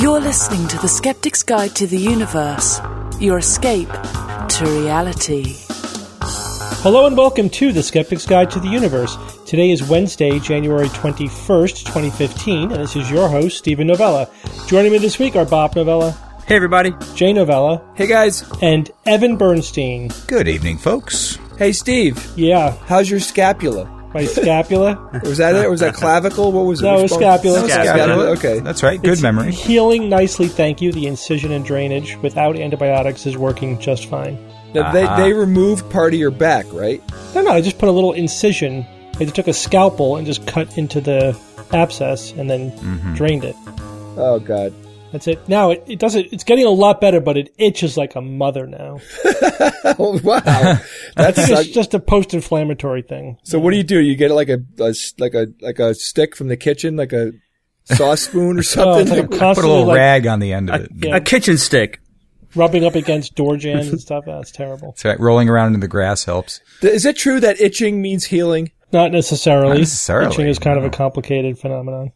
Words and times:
You're 0.00 0.20
listening 0.20 0.66
to 0.68 0.78
The 0.78 0.88
Skeptic's 0.88 1.42
Guide 1.42 1.74
to 1.76 1.86
the 1.86 1.98
Universe, 1.98 2.80
your 3.20 3.38
escape 3.38 3.88
to 3.88 4.64
reality. 4.64 5.56
Hello 6.82 7.06
and 7.06 7.16
welcome 7.16 7.50
to 7.50 7.72
The 7.72 7.82
Skeptic's 7.82 8.26
Guide 8.26 8.50
to 8.52 8.60
the 8.60 8.68
Universe. 8.68 9.16
Today 9.46 9.70
is 9.70 9.82
Wednesday, 9.82 10.38
January 10.38 10.88
21st, 10.88 11.84
2015, 11.86 12.72
and 12.72 12.80
this 12.82 12.96
is 12.96 13.10
your 13.10 13.28
host, 13.28 13.58
Steven 13.58 13.86
Novella. 13.86 14.28
Joining 14.66 14.92
me 14.92 14.98
this 14.98 15.18
week 15.18 15.36
are 15.36 15.44
Bob 15.44 15.76
Novella, 15.76 16.12
Hey, 16.46 16.56
everybody. 16.56 16.92
Jay 17.14 17.32
Novella, 17.32 17.82
Hey 17.94 18.06
guys. 18.06 18.42
and 18.62 18.90
Evan 19.06 19.36
Bernstein. 19.36 20.10
Good 20.26 20.48
evening, 20.48 20.78
folks. 20.78 21.38
Hey 21.58 21.72
Steve. 21.72 22.32
Yeah, 22.36 22.74
How's 22.86 23.10
your 23.10 23.20
scapula? 23.20 23.84
My 24.12 24.24
scapula. 24.24 25.10
Was 25.24 25.38
that 25.38 25.54
it? 25.54 25.70
Was 25.70 25.80
that 25.80 25.94
clavicle? 25.94 26.52
What 26.52 26.66
was 26.66 26.80
it? 26.80 26.84
No, 26.84 26.98
it 26.98 27.02
was 27.02 27.12
Which 27.12 27.20
bone? 27.20 27.38
scapula. 27.38 27.68
Scapula. 27.68 28.30
Okay. 28.30 28.60
That's 28.60 28.82
right. 28.82 29.00
Good 29.00 29.12
It's 29.12 29.22
memory. 29.22 29.52
Healing 29.52 30.08
nicely, 30.08 30.48
thank 30.48 30.80
you. 30.80 30.92
The 30.92 31.06
incision 31.06 31.52
and 31.52 31.64
drainage 31.64 32.16
without 32.16 32.56
antibiotics 32.56 33.26
is 33.26 33.36
working 33.36 33.78
just 33.78 34.06
fine. 34.06 34.38
Now, 34.74 34.92
they 34.92 35.04
ah. 35.04 35.16
they 35.16 35.32
removed 35.32 35.88
part 35.90 36.12
of 36.12 36.18
your 36.18 36.30
back, 36.30 36.66
right? 36.72 37.02
No, 37.34 37.42
no, 37.42 37.50
I 37.50 37.60
just 37.60 37.78
put 37.78 37.88
a 37.88 37.92
little 37.92 38.12
incision. 38.12 38.86
I 39.16 39.24
just 39.24 39.34
took 39.34 39.48
a 39.48 39.52
scalpel 39.52 40.16
and 40.16 40.26
just 40.26 40.46
cut 40.46 40.78
into 40.78 41.00
the 41.00 41.38
abscess 41.72 42.32
and 42.32 42.48
then 42.48 42.70
mm-hmm. 42.72 43.14
drained 43.14 43.44
it. 43.44 43.56
Oh 44.16 44.40
God. 44.40 44.74
That's 45.12 45.26
it. 45.26 45.48
Now 45.48 45.70
it, 45.70 45.82
it 45.88 45.98
doesn't. 45.98 46.32
It's 46.32 46.44
getting 46.44 46.64
a 46.66 46.70
lot 46.70 47.00
better, 47.00 47.20
but 47.20 47.36
it 47.36 47.52
itches 47.58 47.96
like 47.96 48.14
a 48.14 48.20
mother 48.20 48.66
now. 48.66 49.00
Oh 49.98 50.20
wow. 50.22 50.40
I 50.46 50.80
That's 51.16 51.36
think 51.36 51.48
suck- 51.48 51.64
it's 51.66 51.74
just 51.74 51.94
a 51.94 51.98
post-inflammatory 52.00 53.02
thing. 53.02 53.38
so. 53.44 53.58
What 53.58 53.70
do 53.70 53.76
you 53.78 53.82
do? 53.82 53.98
You 53.98 54.14
get 54.14 54.30
like 54.30 54.48
a 54.48 54.58
like 55.18 55.34
a 55.34 55.46
like 55.60 55.78
a 55.78 55.94
stick 55.94 56.36
from 56.36 56.48
the 56.48 56.56
kitchen, 56.56 56.96
like 56.96 57.12
a 57.12 57.32
sauce 57.84 58.22
spoon 58.22 58.56
or 58.56 58.58
Oh, 58.60 58.62
something. 58.62 59.00
it's 59.00 59.10
like 59.10 59.42
I'm 59.42 59.54
Put 59.54 59.64
a 59.64 59.68
little 59.68 59.86
like 59.86 59.96
rag 59.96 60.26
on 60.26 60.38
the 60.40 60.52
end 60.52 60.70
of 60.70 60.82
it. 60.82 60.90
Yeah. 60.94 61.16
A 61.16 61.20
kitchen 61.20 61.56
stick. 61.58 62.00
rubbing 62.54 62.84
up 62.84 62.94
against 62.94 63.34
door 63.36 63.56
jams 63.56 63.88
and 63.88 64.00
stuff. 64.00 64.24
That's 64.26 64.50
terrible. 64.50 64.88
That's 64.92 65.04
right. 65.04 65.20
Rolling 65.20 65.48
around 65.48 65.74
in 65.74 65.80
the 65.80 65.88
grass 65.88 66.24
helps. 66.24 66.60
Is 66.82 67.06
it 67.06 67.16
true 67.16 67.40
that 67.40 67.60
itching 67.60 68.00
means 68.02 68.26
healing? 68.26 68.70
Not 68.92 69.12
necessarily. 69.12 69.68
Not 69.70 69.78
necessarily, 69.78 70.30
Itching 70.34 70.46
is 70.48 70.58
kind 70.58 70.78
of 70.78 70.84
a 70.84 70.90
complicated 70.90 71.58
phenomenon. 71.58 72.12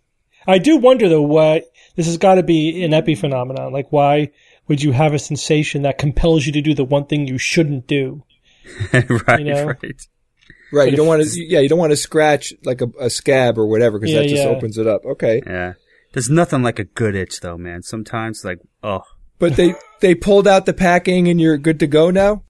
I 0.47 0.59
do 0.59 0.77
wonder 0.77 1.09
though 1.09 1.23
why 1.23 1.63
this 1.97 2.07
has 2.07 2.17
got 2.19 2.37
to 2.37 2.43
be 2.43 2.83
an 2.85 2.91
epiphenomenon. 2.93 3.73
Like 3.73 3.91
why 3.91 4.31
would 4.69 4.83
you 4.83 4.93
have 4.93 5.15
a 5.15 5.19
sensation 5.19 5.83
that 5.83 5.99
compels 5.99 6.47
you 6.47 6.53
to 6.53 6.61
do 6.63 6.75
the 6.75 6.85
one 6.85 7.07
thing 7.07 7.27
you 7.27 7.39
shouldn't 7.39 7.87
do? 7.87 8.23
right, 8.93 9.41
You 9.41 9.45
know? 9.55 9.65
right. 9.67 10.07
Right. 10.73 10.87
But 10.87 10.91
You 10.91 10.97
don't 10.97 11.07
want 11.07 11.23
to. 11.23 11.45
Yeah. 11.45 11.61
You 11.61 11.69
don't 11.69 11.79
want 11.79 11.93
to 11.93 11.97
scratch 11.97 12.53
like 12.65 12.81
a, 12.81 12.89
a 12.99 13.11
scab 13.11 13.59
or 13.59 13.67
whatever 13.67 13.99
because 13.99 14.13
Yeah, 14.13 14.23
that 14.23 14.29
just 14.29 14.43
yeah. 14.43 14.49
opens 14.49 14.79
it 14.79 14.87
up. 14.87 15.05
Okay. 15.05 15.43
Yeah. 15.47 15.75
There's 16.13 16.31
nothing 16.31 16.63
like 16.63 16.79
a 16.79 16.85
good 16.85 17.15
itch, 17.15 17.41
though, 17.41 17.59
man. 17.59 17.83
Sometimes, 17.83 18.45
like, 18.45 18.59
oh. 18.83 19.03
But 19.39 19.57
they 19.57 19.75
they 20.01 20.15
pulled 20.15 20.49
out 20.49 20.65
the 20.67 20.73
packing 20.73 21.29
and 21.29 21.41
you're 21.41 21.59
good 21.59 21.79
to 21.81 21.87
go 21.87 22.11
now. 22.11 22.43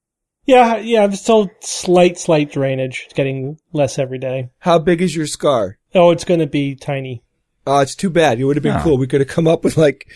Yeah, 0.47 0.77
yeah. 0.77 1.03
I'm 1.03 1.15
still 1.17 1.51
slight, 1.61 2.19
slight 2.19 2.53
drainage. 2.53 3.05
It's 3.07 3.15
getting 3.15 3.59
less 3.73 3.99
every 3.99 4.19
day. 4.19 4.51
How 4.59 4.79
big 4.79 5.01
is 5.03 5.17
your 5.17 5.27
scar? 5.27 5.79
Oh, 5.95 6.11
it's 6.11 6.25
going 6.25 6.41
to 6.41 6.47
be 6.47 6.75
tiny. 6.75 7.23
Oh, 7.67 7.79
it's 7.81 7.95
too 7.95 8.11
bad. 8.11 8.39
It 8.39 8.45
would 8.45 8.57
have 8.57 8.63
been 8.63 8.81
cool. 8.81 8.99
We 8.99 9.07
could 9.07 9.21
have 9.21 9.29
come 9.29 9.47
up 9.47 9.65
with 9.65 9.77
like 9.77 10.07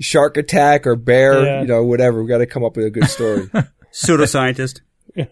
shark 0.00 0.36
attack 0.36 0.86
or 0.86 0.96
bear, 0.96 1.44
Yeah. 1.44 1.60
you 1.62 1.66
know, 1.68 1.84
whatever. 1.84 2.22
We 2.22 2.28
got 2.28 2.38
to 2.38 2.46
come 2.46 2.64
up 2.64 2.76
with 2.76 2.86
a 2.86 2.90
good 2.90 3.08
story. 3.08 3.48
Pseudoscientist. 3.92 4.80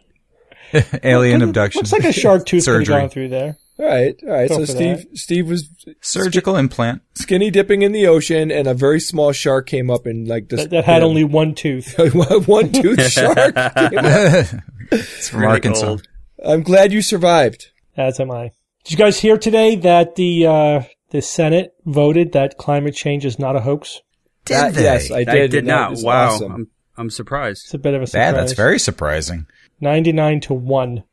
Alien 1.05 1.43
abduction. 1.43 1.81
Looks 1.81 1.93
like 1.93 2.05
a 2.05 2.13
shark 2.13 2.45
tooth 2.47 2.65
could 2.65 2.73
have 2.75 2.87
Surgery. 2.87 3.01
gone 3.01 3.09
through 3.09 3.29
there. 3.29 3.57
all 3.79 3.87
right, 3.87 4.17
all 4.25 4.29
right. 4.31 4.49
Go 4.49 4.57
So 4.57 4.61
for 4.61 4.67
Steve, 4.67 5.07
Steve 5.15 5.49
was 5.49 5.69
Surgical 6.01 6.57
implant. 6.57 7.03
skinny 7.15 7.51
dipping 7.51 7.83
in 7.83 7.93
the 7.93 8.07
ocean, 8.07 8.51
and 8.51 8.67
a 8.67 8.75
very 8.75 8.99
small 9.01 9.33
shark 9.33 9.67
came 9.69 9.91
up 9.91 10.07
and 10.07 10.27
like 10.27 10.49
just 10.49 10.65
That, 10.65 10.71
that 10.71 10.85
had 10.85 11.03
only 11.03 11.23
one 11.25 11.55
tooth. 11.55 11.95
one 12.49 12.73
tooth 12.73 13.11
shark. 13.13 13.37
came 13.37 13.55
up. 13.55 14.47
It's 14.91 15.29
from 15.29 15.41
Really 15.41 15.53
Arkansas. 15.53 15.87
old. 15.87 16.09
I'm 16.45 16.63
glad 16.63 16.93
you 16.93 17.01
survived. 17.03 17.69
As 17.97 18.19
am 18.21 18.31
I. 18.31 18.51
Did 18.85 18.93
you 18.93 18.97
guys 18.99 19.19
hear 19.19 19.37
today 19.39 19.77
that 19.77 20.15
the 20.17 20.47
uh, 20.47 20.83
the 21.11 21.23
Senate 21.23 21.75
voted 21.85 22.33
that 22.33 22.59
climate 22.59 22.95
change 22.95 23.25
is 23.25 23.39
not 23.39 23.57
a 23.57 23.61
hoax? 23.61 24.01
Did 24.45 24.55
That- 24.55 24.75
they? 24.75 24.83
Yes, 24.83 25.11
I 25.11 25.25
did. 25.25 25.29
I 25.43 25.47
did 25.47 25.65
not. 25.67 25.95
Wow. 25.99 26.29
awesome. 26.35 26.53
I'm, 26.53 26.71
I'm 26.97 27.11
surprised. 27.11 27.65
It's 27.67 27.75
a 27.75 27.79
bit 27.79 27.95
of 27.95 28.01
a 28.03 28.05
Bad. 28.05 28.11
surprise. 28.11 28.35
That's 28.35 28.53
very 28.53 28.79
surprising. 28.79 29.47
ninety 29.81 30.13
nine 30.13 30.41
to 30.43 30.55
one. 30.55 31.05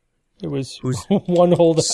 It 0.42 0.48
was 0.48 0.78
Who's- 0.82 1.04
one 1.08 1.52
holdout. 1.52 1.84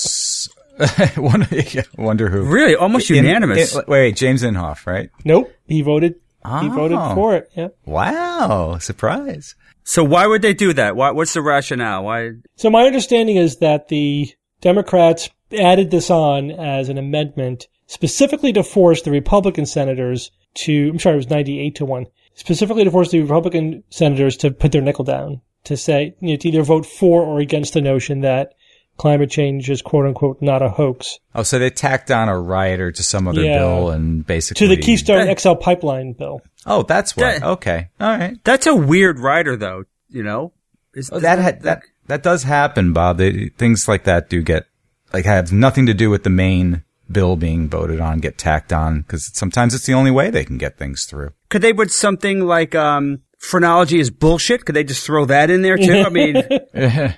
Wonder, 1.16 1.46
yeah, 1.72 1.82
wonder 1.98 2.30
who. 2.30 2.42
Really? 2.44 2.74
Almost 2.74 3.10
In- 3.10 3.16
unanimous. 3.24 3.74
in- 3.76 3.82
wait, 3.86 4.16
James 4.16 4.42
Inhofe, 4.42 4.86
right? 4.86 5.10
Nope, 5.24 5.52
he 5.66 5.82
voted. 5.82 6.14
He 6.14 6.18
oh. 6.46 6.68
voted 6.70 6.96
Oh. 6.98 7.14
for 7.14 7.34
it. 7.36 7.50
Yeah. 7.54 7.68
Wow. 7.84 8.78
Surprise. 8.78 9.54
so 9.84 10.02
why 10.02 10.26
would 10.26 10.40
they 10.40 10.54
do 10.54 10.72
that? 10.72 10.96
Why, 10.96 11.10
what's 11.10 11.34
the 11.34 11.42
rationale? 11.42 12.04
Why? 12.04 12.30
So 12.56 12.70
my 12.70 12.84
understanding 12.86 13.36
is 13.36 13.58
that 13.58 13.88
the 13.88 14.30
Democrats 14.62 15.28
added 15.58 15.90
this 15.90 16.08
on 16.10 16.50
as 16.50 16.88
an 16.88 16.96
amendment 16.96 17.66
specifically 17.94 18.52
to 18.52 18.62
force 18.62 19.02
the 19.02 19.10
Republican 19.10 19.66
senators 19.66 20.30
to, 20.54 20.90
I'm 20.90 20.98
sorry, 21.00 21.14
it 21.14 21.16
was 21.16 21.30
98 21.30 21.74
to 21.76 21.84
1, 21.84 22.06
specifically 22.34 22.84
to 22.84 22.90
force 22.90 23.10
the 23.10 23.20
Republican 23.20 23.82
senators 23.90 24.36
to 24.38 24.52
put 24.52 24.70
their 24.70 24.80
nickel 24.80 25.04
down, 25.04 25.40
to 25.64 25.76
say, 25.76 26.14
you 26.20 26.30
know, 26.30 26.36
to 26.36 26.48
either 26.48 26.62
vote 26.62 26.86
for 26.86 27.22
or 27.22 27.40
against 27.40 27.74
the 27.74 27.80
notion 27.80 28.20
that 28.20 28.54
climate 28.96 29.30
change 29.30 29.68
is 29.68 29.82
quote 29.82 30.06
unquote 30.06 30.40
not 30.40 30.62
a 30.62 30.68
hoax. 30.68 31.18
Oh, 31.34 31.42
so 31.42 31.58
they 31.58 31.70
tacked 31.70 32.10
on 32.12 32.28
a 32.28 32.38
rider 32.38 32.92
to 32.92 33.02
some 33.02 33.26
other 33.26 33.42
Yeah. 33.42 33.58
bill 33.58 33.90
and 33.90 34.24
basically 34.24 34.68
To 34.68 34.74
the 34.76 34.80
Keystone 34.80 35.26
Hey. 35.26 35.34
XL 35.34 35.54
pipeline 35.54 36.12
bill. 36.12 36.42
Oh, 36.66 36.82
that's 36.84 37.16
what. 37.16 37.40
That- 37.40 37.42
Okay. 37.42 37.88
All 38.00 38.16
right. 38.16 38.36
That's 38.44 38.66
a 38.68 38.74
weird 38.76 39.18
rider, 39.18 39.56
though, 39.56 39.84
you 40.08 40.22
know? 40.22 40.52
Is, 40.94 41.10
Oh, 41.12 41.18
that 41.18 41.38
had, 41.38 41.62
that 41.62 41.82
that 42.08 42.22
does 42.22 42.42
happen, 42.44 42.92
Bob. 42.92 43.18
They, 43.18 43.48
things 43.56 43.88
like 43.88 44.04
that 44.04 44.28
do 44.28 44.42
get 44.42 44.64
like 45.12 45.24
have 45.24 45.52
nothing 45.52 45.86
to 45.86 45.94
do 45.94 46.10
with 46.10 46.22
the 46.24 46.30
main 46.30 46.82
bill 47.10 47.36
being 47.36 47.68
voted 47.68 48.00
on, 48.00 48.18
get 48.18 48.38
tacked 48.38 48.72
on 48.72 49.02
because 49.02 49.30
sometimes 49.36 49.74
it's 49.74 49.86
the 49.86 49.94
only 49.94 50.10
way 50.10 50.30
they 50.30 50.44
can 50.44 50.58
get 50.58 50.78
things 50.78 51.04
through. 51.04 51.30
Could 51.48 51.62
they 51.62 51.72
put 51.72 51.90
something 51.90 52.40
like, 52.46 52.74
um, 52.74 53.20
phrenology 53.38 53.98
is 54.00 54.10
bullshit? 54.10 54.64
Could 54.64 54.74
they 54.76 54.84
just 54.84 55.04
throw 55.04 55.24
that 55.26 55.50
in 55.50 55.62
there, 55.62 55.76
too? 55.76 56.04
I 56.06 56.08
mean, 56.08 56.42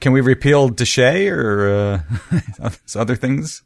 Can 0.00 0.12
we 0.12 0.20
repeal 0.20 0.70
DSHEA 0.70 1.30
or 1.30 2.02
uh, 2.62 2.70
other 2.94 3.16
things 3.16 3.62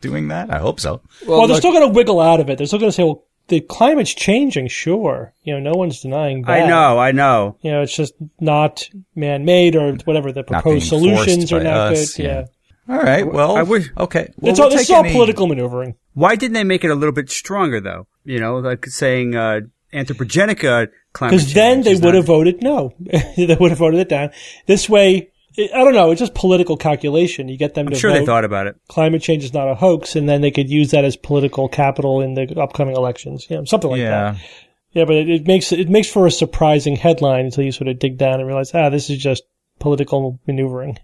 doing 0.00 0.28
that? 0.28 0.50
I 0.50 0.58
hope 0.58 0.80
so. 0.80 1.02
Well, 1.26 1.40
they're 1.40 1.48
look- 1.48 1.58
still 1.58 1.72
going 1.72 1.88
to 1.88 1.94
wiggle 1.94 2.20
out 2.20 2.40
of 2.40 2.48
it. 2.48 2.58
They're 2.58 2.66
still 2.66 2.78
going 2.78 2.90
to 2.90 2.94
say, 2.94 3.04
well, 3.04 3.24
the 3.48 3.60
climate's 3.60 4.14
changing, 4.14 4.68
sure. 4.68 5.34
You 5.42 5.54
know, 5.54 5.72
no 5.72 5.76
one's 5.76 6.00
denying 6.00 6.42
that. 6.42 6.50
I 6.50 6.66
know, 6.66 6.98
I 6.98 7.12
know. 7.12 7.58
You 7.60 7.72
know, 7.72 7.82
it's 7.82 7.94
just 7.94 8.14
not 8.40 8.88
man-made 9.14 9.74
or 9.76 9.94
whatever. 10.04 10.32
The 10.32 10.44
proposed 10.44 10.88
solutions 10.88 11.52
are 11.52 11.62
not 11.62 11.92
us, 11.92 12.14
good. 12.14 12.22
yeah. 12.22 12.28
Yeah. 12.30 12.44
All 12.88 12.98
right. 12.98 13.26
Well, 13.26 13.56
I 13.56 13.62
wish- 13.62 13.90
okay. 13.96 14.32
Well, 14.38 14.50
it's 14.50 14.58
we'll 14.58 14.68
all, 14.68 14.70
this 14.70 14.82
is 14.82 14.90
all 14.90 15.04
any- 15.04 15.12
political 15.12 15.46
maneuvering. 15.46 15.94
Why 16.14 16.36
didn't 16.36 16.54
they 16.54 16.64
make 16.64 16.84
it 16.84 16.90
a 16.90 16.94
little 16.94 17.12
bit 17.12 17.30
stronger, 17.30 17.80
though? 17.80 18.06
You 18.24 18.38
know, 18.38 18.56
like 18.58 18.86
saying, 18.86 19.34
uh, 19.34 19.60
anthropogenic, 19.92 20.64
uh, 20.64 20.90
climate 21.12 21.36
Because 21.38 21.54
then 21.54 21.82
they 21.82 21.94
would 21.94 22.02
not- 22.02 22.14
have 22.14 22.26
voted 22.26 22.62
no. 22.62 22.92
they 23.36 23.56
would 23.58 23.70
have 23.70 23.78
voted 23.78 24.00
it 24.00 24.08
down. 24.08 24.30
This 24.66 24.88
way, 24.88 25.30
I 25.58 25.68
I 25.74 25.84
don't 25.84 25.94
know. 25.94 26.10
It's 26.10 26.18
just 26.20 26.34
political 26.34 26.76
calculation. 26.76 27.48
You 27.48 27.56
get 27.58 27.74
them 27.74 27.86
I'm 27.86 27.92
to 27.92 27.98
sure 27.98 28.10
vote 28.10 28.18
they 28.20 28.26
thought 28.26 28.44
about 28.44 28.66
it. 28.66 28.76
climate 28.88 29.22
change 29.22 29.44
is 29.44 29.52
not 29.54 29.68
a 29.70 29.74
hoax, 29.74 30.16
and 30.16 30.28
then 30.28 30.40
they 30.40 30.50
could 30.50 30.68
use 30.70 30.90
that 30.92 31.04
as 31.04 31.16
political 31.16 31.68
capital 31.68 32.20
in 32.20 32.34
the 32.34 32.58
upcoming 32.60 32.96
elections. 32.96 33.46
Yeah, 33.50 33.60
something 33.66 33.90
like 33.90 34.00
Yeah. 34.00 34.32
that. 34.32 34.36
Yeah, 34.92 35.04
but 35.06 35.16
it, 35.16 35.28
it 35.30 35.46
makes 35.46 35.72
it 35.72 35.88
makes 35.88 36.08
for 36.08 36.26
a 36.26 36.30
surprising 36.30 36.96
headline 36.96 37.44
until 37.46 37.64
you 37.64 37.72
sort 37.72 37.88
of 37.88 37.98
dig 37.98 38.18
down 38.18 38.40
and 38.40 38.46
realize, 38.46 38.74
ah, 38.74 38.88
this 38.90 39.08
is 39.10 39.18
just 39.18 39.42
political 39.78 40.38
maneuvering. 40.46 40.98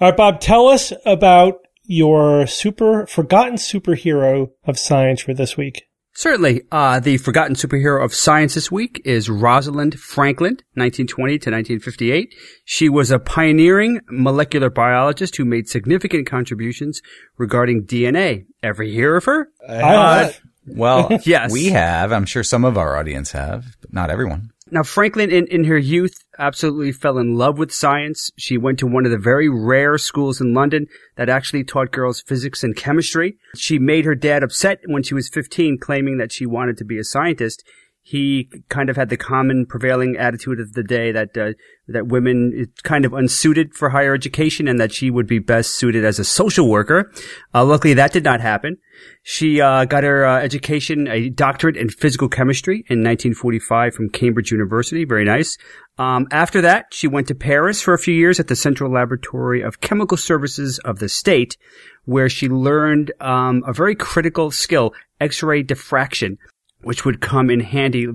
All 0.00 0.08
right, 0.08 0.16
Bob, 0.16 0.40
tell 0.40 0.68
us 0.68 0.92
about 1.04 1.54
your 1.84 2.46
super 2.46 3.06
forgotten 3.06 3.54
superhero 3.56 4.50
of 4.64 4.78
science 4.78 5.20
for 5.22 5.34
this 5.34 5.56
week. 5.56 5.84
Certainly. 6.12 6.62
Uh, 6.72 6.98
the 7.00 7.16
forgotten 7.18 7.54
superhero 7.54 8.04
of 8.04 8.12
science 8.12 8.54
this 8.54 8.70
week 8.72 9.00
is 9.04 9.30
Rosalind 9.30 9.98
Franklin, 9.98 10.54
1920 10.74 11.32
to 11.38 11.50
1958. 11.50 12.34
She 12.64 12.88
was 12.88 13.10
a 13.10 13.18
pioneering 13.20 14.00
molecular 14.10 14.68
biologist 14.68 15.36
who 15.36 15.44
made 15.44 15.68
significant 15.68 16.26
contributions 16.26 17.00
regarding 17.36 17.84
DNA. 17.84 18.46
Ever 18.62 18.82
hear 18.82 19.16
of 19.16 19.24
her? 19.26 19.48
I 19.68 19.74
I- 19.82 20.22
have 20.24 20.40
Well, 20.66 21.08
Yes. 21.24 21.52
we 21.52 21.66
have. 21.66 22.12
I'm 22.12 22.26
sure 22.26 22.42
some 22.44 22.64
of 22.64 22.76
our 22.76 22.96
audience 22.96 23.32
have, 23.32 23.64
but 23.80 23.92
not 23.92 24.10
everyone. 24.10 24.50
Now, 24.70 24.82
Franklin, 24.82 25.30
in, 25.30 25.46
in 25.46 25.64
her 25.64 25.78
youth, 25.78 26.22
absolutely 26.38 26.92
fell 26.92 27.18
in 27.18 27.36
love 27.36 27.58
with 27.58 27.72
science. 27.72 28.30
She 28.36 28.58
went 28.58 28.78
to 28.80 28.86
one 28.86 29.06
of 29.06 29.10
the 29.10 29.18
very 29.18 29.48
rare 29.48 29.96
schools 29.98 30.40
in 30.40 30.52
London 30.52 30.86
that 31.16 31.28
actually 31.28 31.64
taught 31.64 31.90
girls 31.90 32.22
physics 32.26 32.62
and 32.62 32.76
chemistry. 32.76 33.38
She 33.56 33.78
made 33.78 34.04
her 34.04 34.14
dad 34.14 34.42
upset 34.42 34.80
when 34.86 35.02
she 35.02 35.14
was 35.14 35.28
15, 35.28 35.78
claiming 35.78 36.18
that 36.18 36.32
she 36.32 36.44
wanted 36.44 36.76
to 36.78 36.84
be 36.84 36.98
a 36.98 37.04
scientist. 37.04 37.64
He 38.08 38.48
kind 38.70 38.88
of 38.88 38.96
had 38.96 39.10
the 39.10 39.18
common 39.18 39.66
prevailing 39.66 40.16
attitude 40.16 40.60
of 40.60 40.72
the 40.72 40.82
day 40.82 41.12
that 41.12 41.36
uh, 41.36 41.52
that 41.88 42.06
women 42.06 42.54
is 42.56 42.68
kind 42.82 43.04
of 43.04 43.12
unsuited 43.12 43.74
for 43.74 43.90
higher 43.90 44.14
education 44.14 44.66
and 44.66 44.80
that 44.80 44.94
she 44.94 45.10
would 45.10 45.26
be 45.26 45.38
best 45.38 45.74
suited 45.74 46.06
as 46.06 46.18
a 46.18 46.24
social 46.24 46.70
worker. 46.70 47.12
Uh, 47.54 47.66
luckily, 47.66 47.92
that 47.92 48.10
did 48.10 48.24
not 48.24 48.40
happen. 48.40 48.78
She 49.24 49.60
uh, 49.60 49.84
got 49.84 50.04
her 50.04 50.24
uh, 50.24 50.40
education, 50.40 51.06
a 51.06 51.28
doctorate 51.28 51.76
in 51.76 51.90
physical 51.90 52.30
chemistry 52.30 52.76
in 52.88 53.00
1945 53.00 53.92
from 53.92 54.08
Cambridge 54.08 54.52
University. 54.52 55.04
Very 55.04 55.26
nice. 55.26 55.58
Um, 55.98 56.28
after 56.30 56.62
that, 56.62 56.86
she 56.92 57.08
went 57.08 57.28
to 57.28 57.34
Paris 57.34 57.82
for 57.82 57.92
a 57.92 57.98
few 57.98 58.14
years 58.14 58.40
at 58.40 58.48
the 58.48 58.56
Central 58.56 58.90
Laboratory 58.90 59.60
of 59.60 59.82
Chemical 59.82 60.16
Services 60.16 60.78
of 60.78 60.98
the 60.98 61.10
state, 61.10 61.58
where 62.06 62.30
she 62.30 62.48
learned 62.48 63.12
um, 63.20 63.62
a 63.66 63.74
very 63.74 63.94
critical 63.94 64.50
skill, 64.50 64.94
X-ray 65.20 65.62
diffraction 65.62 66.38
which 66.82 67.04
would 67.04 67.20
come 67.20 67.50
in 67.50 67.60
handy 67.60 68.06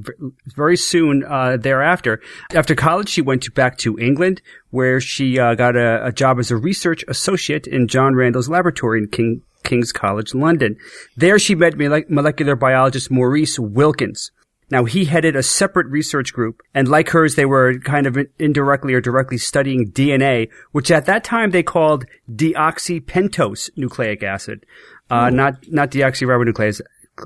very 0.56 0.78
soon 0.78 1.24
uh, 1.26 1.58
thereafter. 1.58 2.22
After 2.54 2.76
college, 2.76 3.10
she 3.10 3.22
went 3.22 3.44
to, 3.44 3.52
back 3.52 3.78
to 3.80 4.00
England, 4.00 4.42
where 4.70 5.02
she 5.02 5.38
uh, 5.38 5.56
got 5.56 5.76
a, 5.76 6.06
a, 6.06 6.12
job 6.12 6.40
as 6.40 6.50
a 6.50 6.56
research 6.56 7.04
associate 7.08 7.68
in 7.68 7.88
John 7.88 8.16
Randall's 8.16 8.50
laboratory 8.50 9.00
in 9.00 9.10
King, 9.10 9.42
King's 9.64 9.92
College, 9.92 10.34
London. 10.34 10.78
There, 11.18 11.38
she 11.40 11.56
met 11.56 11.78
molecular 11.78 12.56
biologist 12.56 13.12
Maurice 13.12 13.60
Wilkins. 13.60 14.32
Now, 14.72 14.86
he 14.86 15.06
headed 15.06 15.36
a 15.36 15.44
separate 15.44 15.88
research 15.88 16.34
group, 16.34 16.62
and 16.74 16.88
like 16.88 17.10
hers, 17.10 17.36
they 17.36 17.46
were 17.46 17.78
kind 17.80 18.08
of 18.08 18.18
indirectly 18.40 18.94
or 18.94 19.02
directly 19.02 19.38
studying 19.38 19.92
DNA, 19.92 20.50
which 20.72 20.90
at 20.90 21.06
that 21.06 21.24
time 21.26 21.52
they 21.52 21.64
called 21.64 22.06
deoxypentose 22.34 23.70
nucleic 23.76 24.24
acid, 24.24 24.66
uh, 25.12 25.30
not 25.30 25.70
not 25.70 25.92
deoxyribonucleic 25.92 26.82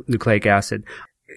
nucleic 0.07 0.45
acid 0.45 0.83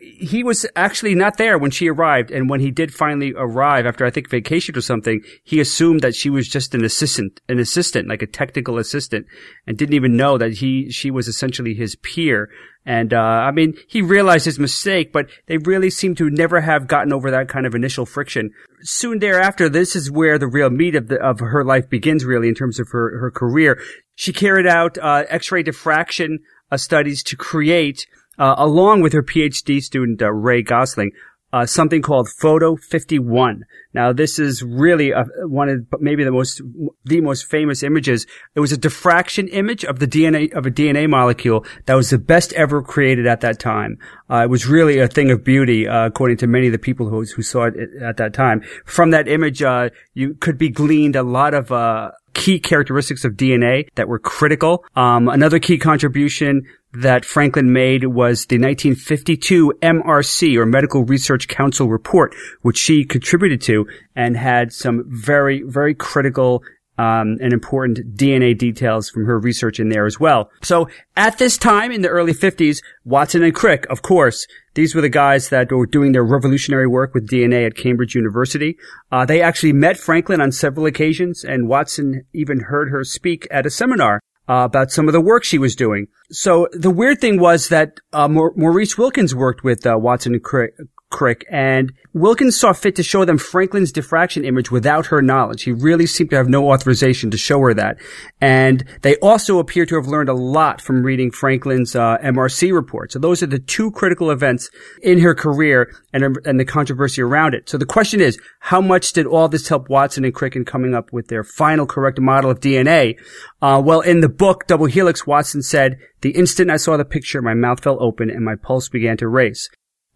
he 0.01 0.45
was 0.45 0.67
actually 0.77 1.15
not 1.15 1.37
there 1.37 1.59
when 1.59 1.71
she 1.71 1.89
arrived. 1.89 2.31
And 2.31 2.49
when 2.49 2.61
he 2.61 2.71
did 2.71 2.95
finally 2.95 3.35
arrive 3.37 3.87
after 3.87 4.07
I 4.07 4.11
think 4.11 4.29
vacation 4.29 4.77
or 4.77 4.81
something, 4.81 5.23
he 5.43 5.61
assumed 5.61 6.01
that 6.03 6.15
she 6.15 6.31
was 6.31 6.49
just 6.49 6.75
an 6.75 6.85
assistant, 6.85 7.41
an 7.49 7.59
assistant, 7.59 8.09
like 8.09 8.23
a 8.23 8.27
technical 8.27 8.79
assistant 8.79 9.27
and 9.67 9.77
didn't 9.77 9.95
even 9.95 10.17
know 10.17 10.39
that 10.39 10.59
he, 10.59 10.91
she 10.91 11.11
was 11.11 11.27
essentially 11.27 11.75
his 11.75 11.97
peer. 11.97 12.51
And, 12.87 13.13
uh, 13.13 13.19
I 13.19 13.51
mean, 13.51 13.75
he 13.89 14.01
realized 14.01 14.47
his 14.47 14.59
mistake, 14.59 15.13
but 15.13 15.29
they 15.47 15.59
really 15.59 15.91
seem 15.91 16.15
to 16.15 16.31
never 16.31 16.61
have 16.61 16.87
gotten 16.87 17.13
over 17.13 17.31
that 17.31 17.49
kind 17.49 17.67
of 17.67 17.75
initial 17.75 18.07
friction. 18.07 18.53
Soon 18.83 19.19
thereafter, 19.19 19.69
this 19.69 19.95
is 19.95 20.11
where 20.11 20.39
the 20.39 20.47
real 20.47 20.71
meat 20.71 20.95
of 20.95 21.09
the, 21.09 21.21
of 21.21 21.41
her 21.41 21.65
life 21.65 21.91
begins 21.91 22.25
really 22.25 22.49
in 22.49 22.55
terms 22.55 22.79
of 22.79 22.89
her, 22.91 23.19
her 23.19 23.31
career. 23.31 23.79
She 24.15 24.33
carried 24.33 24.67
out, 24.67 24.97
uh, 24.99 25.25
X-ray 25.29 25.63
diffraction 25.63 26.39
uh, 26.71 26.77
studies 26.77 27.23
to 27.25 27.37
create 27.37 28.07
uh, 28.41 28.55
along 28.57 29.03
with 29.03 29.13
her 29.13 29.23
PhD 29.23 29.81
student 29.81 30.21
uh, 30.23 30.33
Ray 30.33 30.63
Gosling, 30.63 31.13
uh, 31.53 31.67
something 31.67 32.01
called 32.01 32.29
Photo 32.29 32.77
51. 32.77 33.65
Now, 33.93 34.13
this 34.13 34.39
is 34.39 34.63
really 34.63 35.11
a, 35.11 35.25
one 35.43 35.69
of 35.69 35.85
maybe 36.01 36.23
the 36.23 36.31
most 36.31 36.63
the 37.05 37.21
most 37.21 37.51
famous 37.51 37.83
images. 37.83 38.25
It 38.55 38.61
was 38.61 38.71
a 38.71 38.77
diffraction 38.77 39.49
image 39.49 39.85
of 39.85 39.99
the 39.99 40.07
DNA 40.07 40.53
of 40.53 40.65
a 40.65 40.71
DNA 40.71 41.11
molecule 41.11 41.67
that 41.87 41.95
was 41.95 42.11
the 42.11 42.19
best 42.19 42.53
ever 42.53 42.83
created 42.83 43.27
at 43.27 43.41
that 43.41 43.59
time. 43.59 43.99
Uh, 44.31 44.45
it 44.45 44.51
was 44.51 44.67
really 44.67 45.01
a 45.01 45.09
thing 45.09 45.33
of 45.33 45.43
beauty, 45.43 45.89
uh, 45.89 46.07
according 46.07 46.37
to 46.39 46.47
many 46.47 46.67
of 46.67 46.73
the 46.73 46.79
people 46.79 47.09
who 47.09 47.25
who 47.25 47.43
saw 47.43 47.65
it 47.65 47.75
at 48.01 48.17
that 48.19 48.33
time. 48.33 48.63
From 48.85 49.11
that 49.11 49.27
image, 49.27 49.61
uh, 49.61 49.91
you 50.15 50.35
could 50.35 50.57
be 50.57 50.69
gleaned 50.69 51.17
a 51.17 51.25
lot 51.25 51.53
of 51.53 51.73
uh, 51.73 52.13
key 52.33 52.61
characteristics 52.61 53.25
of 53.25 53.33
DNA 53.33 53.89
that 53.97 54.09
were 54.09 54.19
critical. 54.19 54.85
Um, 54.95 55.29
another 55.29 55.59
key 55.59 55.79
contribution 55.79 56.63
that 56.93 57.25
Franklin 57.25 57.73
made 57.73 58.05
was 58.05 58.47
the 58.47 58.57
1952 58.57 59.75
MRC 59.81 60.57
or 60.57 60.67
Medical 60.67 61.05
Research 61.05 61.49
Council 61.49 61.89
report, 61.89 62.35
which 62.63 62.79
she 62.79 63.05
contributed 63.05 63.61
to 63.63 63.87
and 64.17 64.37
had 64.37 64.73
some 64.73 65.05
very, 65.07 65.63
very 65.63 65.95
critical 65.95 66.63
um, 67.01 67.39
and 67.41 67.55
important 67.55 68.15
DNA 68.15 68.57
details 68.57 69.09
from 69.09 69.25
her 69.25 69.39
research 69.39 69.81
in 69.81 69.89
there 69.89 70.05
as 70.05 70.21
well. 70.21 70.51
So 70.63 70.89
at 71.17 71.39
this 71.39 71.57
time 71.57 71.93
in 71.93 72.03
the 72.03 72.09
early 72.09 72.35
50s, 72.35 72.83
Watson 73.05 73.43
and 73.43 73.55
Crick, 73.55 73.87
of 73.89 74.03
course, 74.03 74.47
these 74.75 74.95
were 74.95 75.01
the 75.01 75.09
guys 75.09 75.49
that 75.49 75.73
were 75.73 75.87
doing 75.87 76.13
their 76.13 76.25
revolutionary 76.25 76.87
work 76.87 77.15
with 77.15 77.31
DNA 77.31 77.65
at 77.65 77.75
Cambridge 77.75 78.15
University. 78.15 78.77
Uh, 79.11 79.25
they 79.25 79.41
actually 79.41 79.73
met 79.73 79.97
Franklin 79.97 80.43
on 80.43 80.53
several 80.53 80.85
occasions, 80.85 81.43
and 81.43 81.69
Watson 81.69 82.27
even 82.35 82.61
heard 82.61 82.91
her 82.91 83.03
speak 83.03 83.49
at 83.51 83.65
a 83.65 83.71
seminar 83.71 84.21
uh, 84.51 84.65
about 84.65 84.91
some 84.91 85.07
of 85.07 85.13
the 85.13 85.21
work 85.21 85.45
she 85.45 85.59
was 85.59 85.77
doing. 85.77 86.09
So 86.33 86.67
the 86.73 86.91
weird 86.91 87.21
thing 87.21 87.39
was 87.41 87.69
that 87.69 88.01
uh, 88.13 88.27
Maurice 88.27 88.99
Wilkins 88.99 89.33
worked 89.33 89.63
with 89.63 89.87
uh, 89.87 89.97
Watson 89.97 90.35
and 90.35 90.43
Crick, 90.43 90.75
Crick, 91.11 91.45
and 91.51 91.93
Wilkins 92.15 92.59
saw 92.59 92.73
fit 92.73 92.97
to 92.97 93.03
show 93.03 93.25
them 93.25 93.37
Franklin's 93.37 93.93
diffraction 93.93 94.45
image 94.45 94.71
without 94.71 95.07
her 95.07 95.21
knowledge. 95.21 95.65
He 95.65 95.73
really 95.73 96.07
seemed 96.07 96.31
to 96.31 96.37
have 96.37 96.49
no 96.49 96.71
authorization 96.71 97.31
to 97.33 97.37
show 97.37 97.61
her 97.61 97.75
that. 97.75 97.99
And 98.41 98.85
they 99.03 99.17
also 99.17 99.59
appear 99.59 99.85
to 99.87 99.97
have 99.97 100.07
learned 100.07 100.29
a 100.29 100.35
lot 100.35 100.81
from 100.81 101.03
reading 101.03 101.31
Franklin's 101.31 101.97
uh, 101.97 102.19
MRC 102.19 102.73
report. 102.73 103.13
So 103.13 103.19
those 103.19 103.43
are 103.43 103.47
the 103.47 103.59
two 103.59 103.91
critical 103.91 104.31
events 104.31 104.71
in 105.03 105.19
her 105.21 105.35
career 105.35 105.93
and, 106.13 106.39
and 106.45 106.59
the 106.59 106.65
controversy 106.65 107.23
around 107.23 107.55
it. 107.55 107.69
So 107.69 107.77
the 107.77 107.87
question 107.87 108.21
is, 108.21 108.39
how 108.61 108.81
much 108.81 109.13
did 109.13 109.27
all 109.27 109.49
this 109.49 109.69
help 109.69 109.89
Watson 109.89 110.25
and 110.25 110.35
Crick 110.35 110.55
in 110.55 110.65
coming 110.65 110.95
up 110.95 111.13
with 111.13 111.29
their 111.29 111.45
final 111.45 111.87
correct 111.87 112.21
model 112.21 112.51
of 112.51 112.61
DNA? 112.61 113.19
Uh, 113.61 113.83
well, 113.85 114.01
in 114.01 114.21
the 114.21 114.29
book 114.29 114.67
Double 114.69 114.87
Helix, 114.87 115.27
Watson 115.27 115.63
said, 115.63 115.99
the 116.21 116.31
instant 116.31 116.71
I 116.71 116.77
saw 116.77 116.97
the 116.97 117.05
picture, 117.05 117.43
my 117.43 117.55
mouth 117.55 117.83
fell 117.83 118.03
open 118.03 118.31
and 118.31 118.45
my 118.45 118.55
pulse 118.55 118.89
began 118.89 119.17
to 119.19 119.29
race. 119.29 119.69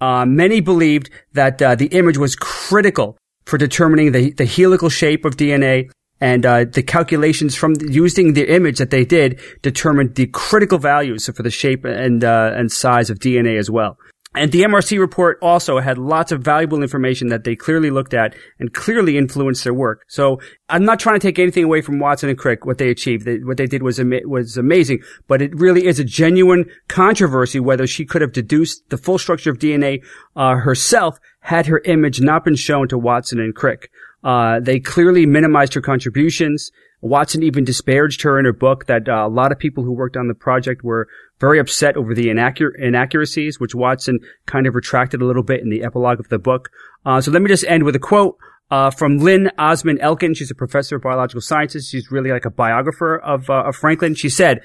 Uh, 0.05 0.27
many 0.27 0.61
believed 0.61 1.09
that 1.33 1.63
uh, 1.63 1.75
the 1.75 1.87
image 1.87 2.19
was 2.19 2.37
critical 2.37 3.17
for 3.47 3.57
determining 3.57 4.13
the, 4.13 4.33
the 4.33 4.45
helical 4.45 4.91
shape 4.91 5.25
of 5.25 5.39
DNA 5.39 5.91
and 6.21 6.45
uh, 6.45 6.65
the 6.65 6.83
calculations 6.83 7.55
from 7.55 7.75
using 7.81 8.35
the 8.35 8.55
image 8.55 8.77
that 8.77 8.91
they 8.91 9.07
did 9.07 9.41
determined 9.63 10.15
the 10.17 10.27
critical 10.27 10.77
values 10.77 11.25
for 11.35 11.43
the 11.43 11.51
shape 11.51 11.87
and 11.87 12.23
uh, 12.23 12.53
and 12.55 12.71
size 12.71 13.09
of 13.09 13.19
DNA 13.19 13.59
as 13.59 13.71
well. 13.71 13.97
And 14.35 14.51
the 14.51 14.63
MRC 14.63 14.99
report 14.99 15.39
also 15.41 15.79
had 15.79 15.97
lots 15.97 16.33
of 16.33 16.43
valuable 16.43 16.83
information 16.83 17.29
that 17.29 17.45
they 17.45 17.55
clearly 17.55 17.91
looked 17.91 18.15
at 18.15 18.35
and 18.59 18.73
clearly 18.73 19.17
influenced 19.17 19.63
their 19.63 19.75
work. 19.75 20.05
So 20.09 20.41
I'm 20.69 20.85
not 20.85 20.99
trying 20.99 21.21
to 21.21 21.25
take 21.25 21.39
anything 21.39 21.65
away 21.65 21.83
from 21.83 22.01
Watson 22.01 22.29
and 22.29 22.39
Crick, 22.39 22.67
what 22.67 22.79
they 22.79 22.91
achieved. 22.91 23.25
They, 23.25 23.39
what 23.39 23.59
they 23.59 23.67
did 23.67 23.85
was, 23.85 24.01
ama- 24.01 24.27
was 24.27 24.57
amazing, 24.57 25.03
but 25.29 25.41
it 25.41 25.55
really 25.55 25.87
is 25.87 26.01
a 26.01 26.05
genuine 26.05 26.69
controversy 26.89 27.61
whether 27.61 27.87
she 27.87 28.05
could 28.05 28.23
have 28.23 28.33
deduced 28.33 28.89
the 28.91 28.99
full 28.99 29.19
structure 29.19 29.51
of 29.51 29.59
DNA 29.59 30.05
uh, 30.35 30.57
herself 30.57 31.21
had 31.41 31.67
her 31.67 31.81
image 31.85 32.21
not 32.21 32.45
been 32.45 32.57
shown 32.57 32.89
to 32.89 32.99
Watson 32.99 33.39
and 33.39 33.55
Crick. 33.55 33.91
Uh, 34.25 34.59
they 34.59 34.81
clearly 34.81 35.27
minimized 35.27 35.75
her 35.75 35.83
contributions. 35.83 36.73
Watson 37.05 37.43
even 37.43 37.65
disparaged 37.65 38.23
her 38.23 38.39
in 38.39 38.47
her 38.47 38.53
book 38.53 38.87
that 38.87 39.09
uh, 39.09 39.27
a 39.27 39.29
lot 39.29 39.53
of 39.53 39.59
people 39.59 39.85
who 39.85 39.93
worked 39.93 40.17
on 40.17 40.27
the 40.27 40.35
project 40.35 40.83
were 40.83 41.07
very 41.39 41.59
upset 41.59 41.99
over 41.99 42.15
the 42.15 42.31
inaccur- 42.31 42.75
inaccuracies, 42.79 43.61
which 43.61 43.75
Watson 43.75 44.21
kind 44.47 44.67
of 44.67 44.75
retracted 44.75 45.21
a 45.21 45.27
little 45.27 45.43
bit 45.43 45.61
in 45.61 45.69
the 45.69 45.85
epilogue 45.85 46.19
of 46.19 46.31
the 46.31 46.39
book. 46.39 46.71
Uh, 47.05 47.21
so 47.21 47.31
let 47.31 47.43
me 47.43 47.49
just 47.49 47.65
end 47.65 47.83
with 47.83 47.95
a 47.95 47.99
quote 47.99 48.39
uh, 48.71 48.91
from 48.91 49.19
Lynne 49.19 49.51
Osman 49.59 50.01
Elkin. 50.01 50.33
She's 50.33 50.51
a 50.51 50.55
professor 50.55 50.97
of 50.97 51.03
biological 51.03 51.43
sciences. 51.43 51.91
She's 51.91 52.11
really 52.11 52.31
like 52.31 52.47
a 52.47 52.51
biographer 52.51 53.19
of, 53.19 53.51
uh, 53.51 53.65
of 53.65 53.77
Franklin. 53.77 54.15
She 54.15 54.31
said, 54.31 54.63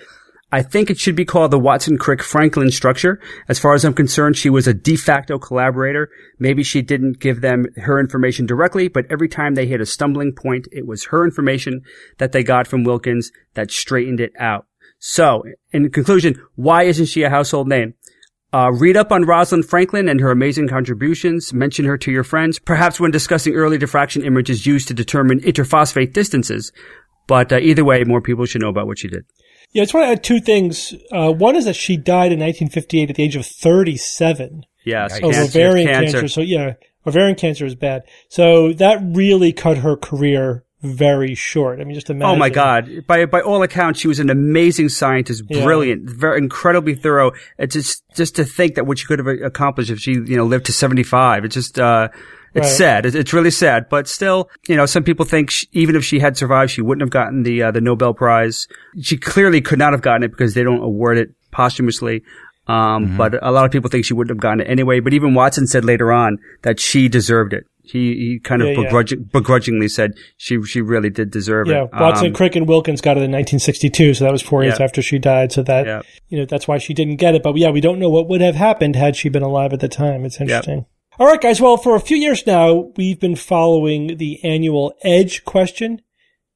I 0.51 0.63
think 0.63 0.89
it 0.89 0.99
should 0.99 1.15
be 1.15 1.25
called 1.25 1.51
the 1.51 1.59
Watson 1.59 1.97
Crick 1.97 2.23
Franklin 2.23 2.71
structure. 2.71 3.19
As 3.47 3.59
far 3.59 3.75
as 3.75 3.85
I'm 3.85 3.93
concerned, 3.93 4.35
she 4.35 4.49
was 4.49 4.67
a 4.67 4.73
de 4.73 4.95
facto 4.95 5.37
collaborator. 5.37 6.09
Maybe 6.39 6.63
she 6.63 6.81
didn't 6.81 7.19
give 7.19 7.41
them 7.41 7.67
her 7.77 7.99
information 7.99 8.47
directly, 8.47 8.87
but 8.87 9.05
every 9.11 9.29
time 9.29 9.53
they 9.53 9.67
hit 9.67 9.79
a 9.79 9.85
stumbling 9.85 10.33
point, 10.33 10.67
it 10.71 10.87
was 10.87 11.05
her 11.05 11.23
information 11.23 11.81
that 12.17 12.31
they 12.31 12.43
got 12.43 12.65
from 12.65 12.83
Wilkins 12.83 13.31
that 13.53 13.69
straightened 13.69 14.19
it 14.19 14.33
out. 14.39 14.65
So, 14.97 15.43
in 15.71 15.91
conclusion, 15.91 16.41
why 16.55 16.83
isn't 16.83 17.05
she 17.05 17.23
a 17.23 17.29
household 17.29 17.67
name? 17.67 17.93
Uh, 18.51 18.71
read 18.71 18.97
up 18.97 19.11
on 19.11 19.25
Rosalind 19.25 19.69
Franklin 19.69 20.09
and 20.09 20.19
her 20.19 20.31
amazing 20.31 20.67
contributions. 20.67 21.53
Mention 21.53 21.85
her 21.85 21.97
to 21.99 22.11
your 22.11 22.23
friends, 22.23 22.57
perhaps 22.57 22.99
when 22.99 23.11
discussing 23.11 23.53
early 23.53 23.77
diffraction 23.77 24.25
images 24.25 24.65
used 24.65 24.87
to 24.87 24.95
determine 24.95 25.39
interphosphate 25.41 26.13
distances. 26.13 26.71
But 27.27 27.53
uh, 27.53 27.59
either 27.59 27.85
way, 27.85 28.03
more 28.03 28.21
people 28.21 28.47
should 28.47 28.61
know 28.61 28.69
about 28.69 28.87
what 28.87 28.97
she 28.97 29.07
did. 29.07 29.25
Yeah, 29.71 29.83
I 29.83 29.85
just 29.85 29.93
want 29.93 30.07
to 30.07 30.11
add 30.11 30.23
two 30.23 30.39
things. 30.39 30.93
Uh, 31.11 31.31
one 31.31 31.55
is 31.55 31.65
that 31.65 31.75
she 31.75 31.95
died 31.95 32.31
in 32.31 32.39
1958 32.39 33.09
at 33.09 33.15
the 33.15 33.23
age 33.23 33.35
of 33.35 33.45
37. 33.45 34.65
Yes, 34.85 35.15
of 35.15 35.21
cancer, 35.21 35.41
ovarian 35.41 35.87
cancer. 35.87 36.19
cancer. 36.19 36.27
So 36.27 36.41
yeah, 36.41 36.73
ovarian 37.05 37.35
cancer 37.35 37.65
is 37.65 37.75
bad. 37.75 38.03
So 38.29 38.73
that 38.73 38.99
really 39.03 39.53
cut 39.53 39.77
her 39.77 39.95
career 39.95 40.63
very 40.81 41.35
short. 41.35 41.79
I 41.79 41.83
mean, 41.83 41.93
just 41.93 42.09
imagine. 42.09 42.35
Oh 42.35 42.37
my 42.37 42.49
God! 42.49 43.05
By 43.05 43.25
by 43.25 43.41
all 43.41 43.61
accounts, 43.61 43.99
she 43.99 44.07
was 44.07 44.19
an 44.19 44.29
amazing 44.29 44.89
scientist, 44.89 45.47
brilliant, 45.47 46.03
yeah. 46.05 46.15
very 46.17 46.37
incredibly 46.37 46.95
thorough. 46.95 47.31
It's 47.57 47.75
just 47.75 48.03
just 48.15 48.35
to 48.37 48.45
think 48.45 48.75
that 48.75 48.85
what 48.85 48.97
she 48.97 49.05
could 49.05 49.19
have 49.19 49.27
accomplished 49.27 49.91
if 49.91 49.99
she 49.99 50.13
you 50.13 50.37
know 50.37 50.45
lived 50.45 50.67
to 50.67 50.73
seventy 50.73 51.03
five. 51.03 51.43
It's 51.43 51.53
just 51.53 51.77
uh, 51.77 52.07
it's 52.53 52.67
right. 52.67 52.77
sad. 52.77 53.05
It's 53.05 53.33
really 53.33 53.51
sad. 53.51 53.89
But 53.89 54.07
still, 54.07 54.49
you 54.67 54.75
know, 54.75 54.85
some 54.85 55.03
people 55.03 55.25
think 55.25 55.51
she, 55.51 55.67
even 55.71 55.95
if 55.95 56.03
she 56.03 56.19
had 56.19 56.37
survived, 56.37 56.71
she 56.71 56.81
wouldn't 56.81 57.01
have 57.01 57.09
gotten 57.09 57.43
the 57.43 57.63
uh, 57.63 57.71
the 57.71 57.81
Nobel 57.81 58.13
Prize. 58.13 58.67
She 59.01 59.17
clearly 59.17 59.61
could 59.61 59.79
not 59.79 59.93
have 59.93 60.01
gotten 60.01 60.23
it 60.23 60.29
because 60.29 60.53
they 60.53 60.63
don't 60.63 60.83
award 60.83 61.17
it 61.17 61.29
posthumously. 61.51 62.23
Um, 62.67 63.17
but 63.17 63.43
a 63.43 63.51
lot 63.51 63.65
of 63.65 63.71
people 63.71 63.89
think 63.89 64.05
she 64.05 64.13
wouldn't 64.13 64.29
have 64.29 64.41
gotten 64.41 64.61
it 64.61 64.69
anyway. 64.69 64.99
But 64.99 65.13
even 65.13 65.33
Watson 65.33 65.65
said 65.65 65.83
later 65.83 66.11
on 66.11 66.37
that 66.61 66.79
she 66.79 67.09
deserved 67.09 67.51
it. 67.51 67.65
He, 67.81 68.13
he 68.13 68.39
kind 68.39 68.61
of 68.61 68.67
Yeah, 68.67 68.91
yeah. 68.91 69.15
begrudgingly 69.31 69.87
said 69.87 70.13
she, 70.37 70.61
she 70.61 70.79
really 70.79 71.09
did 71.09 71.31
deserve 71.31 71.67
Yeah, 71.67 71.85
it. 71.85 71.89
Yeah, 71.91 71.99
Watson, 71.99 72.27
Um, 72.27 72.33
Crick, 72.33 72.55
and 72.55 72.67
Wilkins 72.67 73.01
got 73.01 73.17
it 73.17 73.25
in 73.25 73.31
1962, 73.31 74.13
so 74.13 74.23
that 74.23 74.31
was 74.31 74.43
four 74.43 74.63
years 74.63 74.79
after 74.79 75.01
she 75.01 75.17
died. 75.17 75.51
So 75.51 75.63
that 75.63 76.05
you 76.27 76.37
know 76.37 76.45
that's 76.45 76.67
why 76.67 76.77
she 76.77 76.93
didn't 76.93 77.15
get 77.15 77.33
it. 77.33 77.41
But 77.41 77.57
yeah, 77.57 77.71
we 77.71 77.81
don't 77.81 77.97
know 77.97 78.09
what 78.09 78.27
would 78.27 78.41
have 78.41 78.53
happened 78.53 78.95
had 78.95 79.15
she 79.15 79.29
been 79.29 79.41
alive 79.41 79.73
at 79.73 79.79
the 79.79 79.87
time. 79.87 80.23
It's 80.23 80.39
interesting. 80.39 80.85
All 81.19 81.27
right, 81.27 81.41
guys. 81.41 81.59
Well, 81.59 81.75
for 81.75 81.97
a 81.97 81.99
few 81.99 82.15
years 82.15 82.47
now, 82.47 82.93
we've 82.95 83.19
been 83.19 83.35
following 83.35 84.15
the 84.15 84.41
annual 84.41 84.93
Edge 85.01 85.43
question. 85.43 86.01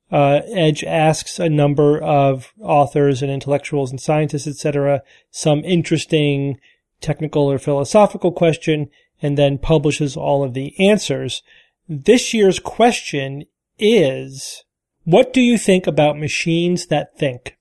Uh, 0.10 0.40
Edge 0.48 0.86
asks 0.86 1.38
a 1.38 1.50
number 1.50 2.02
of 2.02 2.54
authors 2.62 3.22
and 3.22 3.30
intellectuals 3.30 3.92
and 3.92 4.00
scientists, 4.00 4.48
etc., 4.48 5.02
some 5.30 5.66
interesting 5.66 6.62
technical 7.02 7.52
or 7.52 7.60
philosophical 7.60 8.32
question, 8.32 8.90
and 9.22 9.38
then 9.38 9.58
publishes 9.58 10.16
all 10.16 10.46
of 10.46 10.54
the 10.54 10.74
answers. 10.80 11.44
This 11.90 12.34
year's 12.34 12.60
question 12.60 13.44
is, 13.78 14.64
what 15.04 15.34
do 15.34 15.42
you 15.42 15.58
think 15.58 15.88
about 15.88 16.18
machines 16.18 16.88
that 16.88 17.18
think? 17.18 17.58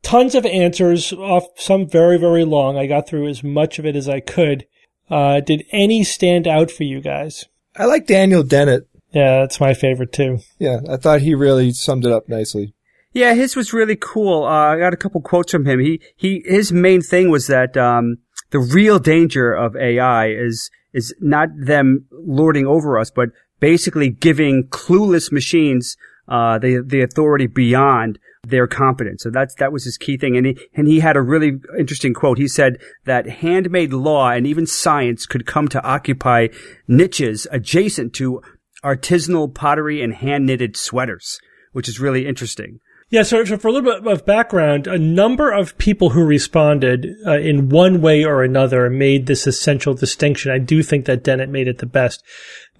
Tons 0.00 0.34
of 0.34 0.46
answers, 0.46 1.12
off 1.12 1.48
some 1.58 1.86
very, 1.86 2.16
very 2.16 2.46
long. 2.46 2.78
I 2.78 2.86
got 2.86 3.06
through 3.06 3.28
as 3.28 3.44
much 3.44 3.78
of 3.78 3.84
it 3.84 3.94
as 3.94 4.08
I 4.08 4.20
could. 4.20 4.66
Uh, 5.10 5.40
did 5.40 5.64
any 5.70 6.04
stand 6.04 6.46
out 6.46 6.70
for 6.70 6.84
you 6.84 7.00
guys? 7.00 7.44
I 7.76 7.84
like 7.84 8.06
Daniel 8.06 8.42
Dennett. 8.42 8.86
Yeah, 9.12 9.40
that's 9.40 9.60
my 9.60 9.74
favorite 9.74 10.12
too. 10.12 10.40
Yeah, 10.58 10.80
I 10.88 10.96
thought 10.96 11.20
he 11.20 11.34
really 11.34 11.72
summed 11.72 12.04
it 12.04 12.12
up 12.12 12.28
nicely. 12.28 12.74
Yeah, 13.12 13.32
his 13.34 13.56
was 13.56 13.72
really 13.72 13.96
cool. 13.96 14.44
Uh, 14.44 14.74
I 14.74 14.78
got 14.78 14.92
a 14.92 14.96
couple 14.96 15.22
quotes 15.22 15.52
from 15.52 15.64
him. 15.64 15.80
He, 15.80 16.02
he, 16.16 16.42
his 16.44 16.70
main 16.70 17.00
thing 17.00 17.30
was 17.30 17.46
that, 17.46 17.76
um, 17.76 18.18
the 18.50 18.58
real 18.58 18.98
danger 18.98 19.52
of 19.52 19.74
AI 19.74 20.28
is, 20.28 20.70
is 20.92 21.14
not 21.20 21.48
them 21.56 22.06
lording 22.12 22.66
over 22.66 22.98
us, 22.98 23.10
but 23.10 23.30
basically 23.58 24.10
giving 24.10 24.68
clueless 24.68 25.32
machines, 25.32 25.96
uh, 26.28 26.58
the, 26.58 26.82
the 26.86 27.00
authority 27.00 27.46
beyond 27.46 28.18
their 28.48 28.66
competence. 28.66 29.22
So 29.22 29.30
that's, 29.30 29.54
that 29.56 29.72
was 29.72 29.84
his 29.84 29.96
key 29.96 30.16
thing. 30.16 30.36
And 30.36 30.46
he, 30.46 30.58
and 30.74 30.86
he 30.86 31.00
had 31.00 31.16
a 31.16 31.22
really 31.22 31.58
interesting 31.78 32.14
quote. 32.14 32.38
He 32.38 32.48
said 32.48 32.78
that 33.04 33.26
handmade 33.26 33.92
law 33.92 34.30
and 34.30 34.46
even 34.46 34.66
science 34.66 35.26
could 35.26 35.46
come 35.46 35.68
to 35.68 35.82
occupy 35.82 36.48
niches 36.86 37.46
adjacent 37.50 38.12
to 38.14 38.40
artisanal 38.84 39.52
pottery 39.52 40.02
and 40.02 40.14
hand 40.14 40.46
knitted 40.46 40.76
sweaters, 40.76 41.38
which 41.72 41.88
is 41.88 42.00
really 42.00 42.26
interesting. 42.26 42.80
Yeah, 43.08 43.22
so, 43.22 43.44
so 43.44 43.56
for 43.56 43.68
a 43.68 43.72
little 43.72 44.00
bit 44.00 44.12
of 44.12 44.26
background, 44.26 44.88
a 44.88 44.98
number 44.98 45.52
of 45.52 45.78
people 45.78 46.10
who 46.10 46.24
responded 46.24 47.06
uh, 47.24 47.38
in 47.38 47.68
one 47.68 48.00
way 48.00 48.24
or 48.24 48.42
another 48.42 48.90
made 48.90 49.26
this 49.26 49.46
essential 49.46 49.94
distinction. 49.94 50.50
I 50.50 50.58
do 50.58 50.82
think 50.82 51.04
that 51.04 51.22
Dennett 51.22 51.48
made 51.48 51.68
it 51.68 51.78
the 51.78 51.86
best. 51.86 52.24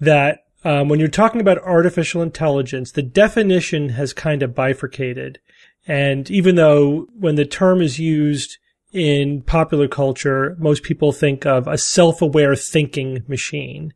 That 0.01 0.39
um, 0.65 0.89
when 0.89 0.99
you're 0.99 1.07
talking 1.07 1.39
about 1.39 1.59
artificial 1.59 2.21
intelligence, 2.21 2.91
the 2.91 3.03
definition 3.03 3.89
has 3.89 4.11
kind 4.11 4.43
of 4.43 4.53
bifurcated. 4.53 5.39
And 5.87 6.29
even 6.29 6.55
though 6.55 7.07
when 7.17 7.35
the 7.35 7.45
term 7.45 7.81
is 7.81 7.99
used 7.99 8.57
in 8.91 9.41
popular 9.41 9.87
culture, 9.87 10.55
most 10.59 10.83
people 10.83 11.11
think 11.11 11.45
of 11.45 11.67
a 11.67 11.77
self-aware 11.77 12.55
thinking 12.55 13.23
machine, 13.27 13.93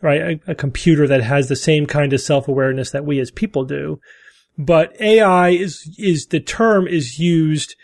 right? 0.00 0.20
A, 0.20 0.52
a 0.52 0.54
computer 0.54 1.06
that 1.06 1.22
has 1.22 1.48
the 1.48 1.56
same 1.56 1.86
kind 1.86 2.12
of 2.12 2.20
self-awareness 2.20 2.90
that 2.90 3.04
we 3.04 3.20
as 3.20 3.30
people 3.30 3.64
do 3.64 4.00
but 4.58 4.98
AI 5.00 5.50
is 5.50 5.94
is 5.98 6.26
the 6.26 6.40
term 6.40 6.86
is 6.86 7.18
used 7.18 7.74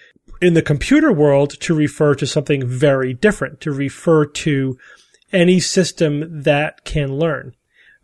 in 0.40 0.54
the 0.54 0.62
computer 0.62 1.12
world 1.12 1.58
to 1.60 1.74
refer 1.74 2.14
to 2.14 2.26
something 2.26 2.66
very 2.66 3.14
different, 3.14 3.60
to 3.60 3.72
refer 3.72 4.24
to 4.24 4.78
any 5.32 5.60
system 5.60 6.42
that 6.42 6.84
can 6.84 7.12
learn, 7.18 7.54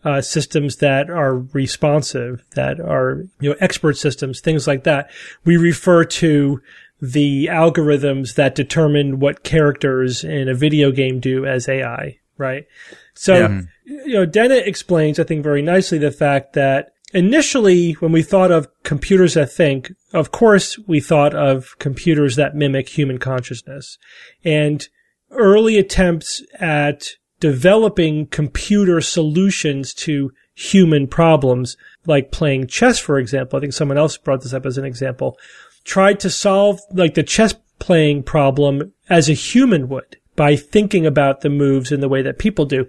uh, 0.04 0.20
systems 0.20 0.76
that 0.76 1.10
are 1.10 1.38
responsive, 1.38 2.44
that 2.54 2.80
are 2.80 3.24
you 3.40 3.50
know 3.50 3.56
expert 3.60 3.96
systems, 3.96 4.40
things 4.40 4.66
like 4.66 4.84
that. 4.84 5.10
We 5.44 5.56
refer 5.56 6.04
to 6.04 6.60
the 7.00 7.46
algorithms 7.46 8.34
that 8.34 8.54
determine 8.54 9.18
what 9.20 9.42
characters 9.42 10.24
in 10.24 10.48
a 10.48 10.54
video 10.54 10.90
game 10.90 11.20
do 11.20 11.44
as 11.44 11.68
AI, 11.68 12.18
right? 12.38 12.66
So, 13.14 13.34
Yeah. 13.34 13.60
you 13.84 14.14
know, 14.14 14.26
Dennett 14.26 14.66
explains, 14.66 15.18
I 15.18 15.24
think, 15.24 15.42
very 15.42 15.60
nicely 15.60 15.98
the 15.98 16.10
fact 16.10 16.54
that 16.54 16.92
initially, 17.12 17.92
when 17.94 18.10
we 18.12 18.22
thought 18.22 18.50
of 18.50 18.68
computers 18.84 19.34
that 19.34 19.52
think, 19.52 19.92
of 20.12 20.30
course, 20.30 20.78
we 20.86 21.00
thought 21.00 21.34
of 21.34 21.78
computers 21.78 22.36
that 22.36 22.54
mimic 22.54 22.88
human 22.88 23.18
consciousness. 23.18 23.98
And 24.44 24.86
early 25.30 25.78
attempts 25.78 26.42
at 26.58 27.08
developing 27.44 28.26
computer 28.28 29.02
solutions 29.02 29.92
to 29.92 30.32
human 30.54 31.06
problems, 31.06 31.76
like 32.06 32.32
playing 32.32 32.66
chess, 32.66 32.98
for 32.98 33.18
example, 33.18 33.58
I 33.58 33.60
think 33.60 33.74
someone 33.74 33.98
else 33.98 34.16
brought 34.16 34.40
this 34.40 34.54
up 34.54 34.64
as 34.64 34.78
an 34.78 34.86
example, 34.86 35.36
tried 35.84 36.20
to 36.20 36.30
solve 36.30 36.80
like 36.90 37.12
the 37.12 37.22
chess 37.22 37.54
playing 37.78 38.22
problem 38.22 38.94
as 39.10 39.28
a 39.28 39.34
human 39.34 39.90
would 39.90 40.16
by 40.36 40.56
thinking 40.56 41.04
about 41.04 41.42
the 41.42 41.50
moves 41.50 41.92
in 41.92 42.00
the 42.00 42.08
way 42.08 42.22
that 42.22 42.38
people 42.38 42.64
do. 42.64 42.86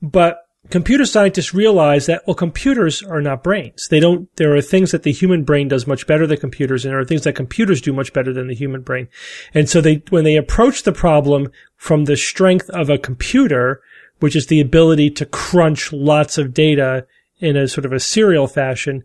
But 0.00 0.38
computer 0.70 1.04
scientists 1.04 1.52
realize 1.52 2.06
that, 2.06 2.26
well, 2.26 2.34
computers 2.34 3.02
are 3.02 3.20
not 3.20 3.42
brains. 3.42 3.88
They 3.90 4.00
don't, 4.00 4.34
there 4.36 4.56
are 4.56 4.62
things 4.62 4.90
that 4.92 5.02
the 5.02 5.12
human 5.12 5.44
brain 5.44 5.68
does 5.68 5.86
much 5.86 6.06
better 6.06 6.26
than 6.26 6.38
computers, 6.38 6.86
and 6.86 6.92
there 6.92 6.98
are 6.98 7.04
things 7.04 7.24
that 7.24 7.34
computers 7.34 7.82
do 7.82 7.92
much 7.92 8.14
better 8.14 8.32
than 8.32 8.46
the 8.46 8.54
human 8.54 8.80
brain. 8.80 9.08
And 9.52 9.68
so 9.68 9.82
they, 9.82 10.02
when 10.08 10.24
they 10.24 10.36
approach 10.36 10.84
the 10.84 10.92
problem 10.92 11.52
from 11.76 12.06
the 12.06 12.16
strength 12.16 12.70
of 12.70 12.88
a 12.88 12.96
computer, 12.96 13.82
which 14.20 14.36
is 14.36 14.46
the 14.46 14.60
ability 14.60 15.10
to 15.10 15.26
crunch 15.26 15.92
lots 15.92 16.38
of 16.38 16.54
data 16.54 17.06
in 17.40 17.56
a 17.56 17.68
sort 17.68 17.84
of 17.84 17.92
a 17.92 18.00
serial 18.00 18.46
fashion, 18.46 19.04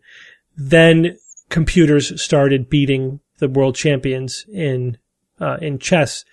then 0.58 1.18
computers 1.50 2.22
started 2.22 2.70
beating 2.70 3.20
the 3.40 3.48
world 3.48 3.76
champions 3.76 4.46
in 4.52 4.98
uh, 5.40 5.58
in 5.62 5.78
chess. 5.80 6.24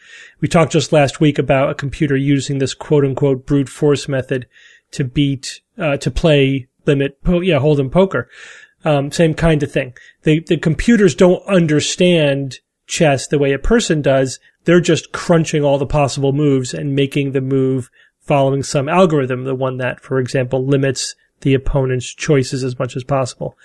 We 0.41 0.49
talked 0.49 0.73
just 0.73 0.93
last 0.93 1.21
week 1.21 1.39
about 1.39 1.71
a 1.71 1.75
computer 1.75 2.17
using 2.17 2.59
this 2.59 2.75
quote 2.75 3.05
unquote 3.05 3.47
brute 3.47 3.69
force 3.69 4.09
method 4.09 4.47
to 4.93 5.05
beat 5.05 5.61
uh, 5.79 5.97
to 5.99 6.11
play 6.11 6.69
limit 6.87 7.23
po- 7.23 7.41
yeah 7.41 7.59
hold'em 7.59 7.91
poker. 7.91 8.29
Um, 8.85 9.11
same 9.13 9.35
kind 9.35 9.63
of 9.63 9.71
thing. 9.71 9.95
The 10.23 10.41
the 10.41 10.57
computers 10.57 11.15
don't 11.15 11.45
understand 11.47 12.61
chess 12.87 13.27
the 13.27 13.39
way 13.39 13.53
a 13.53 13.59
person 13.59 14.03
does. 14.03 14.39
They're 14.65 14.81
just 14.81 15.13
crunching 15.13 15.65
all 15.65 15.79
the 15.79 15.87
possible 15.87 16.33
moves 16.33 16.75
and 16.75 16.95
making 16.95 17.33
the 17.33 17.41
move 17.41 17.91
following 18.21 18.63
some 18.63 18.89
algorithm, 18.89 19.45
the 19.45 19.55
one 19.55 19.79
that, 19.79 20.01
for 20.01 20.19
example, 20.19 20.65
limits 20.65 21.15
the 21.41 21.55
opponent's 21.55 22.15
choices 22.15 22.63
as 22.63 22.79
much 22.79 22.97
as 22.97 23.05
possible. 23.05 23.57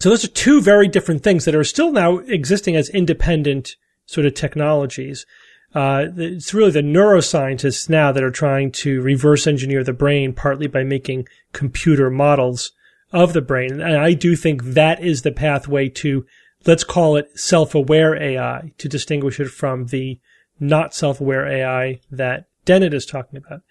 So 0.00 0.10
those 0.10 0.24
are 0.24 0.28
two 0.28 0.60
very 0.60 0.88
different 0.88 1.22
things 1.22 1.44
that 1.44 1.54
are 1.54 1.64
still 1.64 1.92
now 1.92 2.18
existing 2.18 2.76
as 2.76 2.88
independent 2.90 3.76
sort 4.06 4.26
of 4.26 4.34
technologies. 4.34 5.26
Uh, 5.74 6.06
it's 6.16 6.54
really 6.54 6.70
the 6.70 6.80
neuroscientists 6.80 7.88
now 7.88 8.12
that 8.12 8.22
are 8.22 8.30
trying 8.30 8.72
to 8.72 9.02
reverse 9.02 9.46
engineer 9.46 9.84
the 9.84 9.92
brain, 9.92 10.32
partly 10.32 10.66
by 10.66 10.82
making 10.82 11.26
computer 11.52 12.10
models 12.10 12.72
of 13.12 13.32
the 13.32 13.42
brain. 13.42 13.80
And 13.80 13.96
I 13.96 14.12
do 14.12 14.36
think 14.36 14.62
that 14.64 15.02
is 15.02 15.22
the 15.22 15.32
pathway 15.32 15.88
to, 15.90 16.24
let's 16.64 16.84
call 16.84 17.16
it 17.16 17.38
self-aware 17.38 18.20
AI, 18.20 18.72
to 18.78 18.88
distinguish 18.88 19.40
it 19.40 19.48
from 19.48 19.86
the 19.86 20.20
not 20.60 20.94
self-aware 20.94 21.46
AI 21.46 22.00
that 22.10 22.46
Dennett 22.68 22.92
is 22.92 23.06
talking 23.06 23.38
about. 23.38 23.62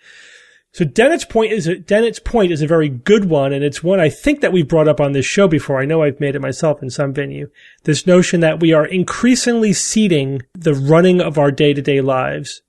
So 0.74 0.84
Dennett's 0.86 1.25
point 1.25 1.54
is 1.54 1.68
a, 1.68 1.77
Dennett's 1.77 2.20
point 2.20 2.51
is 2.51 2.62
a 2.62 2.68
very 2.68 2.89
good 2.89 3.25
one, 3.25 3.54
and 3.54 3.63
it's 3.63 3.84
one 3.84 4.00
I 4.00 4.10
think 4.10 4.42
that 4.42 4.51
we've 4.51 4.68
brought 4.68 4.88
up 4.88 5.00
on 5.00 5.12
this 5.12 5.25
show 5.25 5.48
before. 5.48 5.80
I 5.82 5.86
know 5.86 6.04
I've 6.04 6.20
made 6.20 6.36
it 6.36 6.42
myself 6.42 6.82
in 6.84 6.89
some 6.89 7.13
venue. 7.13 7.50
This 7.84 8.06
notion 8.06 8.42
that 8.42 8.60
we 8.60 8.74
are 8.74 8.86
increasingly 8.86 9.74
ceding 9.74 10.42
the 10.54 10.74
running 10.74 11.22
of 11.22 11.38
our 11.38 11.51
day-to-day 11.51 12.01
lives 12.01 12.62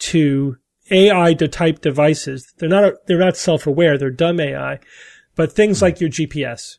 to 0.00 0.56
AI 0.90 1.34
type 1.34 1.80
devices. 1.80 2.52
They're 2.58 2.68
not 2.68 2.94
they're 3.06 3.18
not 3.18 3.36
self-aware. 3.36 3.96
They're 3.98 4.10
dumb 4.10 4.40
AI, 4.40 4.78
but 5.36 5.52
things 5.52 5.80
like 5.80 6.00
your 6.00 6.10
GPS, 6.10 6.78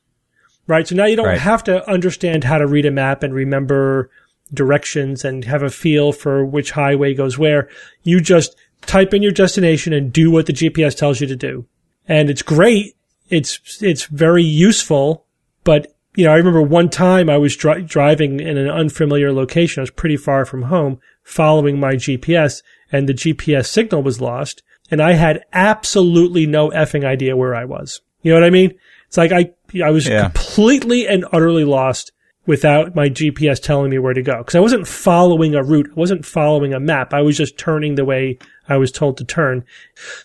right? 0.68 0.88
So 0.88 0.96
now 0.96 1.06
you 1.06 1.16
don't 1.16 1.26
Right. 1.26 1.40
have 1.40 1.64
to 1.66 1.88
understand 1.90 2.44
how 2.44 2.58
to 2.58 2.68
read 2.68 2.86
a 2.86 2.92
map 2.92 3.24
and 3.24 3.34
remember 3.34 4.10
directions 4.54 5.26
and 5.26 5.44
have 5.46 5.64
a 5.64 5.70
feel 5.72 6.12
for 6.12 6.46
which 6.46 6.72
highway 6.72 7.16
goes 7.16 7.38
where. 7.40 7.68
You 8.04 8.22
just 8.22 8.56
type 8.88 9.14
in 9.14 9.22
your 9.22 9.32
destination 9.32 9.94
and 9.94 10.12
do 10.14 10.32
what 10.32 10.46
the 10.46 10.54
GPS 10.54 10.96
tells 10.96 11.20
you 11.22 11.28
to 11.28 11.36
do. 11.36 11.66
And 12.08 12.30
it's 12.30 12.42
great. 12.42 12.96
It's, 13.30 13.60
it's 13.82 14.06
very 14.06 14.44
useful. 14.44 15.26
But, 15.64 15.96
you 16.16 16.26
know, 16.26 16.32
I 16.32 16.36
remember 16.38 16.62
one 16.62 16.90
time 16.90 17.30
I 17.30 17.38
was 17.38 17.56
dri- 17.56 17.82
driving 17.84 18.40
in 18.40 18.58
an 18.58 18.70
unfamiliar 18.70 19.34
location. 19.34 19.82
I 19.82 19.84
was 19.84 19.92
pretty 19.92 20.18
far 20.18 20.46
from 20.46 20.64
home 20.64 21.00
following 21.24 21.80
my 21.80 21.94
GPS 21.96 22.62
and 22.92 23.10
the 23.10 23.14
GPS 23.14 23.66
signal 23.68 24.04
was 24.04 24.22
lost. 24.22 24.62
And 24.92 25.02
I 25.02 25.14
had 25.14 25.44
absolutely 25.52 26.46
no 26.46 26.70
effing 26.70 27.04
idea 27.04 27.36
where 27.36 27.56
I 27.56 27.66
was. 27.66 28.02
You 28.22 28.32
know 28.32 28.40
what 28.40 28.46
I 28.46 28.52
mean? 28.52 28.74
It's 29.08 29.18
like 29.18 29.32
I, 29.32 29.52
I 29.84 29.90
was 29.90 30.08
Yeah. 30.08 30.24
completely 30.30 31.08
and 31.08 31.26
utterly 31.32 31.64
lost 31.64 32.12
without 32.46 32.96
my 32.96 33.10
GPS 33.10 33.62
telling 33.62 33.90
me 33.90 33.98
where 34.00 34.14
to 34.14 34.22
go. 34.22 34.44
Cause 34.44 34.56
I 34.56 34.60
wasn't 34.60 34.88
following 34.88 35.56
a 35.56 35.64
route. 35.64 35.90
I 35.92 36.00
wasn't 36.00 36.26
following 36.26 36.74
a 36.74 36.80
map. 36.80 37.14
I 37.14 37.22
was 37.22 37.38
just 37.38 37.58
turning 37.58 37.96
the 37.96 38.06
way 38.06 38.38
I 38.70 38.78
was 38.78 38.92
told 38.92 39.18
to 39.18 39.24
turn. 39.26 39.64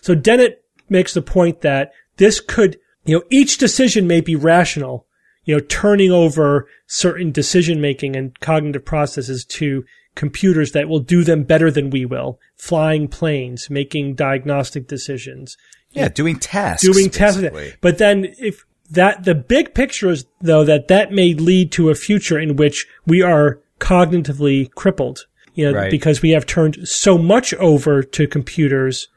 So 0.01 0.13
Dennett 0.15 0.63
makes 0.89 1.13
the 1.13 1.21
point 1.21 1.61
that 1.61 1.91
this 2.17 2.39
could, 2.39 2.79
you 3.05 3.17
know, 3.17 3.23
each 3.29 3.57
decision 3.57 4.05
may 4.07 4.21
be 4.21 4.35
rational, 4.35 5.07
you 5.45 5.55
know, 5.55 5.61
turning 5.67 6.11
over 6.11 6.67
certain 6.87 7.31
decision 7.31 7.81
making 7.81 8.15
and 8.15 8.39
cognitive 8.39 8.85
processes 8.85 9.43
to 9.45 9.83
computers 10.13 10.73
that 10.73 10.89
will 10.89 10.99
do 10.99 11.23
them 11.23 11.43
better 11.43 11.71
than 11.71 11.89
we 11.89 12.05
will. 12.05 12.39
Flying 12.57 13.07
planes, 13.07 13.69
making 13.69 14.15
diagnostic 14.15 14.87
decisions, 14.87 15.57
Yeah, 15.91 16.09
doing 16.09 16.37
tasks. 16.37 16.83
doing 16.83 17.09
tasks. 17.09 17.43
But 17.81 17.97
then 17.97 18.33
if 18.37 18.65
that, 18.91 19.23
the 19.23 19.35
big 19.35 19.73
picture 19.73 20.09
is 20.09 20.25
though 20.41 20.63
that 20.65 20.87
that 20.89 21.11
may 21.11 21.33
lead 21.33 21.71
to 21.73 21.89
a 21.89 21.95
future 21.95 22.37
in 22.39 22.55
which 22.55 22.85
we 23.05 23.21
are 23.21 23.59
cognitively 23.79 24.71
crippled, 24.73 25.25
you 25.55 25.65
know, 25.65 25.77
Right. 25.77 25.91
because 25.91 26.21
we 26.21 26.31
have 26.31 26.45
turned 26.45 26.87
so 26.87 27.17
much 27.17 27.53
over 27.55 28.03
to 28.03 28.27
computers 28.27 29.07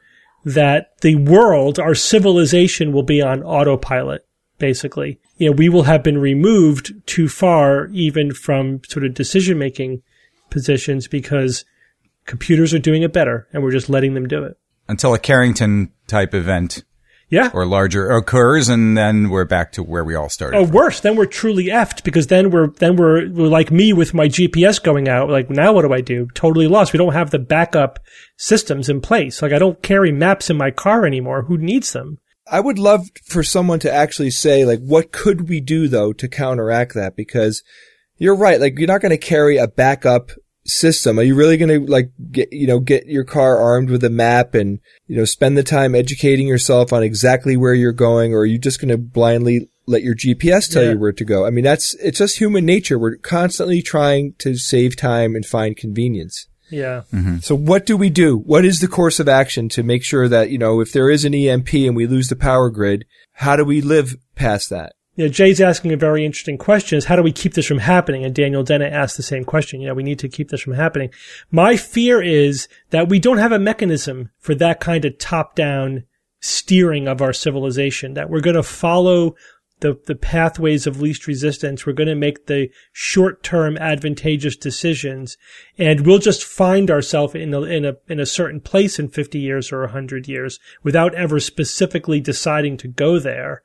that 0.43 0.91
the 1.01 1.15
world, 1.15 1.79
our 1.79 1.95
civilization 1.95 2.91
will 2.91 3.03
be 3.03 3.21
on 3.21 3.43
autopilot, 3.43 4.25
basically. 4.59 5.19
You 5.37 5.49
know, 5.49 5.55
we 5.55 5.69
will 5.69 5.83
have 5.83 6.03
been 6.03 6.17
removed 6.17 6.93
too 7.05 7.27
far 7.27 7.87
even 7.87 8.33
from 8.33 8.81
sort 8.87 9.05
of 9.05 9.13
decision 9.13 9.57
making 9.57 10.01
positions 10.49 11.07
because 11.07 11.65
computers 12.25 12.73
are 12.73 12.79
doing 12.79 13.03
it 13.03 13.13
better 13.13 13.47
and 13.51 13.63
we're 13.63 13.71
just 13.71 13.89
letting 13.89 14.13
them 14.13 14.27
do 14.27 14.43
it. 14.43 14.57
Until 14.87 15.13
a 15.13 15.19
Carrington 15.19 15.91
type 16.07 16.33
event 16.33 16.83
Yeah. 17.29 17.49
or 17.53 17.65
larger 17.65 18.09
occurs, 18.11 18.69
and 18.69 18.95
then 18.95 19.29
we're 19.29 19.45
back 19.45 19.71
to 19.73 19.83
where 19.83 20.03
we 20.03 20.13
all 20.13 20.29
started. 20.29 20.57
Oh, 20.57 20.61
or 20.61 20.67
worse, 20.67 20.99
then 20.99 21.15
we're 21.15 21.25
truly 21.25 21.65
effed 21.65 22.03
because 22.03 22.27
then 22.27 22.51
we're 22.51 22.67
then 22.67 22.95
we're, 22.95 23.29
we're 23.29 23.47
like 23.47 23.71
me 23.71 23.93
with 23.93 24.13
my 24.13 24.27
GPS 24.27 24.81
going 24.81 25.07
out. 25.07 25.29
Like 25.29 25.49
now, 25.49 25.73
what 25.73 25.81
do 25.81 25.93
I 25.93 26.01
do? 26.01 26.27
Totally 26.35 26.67
lost. 26.67 26.93
We 26.93 26.97
don't 26.97 27.13
have 27.13 27.31
the 27.31 27.39
backup 27.39 27.99
systems 28.37 28.89
in 28.89 29.01
place. 29.01 29.41
Like 29.41 29.53
I 29.53 29.59
don't 29.59 29.81
carry 29.81 30.11
maps 30.11 30.49
in 30.49 30.57
my 30.57 30.71
car 30.71 31.05
anymore. 31.05 31.43
Who 31.43 31.57
needs 31.57 31.93
them? 31.93 32.19
I 32.47 32.59
would 32.59 32.77
love 32.77 33.09
for 33.25 33.43
someone 33.43 33.79
to 33.79 33.91
actually 33.91 34.29
say, 34.29 34.65
like, 34.65 34.79
what 34.79 35.11
could 35.11 35.49
we 35.49 35.61
do 35.61 35.87
though 35.87 36.13
to 36.13 36.27
counteract 36.27 36.93
that? 36.93 37.15
Because 37.15 37.63
you're 38.17 38.35
right. 38.35 38.61
Like, 38.61 38.77
you're 38.77 38.87
not 38.87 39.01
going 39.01 39.09
to 39.09 39.17
carry 39.17 39.57
a 39.57 39.67
backup 39.67 40.31
system. 40.65 41.19
Are 41.19 41.23
you 41.23 41.35
really 41.35 41.57
going 41.57 41.69
to 41.85 41.91
like 41.91 42.11
get, 42.31 42.51
you 42.51 42.67
know, 42.67 42.79
get 42.79 43.05
your 43.07 43.23
car 43.23 43.57
armed 43.57 43.89
with 43.89 44.03
a 44.03 44.09
map 44.09 44.55
and, 44.55 44.79
you 45.07 45.15
know, 45.15 45.25
spend 45.25 45.57
the 45.57 45.63
time 45.63 45.95
educating 45.95 46.47
yourself 46.47 46.91
on 46.91 47.03
exactly 47.03 47.55
where 47.55 47.73
you're 47.73 47.91
going? 47.91 48.33
Or 48.33 48.39
are 48.39 48.45
you 48.45 48.57
just 48.57 48.79
going 48.81 48.89
to 48.89 48.97
blindly 48.97 49.69
let 49.85 50.01
your 50.01 50.15
GPS 50.15 50.71
tell 50.71 50.83
Yeah. 50.83 50.91
you 50.91 50.99
where 50.99 51.11
to 51.13 51.25
go? 51.25 51.45
I 51.45 51.51
mean, 51.51 51.63
that's, 51.63 51.93
it's 51.95 52.17
just 52.17 52.39
human 52.39 52.65
nature. 52.65 52.97
We're 52.97 53.17
constantly 53.17 53.81
trying 53.81 54.33
to 54.39 54.55
save 54.57 54.95
time 54.95 55.35
and 55.35 55.45
find 55.45 55.77
convenience. 55.77 56.47
Yeah. 56.71 57.03
Mm-hmm. 57.13 57.37
So 57.39 57.53
what 57.55 57.85
do 57.85 57.95
we 57.95 58.09
do? 58.09 58.37
What 58.37 58.65
is 58.65 58.79
the 58.79 58.87
course 58.87 59.19
of 59.19 59.29
action 59.29 59.69
to 59.69 59.83
make 59.83 60.03
sure 60.03 60.27
that, 60.27 60.49
you 60.49 60.57
know, 60.57 60.81
if 60.81 60.91
there 60.91 61.11
is 61.11 61.23
an 61.23 61.35
EMP 61.35 61.73
and 61.75 61.95
we 61.95 62.07
lose 62.07 62.27
the 62.27 62.35
power 62.35 62.71
grid, 62.71 63.05
how 63.33 63.55
do 63.55 63.63
we 63.63 63.81
live 63.81 64.15
past 64.33 64.71
that? 64.71 64.93
You 65.15 65.25
know, 65.25 65.29
Jay's 65.29 65.61
asking 65.61 65.93
a 65.93 65.97
very 65.97 66.25
interesting 66.25 66.57
question 66.57 66.97
is 66.97 67.05
how 67.05 67.15
do 67.15 67.23
we 67.23 67.31
keep 67.31 67.53
this 67.53 67.65
from 67.65 67.79
happening? 67.79 68.25
And 68.25 68.35
Daniel 68.35 68.63
Dennett 68.63 68.91
asked 68.91 69.17
the 69.17 69.23
same 69.23 69.45
question. 69.45 69.79
You 69.79 69.87
know, 69.87 69.93
we 69.93 70.03
need 70.03 70.19
to 70.19 70.29
keep 70.29 70.49
this 70.49 70.61
from 70.61 70.73
happening. 70.73 71.09
My 71.51 71.77
fear 71.77 72.21
is 72.21 72.67
that 72.89 73.07
we 73.07 73.19
don't 73.19 73.37
have 73.37 73.53
a 73.53 73.59
mechanism 73.59 74.29
for 74.39 74.53
that 74.55 74.79
kind 74.79 75.05
of 75.05 75.17
top 75.17 75.55
down 75.55 76.03
steering 76.41 77.07
of 77.07 77.21
our 77.21 77.33
civilization, 77.33 78.13
that 78.13 78.29
we're 78.29 78.41
going 78.41 78.55
to 78.55 78.63
follow 78.63 79.35
the, 79.79 79.99
the 80.05 80.15
pathways 80.15 80.87
of 80.87 81.01
least 81.01 81.27
resistance. 81.27 81.85
We're 81.85 81.93
going 81.93 82.07
to 82.07 82.15
make 82.15 82.45
the 82.45 82.69
short 82.93 83.43
term 83.43 83.77
advantageous 83.77 84.55
decisions 84.55 85.37
and 85.77 86.05
we'll 86.05 86.19
just 86.19 86.43
find 86.43 86.89
ourselves 86.89 87.35
in 87.35 87.53
a, 87.53 87.61
in 87.63 87.85
a, 87.85 87.95
in 88.07 88.19
a 88.19 88.25
certain 88.25 88.61
place 88.61 88.99
in 88.99 89.09
50 89.09 89.39
years 89.39 89.71
or 89.71 89.81
100 89.81 90.27
years 90.27 90.59
without 90.83 91.13
ever 91.15 91.39
specifically 91.39 92.21
deciding 92.21 92.77
to 92.77 92.87
go 92.87 93.19
there. 93.19 93.61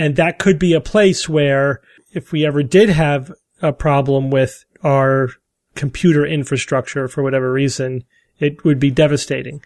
And 0.00 0.16
that 0.16 0.38
could 0.38 0.58
be 0.58 0.72
a 0.72 0.80
place 0.80 1.28
where 1.28 1.82
if 2.12 2.32
we 2.32 2.46
ever 2.46 2.62
did 2.62 2.88
have 2.88 3.30
a 3.60 3.70
problem 3.70 4.30
with 4.30 4.64
our 4.82 5.28
computer 5.74 6.24
infrastructure 6.24 7.06
for 7.06 7.22
whatever 7.22 7.52
reason, 7.52 8.04
it 8.38 8.64
would 8.64 8.80
be 8.80 8.90
devastating. 8.90 9.62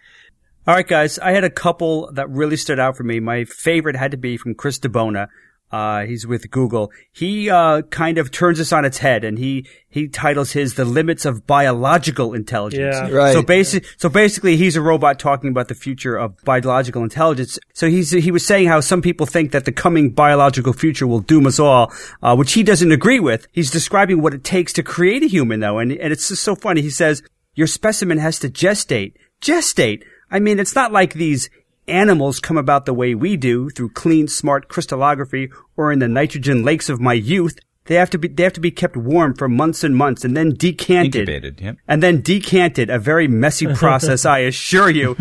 All 0.67 0.75
right, 0.75 0.85
guys. 0.85 1.17
I 1.19 1.31
had 1.31 1.45
a 1.45 1.49
couple 1.49 2.11
that 2.11 2.29
really 2.29 2.57
stood 2.57 2.81
out 2.81 2.97
for 2.97 3.03
me. 3.03 3.21
My 3.21 3.45
favorite 3.45 3.95
had 3.95 4.11
to 4.11 4.17
be 4.17 4.35
from 4.35 4.55
Chris 4.55 4.77
DiBona. 4.77 5.29
Uh, 5.71 6.05
he's 6.05 6.25
with 6.25 6.49
Google. 6.51 6.91
He 7.11 7.49
uh, 7.49 7.81
kind 7.83 8.17
of 8.17 8.31
turns 8.31 8.59
this 8.59 8.71
on 8.71 8.85
its 8.85 8.99
head, 8.99 9.23
and 9.23 9.37
he 9.37 9.67
he 9.89 10.07
titles 10.07 10.51
his 10.51 10.75
"The 10.75 10.85
Limits 10.85 11.25
of 11.25 11.45
Biological 11.47 12.33
Intelligence." 12.33 12.95
Yeah. 12.95 13.09
Right. 13.09 13.33
So 13.33 13.41
basic, 13.41 13.85
so 13.97 14.07
basically, 14.07 14.57
he's 14.57 14.75
a 14.75 14.81
robot 14.81 15.19
talking 15.19 15.49
about 15.49 15.67
the 15.67 15.75
future 15.75 16.15
of 16.15 16.37
biological 16.43 17.03
intelligence. 17.03 17.59
So 17.73 17.89
he's 17.89 18.11
he 18.11 18.31
was 18.31 18.45
saying 18.45 18.67
how 18.67 18.79
some 18.79 19.01
people 19.01 19.25
think 19.25 19.51
that 19.51 19.65
the 19.65 19.71
coming 19.71 20.11
biological 20.11 20.71
future 20.71 21.07
will 21.07 21.19
doom 21.19 21.47
us 21.47 21.59
all, 21.59 21.91
uh, 22.21 22.35
which 22.35 22.53
he 22.53 22.63
doesn't 22.63 22.91
agree 22.91 23.19
with. 23.19 23.47
He's 23.51 23.71
describing 23.71 24.21
what 24.21 24.33
it 24.33 24.43
takes 24.43 24.71
to 24.73 24.83
create 24.83 25.23
a 25.23 25.27
human, 25.27 25.59
though, 25.59 25.79
and 25.79 25.91
and 25.91 26.13
it's 26.13 26.29
just 26.29 26.43
so 26.43 26.55
funny. 26.55 26.83
He 26.83 26.89
says 26.91 27.23
your 27.55 27.67
specimen 27.67 28.19
has 28.19 28.37
to 28.39 28.49
gestate. 28.49 29.13
Gestate. 29.41 30.03
I 30.29 30.39
mean, 30.39 30.59
it's 30.59 30.75
not 30.75 30.91
like 30.91 31.13
these 31.13 31.49
animals 31.87 32.39
come 32.39 32.57
about 32.57 32.85
the 32.85 32.93
way 32.93 33.15
we 33.15 33.37
do 33.37 33.69
through 33.69 33.89
clean, 33.89 34.27
smart 34.27 34.67
crystallography 34.67 35.49
or 35.77 35.91
in 35.91 35.99
the 35.99 36.07
nitrogen 36.07 36.63
lakes 36.63 36.89
of 36.89 36.99
my 36.99 37.13
youth. 37.13 37.57
They 37.85 37.95
have 37.95 38.09
to 38.11 38.17
be 38.17 38.27
they 38.27 38.43
have 38.43 38.53
to 38.53 38.59
be 38.59 38.71
kept 38.71 38.97
warm 38.97 39.35
for 39.35 39.47
months 39.47 39.83
and 39.83 39.95
months 39.95 40.25
and 40.25 40.35
then 40.35 40.55
decanted. 40.55 41.29
Incubated, 41.29 41.61
yep. 41.61 41.77
And 41.87 42.01
then 42.01 42.21
decanted, 42.21 42.89
a 42.89 42.97
very 42.97 43.27
messy 43.27 43.67
process, 43.75 44.25
I 44.25 44.39
assure 44.39 44.89
you. 44.89 45.15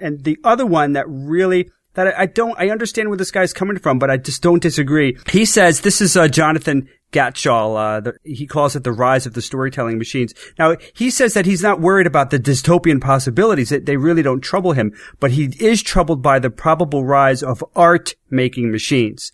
and 0.00 0.22
the 0.22 0.38
other 0.44 0.66
one 0.66 0.92
that 0.92 1.06
really 1.08 1.70
that 1.94 2.18
I, 2.18 2.26
don't 2.26 2.58
I 2.58 2.70
understand 2.70 3.08
where 3.08 3.18
this 3.18 3.30
guy's 3.30 3.52
coming 3.52 3.78
from, 3.78 3.98
but 3.98 4.10
I 4.10 4.16
just 4.16 4.42
don't 4.42 4.62
disagree. 4.62 5.16
He 5.30 5.44
says 5.44 5.80
this 5.80 6.00
is 6.00 6.16
uh, 6.16 6.28
Jonathan 6.28 6.88
Gottschall. 7.12 7.76
Uh, 7.76 8.00
the, 8.00 8.14
he 8.24 8.46
calls 8.46 8.76
it 8.76 8.84
the 8.84 8.92
rise 8.92 9.26
of 9.26 9.34
the 9.34 9.42
storytelling 9.42 9.98
machines. 9.98 10.32
Now 10.58 10.76
he 10.94 11.10
says 11.10 11.34
that 11.34 11.46
he's 11.46 11.62
not 11.62 11.80
worried 11.80 12.06
about 12.06 12.30
the 12.30 12.38
dystopian 12.38 13.00
possibilities; 13.00 13.70
that 13.70 13.86
they 13.86 13.96
really 13.96 14.22
don't 14.22 14.40
trouble 14.40 14.72
him. 14.72 14.92
But 15.18 15.32
he 15.32 15.52
is 15.58 15.82
troubled 15.82 16.22
by 16.22 16.38
the 16.38 16.50
probable 16.50 17.04
rise 17.04 17.42
of 17.42 17.64
art 17.74 18.14
making 18.30 18.70
machines 18.70 19.32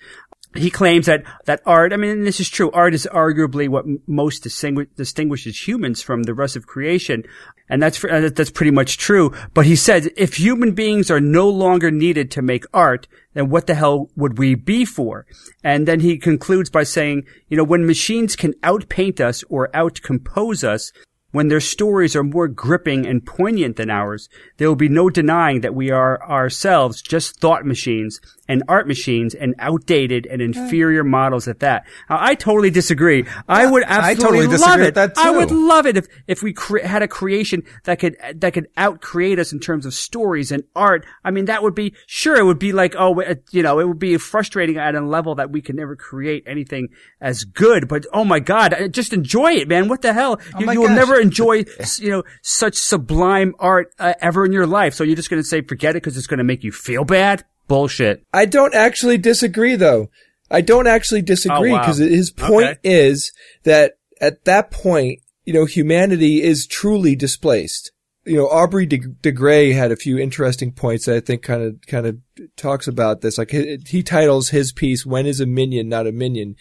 he 0.59 0.71
claims 0.71 1.07
that 1.07 1.25
that 1.45 1.61
art 1.67 1.93
i 1.93 1.97
mean 1.97 2.25
this 2.25 2.41
is 2.41 2.49
true 2.49 2.71
art 2.73 2.95
is 2.95 3.09
arguably 3.13 3.69
what 3.69 3.85
most 4.07 4.45
distingu- 4.45 4.89
distinguishes 4.97 5.67
humans 5.67 6.03
from 6.03 6.25
the 6.25 6.35
rest 6.35 6.57
of 6.57 6.67
creation. 6.67 7.25
And 7.69 7.83
that's 7.83 8.03
uh, 8.05 8.31
that's 8.33 8.51
pretty 8.51 8.71
much 8.71 8.99
true. 8.99 9.33
But 9.55 9.67
he 9.67 9.77
says 9.77 10.09
if 10.17 10.35
human 10.35 10.73
beings 10.73 11.11
are 11.11 11.21
no 11.21 11.49
longer 11.49 11.91
needed 11.91 12.31
to 12.33 12.43
make 12.43 12.65
art 12.73 13.09
then 13.35 13.51
what 13.51 13.67
the 13.67 13.75
hell 13.75 14.09
would 14.17 14.39
we 14.39 14.55
be 14.55 14.87
for? 14.87 15.27
And 15.63 15.87
then 15.87 16.01
he 16.01 16.17
concludes 16.17 16.71
by 16.71 16.85
saying 16.85 17.27
you 17.49 17.57
know 17.57 17.65
when 17.65 17.87
machines 17.87 18.37
can 18.37 18.53
outpaint 18.63 19.21
us 19.21 19.43
or 19.49 19.69
outcompose 19.75 20.63
us 20.65 20.93
when 21.37 21.49
their 21.49 21.61
stories 21.61 22.17
are 22.17 22.25
more 22.25 22.49
gripping 22.49 23.07
and 23.07 23.25
poignant 23.25 23.77
than 23.77 23.91
ours, 23.91 24.29
there 24.57 24.69
will 24.69 24.75
be 24.75 24.89
no 24.89 25.11
denying 25.11 25.61
that 25.61 25.75
we 25.75 25.91
are 25.91 26.23
ourselves 26.29 27.03
just 27.03 27.39
thought 27.39 27.67
machines 27.67 28.21
and 28.49 28.63
art 28.69 28.87
machines 28.87 29.35
and 29.35 29.55
outdated 29.59 30.27
and 30.27 30.41
inferior 30.41 31.05
models 31.05 31.49
at 31.49 31.61
that. 31.61 31.85
Now, 32.09 32.19
I 32.21 32.37
totally 32.37 32.71
disagree. 32.71 33.27
I 33.49 33.67
would 33.67 33.83
absolutely 33.83 34.11
I 34.11 34.15
totally 34.15 34.47
love 34.47 34.51
disagree 34.51 34.83
it. 34.83 34.87
with 34.87 34.95
that, 34.95 35.19
I 35.19 35.31
would 35.31 35.51
love 35.51 35.87
it 35.87 35.97
if, 35.97 36.07
if 36.27 36.43
we 36.43 36.53
cre- 36.53 36.79
had 36.79 37.03
a 37.03 37.09
creation 37.09 37.65
that 37.85 37.99
could, 37.99 38.17
that 38.37 38.53
could 38.55 38.69
outcreate 38.77 39.39
us 39.39 39.53
in 39.53 39.61
terms 39.61 39.85
of 39.85 39.95
stories 39.95 40.53
and 40.53 40.63
art. 40.75 41.05
I 41.25 41.33
mean, 41.33 41.47
that 41.47 41.63
would 41.63 41.75
be, 41.75 41.95
sure, 42.07 42.37
it 42.37 42.45
would 42.45 42.59
be 42.59 42.73
like, 42.73 42.95
oh, 42.97 43.21
you 43.51 43.63
know, 43.63 43.79
it 43.81 43.89
would 43.89 43.99
be 43.99 44.17
frustrating 44.17 44.77
at 44.79 44.95
a 44.95 45.01
level 45.01 45.35
that 45.35 45.51
we 45.51 45.61
could 45.61 45.75
never 45.75 45.97
create 45.97 46.45
anything 46.47 46.89
as 47.21 47.45
good, 47.45 47.89
but 47.89 48.07
oh 48.13 48.25
my 48.25 48.39
God, 48.41 48.91
just 48.93 49.13
enjoy 49.13 49.53
it, 49.53 49.69
man. 49.69 49.89
What 49.89 50.03
the 50.03 50.13
hell? 50.13 50.41
Oh 50.55 50.61
you, 50.61 50.73
you 50.73 50.81
will 50.83 50.89
never 50.89 51.19
enjoy, 51.27 51.65
you 51.99 52.11
know, 52.11 52.23
such 52.43 52.77
sublime 52.77 53.55
art 53.59 53.89
uh, 53.99 54.15
ever 54.21 54.45
in 54.45 54.53
your 54.53 54.67
life. 54.67 54.95
So 54.95 55.05
you're 55.05 55.17
just 55.17 55.31
going 55.31 55.43
to 55.43 55.47
say, 55.49 55.63
forget 55.63 55.93
it 55.97 56.03
because 56.03 56.17
it's 56.17 56.27
going 56.27 56.39
to 56.39 56.45
make 56.45 56.65
you 56.65 56.73
feel 56.73 57.05
bad? 57.05 57.45
Bullshit. 57.69 58.23
I 58.33 58.45
don't 58.47 58.75
actually 58.75 59.19
disagree 59.19 59.75
though. 59.77 60.09
I 60.51 60.61
don't 60.61 60.87
actually 60.87 61.23
disagree 61.23 61.71
Oh, 61.71 61.75
wow. 61.75 61.81
because 61.81 61.99
his 61.99 62.31
point 62.31 62.67
Okay. 62.67 62.79
is 62.85 63.33
that 63.65 63.95
at 64.21 64.45
that 64.45 64.71
point, 64.71 65.21
you 65.45 65.53
know, 65.53 65.65
humanity 65.65 66.43
is 66.43 66.67
truly 66.67 67.17
displaced. 67.17 67.91
You 68.25 68.37
know, 68.37 68.47
Aubrey 68.49 68.87
de, 68.87 68.99
de 68.99 69.33
Grey 69.33 69.73
had 69.73 69.93
a 69.93 69.97
few 69.97 70.19
interesting 70.19 70.73
points 70.73 71.07
that 71.07 71.17
I 71.17 71.21
think 71.21 71.43
kind 71.43 71.63
of, 71.63 71.77
kind 71.89 72.07
of 72.07 72.19
talks 72.57 72.87
about 72.89 73.21
this. 73.21 73.39
Like 73.39 73.51
he, 73.51 73.79
he 73.87 74.03
titles 74.03 74.49
his 74.51 74.73
piece, 74.73 75.05
when 75.07 75.27
is 75.27 75.41
a 75.41 75.47
minion 75.47 75.89
not 75.89 76.07
a 76.07 76.13
minion? 76.13 76.57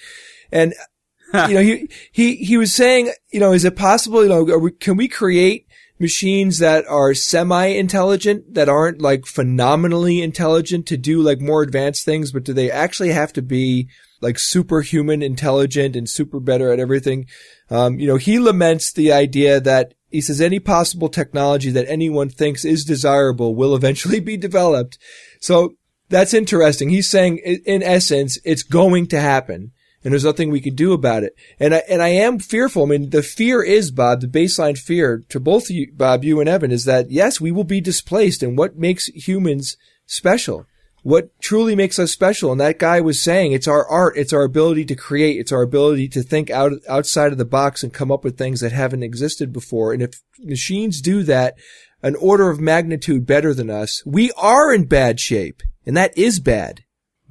And, 0.52 0.74
you 1.50 1.56
know, 1.56 1.62
he, 1.62 1.90
he, 2.12 2.36
he 2.36 2.58
was 2.58 2.74
saying, 2.74 3.12
you 3.32 3.40
know, 3.40 3.54
is 3.54 3.66
it 3.66 3.76
possible, 3.76 4.24
you 4.24 4.30
know, 4.30 4.44
we, 4.58 4.72
can 4.72 4.98
we 4.98 5.08
create 5.08 5.68
machines 6.00 6.60
that 6.60 6.86
are 6.88 7.14
semi-intelligent, 7.14 8.54
that 8.54 8.68
aren't 8.68 9.02
like 9.02 9.26
phenomenally 9.26 10.22
intelligent 10.22 10.86
to 10.88 10.98
do 10.98 11.22
like 11.22 11.40
more 11.40 11.62
advanced 11.62 12.04
things, 12.04 12.32
but 12.32 12.44
do 12.44 12.54
they 12.54 12.70
actually 12.70 13.12
have 13.12 13.32
to 13.34 13.42
be 13.42 13.88
like 14.22 14.38
superhuman 14.38 15.22
intelligent 15.22 15.96
and 15.96 16.10
super 16.10 16.40
better 16.40 16.72
at 16.72 16.80
everything? 16.80 17.28
Um, 17.70 18.00
you 18.00 18.08
know, 18.08 18.18
he 18.18 18.40
laments 18.40 18.92
the 18.92 19.14
idea 19.14 19.60
that 19.62 19.94
he 20.10 20.22
says 20.22 20.42
any 20.42 20.60
possible 20.60 21.10
technology 21.10 21.72
that 21.72 21.90
anyone 21.90 22.30
thinks 22.30 22.66
is 22.66 22.86
desirable 22.86 23.56
will 23.56 23.76
eventually 23.76 24.20
be 24.20 24.38
developed. 24.38 24.98
So 25.40 25.76
that's 26.10 26.34
interesting. 26.34 26.90
He's 26.90 27.10
saying 27.10 27.38
in 27.38 27.84
essence, 27.84 28.38
it's 28.44 28.64
going 28.64 29.08
to 29.08 29.20
happen 29.20 29.72
and 30.06 30.14
there's 30.14 30.24
nothing 30.24 30.52
we 30.52 30.62
can 30.62 30.76
do 30.76 30.94
about 30.94 31.24
it. 31.24 31.36
And 31.60 31.74
I, 31.74 31.82
and 31.90 32.02
I 32.02 32.10
am 32.10 32.38
fearful. 32.38 32.84
I 32.84 32.86
mean, 32.86 33.10
the 33.10 33.24
fear 33.24 33.64
is, 33.64 33.90
Bob, 33.90 34.22
the 34.22 34.28
baseline 34.28 34.78
fear 34.78 35.24
to 35.30 35.40
both 35.40 35.70
you, 35.72 35.92
Bob, 35.92 36.24
you 36.24 36.40
and 36.40 36.48
Evan 36.48 36.72
is 36.72 36.86
that 36.86 37.10
yes, 37.10 37.42
we 37.42 37.52
will 37.52 37.64
be 37.64 37.82
displaced 37.82 38.44
and 38.44 38.56
what 38.56 38.78
makes 38.78 39.08
humans 39.08 39.78
special? 40.06 40.68
What 41.02 41.30
truly 41.42 41.76
makes 41.76 41.98
us 41.98 42.12
special? 42.12 42.52
And 42.52 42.62
that 42.62 42.80
guy 42.80 43.02
was 43.02 43.22
saying 43.22 43.52
it's 43.52 43.68
our 43.68 43.86
art, 43.88 44.16
it's 44.16 44.34
our 44.34 44.44
ability 44.44 44.86
to 44.86 44.96
create, 44.96 45.40
it's 45.40 45.52
our 45.52 45.64
ability 45.64 46.08
to 46.10 46.22
think 46.22 46.52
out, 46.52 46.74
outside 46.88 47.32
of 47.32 47.40
the 47.40 47.46
box 47.46 47.82
and 47.82 47.92
come 47.92 48.12
up 48.12 48.24
with 48.24 48.38
things 48.38 48.60
that 48.62 48.72
haven't 48.72 49.04
existed 49.04 49.52
before. 49.52 49.92
And 49.92 50.04
if 50.04 50.22
machines 50.40 51.02
do 51.02 51.24
that 51.24 51.56
an 52.04 52.16
order 52.16 52.52
of 52.52 52.60
magnitude 52.60 53.26
better 53.26 53.56
than 53.56 53.72
us, 53.72 54.04
we 54.06 54.32
are 54.34 54.72
in 54.72 54.86
bad 54.86 55.20
shape. 55.20 55.64
And 55.84 55.98
that 55.98 56.16
is 56.16 56.40
bad. 56.40 56.85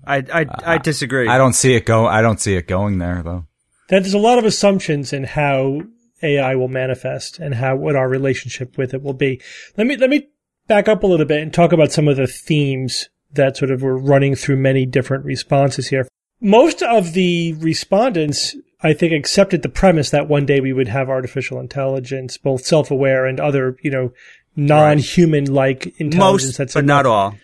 I 0.06 0.24
I, 0.32 0.46
I 0.64 0.78
disagree. 0.78 1.28
I 1.28 1.38
don't 1.38 1.54
see 1.54 1.74
it 1.74 1.86
go. 1.86 2.06
I 2.06 2.22
don't 2.22 2.40
see 2.40 2.54
it 2.56 2.66
going 2.66 2.98
there 2.98 3.22
though. 3.22 3.46
That 3.88 4.02
there's 4.02 4.14
a 4.14 4.18
lot 4.18 4.38
of 4.38 4.44
assumptions 4.44 5.12
in 5.12 5.24
how 5.24 5.82
AI 6.22 6.54
will 6.54 6.68
manifest 6.68 7.38
and 7.38 7.54
how 7.54 7.76
what 7.76 7.96
our 7.96 8.08
relationship 8.08 8.78
with 8.78 8.94
it 8.94 9.02
will 9.02 9.14
be. 9.14 9.40
Let 9.76 9.86
me 9.86 9.96
let 9.96 10.10
me 10.10 10.28
back 10.66 10.88
up 10.88 11.02
a 11.02 11.06
little 11.06 11.26
bit 11.26 11.42
and 11.42 11.52
talk 11.52 11.72
about 11.72 11.92
some 11.92 12.08
of 12.08 12.16
the 12.16 12.26
themes 12.26 13.08
that 13.32 13.56
sort 13.56 13.70
of 13.70 13.82
were 13.82 13.98
running 13.98 14.34
through 14.34 14.56
many 14.56 14.86
different 14.86 15.24
responses 15.24 15.88
here. 15.88 16.08
Most 16.40 16.82
of 16.82 17.12
the 17.12 17.54
respondents, 17.54 18.56
I 18.82 18.92
think, 18.92 19.12
accepted 19.12 19.62
the 19.62 19.68
premise 19.68 20.10
that 20.10 20.28
one 20.28 20.46
day 20.46 20.60
we 20.60 20.72
would 20.72 20.88
have 20.88 21.08
artificial 21.08 21.58
intelligence, 21.60 22.38
both 22.38 22.64
self-aware 22.64 23.26
and 23.26 23.40
other, 23.40 23.76
you 23.82 23.90
know, 23.90 24.12
non-human-like 24.56 25.98
intelligence. 25.98 26.48
Most, 26.48 26.58
that's 26.58 26.74
but 26.74 26.84
not 26.84 27.06
all. 27.06 27.34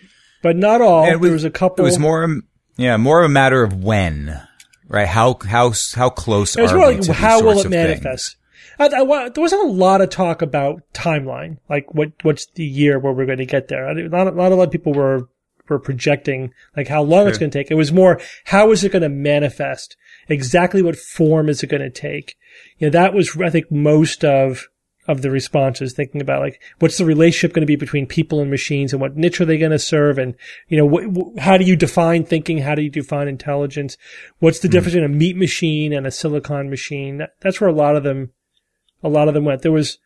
But 0.42 0.56
not 0.56 0.80
all. 0.80 1.04
And 1.04 1.16
it 1.16 1.22
there 1.22 1.32
was 1.32 1.44
a 1.44 1.50
couple. 1.50 1.84
It 1.84 1.88
was 1.88 1.98
more, 1.98 2.24
um, 2.24 2.44
yeah, 2.80 2.96
more 2.96 3.20
of 3.20 3.26
a 3.26 3.32
matter 3.32 3.62
of 3.62 3.84
when, 3.84 4.40
right? 4.88 5.06
How 5.06 5.36
how 5.44 5.72
how 5.94 6.08
close 6.08 6.56
It 6.56 6.62
was 6.62 6.72
are 6.72 6.78
more 6.78 6.88
we 6.88 6.94
like 6.94 7.04
to 7.04 7.12
how 7.12 7.42
will 7.42 7.60
it 7.60 7.68
manifest? 7.68 8.36
I, 8.78 8.86
I, 8.86 9.28
there 9.28 9.42
wasn't 9.42 9.64
a 9.64 9.72
lot 9.72 10.00
of 10.00 10.08
talk 10.08 10.40
about 10.40 10.82
timeline, 10.94 11.58
like 11.68 11.92
what 11.92 12.12
what's 12.22 12.46
the 12.54 12.64
year 12.64 12.98
where 12.98 13.12
we're 13.12 13.26
going 13.26 13.38
to 13.38 13.46
get 13.46 13.68
there. 13.68 13.92
Not, 13.92 14.34
not 14.34 14.52
a 14.52 14.54
lot 14.54 14.64
of 14.64 14.70
people 14.70 14.94
were 14.94 15.28
were 15.68 15.78
projecting 15.78 16.54
like 16.74 16.88
how 16.88 17.02
long 17.02 17.28
it's 17.28 17.36
going 17.36 17.50
to 17.50 17.58
take. 17.58 17.70
It 17.70 17.74
was 17.74 17.92
more 17.92 18.18
how 18.46 18.70
is 18.72 18.82
it 18.82 18.92
going 18.92 19.02
to 19.02 19.10
manifest? 19.10 19.96
Exactly 20.28 20.80
what 20.80 20.96
form 20.96 21.50
is 21.50 21.62
it 21.62 21.66
going 21.66 21.82
to 21.82 21.90
take? 21.90 22.36
You 22.78 22.86
know, 22.86 22.92
that 22.92 23.12
was 23.12 23.36
I 23.36 23.50
think 23.50 23.70
most 23.70 24.24
of 24.24 24.68
of 25.08 25.22
the 25.22 25.30
responses 25.30 25.92
thinking 25.92 26.20
about 26.20 26.40
like 26.40 26.60
what's 26.78 26.98
the 26.98 27.04
relationship 27.04 27.54
going 27.54 27.62
to 27.62 27.66
be 27.66 27.76
between 27.76 28.06
people 28.06 28.40
and 28.40 28.50
machines 28.50 28.92
and 28.92 29.00
what 29.00 29.16
niche 29.16 29.40
are 29.40 29.46
they 29.46 29.58
going 29.58 29.70
to 29.70 29.78
serve 29.78 30.18
and 30.18 30.34
you 30.68 30.76
know 30.76 31.32
how 31.38 31.56
do 31.56 31.64
you 31.64 31.74
define 31.76 32.24
thinking? 32.24 32.58
How 32.58 32.74
do 32.74 32.82
you 32.82 32.90
define 32.90 33.26
intelligence? 33.26 33.96
What's 34.38 34.60
the 34.60 34.68
difference 34.68 34.94
between 34.94 35.10
a 35.10 35.16
meat 35.16 35.36
machine 35.36 35.92
and 35.92 36.06
a 36.06 36.10
silicon 36.10 36.70
machine? 36.70 37.18
That- 37.18 37.34
that's 37.40 37.60
where 37.60 37.70
a 37.70 37.74
lot 37.74 37.96
of 37.96 38.02
them 38.02 38.32
a 39.02 39.08
lot 39.08 39.28
of 39.28 39.34
them 39.34 39.44
went. 39.44 39.62
There 39.62 39.72
was 39.72 39.98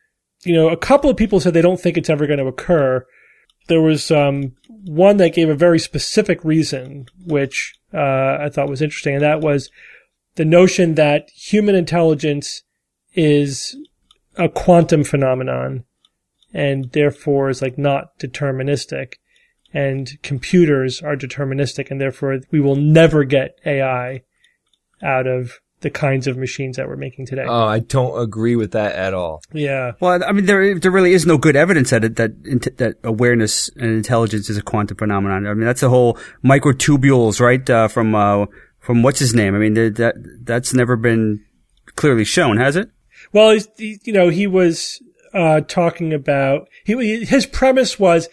you 0.43 0.53
know 0.53 0.69
a 0.69 0.77
couple 0.77 1.09
of 1.09 1.17
people 1.17 1.39
said 1.39 1.53
they 1.53 1.61
don't 1.61 1.79
think 1.79 1.97
it's 1.97 2.09
ever 2.09 2.27
going 2.27 2.39
to 2.39 2.47
occur. 2.47 3.05
There 3.67 3.81
was 3.81 4.11
um, 4.11 4.55
one 4.85 5.17
that 5.17 5.33
gave 5.33 5.49
a 5.49 5.55
very 5.55 5.79
specific 5.79 6.43
reason 6.43 7.07
which 7.25 7.79
uh, 7.93 8.37
i 8.39 8.49
thought 8.49 8.69
was 8.69 8.81
interesting 8.81 9.15
and 9.15 9.23
that 9.23 9.41
was 9.41 9.69
the 10.35 10.45
notion 10.45 10.95
that 10.95 11.29
human 11.31 11.75
intelligence 11.75 12.63
is 13.13 13.75
a 14.37 14.49
quantum 14.49 15.03
phenomenon 15.03 15.83
and 16.53 16.91
therefore 16.91 17.49
is 17.49 17.61
like 17.61 17.77
not 17.77 18.17
deterministic 18.19 19.13
and 19.73 20.09
computers 20.23 21.01
are 21.01 21.15
deterministic 21.15 21.91
and 21.91 21.99
therefore 21.99 22.39
we 22.51 22.59
will 22.61 22.75
never 22.75 23.23
get 23.23 23.57
AI 23.65 24.21
out 25.03 25.27
of 25.27 25.59
the 25.81 25.89
kinds 25.89 26.25
of 26.25 26.37
machines 26.37 26.77
that 26.77 26.87
we're 26.87 26.95
making 26.95 27.25
today. 27.25 27.43
Oh, 27.47 27.65
I 27.65 27.79
don't 27.79 28.19
agree 28.19 28.55
with 28.55 28.71
that 28.71 28.95
at 28.95 29.13
all. 29.13 29.41
yeah. 29.53 29.91
Well, 29.99 30.23
I 30.23 30.31
mean, 30.31 30.45
there 30.45 30.79
there 30.79 30.89
really 30.91 31.11
is 31.13 31.25
no 31.25 31.37
good 31.37 31.55
evidence 31.55 31.89
that 31.91 32.03
it, 32.03 32.15
that 32.15 32.77
that 32.77 32.95
awareness 33.03 33.69
and 33.75 33.91
intelligence 33.91 34.49
is 34.49 34.57
a 34.57 34.61
quantum 34.63 34.97
phenomenon. 34.97 35.45
I 35.45 35.53
mean, 35.53 35.65
that's 35.65 35.81
the 35.81 35.89
whole 35.89 36.17
microtubules, 36.43 37.39
right? 37.39 37.69
Uh, 37.69 37.87
from 37.87 38.15
uh, 38.15 38.45
from 38.79 39.03
what's 39.03 39.19
his 39.19 39.35
name? 39.35 39.53
I 39.53 39.59
mean, 39.59 39.73
there- 39.73 39.89
that 39.91 40.15
that's 40.43 40.73
never 40.73 40.95
been 40.95 41.43
clearly 41.95 42.23
shown, 42.23 42.57
has 42.57 42.75
it? 42.77 42.89
Well, 43.35 43.51
he's, 43.51 43.67
he, 43.77 43.99
you 44.05 44.13
know, 44.13 44.29
he 44.29 44.47
was 44.47 45.01
uh, 45.33 45.59
talking 45.59 46.13
about 46.13 46.69
he, 46.85 47.25
his 47.25 47.45
premise 47.45 47.99
was 47.99 48.29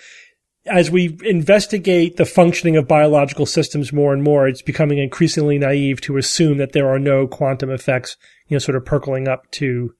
as 0.66 0.92
we 0.92 1.18
investigate 1.24 2.16
the 2.16 2.24
functioning 2.24 2.76
of 2.76 2.86
biological 2.86 3.46
systems 3.46 3.92
more 3.92 4.12
and 4.12 4.22
more, 4.22 4.46
it's 4.46 4.62
becoming 4.62 4.98
increasingly 4.98 5.58
naive 5.58 6.00
to 6.02 6.16
assume 6.16 6.58
that 6.58 6.70
there 6.70 6.88
are 6.88 7.00
no 7.00 7.26
quantum 7.26 7.68
effects, 7.68 8.16
you 8.46 8.54
know, 8.54 8.60
sort 8.60 8.76
of 8.76 8.84
percolating 8.84 9.26
up 9.26 9.50
to, 9.50 9.92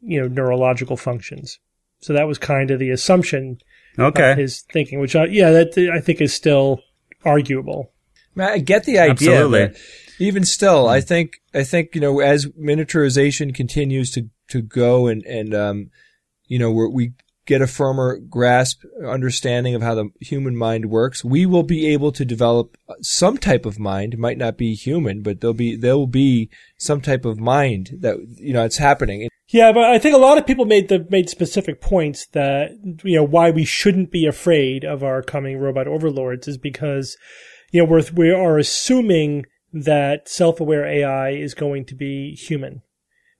you 0.00 0.20
know, 0.20 0.26
neurological 0.26 0.96
functions. 0.96 1.60
So 2.00 2.12
that 2.14 2.26
was 2.26 2.36
kind 2.36 2.72
of 2.72 2.80
the 2.80 2.90
assumption 2.90 3.58
Okay. 3.96 4.32
of 4.32 4.38
his 4.38 4.62
thinking, 4.72 4.98
which, 4.98 5.14
uh, 5.14 5.26
yeah, 5.30 5.50
that 5.50 5.78
I 5.94 6.00
think 6.00 6.20
is 6.20 6.34
still 6.34 6.80
arguable. 7.24 7.92
I 8.36 8.58
get 8.58 8.84
the 8.84 8.98
idea. 8.98 9.40
Absolutely. 9.42 9.80
Even 10.18 10.44
still, 10.44 10.88
I 10.88 11.00
think 11.00 11.40
I 11.54 11.64
think 11.64 11.94
you 11.94 12.00
know 12.00 12.20
as 12.20 12.46
miniaturization 12.46 13.54
continues 13.54 14.10
to 14.12 14.28
to 14.48 14.62
go 14.62 15.06
and 15.06 15.24
and 15.24 15.54
um, 15.54 15.90
you 16.46 16.58
know 16.58 16.70
we're, 16.70 16.88
we 16.88 17.12
get 17.46 17.62
a 17.62 17.66
firmer 17.66 18.18
grasp, 18.18 18.82
understanding 19.06 19.74
of 19.74 19.82
how 19.82 19.94
the 19.94 20.10
human 20.20 20.56
mind 20.56 20.86
works, 20.86 21.24
we 21.24 21.46
will 21.46 21.62
be 21.62 21.86
able 21.86 22.10
to 22.12 22.24
develop 22.24 22.76
some 23.00 23.38
type 23.38 23.64
of 23.64 23.78
mind. 23.78 24.14
It 24.14 24.18
might 24.20 24.36
not 24.36 24.58
be 24.58 24.74
human, 24.74 25.22
but 25.22 25.40
there'll 25.40 25.54
be 25.54 25.76
there 25.76 25.96
will 25.96 26.08
be 26.08 26.50
some 26.76 27.00
type 27.00 27.24
of 27.24 27.38
mind 27.38 27.90
that 28.00 28.16
you 28.36 28.52
know 28.52 28.64
it's 28.64 28.78
happening. 28.78 29.28
Yeah, 29.48 29.72
but 29.72 29.84
I 29.84 29.98
think 29.98 30.14
a 30.14 30.18
lot 30.18 30.38
of 30.38 30.46
people 30.46 30.64
made 30.64 30.88
the 30.88 31.06
made 31.08 31.30
specific 31.30 31.80
points 31.80 32.26
that 32.32 32.72
you 33.04 33.16
know 33.16 33.24
why 33.24 33.50
we 33.50 33.64
shouldn't 33.64 34.10
be 34.10 34.26
afraid 34.26 34.84
of 34.84 35.02
our 35.02 35.22
coming 35.22 35.58
robot 35.58 35.86
overlords 35.86 36.48
is 36.48 36.58
because 36.58 37.16
you 37.70 37.80
know 37.80 37.88
we're 37.88 38.02
we 38.14 38.30
are 38.30 38.58
assuming 38.58 39.46
that 39.84 40.28
self-aware 40.28 40.86
AI 40.86 41.30
is 41.30 41.54
going 41.54 41.84
to 41.86 41.94
be 41.94 42.34
human 42.34 42.82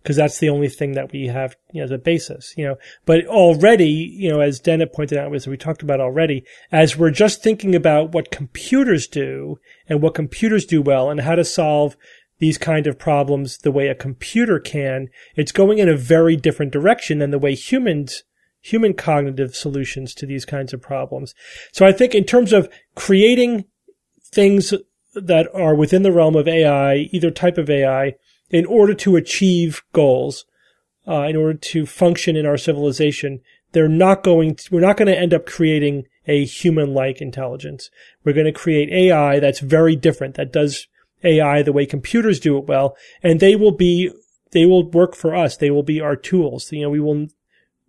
because 0.02 0.16
that's 0.16 0.38
the 0.38 0.48
only 0.48 0.68
thing 0.68 0.92
that 0.92 1.10
we 1.10 1.26
have 1.26 1.56
you 1.72 1.80
know, 1.80 1.84
as 1.84 1.90
a 1.90 1.98
basis, 1.98 2.54
you 2.56 2.64
know. 2.64 2.76
But 3.06 3.26
already, 3.26 3.88
you 3.88 4.30
know, 4.30 4.40
as 4.40 4.60
Dennett 4.60 4.92
pointed 4.92 5.18
out, 5.18 5.34
as 5.34 5.48
we 5.48 5.56
talked 5.56 5.82
about 5.82 6.00
already, 6.00 6.44
as 6.70 6.96
we're 6.96 7.10
just 7.10 7.42
thinking 7.42 7.74
about 7.74 8.12
what 8.12 8.30
computers 8.30 9.08
do 9.08 9.58
and 9.88 10.00
what 10.00 10.14
computers 10.14 10.64
do 10.64 10.80
well 10.80 11.10
and 11.10 11.20
how 11.20 11.34
to 11.34 11.44
solve 11.44 11.96
these 12.38 12.56
kind 12.56 12.86
of 12.86 13.00
problems 13.00 13.58
the 13.58 13.72
way 13.72 13.88
a 13.88 13.96
computer 13.96 14.60
can, 14.60 15.08
it's 15.34 15.50
going 15.50 15.78
in 15.78 15.88
a 15.88 15.96
very 15.96 16.36
different 16.36 16.72
direction 16.72 17.18
than 17.18 17.32
the 17.32 17.38
way 17.38 17.56
humans, 17.56 18.22
human 18.60 18.94
cognitive 18.94 19.56
solutions 19.56 20.14
to 20.14 20.26
these 20.26 20.44
kinds 20.44 20.72
of 20.72 20.80
problems. 20.80 21.34
So 21.72 21.84
I 21.84 21.90
think 21.90 22.14
in 22.14 22.24
terms 22.24 22.52
of 22.52 22.68
creating 22.94 23.64
things 24.24 24.72
that 25.22 25.48
are 25.54 25.74
within 25.74 26.02
the 26.02 26.12
realm 26.12 26.36
of 26.36 26.48
AI, 26.48 27.08
either 27.12 27.30
type 27.30 27.58
of 27.58 27.70
AI, 27.70 28.14
in 28.50 28.64
order 28.66 28.94
to 28.94 29.16
achieve 29.16 29.82
goals, 29.92 30.44
uh, 31.08 31.22
in 31.22 31.36
order 31.36 31.54
to 31.54 31.86
function 31.86 32.36
in 32.36 32.46
our 32.46 32.56
civilization, 32.56 33.40
they're 33.72 33.88
not 33.88 34.22
going 34.22 34.54
to, 34.54 34.68
we're 34.72 34.80
not 34.80 34.96
going 34.96 35.08
to 35.08 35.18
end 35.18 35.34
up 35.34 35.46
creating 35.46 36.04
a 36.26 36.44
human-like 36.44 37.20
intelligence. 37.20 37.90
We're 38.24 38.32
going 38.32 38.46
to 38.46 38.52
create 38.52 38.90
AI 38.90 39.40
that's 39.40 39.60
very 39.60 39.96
different, 39.96 40.34
that 40.36 40.52
does 40.52 40.86
AI 41.24 41.62
the 41.62 41.72
way 41.72 41.86
computers 41.86 42.40
do 42.40 42.56
it 42.58 42.66
well, 42.66 42.96
and 43.22 43.40
they 43.40 43.56
will 43.56 43.72
be, 43.72 44.10
they 44.52 44.66
will 44.66 44.88
work 44.90 45.14
for 45.14 45.34
us. 45.34 45.56
They 45.56 45.70
will 45.70 45.82
be 45.82 46.00
our 46.00 46.16
tools. 46.16 46.70
You 46.72 46.82
know, 46.82 46.90
we 46.90 47.00
will, 47.00 47.26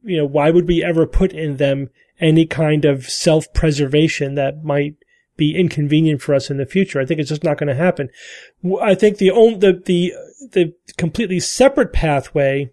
you 0.03 0.17
know, 0.17 0.25
why 0.25 0.51
would 0.51 0.67
we 0.67 0.83
ever 0.83 1.05
put 1.05 1.31
in 1.31 1.57
them 1.57 1.89
any 2.19 2.45
kind 2.45 2.83
of 2.85 3.05
self-preservation 3.05 4.35
that 4.35 4.63
might 4.63 4.95
be 5.37 5.55
inconvenient 5.55 6.21
for 6.21 6.35
us 6.35 6.49
in 6.49 6.57
the 6.57 6.65
future. 6.65 6.99
I 6.99 7.05
think 7.05 7.19
it's 7.19 7.29
just 7.29 7.43
not 7.43 7.57
going 7.57 7.67
to 7.67 7.75
happen. 7.75 8.09
I 8.81 8.95
think 8.95 9.17
the 9.17 9.31
only, 9.31 9.59
the, 9.59 9.81
the, 9.85 10.13
the 10.51 10.73
completely 10.97 11.39
separate 11.39 11.93
pathway 11.93 12.71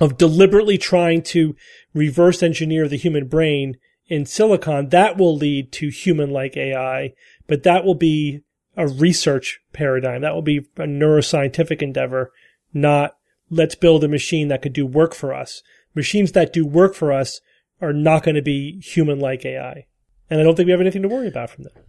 of 0.00 0.16
deliberately 0.16 0.78
trying 0.78 1.22
to 1.22 1.54
reverse 1.92 2.42
engineer 2.42 2.88
the 2.88 2.96
human 2.96 3.28
brain 3.28 3.76
in 4.06 4.26
silicon, 4.26 4.90
that 4.90 5.16
will 5.16 5.36
lead 5.36 5.72
to 5.72 5.88
human-like 5.88 6.56
AI, 6.56 7.12
but 7.46 7.62
that 7.62 7.84
will 7.84 7.94
be 7.94 8.40
a 8.76 8.86
research 8.86 9.60
paradigm. 9.72 10.20
That 10.20 10.34
will 10.34 10.42
be 10.42 10.58
a 10.76 10.82
neuroscientific 10.82 11.80
endeavor, 11.80 12.32
not 12.72 13.16
let's 13.50 13.74
build 13.74 14.04
a 14.04 14.08
machine 14.08 14.48
that 14.48 14.62
could 14.62 14.72
do 14.72 14.86
work 14.86 15.14
for 15.14 15.32
us. 15.32 15.62
machines 15.94 16.32
that 16.32 16.52
do 16.52 16.66
work 16.66 16.94
for 16.94 17.12
us 17.12 17.40
are 17.80 17.92
not 17.92 18.24
going 18.24 18.34
to 18.34 18.42
be 18.42 18.80
human-like 18.80 19.44
AI. 19.44 19.86
And 20.28 20.40
I 20.40 20.42
don't 20.42 20.56
think 20.56 20.66
we 20.66 20.72
have 20.72 20.80
anything 20.80 21.02
to 21.02 21.08
worry 21.08 21.28
about 21.28 21.50
from 21.50 21.64
that. 21.64 21.83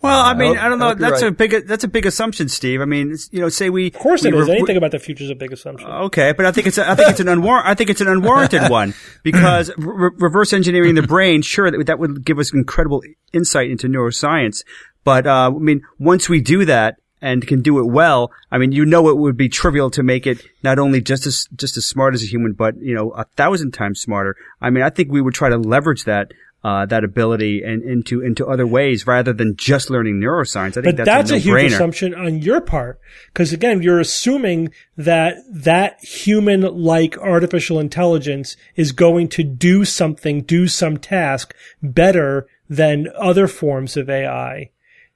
Well, 0.00 0.20
I 0.20 0.32
mean, 0.34 0.54
hope- 0.54 0.64
I 0.64 0.68
don't 0.68 0.78
know. 0.78 0.86
you're 0.88 0.94
That's 0.94 1.22
right. 1.22 1.28
a 1.32 1.34
big 1.34 1.66
that's 1.66 1.82
a 1.82 1.88
big 1.88 2.06
assumption, 2.06 2.48
Steve. 2.48 2.80
I 2.80 2.84
mean, 2.84 3.16
you 3.32 3.40
know, 3.40 3.48
say 3.48 3.68
we 3.68 3.88
Of 3.88 3.94
course, 3.94 4.22
we 4.22 4.28
it 4.28 4.34
is. 4.34 4.46
re- 4.48 4.56
Anything 4.56 4.76
about 4.76 4.92
the 4.92 4.98
future 5.00 5.24
is 5.24 5.30
a 5.30 5.34
big 5.34 5.52
assumption. 5.52 5.88
Okay, 5.90 6.32
but 6.36 6.46
I 6.46 6.52
think 6.52 6.66
it's 6.68 6.78
a, 6.78 6.88
I 6.88 6.94
think 6.94 7.10
it's 7.10 7.20
an 7.20 7.26
unwar- 7.26 7.62
I 7.64 7.74
think 7.74 7.90
it's 7.90 8.00
an 8.00 8.06
unwarranted 8.08 8.68
one 8.70 8.94
because 9.24 9.70
re- 9.76 10.10
reverse 10.18 10.52
engineering 10.52 10.94
the 10.94 11.02
brain, 11.02 11.42
sure, 11.42 11.70
that, 11.70 11.86
that 11.86 11.98
would 11.98 12.24
give 12.24 12.38
us 12.38 12.52
incredible 12.54 13.02
insight 13.32 13.70
into 13.70 13.88
neuroscience. 13.88 14.62
But 15.04 15.26
uh, 15.26 15.50
I 15.54 15.58
mean, 15.58 15.82
once 15.98 16.28
we 16.28 16.40
do 16.40 16.64
that 16.66 16.96
and 17.20 17.44
can 17.44 17.62
do 17.62 17.80
it 17.80 17.86
well, 17.86 18.30
I 18.52 18.58
mean, 18.58 18.70
you 18.70 18.86
know, 18.86 19.08
it 19.08 19.16
would 19.16 19.36
be 19.36 19.48
trivial 19.48 19.90
to 19.90 20.04
make 20.04 20.24
it 20.28 20.44
not 20.62 20.78
only 20.78 21.00
just 21.00 21.26
as 21.26 21.48
just 21.56 21.76
as 21.76 21.84
smart 21.84 22.14
as 22.14 22.22
a 22.22 22.26
human, 22.26 22.52
but 22.52 22.76
you 22.80 22.94
know, 22.94 23.10
a 23.10 23.24
thousand 23.36 23.72
times 23.72 24.00
smarter. 24.00 24.36
I 24.60 24.70
mean, 24.70 24.84
I 24.84 24.90
think 24.90 25.10
we 25.10 25.20
would 25.20 25.34
try 25.34 25.48
to 25.48 25.58
leverage 25.58 26.04
that. 26.04 26.30
Uh, 26.64 26.84
that 26.86 27.04
ability 27.04 27.62
and 27.62 27.84
into 27.84 28.20
into 28.20 28.44
other 28.44 28.66
ways 28.66 29.06
rather 29.06 29.32
than 29.32 29.54
just 29.54 29.90
learning 29.90 30.20
neuroscience. 30.20 30.70
I 30.70 30.82
think 30.82 30.84
But 30.84 30.96
that's, 30.96 31.06
that's, 31.06 31.30
a, 31.30 31.34
a, 31.36 31.38
huge 31.38 31.72
assumption 31.72 32.16
on 32.16 32.40
your 32.40 32.60
part. 32.60 32.98
Because 33.28 33.52
again, 33.52 33.80
you're 33.80 34.00
assuming 34.00 34.72
that 34.96 35.36
that 35.48 36.02
human-like 36.02 37.16
artificial 37.16 37.78
intelligence 37.78 38.56
is 38.74 38.90
going 38.90 39.28
to 39.28 39.44
do 39.44 39.84
something, 39.84 40.42
do 40.42 40.66
some 40.66 40.96
task 40.96 41.54
better 41.80 42.48
than 42.68 43.06
other 43.16 43.46
forms 43.46 43.96
of 43.96 44.10
AI. 44.10 44.70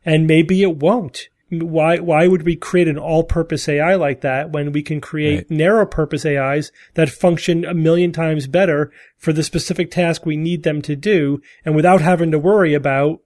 And 0.04 0.28
maybe 0.28 0.62
it 0.62 0.76
won't. 0.76 1.28
Why, 1.60 1.98
why 1.98 2.26
would 2.28 2.44
we 2.44 2.56
create 2.56 2.88
an 2.88 2.96
all-purpose 2.98 3.68
AI 3.68 3.94
like 3.96 4.22
that 4.22 4.52
when 4.52 4.72
we 4.72 4.82
can 4.82 5.02
create 5.02 5.50
narrow-purpose 5.50 6.24
AIs 6.24 6.72
that 6.94 7.10
function 7.10 7.66
a 7.66 7.74
million 7.74 8.10
times 8.10 8.46
better 8.46 8.90
for 9.18 9.34
the 9.34 9.42
specific 9.42 9.90
task 9.90 10.24
we 10.24 10.38
need 10.38 10.62
them 10.62 10.80
to 10.80 10.96
do 10.96 11.42
and 11.62 11.76
without 11.76 12.00
having 12.00 12.30
to 12.30 12.38
worry 12.38 12.72
about 12.72 13.20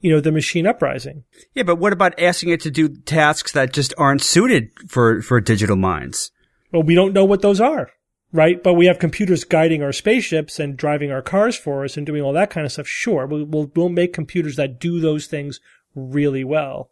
you 0.00 0.12
know, 0.12 0.20
the 0.20 0.32
machine 0.32 0.66
uprising. 0.66 1.24
Yeah, 1.54 1.64
but 1.64 1.76
what 1.76 1.92
about 1.92 2.18
asking 2.20 2.50
it 2.50 2.60
to 2.62 2.70
do 2.70 2.88
tasks 2.88 3.52
that 3.52 3.72
just 3.72 3.92
aren't 3.98 4.22
suited 4.22 4.70
for, 4.88 5.22
for 5.22 5.40
digital 5.40 5.76
minds? 5.76 6.30
Well, 6.72 6.82
we 6.82 6.94
don't 6.94 7.12
know 7.12 7.24
what 7.24 7.42
those 7.42 7.60
are, 7.60 7.90
right? 8.32 8.62
But 8.62 8.74
we 8.74 8.86
have 8.86 8.98
computers 8.98 9.44
guiding 9.44 9.82
our 9.82 9.92
spaceships 9.92 10.60
and 10.60 10.76
driving 10.76 11.10
our 11.10 11.22
cars 11.22 11.56
for 11.56 11.84
us 11.84 11.96
and 11.96 12.06
doing 12.06 12.22
all 12.22 12.32
that 12.34 12.50
kind 12.50 12.64
of 12.64 12.72
stuff. 12.72 12.86
Sure, 12.86 13.26
we'll 13.26 13.44
we'll, 13.44 13.72
we'll 13.74 13.88
make 13.88 14.12
computers 14.12 14.56
that 14.56 14.78
do 14.78 15.00
those 15.00 15.26
things 15.26 15.60
really 15.94 16.44
well. 16.44 16.90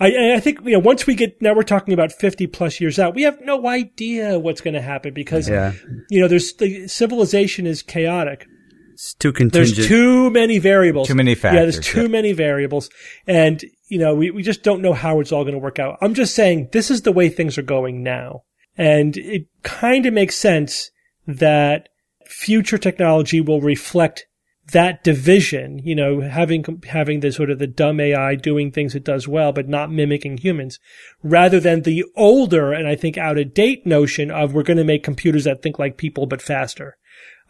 I, 0.00 0.34
I 0.34 0.40
think 0.40 0.60
you 0.64 0.72
know 0.72 0.78
once 0.78 1.06
we 1.06 1.14
get 1.14 1.40
now 1.42 1.54
we're 1.54 1.62
talking 1.62 1.92
about 1.94 2.12
fifty 2.12 2.46
plus 2.46 2.80
years 2.80 2.98
out, 2.98 3.14
we 3.14 3.22
have 3.22 3.40
no 3.42 3.66
idea 3.66 4.38
what's 4.38 4.60
going 4.60 4.74
to 4.74 4.80
happen 4.82 5.12
because 5.12 5.48
Yeah. 5.48 5.72
you 6.08 6.20
know 6.20 6.28
there's 6.28 6.52
the 6.54 6.86
civilization 6.88 7.66
is 7.66 7.82
chaotic. 7.82 8.46
It's 8.92 9.14
too 9.14 9.32
contingent 9.32 9.76
There's 9.76 9.86
too 9.88 10.28
many 10.30 10.58
variables. 10.58 11.06
Too 11.06 11.14
many 11.14 11.36
factors 11.36 11.56
Yeah, 11.56 11.62
there's 11.62 11.78
too 11.86 12.02
yeah. 12.02 12.08
many 12.08 12.32
variables. 12.32 12.90
And, 13.28 13.62
you 13.88 13.96
know, 13.96 14.12
we, 14.16 14.32
we 14.32 14.42
just 14.42 14.64
don't 14.64 14.82
know 14.82 14.92
how 14.92 15.20
it's 15.20 15.30
all 15.30 15.44
going 15.44 15.54
to 15.54 15.60
work 15.60 15.78
out. 15.78 15.98
I'm 16.02 16.14
just 16.14 16.34
saying 16.34 16.70
this 16.72 16.90
is 16.90 17.02
the 17.02 17.12
way 17.12 17.28
things 17.28 17.56
are 17.58 17.62
going 17.62 18.02
now. 18.02 18.42
And 18.76 19.16
it 19.16 19.46
kind 19.62 20.04
of 20.04 20.14
makes 20.14 20.34
sense 20.34 20.90
that 21.28 21.88
future 22.26 22.76
technology 22.76 23.40
will 23.40 23.60
reflect 23.60 24.26
that 24.72 25.02
division, 25.02 25.78
you 25.78 25.94
know, 25.94 26.20
having, 26.20 26.82
having 26.86 27.20
the 27.20 27.32
sort 27.32 27.50
of 27.50 27.58
the 27.58 27.66
dumb 27.66 28.00
AI 28.00 28.34
doing 28.34 28.70
things 28.70 28.94
it 28.94 29.04
does 29.04 29.26
well, 29.26 29.52
but 29.52 29.68
not 29.68 29.90
mimicking 29.90 30.38
humans, 30.38 30.78
rather 31.22 31.58
than 31.58 31.82
the 31.82 32.04
older 32.16 32.72
and 32.72 32.86
I 32.86 32.94
think 32.94 33.16
out 33.16 33.38
of 33.38 33.54
date 33.54 33.86
notion 33.86 34.30
of 34.30 34.52
we're 34.52 34.62
going 34.62 34.76
to 34.76 34.84
make 34.84 35.02
computers 35.02 35.44
that 35.44 35.62
think 35.62 35.78
like 35.78 35.96
people, 35.96 36.26
but 36.26 36.42
faster. 36.42 36.96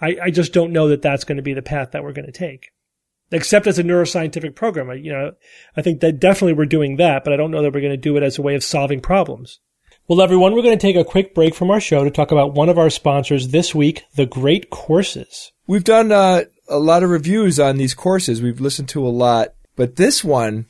I, 0.01 0.17
I 0.25 0.31
just 0.31 0.53
don't 0.53 0.73
know 0.73 0.89
that 0.89 1.03
that's 1.03 1.25
going 1.25 1.37
to 1.37 1.43
be 1.43 1.55
the 1.55 1.63
path 1.63 1.91
that 1.93 2.05
we're 2.05 2.13
going 2.13 2.27
to 2.27 2.33
take. 2.33 2.71
Except 3.31 3.67
as 3.67 3.79
a 3.79 3.85
neuroscientific 3.85 4.55
program, 4.55 4.91
you 4.97 5.13
know, 5.13 5.33
I 5.77 5.83
think 5.83 6.01
that 6.01 6.21
definitely 6.21 6.55
we're 6.55 6.67
doing 6.67 6.97
that, 6.97 7.25
but 7.25 7.33
I 7.33 7.37
don't 7.37 7.51
know 7.51 7.63
that 7.63 7.75
we're 7.75 7.81
going 7.81 7.93
to 7.93 7.97
do 7.97 8.17
it 8.17 8.23
as 8.23 8.39
a 8.39 8.43
way 8.43 8.55
of 8.55 8.65
solving 8.65 9.01
problems. 9.01 9.61
Well, 10.07 10.23
everyone, 10.23 10.55
we're 10.55 10.63
going 10.63 10.79
to 10.79 10.87
take 10.87 10.97
a 10.97 11.05
quick 11.05 11.35
break 11.35 11.55
from 11.55 11.71
our 11.71 11.81
show 11.81 12.05
to 12.05 12.11
talk 12.11 12.33
about 12.33 12.55
one 12.55 12.71
of 12.71 12.79
our 12.79 12.89
sponsors 12.89 13.49
this 13.49 13.75
week, 13.75 14.05
The 14.15 14.25
Great 14.25 14.71
Courses. 14.71 15.53
We've 15.67 15.85
done 15.85 16.11
uh, 16.11 16.45
a 16.69 16.79
lot 16.79 17.03
of 17.03 17.11
reviews 17.11 17.59
on 17.59 17.77
these 17.77 17.95
courses. 17.95 18.43
We've 18.43 18.61
listened 18.61 18.89
to 18.91 19.07
a 19.07 19.09
lot, 19.09 19.55
but 19.77 19.97
this 19.97 20.23
one, 20.23 20.67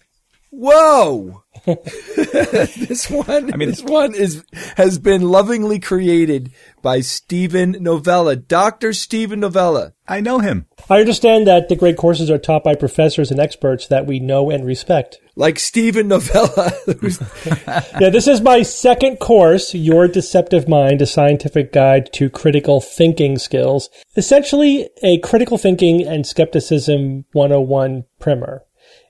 whoa! 0.50 1.42
this 1.64 3.10
one, 3.10 3.52
I 3.52 3.56
mean- 3.56 3.68
this 3.70 3.82
one 3.82 4.14
is 4.14 4.44
has 4.76 4.98
been 4.98 5.22
lovingly 5.22 5.78
created 5.78 6.52
by 6.82 7.00
Steven 7.00 7.76
Novella, 7.80 8.36
Doctor 8.36 8.92
Steven 8.92 9.40
Novella. 9.40 9.92
I 10.06 10.20
know 10.20 10.38
him. 10.38 10.66
I 10.88 11.00
understand 11.00 11.46
that 11.46 11.68
the 11.68 11.76
great 11.76 11.96
courses 11.96 12.30
are 12.30 12.38
taught 12.38 12.64
by 12.64 12.74
professors 12.74 13.30
and 13.30 13.38
experts 13.40 13.86
that 13.88 14.06
we 14.06 14.20
know 14.20 14.50
and 14.50 14.64
respect. 14.64 15.18
Like 15.36 15.58
Steven 15.58 16.08
Novella, 16.08 16.72
Yeah, 18.00 18.10
this 18.10 18.26
is 18.26 18.40
my 18.40 18.62
second 18.62 19.18
course, 19.18 19.74
Your 19.74 20.08
Deceptive 20.08 20.68
Mind, 20.68 21.02
a 21.02 21.06
scientific 21.06 21.72
guide 21.72 22.12
to 22.14 22.30
critical 22.30 22.80
thinking 22.80 23.38
skills. 23.38 23.90
Essentially, 24.16 24.88
a 25.02 25.18
critical 25.18 25.58
thinking 25.58 26.06
and 26.06 26.26
skepticism 26.26 27.24
101 27.32 28.04
primer. 28.18 28.64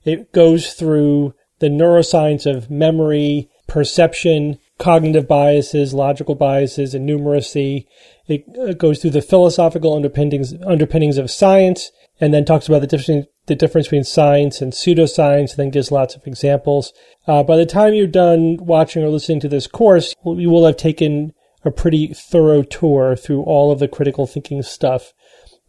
It 0.08 0.32
goes 0.32 0.74
through 0.74 1.34
the 1.58 1.68
neuroscience 1.68 2.46
of 2.46 2.70
memory, 2.70 3.50
perception, 3.66 4.58
cognitive 4.78 5.26
biases, 5.26 5.92
logical 5.92 6.34
biases, 6.34 6.94
and 6.94 7.08
numeracy. 7.08 7.86
It 8.26 8.44
uh, 8.58 8.72
goes 8.72 9.00
through 9.00 9.10
the 9.10 9.22
philosophical 9.22 9.94
underpinnings, 9.94 10.54
underpinnings 10.64 11.18
of 11.18 11.30
science, 11.30 11.90
and 12.20 12.32
then 12.32 12.44
talks 12.44 12.68
about 12.68 12.80
the 12.80 12.86
difference, 12.86 13.26
the 13.46 13.54
difference 13.54 13.88
between 13.88 14.04
science 14.04 14.60
and 14.60 14.72
pseudoscience, 14.72 15.50
and 15.50 15.56
then 15.58 15.70
gives 15.70 15.92
lots 15.92 16.14
of 16.14 16.26
examples. 16.26 16.92
Uh, 17.26 17.42
by 17.42 17.56
the 17.56 17.66
time 17.66 17.94
you're 17.94 18.06
done 18.06 18.56
watching 18.60 19.02
or 19.02 19.08
listening 19.08 19.40
to 19.40 19.48
this 19.48 19.66
course, 19.66 20.14
you 20.24 20.50
will 20.50 20.66
have 20.66 20.76
taken 20.76 21.32
a 21.64 21.70
pretty 21.70 22.14
thorough 22.14 22.62
tour 22.62 23.16
through 23.16 23.42
all 23.42 23.72
of 23.72 23.78
the 23.78 23.88
critical 23.88 24.26
thinking 24.26 24.62
stuff 24.62 25.12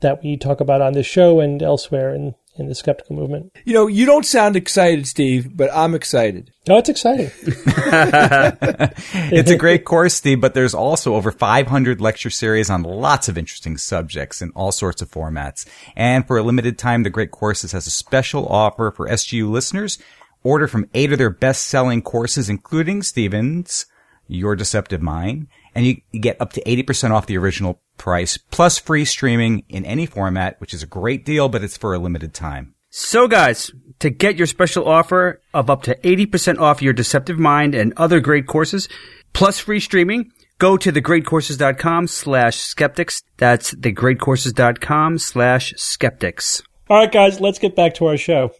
that 0.01 0.23
we 0.23 0.37
talk 0.37 0.61
about 0.61 0.81
on 0.81 0.93
this 0.93 1.07
show 1.07 1.39
and 1.39 1.61
elsewhere 1.61 2.13
in, 2.13 2.35
in 2.59 2.67
the 2.67 2.75
skeptical 2.75 3.15
movement. 3.15 3.51
you 3.65 3.73
know, 3.73 3.87
you 3.87 4.05
don't 4.05 4.25
sound 4.25 4.55
excited, 4.55 5.07
Steve, 5.07 5.55
but 5.55 5.69
I'm 5.73 5.95
excited. 5.95 6.51
Oh, 6.69 6.77
it's 6.77 6.89
exciting. 6.89 7.31
It's 9.31 9.51
a 9.51 9.57
great 9.57 9.85
course, 9.85 10.13
Steve, 10.15 10.41
but 10.41 10.53
there's 10.53 10.73
also 10.73 11.15
over 11.15 11.31
500 11.31 12.01
lecture 12.01 12.29
series 12.29 12.69
on 12.69 12.83
lots 12.83 13.27
of 13.29 13.37
interesting 13.37 13.77
subjects 13.77 14.41
in 14.41 14.51
all 14.51 14.71
sorts 14.71 15.01
of 15.01 15.09
formats. 15.11 15.67
And 15.95 16.25
for 16.25 16.37
a 16.37 16.43
limited 16.43 16.77
time, 16.77 17.03
the 17.03 17.09
Great 17.09 17.31
Courses 17.31 17.71
has 17.71 17.87
a 17.87 17.91
special 17.91 18.47
offer 18.47 18.91
for 18.91 19.07
SGU 19.07 19.49
listeners. 19.49 19.97
Order 20.43 20.67
from 20.67 20.89
eight 20.93 21.11
of 21.11 21.17
their 21.17 21.29
best-selling 21.29 22.01
courses, 22.01 22.49
including 22.49 23.03
Stevens, 23.03 23.85
Your 24.27 24.55
Deceptive 24.55 25.01
Mind, 25.01 25.47
and 25.79 25.87
you 25.87 26.01
you 26.11 26.19
get 26.19 26.41
up 26.41 26.51
to 26.53 26.61
80% 26.63 27.11
off 27.11 27.25
the 27.25 27.37
original 27.37 27.81
price, 27.97 28.37
plus 28.37 28.77
free 28.77 29.05
streaming 29.05 29.63
in 29.69 29.85
any 29.85 30.05
format, 30.05 30.59
which 30.59 30.73
is 30.73 30.83
a 30.83 30.87
great 30.87 31.23
deal, 31.23 31.47
but 31.47 31.63
it's 31.63 31.77
for 31.77 31.93
a 31.93 31.99
limited 31.99 32.33
time. 32.33 32.75
So 32.89 33.29
guys, 33.29 33.71
to 33.99 34.09
get 34.09 34.35
your 34.35 34.45
special 34.45 34.89
offer 34.89 35.41
of 35.53 35.69
up 35.69 35.83
to 35.83 35.95
80% 35.95 36.59
off 36.59 36.81
your 36.81 36.91
Deceptive 36.91 37.39
Mind 37.39 37.75
and 37.75 37.93
other 37.95 38.19
great 38.19 38.45
courses, 38.45 38.89
plus 39.31 39.57
free 39.57 39.79
streaming, 39.79 40.33
go 40.57 40.75
to 40.75 40.91
thegreatcourses.com 40.91 42.07
slash 42.07 42.57
skeptics. 42.57 43.23
That's 43.37 43.73
thegreatcourses.com 43.73 45.17
slash 45.17 45.73
skeptics. 45.77 46.61
All 46.89 46.97
right, 46.97 47.11
guys, 47.11 47.39
let's 47.39 47.59
get 47.59 47.73
back 47.73 47.93
to 47.95 48.07
our 48.07 48.17
show. 48.17 48.51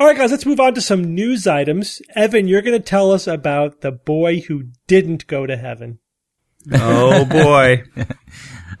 All 0.00 0.06
right, 0.08 0.16
guys, 0.16 0.32
let's 0.32 0.46
move 0.46 0.58
on 0.58 0.74
to 0.74 0.80
some 0.80 1.14
news 1.14 1.46
items. 1.46 2.02
Evan, 2.16 2.48
you're 2.48 2.62
going 2.62 2.76
to 2.76 2.84
tell 2.84 3.12
us 3.12 3.28
about 3.28 3.82
the 3.82 3.92
boy 3.92 4.40
who 4.40 4.64
didn't 4.88 5.28
go 5.28 5.46
to 5.46 5.56
heaven. 5.56 6.00
Oh 6.72 7.24
boy. 7.24 7.84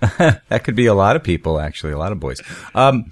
that 0.00 0.64
could 0.64 0.76
be 0.76 0.86
a 0.86 0.94
lot 0.94 1.16
of 1.16 1.22
people, 1.22 1.60
actually, 1.60 1.92
a 1.92 1.98
lot 1.98 2.12
of 2.12 2.20
boys. 2.20 2.40
Um, 2.74 3.10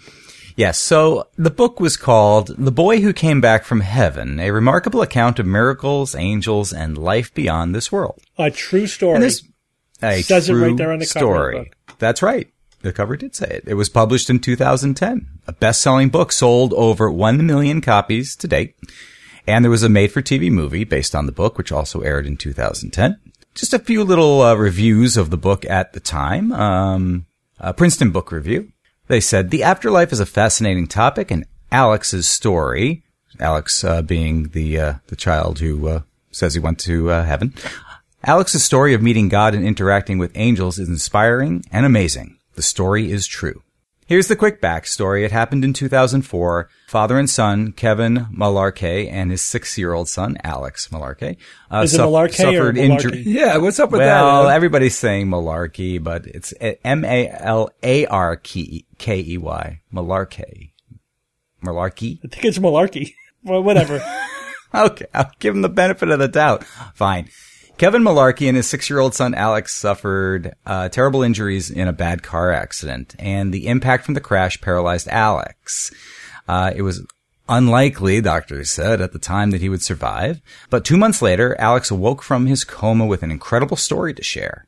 yes. 0.57 0.79
So 0.79 1.29
the 1.37 1.51
book 1.51 1.81
was 1.81 1.97
called 1.97 2.55
"The 2.59 2.73
Boy 2.73 3.01
Who 3.01 3.13
Came 3.13 3.41
Back 3.41 3.65
from 3.65 3.81
Heaven: 3.81 4.41
A 4.41 4.51
Remarkable 4.51 5.03
Account 5.03 5.39
of 5.39 5.47
Miracles, 5.47 6.15
Angels, 6.15 6.73
and 6.73 6.97
Life 6.99 7.33
Beyond 7.35 7.75
This 7.75 7.93
World." 7.93 8.21
A 8.39 8.51
true 8.51 8.87
story. 8.87 9.21
This 9.21 9.43
a 10.03 10.23
Says 10.23 10.49
it 10.49 10.53
true 10.53 10.69
right 10.69 10.77
there 10.77 10.93
on 10.93 11.01
the 11.01 11.07
cover 11.07 11.27
of 11.27 11.33
the 11.33 11.59
story. 11.59 11.59
book. 11.59 11.99
That's 11.99 12.23
right. 12.23 12.49
The 12.83 12.93
cover 12.93 13.17
did 13.17 13.35
say 13.35 13.49
it. 13.49 13.65
It 13.67 13.75
was 13.75 13.89
published 13.89 14.31
in 14.31 14.39
2010. 14.39 15.27
A 15.49 15.53
best-selling 15.53 16.11
book 16.11 16.31
sold 16.31 16.73
over 16.75 17.11
1 17.11 17.45
million 17.45 17.81
copies 17.81 18.37
to 18.37 18.47
date. 18.47 18.77
And 19.49 19.65
there 19.65 19.71
was 19.71 19.83
a 19.83 19.89
made-for-TV 19.89 20.53
movie 20.53 20.85
based 20.85 21.17
on 21.17 21.27
the 21.27 21.33
book, 21.33 21.59
which 21.59 21.73
also 21.73 22.03
aired 22.03 22.27
in 22.27 22.37
2010. 22.37 23.19
Just 23.59 23.75
a 23.75 23.81
few 23.81 24.05
little 24.05 24.41
uh, 24.41 24.55
reviews 24.55 25.17
of 25.17 25.31
the 25.31 25.37
book 25.37 25.65
at 25.65 25.93
the 25.93 25.99
time. 25.99 26.53
Um, 26.53 27.27
Princeton 27.77 28.13
Book 28.13 28.31
Review. 28.31 28.71
They 29.09 29.19
said 29.19 29.51
the 29.51 29.65
afterlife 29.65 30.13
is 30.13 30.21
a 30.21 30.27
fascinating 30.27 30.87
topic, 30.87 31.33
and 31.33 31.45
Alex's 31.73 32.29
story, 32.29 33.03
Alex 33.41 33.83
uh, 33.83 34.03
being 34.03 34.51
the 34.51 34.79
uh, 34.79 34.95
the 35.09 35.17
child 35.17 35.59
who 35.59 35.89
uh, 35.89 36.03
says 36.31 36.55
he 36.55 36.61
went 36.61 36.79
to 36.81 37.07
heaven. 37.07 37.53
Alex's 38.23 38.63
story 38.63 38.95
of 38.95 39.03
meeting 39.03 39.29
God 39.29 39.57
and 39.57 39.67
interacting 39.67 40.19
with 40.19 40.31
angels 40.37 40.79
is 40.79 40.89
inspiring 40.89 41.65
and 41.73 41.85
amazing. 41.85 42.39
The 42.55 42.63
story 42.63 43.11
is 43.11 43.27
true. 43.27 43.65
Here's 44.09 44.27
the 44.29 44.37
quick 44.37 44.63
backstory. 44.63 45.23
It 45.23 45.33
happened 45.33 45.65
in 45.65 45.75
2004. 45.75 46.71
Father 46.89 47.19
and 47.19 47.29
son, 47.29 47.73
Kevin 47.73 48.27
Malarkey 48.35 49.13
and 49.13 49.31
his 49.31 49.43
six-year-old 49.43 50.09
son, 50.09 50.39
Alex 50.43 50.89
Malarkey, 50.89 51.37
uh, 51.71 51.83
Is 51.85 51.93
it 51.93 51.99
suff- 51.99 52.09
Malarkey 52.09 52.35
suffered 52.35 52.77
Malarkey? 52.77 52.79
injury. 52.91 53.19
Yeah, 53.27 53.59
what's 53.59 53.79
up 53.79 53.91
with 53.91 54.01
Well, 54.01 54.35
that? 54.37 54.41
Adam? 54.49 54.57
everybody's 54.57 54.97
saying 54.99 55.27
Malarkey, 55.29 56.03
but 56.03 56.27
it's 56.27 56.55
M 56.83 57.05
A 57.05 57.29
L 57.29 57.69
A 57.83 58.07
R 58.07 58.37
K 58.37 58.83
E 59.07 59.37
Y. 59.39 59.81
Malarkey. 59.93 60.71
Malarkey? 61.63 62.19
I 62.25 62.29
think 62.29 62.45
it's 62.47 62.59
malarkey. 62.59 63.15
well, 63.45 63.63
whatever. 63.63 64.03
Okay, 64.75 65.07
I'll 65.15 65.31
give 65.39 65.55
him 65.55 65.63
the 65.63 65.71
benefit 65.71 66.11
of 66.11 66.19
the 66.19 66.29
doubt. 66.29 66.63
Fine. 66.95 67.31
Kevin 67.79 68.03
Malarkey 68.03 68.49
and 68.49 68.57
his 68.57 68.67
six-year-old 68.67 69.15
son 69.15 69.35
Alex 69.35 69.73
suffered 69.73 70.53
uh, 70.67 70.89
terrible 70.89 71.23
injuries 71.23 71.71
in 71.71 71.87
a 71.87 71.93
bad 71.93 72.25
car 72.25 72.51
accident, 72.53 73.15
and 73.21 73.55
the 73.55 73.69
impact 73.69 74.05
from 74.05 74.15
the 74.15 74.21
crash 74.21 74.61
paralyzed 74.61 75.07
Alex. 75.07 75.93
Uh, 76.49 76.73
it 76.75 76.83
was 76.83 77.07
unlikely, 77.49 78.21
doctors 78.21 78.69
said 78.69 79.01
at 79.01 79.13
the 79.13 79.19
time, 79.21 79.53
that 79.53 79.61
he 79.61 79.69
would 79.69 79.81
survive. 79.81 80.43
But 80.71 80.85
two 80.85 80.97
months 80.97 81.23
later, 81.23 81.55
Alex 81.61 81.89
awoke 81.89 82.21
from 82.21 82.47
his 82.47 82.65
coma 82.65 83.07
with 83.07 83.23
an 83.23 83.31
incredible 83.31 83.77
story 83.77 84.13
to 84.13 84.25
share. 84.25 84.67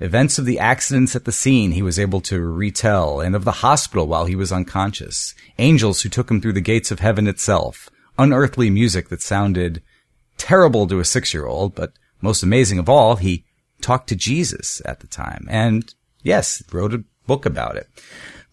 Events 0.00 0.38
of 0.38 0.46
the 0.46 0.58
accidents 0.58 1.14
at 1.14 1.26
the 1.26 1.32
scene 1.32 1.72
he 1.72 1.82
was 1.82 1.98
able 1.98 2.22
to 2.22 2.40
retell, 2.40 3.20
and 3.20 3.36
of 3.36 3.44
the 3.44 3.60
hospital 3.60 4.06
while 4.06 4.24
he 4.24 4.36
was 4.36 4.52
unconscious. 4.52 5.34
Angels 5.58 6.00
who 6.00 6.08
took 6.08 6.30
him 6.30 6.40
through 6.40 6.54
the 6.54 6.62
gates 6.62 6.90
of 6.90 7.00
heaven 7.00 7.26
itself. 7.26 7.90
Unearthly 8.16 8.70
music 8.70 9.10
that 9.10 9.20
sounded 9.20 9.82
terrible 10.38 10.86
to 10.86 10.98
a 10.98 11.04
six-year-old, 11.04 11.74
but 11.74 11.92
most 12.20 12.42
amazing 12.42 12.78
of 12.78 12.88
all, 12.88 13.16
he 13.16 13.44
talked 13.80 14.08
to 14.08 14.16
Jesus 14.16 14.82
at 14.84 15.00
the 15.00 15.06
time. 15.06 15.46
And 15.48 15.92
yes, 16.22 16.62
wrote 16.72 16.94
a 16.94 17.04
book 17.26 17.46
about 17.46 17.76
it. 17.76 17.88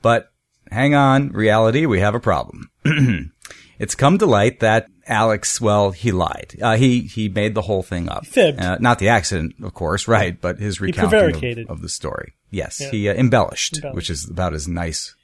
But 0.01 0.31
hang 0.71 0.93
on, 0.95 1.29
reality, 1.29 1.85
we 1.85 1.99
have 1.99 2.15
a 2.15 2.19
problem. 2.19 2.69
it's 3.79 3.95
come 3.95 4.17
to 4.19 4.25
light 4.25 4.59
that 4.59 4.87
Alex, 5.07 5.61
well, 5.61 5.91
he 5.91 6.11
lied. 6.11 6.55
Uh, 6.61 6.77
he, 6.77 7.01
he 7.01 7.29
made 7.29 7.53
the 7.53 7.61
whole 7.61 7.83
thing 7.83 8.09
up. 8.09 8.25
Uh, 8.59 8.77
not 8.79 8.99
the 8.99 9.09
accident, 9.09 9.53
of 9.63 9.73
course, 9.73 10.07
right, 10.07 10.39
but 10.39 10.57
his 10.57 10.81
recounting 10.81 11.59
of, 11.63 11.69
of 11.69 11.81
the 11.81 11.89
story. 11.89 12.33
Yes, 12.49 12.77
he 12.77 13.09
uh, 13.09 13.13
embellished, 13.13 13.77
Embellished. 13.77 13.95
which 13.95 14.09
is 14.09 14.29
about 14.29 14.53
as 14.53 14.67
nice 14.67 15.15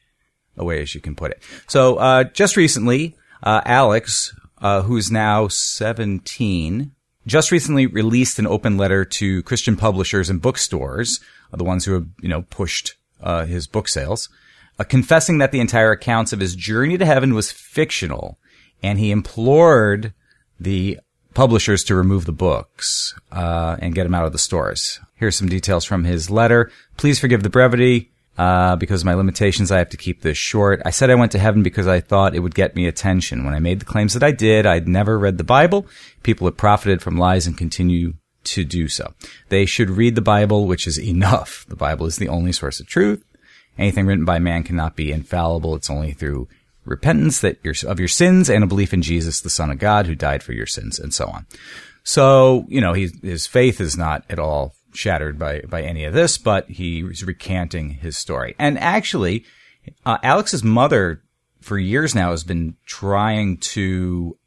a 0.58 0.66
way 0.66 0.82
as 0.82 0.94
you 0.94 1.02
can 1.02 1.16
put 1.16 1.32
it. 1.32 1.42
So, 1.68 1.96
uh, 1.96 2.26
just 2.26 2.58
recently, 2.58 3.16
uh, 3.42 3.62
Alex, 3.66 4.36
uh, 4.60 4.82
who's 4.84 5.10
now 5.10 5.48
17, 5.48 6.92
just 7.32 7.50
recently 7.50 7.88
released 7.88 8.40
an 8.40 8.46
open 8.46 8.76
letter 8.76 9.06
to 9.06 9.42
Christian 9.44 9.78
publishers 9.78 10.30
and 10.30 10.42
bookstores, 10.42 11.22
uh, 11.54 11.58
the 11.58 11.64
ones 11.64 11.86
who 11.86 11.94
have, 11.94 12.08
you 12.22 12.28
know, 12.28 12.42
pushed, 12.42 12.96
uh, 13.24 13.46
his 13.46 13.68
book 13.68 13.88
sales, 13.88 14.28
uh, 14.78 14.84
confessing 14.84 15.38
that 15.38 15.54
the 15.54 15.62
entire 15.62 15.94
accounts 15.94 16.34
of 16.34 16.42
his 16.42 16.58
journey 16.58 16.98
to 16.98 17.06
heaven 17.06 17.34
was 17.34 17.50
fictional. 17.50 18.38
And 18.84 19.00
he 19.00 19.12
implored 19.12 20.14
the 20.60 21.00
publishers 21.34 21.86
to 21.86 21.96
remove 21.96 22.26
the 22.26 22.34
books, 22.34 23.16
uh, 23.32 23.78
and 23.80 23.96
get 23.96 24.04
them 24.04 24.14
out 24.14 24.26
of 24.26 24.34
the 24.34 24.38
stores. 24.38 25.00
Here's 25.16 25.38
some 25.38 25.48
details 25.48 25.86
from 25.86 26.04
his 26.04 26.30
letter. 26.30 26.70
Please 26.98 27.18
forgive 27.18 27.44
the 27.44 27.50
brevity. 27.50 28.11
Uh, 28.38 28.76
because 28.78 29.06
my 29.06 29.14
limitations, 29.14 29.72
I 29.72 29.78
have 29.78 29.90
to 29.90 29.98
keep 29.98 30.22
this 30.22 30.38
short. 30.38 30.82
I 30.86 30.90
said 30.90 31.10
I 31.10 31.16
went 31.16 31.34
to 31.34 31.40
heaven 31.40 31.64
because 31.64 31.86
I 31.86 32.00
thought 32.00 32.34
it 32.34 32.40
would 32.40 32.56
get 32.56 32.76
me 32.76 32.88
attention. 32.88 33.44
When 33.44 33.54
I 33.54 33.60
made 33.60 33.80
the 33.82 33.86
claims 33.86 34.14
that 34.14 34.24
I 34.24 34.32
did, 34.32 34.66
I'd 34.66 34.88
never 34.88 35.20
read 35.20 35.38
the 35.38 35.44
Bible. 35.44 35.86
People 36.24 36.48
have 36.48 36.58
profited 36.58 37.02
from 37.02 37.18
lies 37.18 37.46
and 37.46 37.58
continue 37.58 38.14
to 38.46 38.64
do 38.64 38.88
so. 38.88 39.14
They 39.50 39.66
should 39.66 39.90
read 39.90 40.16
the 40.16 40.22
Bible, 40.22 40.66
which 40.66 40.88
is 40.88 41.00
enough. 41.00 41.66
The 41.68 41.76
Bible 41.76 42.06
is 42.06 42.16
the 42.16 42.30
only 42.30 42.52
source 42.52 42.80
of 42.80 42.88
truth. 42.88 43.24
Anything 43.78 44.06
written 44.06 44.26
by 44.26 44.40
man 44.40 44.64
cannot 44.64 44.96
be 44.96 45.12
infallible. 45.12 45.76
It's 45.76 45.90
only 45.90 46.14
through 46.14 46.48
repentance 46.86 47.42
that 47.42 47.60
your, 47.64 47.76
of 47.88 48.00
your 48.00 48.08
sins 48.08 48.50
and 48.50 48.64
a 48.64 48.68
belief 48.68 48.94
in 48.94 49.02
Jesus, 49.02 49.42
the 49.42 49.50
Son 49.50 49.70
of 49.70 49.78
God, 49.78 50.08
who 50.08 50.16
died 50.16 50.42
for 50.42 50.54
your 50.54 50.66
sins, 50.66 51.00
and 51.00 51.14
so 51.14 51.28
on. 51.28 51.46
So, 52.04 52.66
you 52.68 52.82
know, 52.82 52.94
he, 52.94 53.10
his 53.22 53.46
faith 53.46 53.80
is 53.80 53.96
not 53.96 54.24
at 54.30 54.40
all 54.40 54.74
shattered 54.94 55.38
by, 55.40 55.62
by 55.62 55.82
any 55.82 56.04
of 56.06 56.14
this, 56.14 56.38
but 56.38 56.70
he's 56.70 57.24
recanting 57.24 57.92
his 57.92 58.18
story. 58.18 58.56
And 58.60 58.78
actually, 58.80 59.46
uh, 60.06 60.18
Alex's 60.24 60.64
mother 60.64 61.24
for 61.60 61.78
years 61.78 62.16
now 62.16 62.32
has 62.32 62.44
been 62.44 62.76
trying 62.86 63.58
to, 63.58 64.38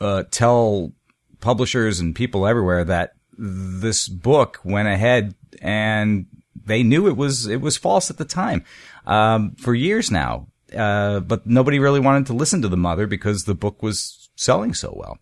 uh, 0.00 0.24
tell 0.30 0.92
publishers 1.40 2.00
and 2.00 2.14
people 2.14 2.46
everywhere 2.46 2.84
that 2.84 3.14
this 3.36 4.08
book 4.08 4.60
went 4.64 4.88
ahead 4.88 5.34
and 5.60 6.26
they 6.66 6.82
knew 6.82 7.06
it 7.06 7.16
was, 7.16 7.46
it 7.46 7.60
was 7.60 7.76
false 7.76 8.10
at 8.10 8.16
the 8.16 8.24
time, 8.24 8.64
um, 9.06 9.54
for 9.56 9.74
years 9.74 10.10
now. 10.10 10.48
Uh, 10.74 11.20
but 11.20 11.46
nobody 11.46 11.78
really 11.78 12.00
wanted 12.00 12.26
to 12.26 12.32
listen 12.32 12.62
to 12.62 12.68
the 12.68 12.76
mother 12.76 13.06
because 13.06 13.44
the 13.44 13.54
book 13.54 13.82
was 13.82 14.28
selling 14.34 14.74
so 14.74 14.92
well. 14.96 15.18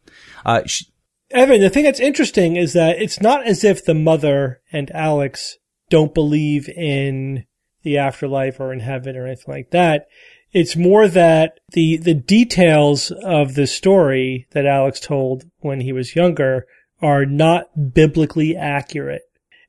Uh, 0.47 0.63
she, 0.67 0.87
Evan, 1.33 1.61
the 1.61 1.71
thing 1.71 1.85
that's 1.85 2.01
interesting 2.01 2.57
is 2.57 2.73
that 2.75 3.01
it's 3.01 3.21
not 3.21 3.47
as 3.47 3.65
if 3.65 3.85
the 3.85 3.95
mother 3.95 4.61
and 4.73 4.91
Alex 4.93 5.57
don't 5.91 6.15
believe 6.15 6.69
in 6.69 7.45
the 7.83 7.99
afterlife 7.99 8.61
or 8.61 8.73
in 8.73 8.81
heaven 8.81 9.17
or 9.17 9.27
anything 9.27 9.55
like 9.55 9.71
that. 9.71 10.07
It's 10.53 10.77
more 10.77 11.09
that 11.09 11.61
the, 11.73 11.97
the 11.97 12.15
details 12.15 13.11
of 13.11 13.55
the 13.55 13.67
story 13.67 14.47
that 14.53 14.67
Alex 14.67 15.01
told 15.01 15.45
when 15.61 15.81
he 15.81 15.93
was 15.93 16.15
younger 16.15 16.67
are 17.01 17.25
not 17.25 17.95
biblically 17.95 18.55
accurate. 18.55 19.23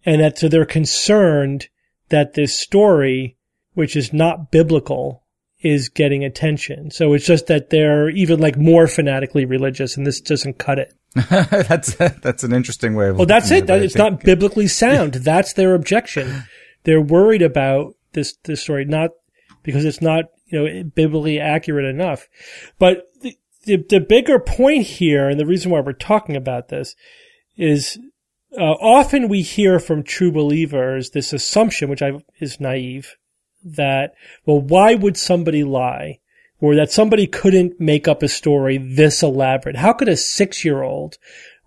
And 0.05 0.21
that 0.21 0.37
so 0.37 0.49
they're 0.49 0.65
concerned 0.65 1.69
that 2.09 2.33
this 2.33 2.59
story, 2.59 3.37
which 3.73 3.95
is 3.95 4.11
not 4.11 4.51
biblical, 4.51 5.22
is 5.63 5.89
getting 5.89 6.23
attention. 6.23 6.91
So 6.91 7.13
it's 7.13 7.25
just 7.25 7.47
that 7.47 7.69
they're 7.69 8.09
even 8.09 8.39
like 8.39 8.57
more 8.57 8.87
fanatically 8.87 9.45
religious 9.45 9.97
and 9.97 10.05
this 10.05 10.19
doesn't 10.21 10.59
cut 10.59 10.77
it. 10.77 10.93
that's 11.29 11.95
that's 11.95 12.43
an 12.43 12.53
interesting 12.53 12.95
way 12.95 13.09
of. 13.09 13.17
Well, 13.17 13.27
that's 13.27 13.51
it. 13.51 13.67
That, 13.67 13.81
it's 13.81 13.93
think. 13.93 14.11
not 14.11 14.23
biblically 14.23 14.67
sound. 14.67 15.13
That's 15.13 15.53
their 15.53 15.75
objection. 15.75 16.43
They're 16.83 17.01
worried 17.01 17.43
about 17.43 17.95
this 18.13 18.35
this 18.43 18.63
story, 18.63 18.85
not 18.85 19.11
because 19.61 19.85
it's 19.85 20.01
not 20.01 20.25
you 20.47 20.59
know 20.59 20.83
biblically 20.83 21.39
accurate 21.39 21.85
enough. 21.85 22.27
But 22.79 23.07
the, 23.21 23.37
the 23.65 23.85
the 23.87 23.99
bigger 23.99 24.39
point 24.39 24.85
here, 24.85 25.29
and 25.29 25.39
the 25.39 25.45
reason 25.45 25.71
why 25.71 25.81
we're 25.81 25.93
talking 25.93 26.35
about 26.35 26.69
this, 26.69 26.95
is 27.57 27.99
uh, 28.57 28.63
often 28.63 29.29
we 29.29 29.43
hear 29.43 29.79
from 29.79 30.01
true 30.01 30.31
believers 30.31 31.11
this 31.11 31.31
assumption, 31.31 31.89
which 31.89 32.01
I 32.01 32.13
is 32.39 32.59
naive, 32.59 33.17
that 33.63 34.13
well, 34.45 34.59
why 34.59 34.95
would 34.95 35.17
somebody 35.17 35.63
lie? 35.63 36.19
Or 36.59 36.75
that 36.75 36.91
somebody 36.91 37.27
couldn't 37.27 37.79
make 37.79 38.07
up 38.07 38.23
a 38.23 38.29
story 38.29 38.77
this 38.77 39.21
elaborate. 39.21 39.75
How 39.75 39.91
could 39.91 40.07
a 40.07 40.15
six 40.15 40.63
year 40.63 40.81
old 40.81 41.17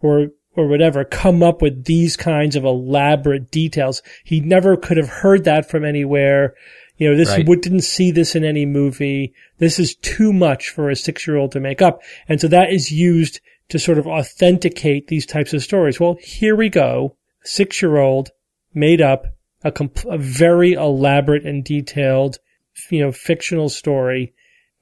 or 0.00 0.28
or 0.54 0.66
whatever 0.68 1.04
come 1.04 1.42
up 1.42 1.60
with 1.60 1.84
these 1.84 2.16
kinds 2.16 2.56
of 2.56 2.64
elaborate 2.64 3.50
details? 3.50 4.02
He 4.24 4.40
never 4.40 4.74
could 4.76 4.96
have 4.96 5.08
heard 5.08 5.44
that 5.44 5.68
from 5.68 5.84
anywhere. 5.84 6.54
You 6.96 7.10
know, 7.10 7.16
this 7.16 7.28
Right. 7.28 7.46
would, 7.46 7.60
didn't 7.60 7.82
see 7.82 8.10
this 8.10 8.34
in 8.34 8.42
any 8.42 8.64
movie. 8.64 9.34
This 9.58 9.78
is 9.78 9.94
too 9.96 10.32
much 10.32 10.70
for 10.70 10.88
a 10.88 10.96
six 10.96 11.26
year 11.26 11.36
old 11.36 11.52
to 11.52 11.60
make 11.60 11.82
up. 11.82 12.00
And 12.26 12.40
so 12.40 12.48
that 12.48 12.72
is 12.72 12.90
used 12.90 13.40
to 13.68 13.78
sort 13.78 13.98
of 13.98 14.06
authenticate 14.06 15.08
these 15.08 15.26
types 15.26 15.52
of 15.52 15.62
stories. 15.62 16.00
Well, 16.00 16.16
here 16.22 16.56
we 16.56 16.70
go. 16.70 17.16
Six 17.44 17.82
year 17.82 17.98
old 17.98 18.30
made 18.72 19.02
up 19.02 19.26
a, 19.66 19.72
comp- 19.72 20.04
a 20.06 20.18
very 20.18 20.72
elaborate 20.72 21.44
and 21.44 21.64
detailed, 21.64 22.38
you 22.90 23.00
know, 23.00 23.12
fictional 23.12 23.68
story 23.68 24.34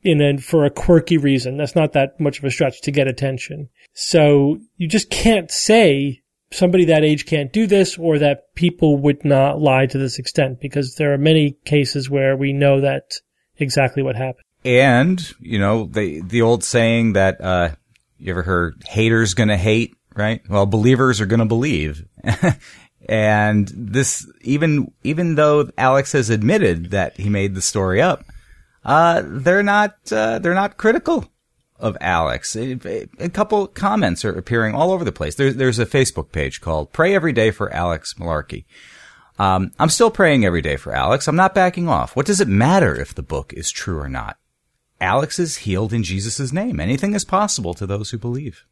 in 0.02 0.20
a, 0.20 0.38
for 0.38 0.64
a 0.64 0.70
quirky 0.70 1.16
reason. 1.16 1.56
That's 1.56 1.74
not 1.74 1.92
that 1.92 2.20
much 2.20 2.38
of 2.38 2.44
a 2.44 2.50
stretch 2.50 2.82
to 2.82 2.90
get 2.90 3.08
attention. 3.08 3.68
So 3.94 4.58
you 4.76 4.86
just 4.86 5.10
can't 5.10 5.50
say 5.50 6.22
somebody 6.50 6.84
that 6.86 7.04
age 7.04 7.26
can't 7.26 7.52
do 7.52 7.66
this 7.66 7.98
or 7.98 8.18
that 8.18 8.54
people 8.54 8.96
would 8.98 9.24
not 9.24 9.60
lie 9.60 9.86
to 9.86 9.98
this 9.98 10.18
extent 10.18 10.60
because 10.60 10.94
there 10.96 11.12
are 11.12 11.18
many 11.18 11.56
cases 11.64 12.08
where 12.08 12.36
we 12.36 12.52
know 12.52 12.80
that 12.80 13.14
exactly 13.56 14.02
what 14.02 14.16
happened. 14.16 14.44
And 14.64 15.20
you 15.40 15.58
know 15.58 15.84
the 15.84 16.22
the 16.22 16.40
old 16.40 16.64
saying 16.64 17.14
that 17.14 17.38
uh, 17.40 17.70
you 18.18 18.30
ever 18.30 18.42
heard 18.42 18.82
haters 18.86 19.34
gonna 19.34 19.58
hate, 19.58 19.94
right? 20.16 20.40
Well, 20.48 20.64
believers 20.64 21.20
are 21.20 21.26
gonna 21.26 21.44
believe. 21.44 22.06
and 23.08 23.70
this 23.74 24.30
even 24.42 24.92
even 25.02 25.34
though 25.34 25.70
Alex 25.76 26.12
has 26.12 26.30
admitted 26.30 26.90
that 26.90 27.16
he 27.16 27.28
made 27.28 27.54
the 27.54 27.62
story 27.62 28.00
up, 28.00 28.24
uh, 28.84 29.22
they're 29.24 29.62
not 29.62 29.96
uh, 30.12 30.38
they're 30.38 30.54
not 30.54 30.76
critical 30.76 31.26
of 31.78 31.96
Alex. 32.00 32.56
A, 32.56 32.78
a 33.18 33.28
couple 33.28 33.66
comments 33.66 34.24
are 34.24 34.32
appearing 34.32 34.74
all 34.74 34.92
over 34.92 35.04
the 35.04 35.12
place. 35.12 35.34
There's 35.34 35.56
there's 35.56 35.78
a 35.78 35.86
Facebook 35.86 36.32
page 36.32 36.60
called 36.60 36.92
"Pray 36.92 37.14
Every 37.14 37.32
Day 37.32 37.50
for 37.50 37.72
Alex 37.72 38.14
Malarkey." 38.14 38.64
Um, 39.38 39.72
I'm 39.78 39.88
still 39.88 40.10
praying 40.10 40.44
every 40.44 40.62
day 40.62 40.76
for 40.76 40.94
Alex. 40.94 41.26
I'm 41.26 41.36
not 41.36 41.54
backing 41.54 41.88
off. 41.88 42.14
What 42.14 42.26
does 42.26 42.40
it 42.40 42.48
matter 42.48 42.94
if 42.94 43.14
the 43.14 43.22
book 43.22 43.52
is 43.52 43.70
true 43.70 43.98
or 43.98 44.08
not? 44.08 44.38
Alex 45.00 45.38
is 45.38 45.56
healed 45.58 45.92
in 45.92 46.04
Jesus' 46.04 46.52
name. 46.52 46.78
Anything 46.78 47.14
is 47.14 47.24
possible 47.24 47.74
to 47.74 47.86
those 47.86 48.10
who 48.10 48.18
believe. 48.18 48.64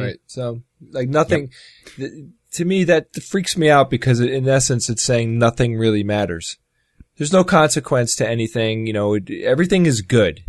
Right. 0.00 0.16
So, 0.26 0.62
like 0.90 1.08
nothing, 1.08 1.50
th- 1.96 2.12
to 2.56 2.64
me 2.64 2.84
that 2.84 3.14
freaks 3.22 3.56
me 3.56 3.70
out 3.70 3.88
because 3.90 4.20
in 4.20 4.48
essence 4.48 4.88
it's 4.90 5.02
saying 5.02 5.38
nothing 5.38 5.76
really 5.76 6.02
matters. 6.02 6.56
There's 7.16 7.32
no 7.32 7.44
consequence 7.44 8.14
to 8.16 8.28
anything. 8.28 8.86
You 8.86 8.92
know, 8.92 9.14
it- 9.14 9.30
everything 9.30 9.86
is 9.86 10.00
good. 10.02 10.42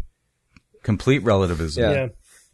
Complete 0.84 1.24
relativism. 1.24 1.84
Yeah. 1.84 1.92
Yeah. 1.92 2.08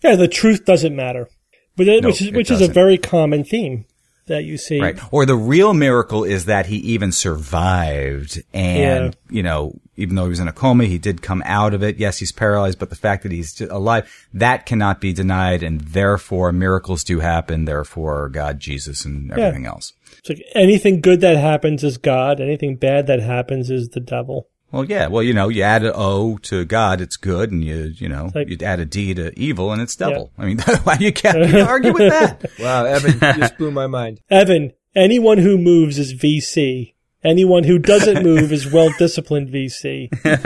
Yeah, 0.03 0.15
the 0.17 0.27
truth 0.27 0.65
doesn't 0.65 0.95
matter. 0.95 1.29
But 1.75 1.87
it, 1.87 2.01
No, 2.03 2.09
which 2.09 2.21
is 2.21 2.27
it 2.27 2.35
which 2.35 2.51
is 2.51 2.61
a 2.61 2.67
very 2.67 2.97
common 2.97 3.43
theme 3.43 3.85
that 4.27 4.43
you 4.43 4.57
see. 4.57 4.79
Right. 4.79 4.99
Or 5.11 5.25
the 5.25 5.35
real 5.35 5.73
miracle 5.73 6.23
is 6.23 6.45
that 6.45 6.65
he 6.67 6.77
even 6.77 7.11
survived. 7.11 8.41
And, 8.53 9.15
you 9.29 9.43
know, 9.43 9.79
even 9.95 10.15
though 10.15 10.23
he 10.23 10.29
was 10.29 10.39
in 10.39 10.47
a 10.47 10.53
coma, 10.53 10.85
he 10.85 10.97
did 10.97 11.21
come 11.21 11.43
out 11.45 11.73
of 11.73 11.83
it. 11.83 11.97
Yes, 11.97 12.19
he's 12.19 12.31
paralyzed, 12.31 12.79
but 12.79 12.89
the 12.89 12.95
fact 12.95 13.23
that 13.23 13.31
he's 13.31 13.59
alive, 13.61 14.27
that 14.33 14.65
cannot 14.65 15.01
be 15.01 15.13
denied. 15.13 15.61
And 15.63 15.81
therefore 15.81 16.51
miracles 16.51 17.03
do 17.03 17.19
happen. 17.19 17.65
Therefore 17.65 18.29
God, 18.29 18.59
Jesus 18.59 19.05
and 19.05 19.31
everything 19.31 19.65
else. 19.65 19.93
It's 20.19 20.29
like 20.29 20.43
anything 20.55 21.01
good 21.01 21.21
that 21.21 21.37
happens 21.37 21.83
is 21.83 21.97
God, 21.97 22.39
anything 22.39 22.77
bad 22.77 23.07
that 23.07 23.19
happens 23.19 23.69
is 23.69 23.89
the 23.89 23.99
devil. 23.99 24.47
Well, 24.73 24.85
yeah. 24.85 25.07
Well, 25.07 25.21
you 25.21 25.33
know, 25.35 25.49
you 25.49 25.61
add 25.61 25.83
an 25.83 25.91
O 25.95 26.37
to 26.39 26.65
God, 26.65 26.99
it's 26.99 27.15
good. 27.15 27.51
And 27.51 27.63
you, 27.63 27.93
you 27.95 28.09
know, 28.09 28.31
Like- 28.33 28.49
you 28.49 28.57
add 28.65 28.79
a 28.79 28.85
D 28.85 29.13
to 29.13 29.31
evil 29.39 29.71
and 29.71 29.79
it's 29.81 29.95
devil. 29.95 30.31
I 30.37 30.45
mean, 30.45 30.59
why 30.83 30.97
do 30.97 31.05
you, 31.05 31.13
can't, 31.13 31.47
you 31.49 31.59
argue 31.61 31.93
with 31.93 32.09
that? 32.11 32.43
Wow, 32.59 32.85
Evan, 32.85 33.13
you 33.13 33.19
just 33.41 33.57
blew 33.57 33.69
my 33.71 33.85
mind. 33.87 34.19
Evan, 34.31 34.71
anyone 34.95 35.37
who 35.37 35.57
moves 35.59 35.99
is 35.99 36.13
VC. 36.15 36.93
Anyone 37.23 37.63
who 37.63 37.77
doesn't 37.79 38.21
move 38.23 38.51
is 38.51 38.69
well 38.69 38.89
disciplined 38.97 39.47
VC. 39.49 40.09
That's 40.23 40.43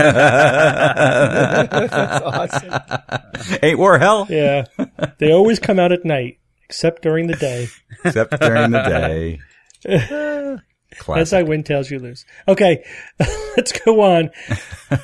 awesome. 2.23 3.59
Ain't 3.63 3.79
war 3.79 3.97
hell. 3.97 4.27
Yeah. 4.29 4.65
They 5.17 5.31
always 5.31 5.57
come 5.59 5.79
out 5.79 5.91
at 5.91 6.05
night, 6.05 6.37
except 6.65 7.01
during 7.01 7.25
the 7.27 7.35
day. 7.35 7.69
Except 8.05 8.39
during 8.39 8.69
the 8.71 8.83
day. 8.83 9.39
As 10.99 11.03
Classic. 11.05 11.39
I 11.39 11.43
win, 11.43 11.63
tails 11.63 11.91
you 11.91 11.99
lose. 11.99 12.25
Okay, 12.47 12.83
let's 13.57 13.71
go 13.71 14.01
on. 14.01 14.29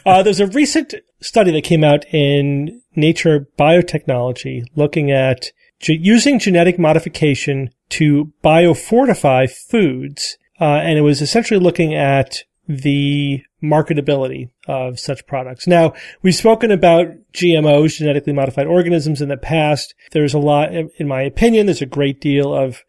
Uh, 0.05 0.23
there's 0.23 0.39
a 0.39 0.47
recent 0.47 0.93
study 1.19 1.51
that 1.51 1.65
came 1.65 1.83
out 1.83 2.05
in 2.13 2.81
Nature 2.95 3.49
Biotechnology 3.59 4.63
looking 4.77 5.11
at 5.11 5.51
ge- 5.81 5.99
using 5.99 6.39
genetic 6.39 6.79
modification 6.79 7.69
to 7.89 8.31
biofortify 8.43 9.51
foods. 9.51 10.37
Uh, 10.59 10.79
and 10.81 10.97
it 10.97 11.01
was 11.01 11.21
essentially 11.21 11.59
looking 11.59 11.93
at 11.93 12.43
the 12.67 13.43
marketability 13.61 14.49
of 14.67 14.99
such 14.99 15.25
products. 15.27 15.67
Now, 15.67 15.93
we've 16.21 16.35
spoken 16.35 16.71
about 16.71 17.07
GMOs, 17.33 17.97
genetically 17.97 18.33
modified 18.33 18.67
organisms 18.67 19.21
in 19.21 19.29
the 19.29 19.37
past. 19.37 19.93
There's 20.11 20.33
a 20.33 20.39
lot, 20.39 20.73
in 20.73 21.07
my 21.07 21.21
opinion, 21.21 21.65
there's 21.65 21.81
a 21.81 21.87
great 21.87 22.21
deal 22.21 22.53
of 22.53 22.83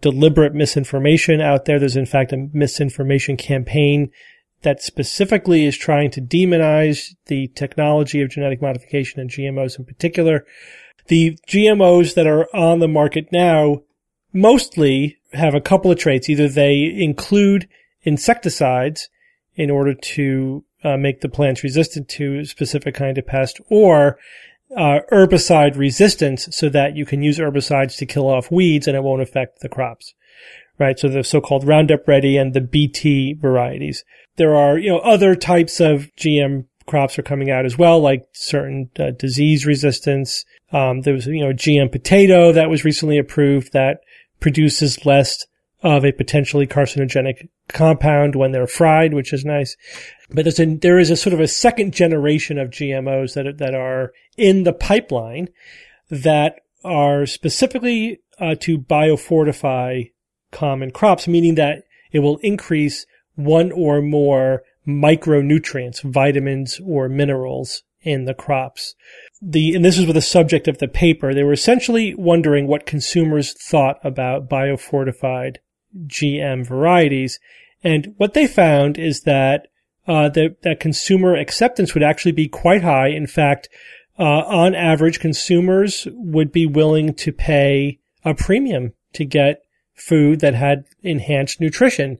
deliberate 0.00 0.54
misinformation 0.54 1.40
out 1.40 1.64
there. 1.64 1.78
There's 1.78 1.96
in 1.96 2.06
fact 2.06 2.32
a 2.32 2.48
misinformation 2.52 3.36
campaign 3.36 4.10
that 4.62 4.82
specifically 4.82 5.64
is 5.64 5.76
trying 5.76 6.10
to 6.10 6.20
demonize 6.20 7.14
the 7.26 7.48
technology 7.48 8.20
of 8.20 8.30
genetic 8.30 8.60
modification 8.60 9.20
and 9.20 9.30
GMOs 9.30 9.78
in 9.78 9.84
particular. 9.84 10.44
The 11.06 11.38
GMOs 11.48 12.14
that 12.14 12.26
are 12.26 12.54
on 12.54 12.80
the 12.80 12.88
market 12.88 13.28
now 13.32 13.82
mostly 14.32 15.18
have 15.32 15.54
a 15.54 15.60
couple 15.60 15.90
of 15.90 15.98
traits. 15.98 16.28
Either 16.28 16.48
they 16.48 16.82
include 16.84 17.68
insecticides 18.02 19.08
in 19.54 19.70
order 19.70 19.94
to 19.94 20.64
uh, 20.84 20.96
make 20.96 21.20
the 21.20 21.28
plants 21.28 21.62
resistant 21.62 22.08
to 22.08 22.40
a 22.40 22.44
specific 22.44 22.94
kind 22.94 23.18
of 23.18 23.26
pest 23.26 23.60
or 23.68 24.18
uh, 24.76 25.00
herbicide 25.10 25.76
resistance 25.76 26.48
so 26.50 26.68
that 26.68 26.96
you 26.96 27.04
can 27.04 27.22
use 27.22 27.38
herbicides 27.38 27.96
to 27.96 28.06
kill 28.06 28.28
off 28.28 28.50
weeds 28.50 28.86
and 28.86 28.96
it 28.96 29.02
won't 29.02 29.22
affect 29.22 29.60
the 29.60 29.68
crops. 29.68 30.14
Right. 30.78 30.98
So 30.98 31.08
the 31.08 31.22
so-called 31.22 31.66
Roundup 31.66 32.08
Ready 32.08 32.36
and 32.38 32.54
the 32.54 32.60
BT 32.60 33.34
varieties. 33.34 34.04
There 34.36 34.56
are, 34.56 34.78
you 34.78 34.88
know, 34.88 34.98
other 35.00 35.34
types 35.34 35.78
of 35.78 36.08
GM 36.16 36.64
crops 36.86 37.18
are 37.18 37.22
coming 37.22 37.50
out 37.50 37.66
as 37.66 37.76
well, 37.76 38.00
like 38.00 38.24
certain 38.32 38.90
uh, 38.98 39.10
disease 39.10 39.66
resistance. 39.66 40.44
Um, 40.72 41.02
there 41.02 41.14
was, 41.14 41.26
you 41.26 41.44
know, 41.44 41.52
GM 41.52 41.92
potato 41.92 42.52
that 42.52 42.70
was 42.70 42.84
recently 42.84 43.18
approved 43.18 43.72
that 43.72 43.98
produces 44.40 45.04
less 45.04 45.46
of 45.82 46.04
a 46.04 46.12
potentially 46.12 46.66
carcinogenic 46.66 47.48
compound 47.68 48.36
when 48.36 48.52
they're 48.52 48.66
fried, 48.66 49.14
which 49.14 49.32
is 49.32 49.44
nice. 49.44 49.76
But 50.30 50.44
there's 50.44 50.60
a, 50.60 50.66
there 50.66 50.98
is 50.98 51.10
a 51.10 51.16
sort 51.16 51.32
of 51.32 51.40
a 51.40 51.48
second 51.48 51.94
generation 51.94 52.58
of 52.58 52.70
GMOs 52.70 53.34
that 53.34 53.58
that 53.58 53.74
are 53.74 54.12
in 54.36 54.64
the 54.64 54.72
pipeline 54.72 55.48
that 56.10 56.60
are 56.84 57.26
specifically 57.26 58.20
uh, 58.38 58.54
to 58.60 58.78
biofortify 58.78 60.10
common 60.50 60.90
crops, 60.90 61.28
meaning 61.28 61.54
that 61.54 61.84
it 62.12 62.20
will 62.20 62.38
increase 62.38 63.06
one 63.34 63.70
or 63.72 64.02
more 64.02 64.62
micronutrients, 64.86 66.02
vitamins 66.02 66.80
or 66.84 67.08
minerals 67.08 67.82
in 68.02 68.24
the 68.24 68.34
crops. 68.34 68.94
The, 69.42 69.74
and 69.74 69.84
this 69.84 69.98
is 69.98 70.06
with 70.06 70.16
the 70.16 70.22
subject 70.22 70.68
of 70.68 70.78
the 70.78 70.88
paper. 70.88 71.34
They 71.34 71.42
were 71.42 71.52
essentially 71.52 72.14
wondering 72.14 72.66
what 72.66 72.86
consumers 72.86 73.52
thought 73.52 73.98
about 74.02 74.48
biofortified 74.48 75.56
GM 76.06 76.66
varieties. 76.66 77.38
And 77.82 78.14
what 78.16 78.34
they 78.34 78.46
found 78.46 78.98
is 78.98 79.22
that 79.22 79.68
uh, 80.06 80.28
that, 80.30 80.62
that 80.62 80.80
consumer 80.80 81.36
acceptance 81.36 81.94
would 81.94 82.02
actually 82.02 82.32
be 82.32 82.48
quite 82.48 82.82
high. 82.82 83.08
In 83.08 83.26
fact, 83.26 83.68
uh, 84.18 84.42
on 84.46 84.74
average, 84.74 85.20
consumers 85.20 86.06
would 86.12 86.52
be 86.52 86.66
willing 86.66 87.14
to 87.14 87.32
pay 87.32 87.98
a 88.24 88.34
premium 88.34 88.92
to 89.12 89.24
get 89.24 89.62
food 89.94 90.40
that 90.40 90.54
had 90.54 90.84
enhanced 91.02 91.60
nutrition, 91.60 92.18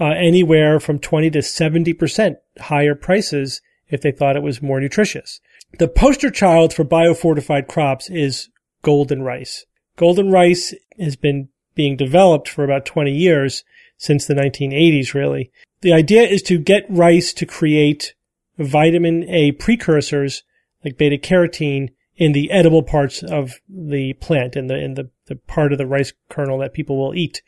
uh, 0.00 0.10
anywhere 0.16 0.80
from 0.80 0.98
20 0.98 1.30
to 1.30 1.38
70% 1.38 2.36
higher 2.58 2.94
prices 2.94 3.60
if 3.88 4.00
they 4.00 4.10
thought 4.10 4.36
it 4.36 4.42
was 4.42 4.62
more 4.62 4.80
nutritious. 4.80 5.40
The 5.78 5.88
poster 5.88 6.30
child 6.30 6.74
for 6.74 6.84
biofortified 6.84 7.68
crops 7.68 8.10
is 8.10 8.48
golden 8.82 9.22
rice. 9.22 9.64
Golden 9.96 10.30
rice 10.30 10.74
has 10.98 11.16
been 11.16 11.48
being 11.74 11.96
developed 11.96 12.48
for 12.48 12.64
about 12.64 12.86
20 12.86 13.10
years 13.10 13.64
since 13.96 14.26
the 14.26 14.34
1980s, 14.34 15.14
really. 15.14 15.50
The 15.80 15.92
idea 15.92 16.22
is 16.22 16.42
to 16.44 16.58
get 16.58 16.84
rice 16.88 17.32
to 17.34 17.46
create 17.46 18.14
vitamin 18.58 19.28
A 19.28 19.52
precursors 19.52 20.42
like 20.84 20.98
beta 20.98 21.16
carotene 21.16 21.90
in 22.16 22.32
the 22.32 22.50
edible 22.50 22.82
parts 22.82 23.22
of 23.22 23.54
the 23.68 24.12
plant 24.14 24.56
in 24.56 24.66
the 24.66 24.76
in 24.76 24.94
the, 24.94 25.10
the 25.26 25.36
part 25.36 25.72
of 25.72 25.78
the 25.78 25.86
rice 25.86 26.12
kernel 26.28 26.58
that 26.58 26.74
people 26.74 26.98
will 26.98 27.14
eat. 27.14 27.42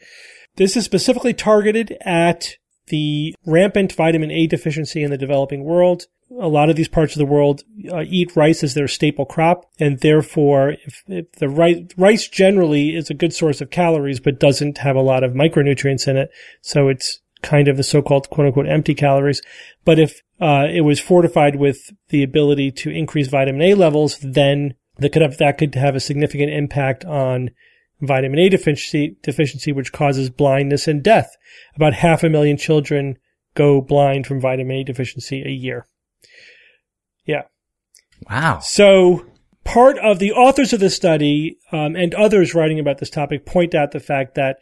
This 0.57 0.77
is 0.77 0.85
specifically 0.85 1.35
targeted 1.35 1.97
at 2.03 2.57
the 2.87 3.35
rampant 3.47 3.93
vitamin 3.93 4.31
A 4.31 4.47
deficiency 4.47 5.03
in 5.03 5.11
the 5.11 5.19
developing 5.19 5.65
world. 5.65 6.07
A 6.41 6.49
lot 6.49 6.71
of 6.71 6.77
these 6.77 6.89
parts 6.89 7.15
of 7.15 7.19
the 7.19 7.27
world 7.27 7.63
uh, 7.93 8.03
eat 8.07 8.35
rice 8.35 8.65
as 8.65 8.75
their 8.75 8.89
staple 8.89 9.25
crop, 9.25 9.71
and 9.79 10.01
therefore, 10.01 10.71
if, 10.85 11.03
if 11.07 11.33
the 11.33 11.49
rice, 11.49 11.85
rice 11.97 12.29
generally 12.29 12.97
is 12.97 13.09
a 13.09 13.15
good 13.15 13.33
source 13.33 13.61
of 13.61 13.71
calories, 13.71 14.21
but 14.21 14.41
doesn't 14.41 14.79
have 14.79 14.97
a 14.97 15.03
lot 15.03 15.23
of 15.23 15.33
micronutrients 15.33 16.09
in 16.09 16.17
it, 16.17 16.31
so 16.61 16.89
it's 16.89 17.21
kind 17.43 17.69
of 17.69 17.77
the 17.77 17.83
so-called 17.83 18.31
quote 18.31 18.49
unquote 18.49 18.69
empty 18.69 18.95
calories. 18.95 19.43
But 19.85 19.99
if 19.99 20.23
uh, 20.41 20.67
it 20.73 20.81
was 20.81 20.99
fortified 20.99 21.57
with 21.57 21.93
the 22.09 22.23
ability 22.23 22.73
to 22.73 22.91
increase 22.91 23.29
vitamin 23.29 23.63
A 23.63 23.75
levels, 23.75 24.19
then 24.19 24.75
that 24.99 25.13
could 25.13 25.23
have, 25.23 25.39
that 25.39 25.59
could 25.59 25.75
have 25.75 25.95
a 25.95 26.01
significant 26.01 26.53
impact 26.53 27.05
on 27.05 27.51
vitamin 28.01 28.39
A 28.41 28.49
deficiency, 28.49 29.17
deficiency, 29.23 29.73
which 29.73 29.93
causes 29.93 30.31
blindness 30.31 30.89
and 30.89 31.03
death. 31.03 31.37
About 31.77 31.95
half 31.95 32.25
a 32.25 32.29
million 32.29 32.57
children 32.57 33.19
go 33.55 33.81
blind 33.81 34.27
from 34.27 34.41
vitamin 34.41 34.79
A 34.79 34.85
deficiency 34.85 35.43
a 35.43 35.51
year. 35.51 35.87
Yeah. 37.27 37.43
Wow. 38.29 38.61
So 38.61 39.27
part 39.65 39.99
of 39.99 40.19
the 40.19 40.33
authors 40.33 40.73
of 40.73 40.81
the 40.81 40.91
study 40.91 41.59
um, 41.73 41.97
and 41.97 42.15
others 42.15 42.55
writing 42.55 42.79
about 42.79 42.99
this 42.99 43.11
topic 43.11 43.47
point 43.47 43.75
out 43.75 43.91
the 43.91 44.01
fact 44.01 44.35
that 44.35 44.59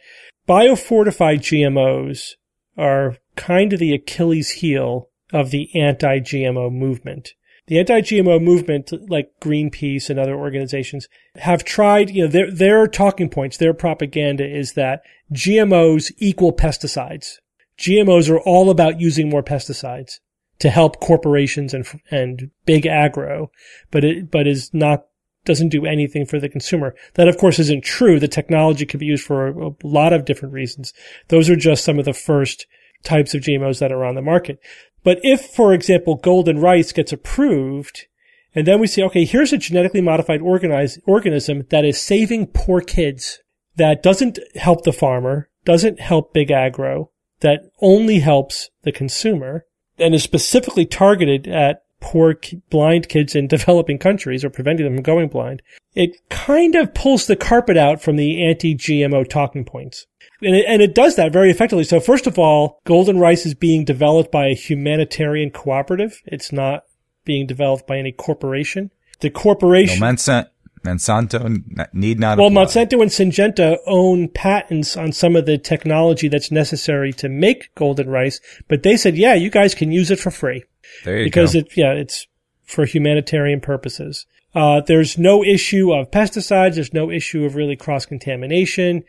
biofortified 0.47 1.39
GMOs 1.39 2.31
are 2.77 3.17
kind 3.35 3.73
of 3.73 3.79
the 3.79 3.93
Achilles 3.93 4.51
heel 4.51 5.09
of 5.31 5.51
the 5.51 5.69
anti-GMO 5.79 6.71
movement. 6.71 7.33
The 7.67 7.79
anti-GMO 7.79 8.41
movement, 8.43 8.91
like 9.09 9.31
Greenpeace 9.41 10.09
and 10.09 10.19
other 10.19 10.35
organizations, 10.35 11.07
have 11.35 11.63
tried, 11.63 12.09
you 12.09 12.23
know, 12.23 12.29
their, 12.29 12.51
their 12.51 12.87
talking 12.87 13.29
points, 13.29 13.57
their 13.57 13.73
propaganda 13.73 14.45
is 14.45 14.73
that 14.73 15.01
GMOs 15.33 16.11
equal 16.17 16.51
pesticides. 16.51 17.37
GMOs 17.79 18.29
are 18.29 18.39
all 18.39 18.69
about 18.69 18.99
using 18.99 19.29
more 19.29 19.43
pesticides 19.43 20.19
to 20.59 20.69
help 20.69 20.99
corporations 20.99 21.73
and, 21.73 21.85
and 22.11 22.51
big 22.65 22.85
agro, 22.85 23.51
but 23.91 24.03
it, 24.03 24.31
but 24.31 24.47
is 24.47 24.73
not, 24.73 25.05
doesn't 25.45 25.69
do 25.69 25.85
anything 25.85 26.25
for 26.25 26.39
the 26.39 26.49
consumer. 26.49 26.95
That 27.15 27.27
of 27.27 27.37
course 27.37 27.59
isn't 27.59 27.83
true. 27.83 28.19
The 28.19 28.27
technology 28.27 28.85
could 28.85 28.99
be 28.99 29.05
used 29.05 29.25
for 29.25 29.47
a, 29.47 29.69
a 29.69 29.75
lot 29.83 30.13
of 30.13 30.25
different 30.25 30.53
reasons. 30.53 30.93
Those 31.27 31.49
are 31.49 31.55
just 31.55 31.83
some 31.83 31.99
of 31.99 32.05
the 32.05 32.13
first 32.13 32.65
types 33.03 33.33
of 33.33 33.41
GMOs 33.41 33.79
that 33.79 33.91
are 33.91 34.05
on 34.05 34.15
the 34.15 34.21
market. 34.21 34.59
But 35.03 35.19
if, 35.21 35.41
for 35.41 35.73
example, 35.73 36.15
golden 36.15 36.59
rice 36.59 36.93
gets 36.93 37.11
approved, 37.11 38.07
and 38.55 38.65
then 38.65 38.79
we 38.79 38.87
say, 38.87 39.01
okay, 39.03 39.25
here's 39.25 39.51
a 39.51 39.57
genetically 39.57 40.01
modified 40.01 40.41
organism 40.41 41.65
that 41.69 41.85
is 41.85 42.01
saving 42.01 42.47
poor 42.47 42.81
kids, 42.81 43.39
that 43.75 44.03
doesn't 44.03 44.39
help 44.55 44.83
the 44.83 44.93
farmer, 44.93 45.49
doesn't 45.65 45.99
help 45.99 46.33
big 46.33 46.51
agro, 46.51 47.11
that 47.39 47.61
only 47.81 48.19
helps 48.19 48.69
the 48.83 48.91
consumer, 48.91 49.65
and 49.97 50.15
is 50.15 50.23
specifically 50.23 50.85
targeted 50.85 51.47
at 51.47 51.83
poor 51.99 52.35
blind 52.69 53.09
kids 53.09 53.35
in 53.35 53.47
developing 53.47 53.97
countries 53.97 54.43
or 54.43 54.49
preventing 54.49 54.85
them 54.85 54.95
from 54.95 55.03
going 55.03 55.29
blind, 55.29 55.61
it 55.95 56.17
kind 56.29 56.75
of 56.75 56.93
pulls 56.93 57.27
the 57.27 57.35
carpet 57.35 57.77
out 57.77 58.01
from 58.01 58.15
the 58.15 58.45
anti-GMO 58.45 59.27
talking 59.29 59.63
points. 59.63 60.05
And 60.41 60.55
it, 60.55 60.65
and 60.67 60.81
it 60.81 60.93
does 60.93 61.15
that 61.15 61.31
very 61.31 61.49
effectively. 61.49 61.85
So 61.85 61.99
first 61.99 62.27
of 62.27 62.37
all, 62.37 62.81
golden 62.85 63.19
rice 63.19 63.45
is 63.45 63.53
being 63.53 63.85
developed 63.85 64.31
by 64.31 64.47
a 64.47 64.55
humanitarian 64.55 65.51
cooperative. 65.51 66.21
It's 66.25 66.51
not 66.51 66.83
being 67.23 67.47
developed 67.47 67.87
by 67.87 67.97
any 67.97 68.11
corporation. 68.11 68.91
The 69.21 69.29
No, 69.29 69.39
corporation, 69.39 70.01
Monsanto, 70.01 70.49
Monsanto 70.83 71.93
need 71.93 72.19
not 72.19 72.37
well, 72.37 72.47
apply. 72.47 72.65
Monsanto 72.65 73.01
and 73.01 73.11
Syngenta 73.11 73.77
own 73.85 74.27
patents 74.27 74.97
on 74.97 75.11
some 75.11 75.35
of 75.35 75.45
the 75.45 75.57
technology 75.57 76.27
that's 76.27 76.51
necessary 76.51 77.13
to 77.13 77.29
make 77.29 77.73
golden 77.75 78.09
rice, 78.09 78.39
but 78.67 78.83
they 78.83 78.97
said, 78.97 79.15
yeah, 79.15 79.33
you 79.33 79.49
guys 79.49 79.73
can 79.73 79.91
use 79.91 80.11
it 80.11 80.19
for 80.19 80.31
free 80.31 80.63
There 81.05 81.19
you 81.19 81.23
because 81.25 81.53
go. 81.53 81.59
it, 81.59 81.77
yeah, 81.77 81.93
it's 81.93 82.27
for 82.65 82.85
humanitarian 82.85 83.61
purposes. 83.61 84.25
Uh, 84.55 84.81
there's 84.81 85.17
no 85.17 85.43
issue 85.43 85.93
of 85.93 86.11
pesticides. 86.11 86.75
There's 86.75 86.93
no 86.93 87.09
issue 87.09 87.45
of 87.45 87.55
really 87.55 87.75
cross 87.75 88.05
contamination. 88.05 89.03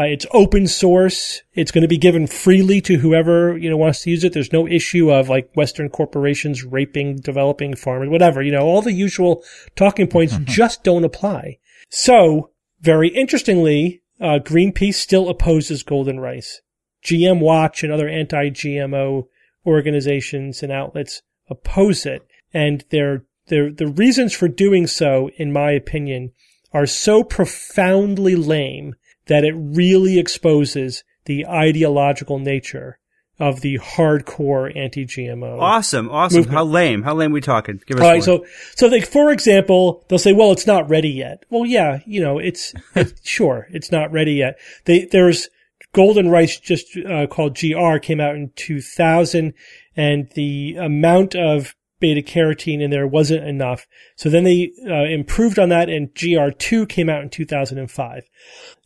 Uh, 0.00 0.04
it's 0.04 0.24
open 0.30 0.66
source. 0.66 1.42
It's 1.52 1.70
going 1.70 1.82
to 1.82 1.88
be 1.88 1.98
given 1.98 2.26
freely 2.26 2.80
to 2.82 2.96
whoever, 2.96 3.58
you 3.58 3.68
know, 3.68 3.76
wants 3.76 4.00
to 4.02 4.10
use 4.10 4.24
it. 4.24 4.32
There's 4.32 4.52
no 4.52 4.66
issue 4.66 5.12
of 5.12 5.28
like 5.28 5.54
Western 5.54 5.90
corporations 5.90 6.64
raping 6.64 7.16
developing 7.16 7.76
farmers, 7.76 8.08
whatever, 8.08 8.40
you 8.40 8.50
know, 8.50 8.62
all 8.62 8.80
the 8.80 8.94
usual 8.94 9.44
talking 9.76 10.06
points 10.08 10.38
just 10.44 10.84
don't 10.84 11.04
apply. 11.04 11.58
So 11.90 12.50
very 12.80 13.08
interestingly, 13.08 14.02
uh, 14.18 14.38
Greenpeace 14.42 14.94
still 14.94 15.28
opposes 15.28 15.82
golden 15.82 16.18
rice. 16.18 16.62
GM 17.04 17.40
Watch 17.40 17.82
and 17.82 17.92
other 17.92 18.08
anti-GMO 18.08 19.26
organizations 19.66 20.62
and 20.62 20.72
outlets 20.72 21.20
oppose 21.50 22.06
it. 22.06 22.26
And 22.54 22.86
their, 22.88 23.26
their, 23.48 23.70
the 23.70 23.88
reasons 23.88 24.32
for 24.32 24.48
doing 24.48 24.86
so, 24.86 25.28
in 25.36 25.52
my 25.52 25.72
opinion, 25.72 26.32
are 26.72 26.86
so 26.86 27.22
profoundly 27.22 28.34
lame 28.34 28.94
that 29.26 29.44
it 29.44 29.52
really 29.52 30.18
exposes 30.18 31.04
the 31.24 31.46
ideological 31.46 32.38
nature 32.38 32.98
of 33.38 33.62
the 33.62 33.78
hardcore 33.78 34.74
anti-GMO. 34.76 35.60
Awesome, 35.60 36.10
awesome. 36.10 36.40
Movement. 36.40 36.56
How 36.56 36.64
lame? 36.64 37.02
How 37.02 37.14
lame 37.14 37.32
we 37.32 37.40
talking? 37.40 37.80
Give 37.86 37.96
us 37.96 38.02
All 38.02 38.08
right, 38.08 38.16
one. 38.16 38.22
so 38.22 38.46
so 38.76 38.86
like 38.88 39.06
for 39.06 39.32
example, 39.32 40.04
they'll 40.08 40.18
say, 40.18 40.34
"Well, 40.34 40.52
it's 40.52 40.66
not 40.66 40.90
ready 40.90 41.08
yet." 41.08 41.44
Well, 41.48 41.64
yeah, 41.64 42.00
you 42.06 42.20
know, 42.20 42.38
it's, 42.38 42.74
it's 42.94 43.26
sure 43.26 43.66
it's 43.70 43.90
not 43.90 44.12
ready 44.12 44.34
yet. 44.34 44.58
They 44.84 45.06
there's 45.06 45.48
Golden 45.94 46.28
Rice 46.28 46.60
just 46.60 46.96
uh, 46.98 47.26
called 47.26 47.58
GR 47.58 47.96
came 47.98 48.20
out 48.20 48.36
in 48.36 48.52
2000, 48.56 49.54
and 49.96 50.30
the 50.34 50.76
amount 50.76 51.34
of 51.34 51.74
beta 52.00 52.22
carotene 52.22 52.80
in 52.80 52.90
there 52.90 53.06
wasn't 53.06 53.46
enough. 53.46 53.86
So 54.16 54.28
then 54.28 54.44
they 54.44 54.72
uh, 54.88 55.04
improved 55.04 55.58
on 55.58 55.68
that, 55.68 55.88
and 55.88 56.12
GR2 56.14 56.88
came 56.88 57.08
out 57.08 57.22
in 57.22 57.30
2005 57.30 58.24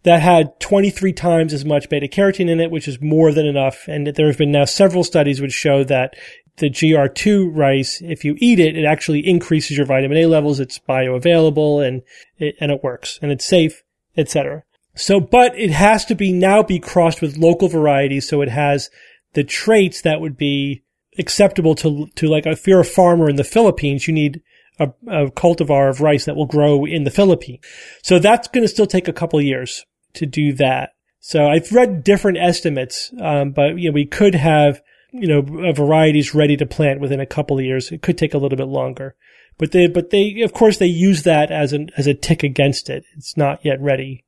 that 0.02 0.20
had 0.20 0.60
23 0.60 1.12
times 1.12 1.52
as 1.52 1.64
much 1.64 1.88
beta 1.88 2.08
carotene 2.08 2.50
in 2.50 2.60
it, 2.60 2.70
which 2.70 2.88
is 2.88 3.00
more 3.00 3.32
than 3.32 3.46
enough. 3.46 3.88
And 3.88 4.06
there 4.06 4.26
have 4.26 4.38
been 4.38 4.52
now 4.52 4.66
several 4.66 5.04
studies 5.04 5.40
which 5.40 5.52
show 5.52 5.84
that 5.84 6.14
the 6.56 6.70
GR2 6.70 7.50
rice, 7.52 8.00
if 8.02 8.24
you 8.24 8.36
eat 8.38 8.60
it, 8.60 8.76
it 8.76 8.84
actually 8.84 9.26
increases 9.26 9.76
your 9.76 9.86
vitamin 9.86 10.18
A 10.18 10.26
levels. 10.26 10.60
It's 10.60 10.78
bioavailable 10.78 11.86
and 11.86 12.02
it, 12.38 12.56
and 12.60 12.70
it 12.70 12.84
works 12.84 13.18
and 13.22 13.32
it's 13.32 13.44
safe, 13.44 13.82
etc. 14.16 14.62
So, 14.94 15.18
but 15.18 15.58
it 15.58 15.70
has 15.70 16.04
to 16.06 16.14
be 16.14 16.32
now 16.32 16.62
be 16.62 16.78
crossed 16.78 17.20
with 17.20 17.36
local 17.36 17.68
varieties. 17.68 18.28
So 18.28 18.42
it 18.42 18.48
has 18.48 18.90
the 19.32 19.42
traits 19.42 20.02
that 20.02 20.20
would 20.20 20.36
be 20.36 20.83
acceptable 21.18 21.74
to, 21.76 22.06
to 22.16 22.28
like 22.28 22.46
if 22.46 22.66
you're 22.66 22.80
a 22.80 22.84
farmer 22.84 23.28
in 23.28 23.36
the 23.36 23.44
Philippines, 23.44 24.06
you 24.06 24.14
need 24.14 24.42
a, 24.78 24.88
a 25.06 25.30
cultivar 25.30 25.88
of 25.88 26.00
rice 26.00 26.24
that 26.24 26.36
will 26.36 26.46
grow 26.46 26.84
in 26.84 27.04
the 27.04 27.10
Philippines. 27.10 27.64
So 28.02 28.18
that's 28.18 28.48
going 28.48 28.64
to 28.64 28.68
still 28.68 28.86
take 28.86 29.08
a 29.08 29.12
couple 29.12 29.40
years 29.40 29.84
to 30.14 30.26
do 30.26 30.52
that. 30.54 30.90
So 31.20 31.46
I've 31.46 31.72
read 31.72 32.04
different 32.04 32.38
estimates, 32.38 33.12
um, 33.20 33.52
but 33.52 33.78
you 33.78 33.90
know 33.90 33.94
we 33.94 34.06
could 34.06 34.34
have 34.34 34.82
you 35.12 35.28
know 35.28 35.72
varieties 35.72 36.34
ready 36.34 36.56
to 36.56 36.66
plant 36.66 37.00
within 37.00 37.20
a 37.20 37.26
couple 37.26 37.58
of 37.58 37.64
years. 37.64 37.90
It 37.90 38.02
could 38.02 38.18
take 38.18 38.34
a 38.34 38.38
little 38.38 38.58
bit 38.58 38.68
longer, 38.68 39.14
but 39.56 39.72
they 39.72 39.86
but 39.86 40.10
they 40.10 40.42
of 40.42 40.52
course 40.52 40.78
they 40.78 40.86
use 40.86 41.22
that 41.22 41.50
as 41.50 41.72
an 41.72 41.90
as 41.96 42.06
a 42.06 42.14
tick 42.14 42.42
against 42.42 42.90
it. 42.90 43.04
It's 43.16 43.36
not 43.36 43.64
yet 43.64 43.80
ready. 43.80 44.24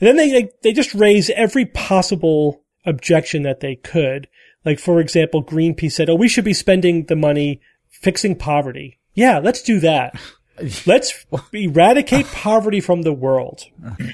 And 0.00 0.06
then 0.06 0.16
they 0.16 0.30
they, 0.30 0.50
they 0.62 0.72
just 0.72 0.94
raise 0.94 1.30
every 1.30 1.66
possible 1.66 2.62
objection 2.86 3.42
that 3.42 3.60
they 3.60 3.74
could. 3.74 4.28
Like 4.64 4.78
for 4.78 5.00
example, 5.00 5.44
Greenpeace 5.44 5.92
said, 5.92 6.10
"Oh, 6.10 6.14
we 6.14 6.28
should 6.28 6.44
be 6.44 6.54
spending 6.54 7.04
the 7.04 7.16
money 7.16 7.60
fixing 7.88 8.36
poverty." 8.36 8.98
Yeah, 9.14 9.38
let's 9.38 9.62
do 9.62 9.80
that. 9.80 10.18
Let's 10.86 11.24
eradicate 11.52 12.26
poverty 12.26 12.80
from 12.80 13.02
the 13.02 13.12
world. 13.12 13.62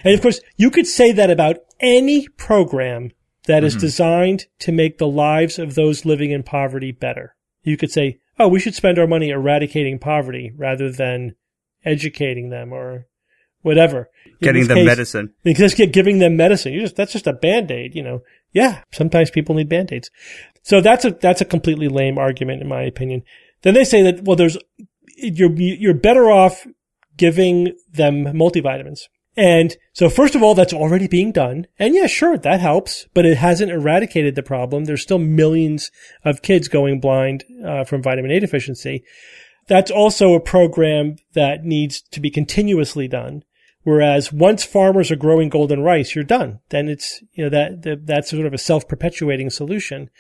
And 0.05 0.15
of 0.15 0.21
course, 0.21 0.41
you 0.59 0.71
could 0.71 0.87
say 0.87 1.11
that 1.11 1.31
about 1.31 1.57
any 1.81 2.29
program 2.29 3.13
that 3.47 3.65
is 3.65 3.75
mm-hmm. 3.75 3.81
designed 3.81 4.47
to 4.59 4.73
make 4.73 4.99
the 4.99 5.09
lives 5.09 5.59
of 5.59 5.75
those 5.75 6.05
living 6.05 6.33
in 6.33 6.43
poverty 6.43 6.93
better. 6.93 7.35
You 7.63 7.77
could 7.79 7.91
say, 7.91 8.21
oh, 8.39 8.49
we 8.49 8.61
should 8.61 8.75
spend 8.75 8.99
our 8.99 9.07
money 9.07 9.31
eradicating 9.31 9.99
poverty 9.99 10.53
rather 10.57 10.91
than 10.91 11.35
educating 11.85 12.51
them 12.51 12.73
or 12.73 13.07
whatever. 13.63 14.11
In 14.27 14.33
Getting 14.41 14.67
them 14.67 14.77
case- 14.79 14.87
medicine. 14.87 15.35
because 15.43 15.75
giving 15.75 16.19
them 16.19 16.37
medicine. 16.37 16.73
You 16.73 16.81
just 16.83 16.97
that's 16.97 17.13
just 17.13 17.27
a 17.27 17.33
band-aid, 17.33 17.95
you 17.95 18.03
know. 18.03 18.23
Yeah, 18.55 18.83
sometimes 18.93 19.31
people 19.31 19.55
need 19.55 19.69
band-aids. 19.69 20.11
So 20.63 20.81
that's 20.81 21.05
a 21.05 21.11
that's 21.11 21.43
a 21.43 21.45
completely 21.45 21.89
lame 21.89 22.17
argument 22.17 22.63
in 22.63 22.69
my 22.69 22.83
opinion. 22.83 23.23
Then 23.63 23.75
they 23.75 23.85
say 23.85 24.03
that 24.03 24.25
well 24.25 24.37
there's 24.37 24.57
you're 25.17 25.53
you're 25.53 25.95
better 25.95 26.31
off 26.31 26.67
giving 27.17 27.77
them 27.93 28.25
multivitamins. 28.25 29.01
And 29.37 29.77
so 29.93 30.09
first 30.09 30.37
of 30.37 30.43
all, 30.43 30.55
that's 30.55 30.73
already 30.73 31.09
being 31.09 31.33
done. 31.33 31.67
And 31.79 31.95
yeah, 31.95 32.07
sure, 32.07 32.39
that 32.39 32.61
helps, 32.61 33.09
but 33.15 33.27
it 33.27 33.37
hasn't 33.37 33.73
eradicated 33.73 34.37
the 34.37 34.45
problem. 34.45 34.85
There's 34.85 35.03
still 35.03 35.19
millions 35.19 35.91
of 36.25 36.43
kids 36.43 36.69
going 36.69 37.01
blind 37.01 37.45
uh, 37.65 37.85
from 37.85 38.03
vitamin 38.03 38.31
A 38.31 38.39
deficiency. 38.39 39.03
That's 39.67 39.91
also 39.91 40.35
a 40.35 40.41
program 40.41 41.17
that 41.35 41.65
needs 41.65 42.01
to 42.13 42.21
be 42.21 42.31
continuously 42.31 43.09
done. 43.09 43.43
Whereas 43.85 44.32
once 44.32 44.64
farmers 44.64 45.11
are 45.11 45.16
growing 45.16 45.51
golden 45.51 45.80
rice, 45.82 46.14
you're 46.14 46.24
done. 46.24 46.61
Then 46.70 46.89
it's, 46.89 47.22
you 47.32 47.45
know, 47.45 47.51
that, 47.51 47.82
that 47.82 48.07
that's 48.07 48.30
sort 48.30 48.47
of 48.47 48.55
a 48.55 48.59
self-perpetuating 48.59 49.51
solution. 49.51 50.11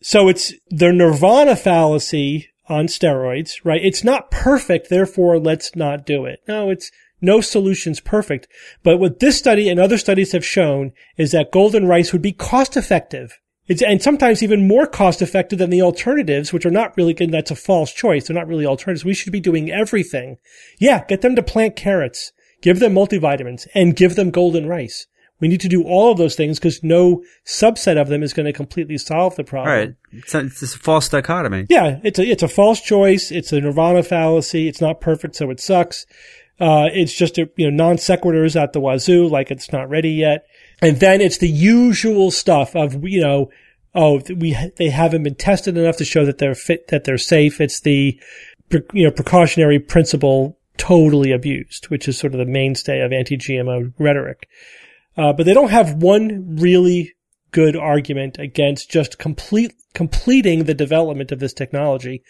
So 0.00 0.28
it's 0.28 0.54
the 0.68 0.92
nirvana 0.92 1.56
fallacy 1.56 2.48
on 2.68 2.86
steroids, 2.86 3.60
right? 3.64 3.84
It's 3.84 4.04
not 4.04 4.30
perfect, 4.30 4.88
therefore 4.88 5.38
let's 5.38 5.76
not 5.76 6.06
do 6.06 6.24
it. 6.24 6.40
No, 6.46 6.70
it's 6.70 6.90
no 7.20 7.40
solution's 7.40 8.00
perfect. 8.00 8.48
But 8.82 8.98
what 8.98 9.20
this 9.20 9.36
study 9.36 9.68
and 9.68 9.78
other 9.78 9.98
studies 9.98 10.32
have 10.32 10.44
shown 10.44 10.92
is 11.16 11.32
that 11.32 11.52
golden 11.52 11.86
rice 11.86 12.12
would 12.12 12.22
be 12.22 12.32
cost 12.32 12.76
effective. 12.76 13.38
It's, 13.68 13.82
and 13.82 14.02
sometimes 14.02 14.42
even 14.42 14.66
more 14.66 14.86
cost 14.86 15.22
effective 15.22 15.58
than 15.58 15.70
the 15.70 15.82
alternatives, 15.82 16.52
which 16.52 16.66
are 16.66 16.70
not 16.70 16.96
really 16.96 17.14
good. 17.14 17.30
That's 17.30 17.52
a 17.52 17.56
false 17.56 17.92
choice. 17.92 18.26
They're 18.26 18.34
not 18.34 18.48
really 18.48 18.66
alternatives. 18.66 19.04
We 19.04 19.14
should 19.14 19.32
be 19.32 19.40
doing 19.40 19.70
everything. 19.70 20.38
Yeah, 20.80 21.04
get 21.04 21.20
them 21.20 21.36
to 21.36 21.42
plant 21.42 21.76
carrots, 21.76 22.32
give 22.62 22.80
them 22.80 22.94
multivitamins, 22.94 23.68
and 23.74 23.94
give 23.94 24.16
them 24.16 24.30
golden 24.30 24.66
rice. 24.66 25.06
We 25.42 25.48
need 25.48 25.60
to 25.62 25.68
do 25.68 25.82
all 25.82 26.12
of 26.12 26.18
those 26.18 26.36
things 26.36 26.60
because 26.60 26.84
no 26.84 27.24
subset 27.44 28.00
of 28.00 28.08
them 28.08 28.22
is 28.22 28.32
going 28.32 28.46
to 28.46 28.52
completely 28.52 28.96
solve 28.96 29.34
the 29.34 29.42
problem. 29.42 29.74
right. 29.74 29.94
It's 30.12 30.34
a, 30.36 30.38
it's 30.38 30.62
a 30.62 30.78
false 30.78 31.08
dichotomy. 31.08 31.66
Yeah, 31.68 31.98
it's 32.04 32.20
a 32.20 32.22
it's 32.24 32.44
a 32.44 32.48
false 32.48 32.80
choice. 32.80 33.32
It's 33.32 33.52
a 33.52 33.60
nirvana 33.60 34.04
fallacy. 34.04 34.68
It's 34.68 34.80
not 34.80 35.00
perfect, 35.00 35.34
so 35.34 35.50
it 35.50 35.58
sucks. 35.58 36.06
Uh, 36.60 36.88
it's 36.92 37.12
just 37.12 37.38
a, 37.38 37.50
you 37.56 37.68
know 37.68 37.76
non 37.76 37.96
sequiturs 37.96 38.54
at 38.54 38.72
the 38.72 38.80
wazoo, 38.80 39.26
like 39.26 39.50
it's 39.50 39.72
not 39.72 39.90
ready 39.90 40.10
yet. 40.10 40.46
And 40.80 41.00
then 41.00 41.20
it's 41.20 41.38
the 41.38 41.48
usual 41.48 42.30
stuff 42.30 42.76
of 42.76 43.02
you 43.02 43.20
know, 43.20 43.50
oh 43.96 44.22
we 44.36 44.56
they 44.76 44.90
haven't 44.90 45.24
been 45.24 45.34
tested 45.34 45.76
enough 45.76 45.96
to 45.96 46.04
show 46.04 46.24
that 46.24 46.38
they're 46.38 46.54
fit, 46.54 46.86
that 46.88 47.02
they're 47.02 47.18
safe. 47.18 47.60
It's 47.60 47.80
the 47.80 48.16
you 48.70 49.04
know 49.04 49.10
precautionary 49.10 49.80
principle 49.80 50.56
totally 50.82 51.30
abused, 51.30 51.84
which 51.90 52.08
is 52.08 52.18
sort 52.18 52.34
of 52.34 52.38
the 52.38 52.44
mainstay 52.44 53.02
of 53.02 53.12
anti-GMO 53.12 53.92
rhetoric. 54.00 54.48
Uh, 55.16 55.32
but 55.32 55.46
they 55.46 55.54
don't 55.54 55.70
have 55.70 56.02
one 56.02 56.56
really 56.56 57.14
good 57.52 57.76
argument 57.76 58.36
against 58.40 58.90
just 58.90 59.16
complete 59.16 59.72
completing 59.94 60.64
the 60.64 60.74
development 60.74 61.30
of 61.30 61.38
this 61.38 61.52
technology. 61.52 62.24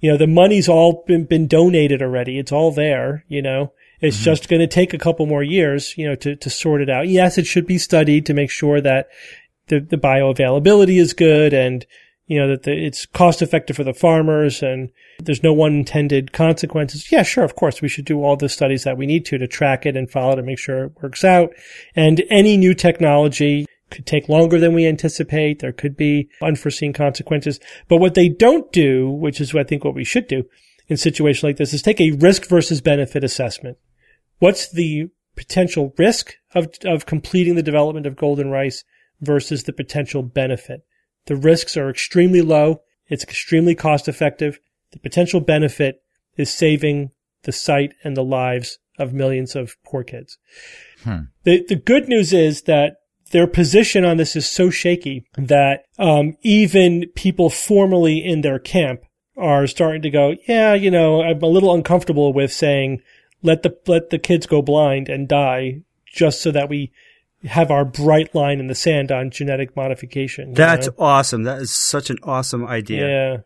You 0.00 0.10
know, 0.10 0.16
the 0.16 0.26
money's 0.26 0.68
all 0.68 1.04
been, 1.06 1.26
been 1.26 1.46
donated 1.46 2.02
already. 2.02 2.40
It's 2.40 2.50
all 2.50 2.72
there, 2.72 3.24
you 3.28 3.40
know. 3.40 3.72
It's 4.00 4.18
just 4.18 4.48
going 4.48 4.58
to 4.58 4.66
take 4.66 4.92
a 4.92 4.98
couple 4.98 5.26
more 5.26 5.44
years, 5.44 5.96
you 5.96 6.08
know, 6.08 6.16
to, 6.16 6.34
to 6.34 6.50
sort 6.50 6.80
it 6.80 6.90
out. 6.90 7.06
Yes, 7.06 7.38
it 7.38 7.46
should 7.46 7.68
be 7.68 7.78
studied 7.78 8.26
to 8.26 8.34
make 8.34 8.50
sure 8.50 8.80
that 8.80 9.06
the, 9.68 9.78
the 9.78 9.96
bioavailability 9.96 11.00
is 11.00 11.12
good 11.12 11.54
and, 11.54 11.86
you 12.26 12.38
know, 12.38 12.48
that 12.48 12.62
the, 12.62 12.72
it's 12.72 13.06
cost 13.06 13.42
effective 13.42 13.76
for 13.76 13.84
the 13.84 13.92
farmers 13.92 14.62
and 14.62 14.90
there's 15.20 15.42
no 15.42 15.62
unintended 15.62 16.32
consequences. 16.32 17.10
Yeah, 17.10 17.22
sure. 17.22 17.44
Of 17.44 17.56
course, 17.56 17.82
we 17.82 17.88
should 17.88 18.04
do 18.04 18.22
all 18.22 18.36
the 18.36 18.48
studies 18.48 18.84
that 18.84 18.96
we 18.96 19.06
need 19.06 19.24
to 19.26 19.38
to 19.38 19.46
track 19.46 19.86
it 19.86 19.96
and 19.96 20.10
follow 20.10 20.32
it 20.32 20.38
and 20.38 20.46
make 20.46 20.58
sure 20.58 20.84
it 20.84 20.92
works 21.02 21.24
out. 21.24 21.50
And 21.94 22.22
any 22.30 22.56
new 22.56 22.74
technology 22.74 23.66
could 23.90 24.06
take 24.06 24.28
longer 24.28 24.58
than 24.58 24.72
we 24.72 24.86
anticipate. 24.86 25.58
There 25.58 25.72
could 25.72 25.96
be 25.96 26.28
unforeseen 26.40 26.92
consequences. 26.92 27.60
But 27.88 27.98
what 27.98 28.14
they 28.14 28.28
don't 28.28 28.72
do, 28.72 29.10
which 29.10 29.40
is 29.40 29.54
I 29.54 29.64
think 29.64 29.84
what 29.84 29.94
we 29.94 30.04
should 30.04 30.26
do 30.26 30.44
in 30.88 30.96
situations 30.96 31.44
like 31.44 31.58
this, 31.58 31.74
is 31.74 31.82
take 31.82 32.00
a 32.00 32.12
risk 32.12 32.46
versus 32.46 32.80
benefit 32.80 33.22
assessment. 33.22 33.78
What's 34.38 34.70
the 34.72 35.10
potential 35.36 35.94
risk 35.98 36.34
of, 36.54 36.68
of 36.84 37.06
completing 37.06 37.54
the 37.54 37.62
development 37.62 38.06
of 38.06 38.16
golden 38.16 38.50
rice 38.50 38.84
versus 39.20 39.64
the 39.64 39.72
potential 39.72 40.22
benefit? 40.22 40.84
The 41.26 41.36
risks 41.36 41.76
are 41.76 41.90
extremely 41.90 42.42
low. 42.42 42.82
It's 43.08 43.24
extremely 43.24 43.74
cost 43.74 44.08
effective. 44.08 44.58
The 44.92 44.98
potential 44.98 45.40
benefit 45.40 46.02
is 46.36 46.52
saving 46.52 47.10
the 47.42 47.52
sight 47.52 47.94
and 48.04 48.16
the 48.16 48.24
lives 48.24 48.78
of 48.98 49.12
millions 49.12 49.56
of 49.56 49.76
poor 49.84 50.04
kids. 50.04 50.38
Hmm. 51.04 51.24
The, 51.44 51.64
the 51.66 51.76
good 51.76 52.08
news 52.08 52.32
is 52.32 52.62
that 52.62 52.96
their 53.30 53.46
position 53.46 54.04
on 54.04 54.18
this 54.18 54.36
is 54.36 54.48
so 54.48 54.70
shaky 54.70 55.26
that 55.36 55.84
um, 55.98 56.36
even 56.42 57.06
people 57.14 57.50
formally 57.50 58.18
in 58.24 58.42
their 58.42 58.58
camp 58.58 59.00
are 59.36 59.66
starting 59.66 60.02
to 60.02 60.10
go, 60.10 60.36
yeah, 60.46 60.74
you 60.74 60.90
know, 60.90 61.22
I'm 61.22 61.42
a 61.42 61.46
little 61.46 61.72
uncomfortable 61.74 62.32
with 62.32 62.52
saying 62.52 63.00
let 63.42 63.62
the 63.62 63.76
let 63.86 64.10
the 64.10 64.18
kids 64.18 64.46
go 64.46 64.62
blind 64.62 65.08
and 65.08 65.26
die 65.26 65.82
just 66.06 66.40
so 66.42 66.50
that 66.52 66.68
we 66.68 66.92
have 67.44 67.70
our 67.70 67.84
bright 67.84 68.34
line 68.34 68.60
in 68.60 68.66
the 68.66 68.74
sand 68.74 69.10
on 69.10 69.30
genetic 69.30 69.76
modification. 69.76 70.54
That's 70.54 70.86
know? 70.86 70.94
awesome. 70.98 71.42
That 71.44 71.60
is 71.60 71.72
such 71.72 72.10
an 72.10 72.18
awesome 72.22 72.66
idea. 72.66 73.08
yeah, 73.08 73.36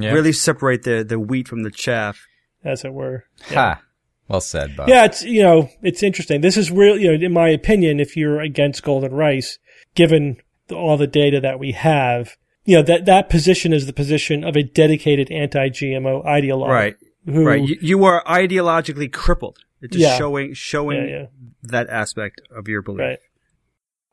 Yeah. 0.00 0.12
Really 0.12 0.32
separate 0.32 0.82
the, 0.82 1.04
the 1.04 1.18
wheat 1.18 1.48
from 1.48 1.62
the 1.62 1.70
chaff. 1.70 2.26
as 2.64 2.84
it 2.84 2.92
were. 2.92 3.24
Ha. 3.48 3.80
Well 4.28 4.40
said, 4.40 4.76
Bob. 4.76 4.88
Yeah, 4.88 5.04
it's 5.04 5.22
you 5.22 5.42
know 5.42 5.68
it's 5.82 6.02
interesting. 6.02 6.40
This 6.40 6.56
is 6.56 6.70
real. 6.70 6.98
You 6.98 7.08
know, 7.08 7.26
in 7.26 7.32
my 7.32 7.48
opinion, 7.50 8.00
if 8.00 8.16
you're 8.16 8.40
against 8.40 8.82
golden 8.82 9.12
rice, 9.12 9.58
given 9.94 10.38
the, 10.68 10.76
all 10.76 10.96
the 10.96 11.06
data 11.06 11.40
that 11.40 11.58
we 11.58 11.72
have, 11.72 12.36
you 12.64 12.76
know 12.76 12.82
that 12.82 13.04
that 13.04 13.28
position 13.28 13.74
is 13.74 13.86
the 13.86 13.92
position 13.92 14.42
of 14.42 14.56
a 14.56 14.62
dedicated 14.62 15.30
anti-GMO 15.30 16.24
ideologue. 16.24 16.68
Right. 16.68 16.96
Who, 17.26 17.44
Right. 17.44 17.62
You, 17.62 17.76
you 17.80 18.04
are 18.04 18.24
ideologically 18.24 19.12
crippled. 19.12 19.58
It's 19.84 19.96
just 19.96 20.02
Yeah. 20.02 20.16
showing, 20.18 20.54
showing 20.54 20.96
Yeah, 21.08 21.16
yeah. 21.20 21.26
that 21.64 21.88
aspect 21.90 22.40
of 22.50 22.66
your 22.68 22.82
belief. 22.82 23.00
Right. 23.00 23.18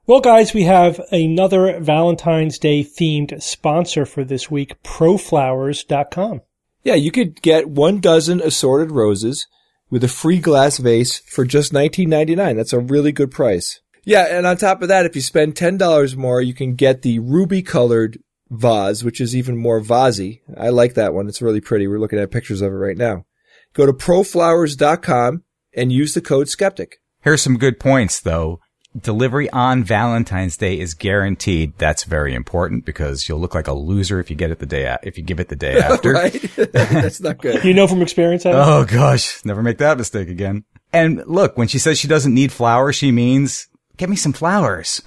Well, 0.06 0.20
guys, 0.20 0.54
we 0.54 0.64
have 0.64 1.00
another 1.12 1.80
Valentine's 1.80 2.60
Day 2.60 2.84
themed 2.84 3.42
sponsor 3.42 4.06
for 4.06 4.24
this 4.24 4.52
week, 4.52 4.76
proflowers.com. 4.84 6.42
Yeah, 6.84 6.96
you 6.96 7.12
could 7.12 7.42
get 7.42 7.70
one 7.70 8.00
dozen 8.00 8.42
assorted 8.42 8.92
roses 8.92 9.48
with 9.90 10.04
a 10.04 10.08
free 10.08 10.40
glass 10.40 10.78
vase 10.78 11.20
for 11.28 11.46
just 11.46 11.72
$19.99. 11.74 12.56
That's 12.58 12.74
a 12.74 12.80
really 12.80 13.12
good 13.12 13.32
price. 13.32 13.80
Yeah, 14.04 14.26
and 14.36 14.48
on 14.48 14.58
top 14.58 14.82
of 14.82 14.88
that, 14.88 15.06
if 15.06 15.16
you 15.16 15.22
spend 15.22 15.56
$10 15.56 16.16
more, 16.16 16.42
you 16.42 16.54
can 16.56 16.74
get 16.76 17.04
the 17.04 17.20
ruby 17.20 17.62
colored 17.62 18.18
vase, 18.50 19.04
which 19.04 19.22
is 19.22 19.36
even 19.36 19.56
more 19.58 19.80
vasy. 19.80 20.42
I 20.58 20.70
like 20.70 20.96
that 20.96 21.14
one. 21.14 21.28
It's 21.28 21.42
really 21.42 21.62
pretty. 21.62 21.88
We're 21.88 22.00
looking 22.00 22.20
at 22.20 22.32
pictures 22.32 22.62
of 22.62 22.72
it 22.74 22.76
right 22.78 22.98
now. 22.98 23.26
Go 23.74 23.86
to 23.86 23.94
proflowers.com 23.94 25.44
and 25.76 25.92
use 25.92 26.14
the 26.14 26.22
code 26.22 26.50
skeptic. 26.50 26.98
Here's 27.22 27.42
some 27.42 27.58
good 27.58 27.80
points 27.80 28.20
though. 28.20 28.60
Delivery 29.00 29.50
on 29.52 29.86
Valentine's 29.86 30.58
Day 30.58 30.78
is 30.78 30.94
guaranteed. 30.94 31.78
That's 31.78 32.04
very 32.04 32.34
important 32.34 32.84
because 32.84 33.30
you'll 33.30 33.40
look 33.40 33.56
like 33.56 33.68
a 33.68 33.74
loser 33.74 34.20
if 34.20 34.30
you 34.30 34.36
get 34.36 34.52
it 34.52 34.60
the 34.60 34.66
day 34.66 34.84
a- 34.84 35.00
if 35.02 35.18
you 35.18 35.24
give 35.24 35.40
it 35.40 35.48
the 35.48 35.56
day 35.56 35.78
after. 35.80 36.12
Right? 36.12 36.34
That's 36.74 37.22
not 37.22 37.38
good. 37.38 37.64
You 37.64 37.74
know 37.74 37.88
from 37.88 38.02
experience, 38.02 38.46
Adam? 38.46 38.60
Oh 38.62 38.84
gosh, 38.86 39.46
never 39.46 39.64
make 39.64 39.78
that 39.78 39.98
mistake 39.98 40.28
again. 40.28 40.66
And 40.92 41.24
look, 41.26 41.58
when 41.58 41.70
she 41.70 41.80
says 41.80 42.00
she 42.00 42.10
doesn't 42.10 42.34
need 42.34 42.52
flowers, 42.52 42.98
she 42.98 43.12
means 43.14 43.68
get 43.96 44.10
me 44.10 44.18
some 44.18 44.34
flowers. 44.34 45.02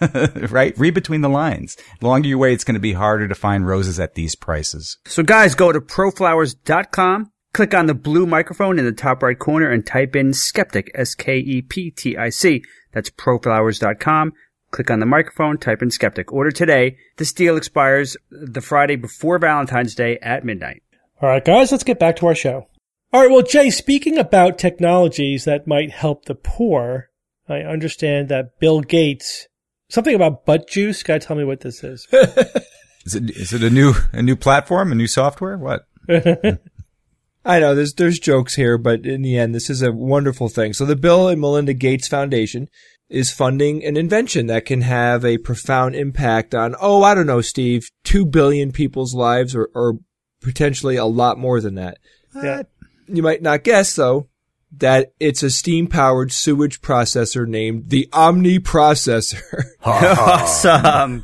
right? 0.50 0.76
Read 0.78 0.94
between 0.94 1.22
the 1.22 1.28
lines. 1.28 1.76
The 2.00 2.06
longer 2.06 2.28
you 2.28 2.38
wait, 2.38 2.52
it's 2.52 2.64
going 2.64 2.74
to 2.74 2.80
be 2.80 2.92
harder 2.92 3.26
to 3.26 3.34
find 3.34 3.66
roses 3.66 3.98
at 3.98 4.14
these 4.14 4.36
prices. 4.36 4.98
So 5.06 5.24
guys, 5.24 5.56
go 5.56 5.72
to 5.72 5.80
proflowers.com, 5.80 7.32
click 7.56 7.72
on 7.72 7.86
the 7.86 7.94
blue 7.94 8.26
microphone 8.26 8.78
in 8.78 8.84
the 8.84 8.92
top 8.92 9.22
right 9.22 9.38
corner 9.38 9.70
and 9.70 9.86
type 9.86 10.14
in 10.14 10.34
skeptic, 10.34 10.90
S-K-E-P-T-I-C. 10.94 12.62
That's 12.92 13.08
proflowers.com. 13.08 14.34
Click 14.72 14.90
on 14.90 15.00
the 15.00 15.06
microphone, 15.06 15.56
type 15.56 15.80
in 15.80 15.90
skeptic. 15.90 16.30
Order 16.30 16.50
today. 16.50 16.98
This 17.16 17.32
deal 17.32 17.56
expires 17.56 18.14
the 18.30 18.60
Friday 18.60 18.96
before 18.96 19.38
Valentine's 19.38 19.94
Day 19.94 20.18
at 20.20 20.44
midnight. 20.44 20.82
All 21.22 21.30
right, 21.30 21.42
guys, 21.42 21.72
let's 21.72 21.82
get 21.82 21.98
back 21.98 22.16
to 22.16 22.26
our 22.26 22.34
show. 22.34 22.68
All 23.10 23.22
right, 23.22 23.30
well, 23.30 23.40
Jay, 23.40 23.70
speaking 23.70 24.18
about 24.18 24.58
technologies 24.58 25.46
that 25.46 25.66
might 25.66 25.92
help 25.92 26.26
the 26.26 26.34
poor, 26.34 27.08
I 27.48 27.60
understand 27.60 28.28
that 28.28 28.60
Bill 28.60 28.82
Gates, 28.82 29.48
something 29.88 30.14
about 30.14 30.44
butt 30.44 30.68
juice. 30.68 31.02
Gotta 31.02 31.20
tell 31.20 31.36
me 31.36 31.44
what 31.44 31.60
this 31.60 31.82
is. 31.82 32.06
Is 33.06 33.14
it, 33.14 33.30
is 33.30 33.52
it 33.52 33.62
a 33.62 33.70
new, 33.70 33.94
a 34.12 34.20
new 34.20 34.34
platform, 34.34 34.90
a 34.90 34.96
new 34.96 35.06
software? 35.06 35.56
What? 35.56 35.86
I 37.46 37.60
know 37.60 37.74
there's 37.76 37.94
there's 37.94 38.18
jokes 38.18 38.56
here, 38.56 38.76
but 38.76 39.06
in 39.06 39.22
the 39.22 39.38
end, 39.38 39.54
this 39.54 39.70
is 39.70 39.80
a 39.80 39.92
wonderful 39.92 40.48
thing. 40.48 40.72
So 40.72 40.84
the 40.84 40.96
Bill 40.96 41.28
and 41.28 41.40
Melinda 41.40 41.74
Gates 41.74 42.08
Foundation 42.08 42.68
is 43.08 43.30
funding 43.30 43.84
an 43.84 43.96
invention 43.96 44.48
that 44.48 44.66
can 44.66 44.80
have 44.80 45.24
a 45.24 45.38
profound 45.38 45.94
impact 45.94 46.56
on, 46.56 46.74
oh, 46.80 47.04
I 47.04 47.14
don't 47.14 47.26
know, 47.26 47.40
Steve, 47.40 47.88
two 48.02 48.26
billion 48.26 48.72
people's 48.72 49.14
lives, 49.14 49.54
or, 49.54 49.70
or 49.74 49.98
potentially 50.42 50.96
a 50.96 51.04
lot 51.04 51.38
more 51.38 51.60
than 51.60 51.76
that. 51.76 51.98
yeah. 52.34 52.64
You 53.06 53.22
might 53.22 53.42
not 53.42 53.62
guess 53.62 53.94
though 53.94 54.28
that 54.78 55.12
it's 55.20 55.44
a 55.44 55.50
steam 55.50 55.86
powered 55.86 56.32
sewage 56.32 56.80
processor 56.80 57.46
named 57.46 57.90
the 57.90 58.08
Omni 58.12 58.58
Processor. 58.58 59.62
awesome. 59.84 61.22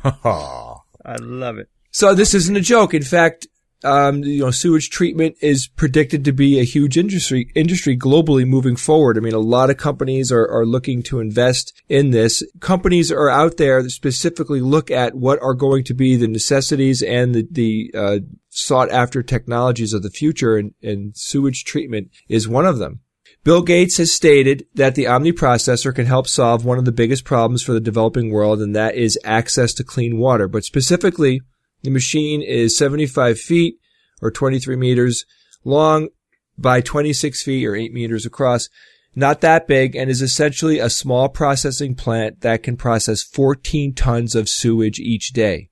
I 1.05 1.15
love 1.19 1.57
it. 1.57 1.69
So 1.91 2.15
this 2.15 2.33
isn't 2.33 2.55
a 2.55 2.61
joke. 2.61 2.93
In 2.93 3.03
fact, 3.03 3.47
um, 3.83 4.23
you 4.23 4.39
know, 4.39 4.51
sewage 4.51 4.89
treatment 4.89 5.35
is 5.41 5.67
predicted 5.67 6.25
to 6.25 6.31
be 6.31 6.59
a 6.59 6.63
huge 6.63 6.97
industry 6.97 7.51
industry 7.55 7.97
globally 7.97 8.45
moving 8.45 8.75
forward. 8.75 9.17
I 9.17 9.21
mean, 9.21 9.33
a 9.33 9.39
lot 9.39 9.69
of 9.69 9.77
companies 9.77 10.31
are, 10.31 10.47
are 10.47 10.65
looking 10.65 11.03
to 11.03 11.19
invest 11.19 11.73
in 11.89 12.11
this. 12.11 12.43
Companies 12.59 13.11
are 13.11 13.29
out 13.29 13.57
there 13.57 13.83
that 13.83 13.89
specifically 13.89 14.61
look 14.61 14.89
at 14.91 15.15
what 15.15 15.41
are 15.41 15.53
going 15.53 15.83
to 15.85 15.93
be 15.93 16.15
the 16.15 16.27
necessities 16.27 17.01
and 17.01 17.33
the, 17.35 17.47
the 17.51 17.91
uh, 17.95 18.19
sought 18.49 18.91
after 18.91 19.23
technologies 19.23 19.93
of 19.93 20.03
the 20.03 20.09
future, 20.09 20.57
and, 20.57 20.73
and 20.81 21.15
sewage 21.17 21.63
treatment 21.63 22.09
is 22.29 22.47
one 22.47 22.65
of 22.65 22.77
them. 22.77 23.01
Bill 23.43 23.61
Gates 23.61 23.97
has 23.97 24.13
stated 24.13 24.65
that 24.73 24.95
the 24.95 25.05
Omni 25.05 25.33
processor 25.33 25.93
can 25.93 26.05
help 26.05 26.27
solve 26.27 26.63
one 26.63 26.77
of 26.77 26.85
the 26.85 26.93
biggest 26.93 27.25
problems 27.25 27.61
for 27.61 27.73
the 27.73 27.81
developing 27.81 28.31
world, 28.31 28.61
and 28.61 28.73
that 28.73 28.95
is 28.95 29.19
access 29.25 29.73
to 29.73 29.83
clean 29.83 30.17
water. 30.17 30.47
But 30.47 30.63
specifically, 30.63 31.41
the 31.83 31.89
machine 31.89 32.41
is 32.41 32.77
75 32.77 33.39
feet 33.39 33.75
or 34.21 34.31
23 34.31 34.75
meters 34.75 35.25
long 35.63 36.09
by 36.57 36.81
26 36.81 37.43
feet 37.43 37.65
or 37.65 37.75
8 37.75 37.93
meters 37.93 38.25
across. 38.25 38.69
Not 39.15 39.41
that 39.41 39.67
big 39.67 39.95
and 39.95 40.09
is 40.09 40.21
essentially 40.21 40.79
a 40.79 40.89
small 40.89 41.29
processing 41.29 41.93
plant 41.93 42.41
that 42.41 42.63
can 42.63 42.77
process 42.77 43.21
14 43.21 43.93
tons 43.93 44.33
of 44.33 44.49
sewage 44.49 44.99
each 44.99 45.33
day. 45.33 45.69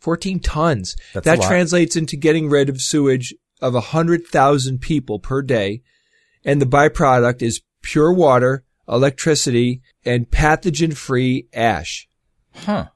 14 0.00 0.40
tons. 0.40 0.96
That's 1.12 1.24
that 1.24 1.42
translates 1.42 1.96
into 1.96 2.16
getting 2.16 2.48
rid 2.48 2.68
of 2.68 2.80
sewage 2.80 3.34
of 3.60 3.74
100,000 3.74 4.78
people 4.78 5.18
per 5.18 5.42
day. 5.42 5.82
And 6.44 6.62
the 6.62 6.66
byproduct 6.66 7.42
is 7.42 7.60
pure 7.82 8.12
water, 8.12 8.64
electricity, 8.88 9.82
and 10.04 10.30
pathogen 10.30 10.96
free 10.96 11.48
ash. 11.52 12.08
Huh. 12.54 12.86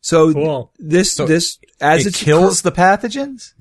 So 0.00 0.32
Cool. 0.32 0.72
this, 0.78 1.14
So 1.14 1.26
this, 1.26 1.58
as 1.80 2.06
it 2.06 2.14
kills 2.14 2.62
the 2.62 2.72
pathogens? 2.72 3.52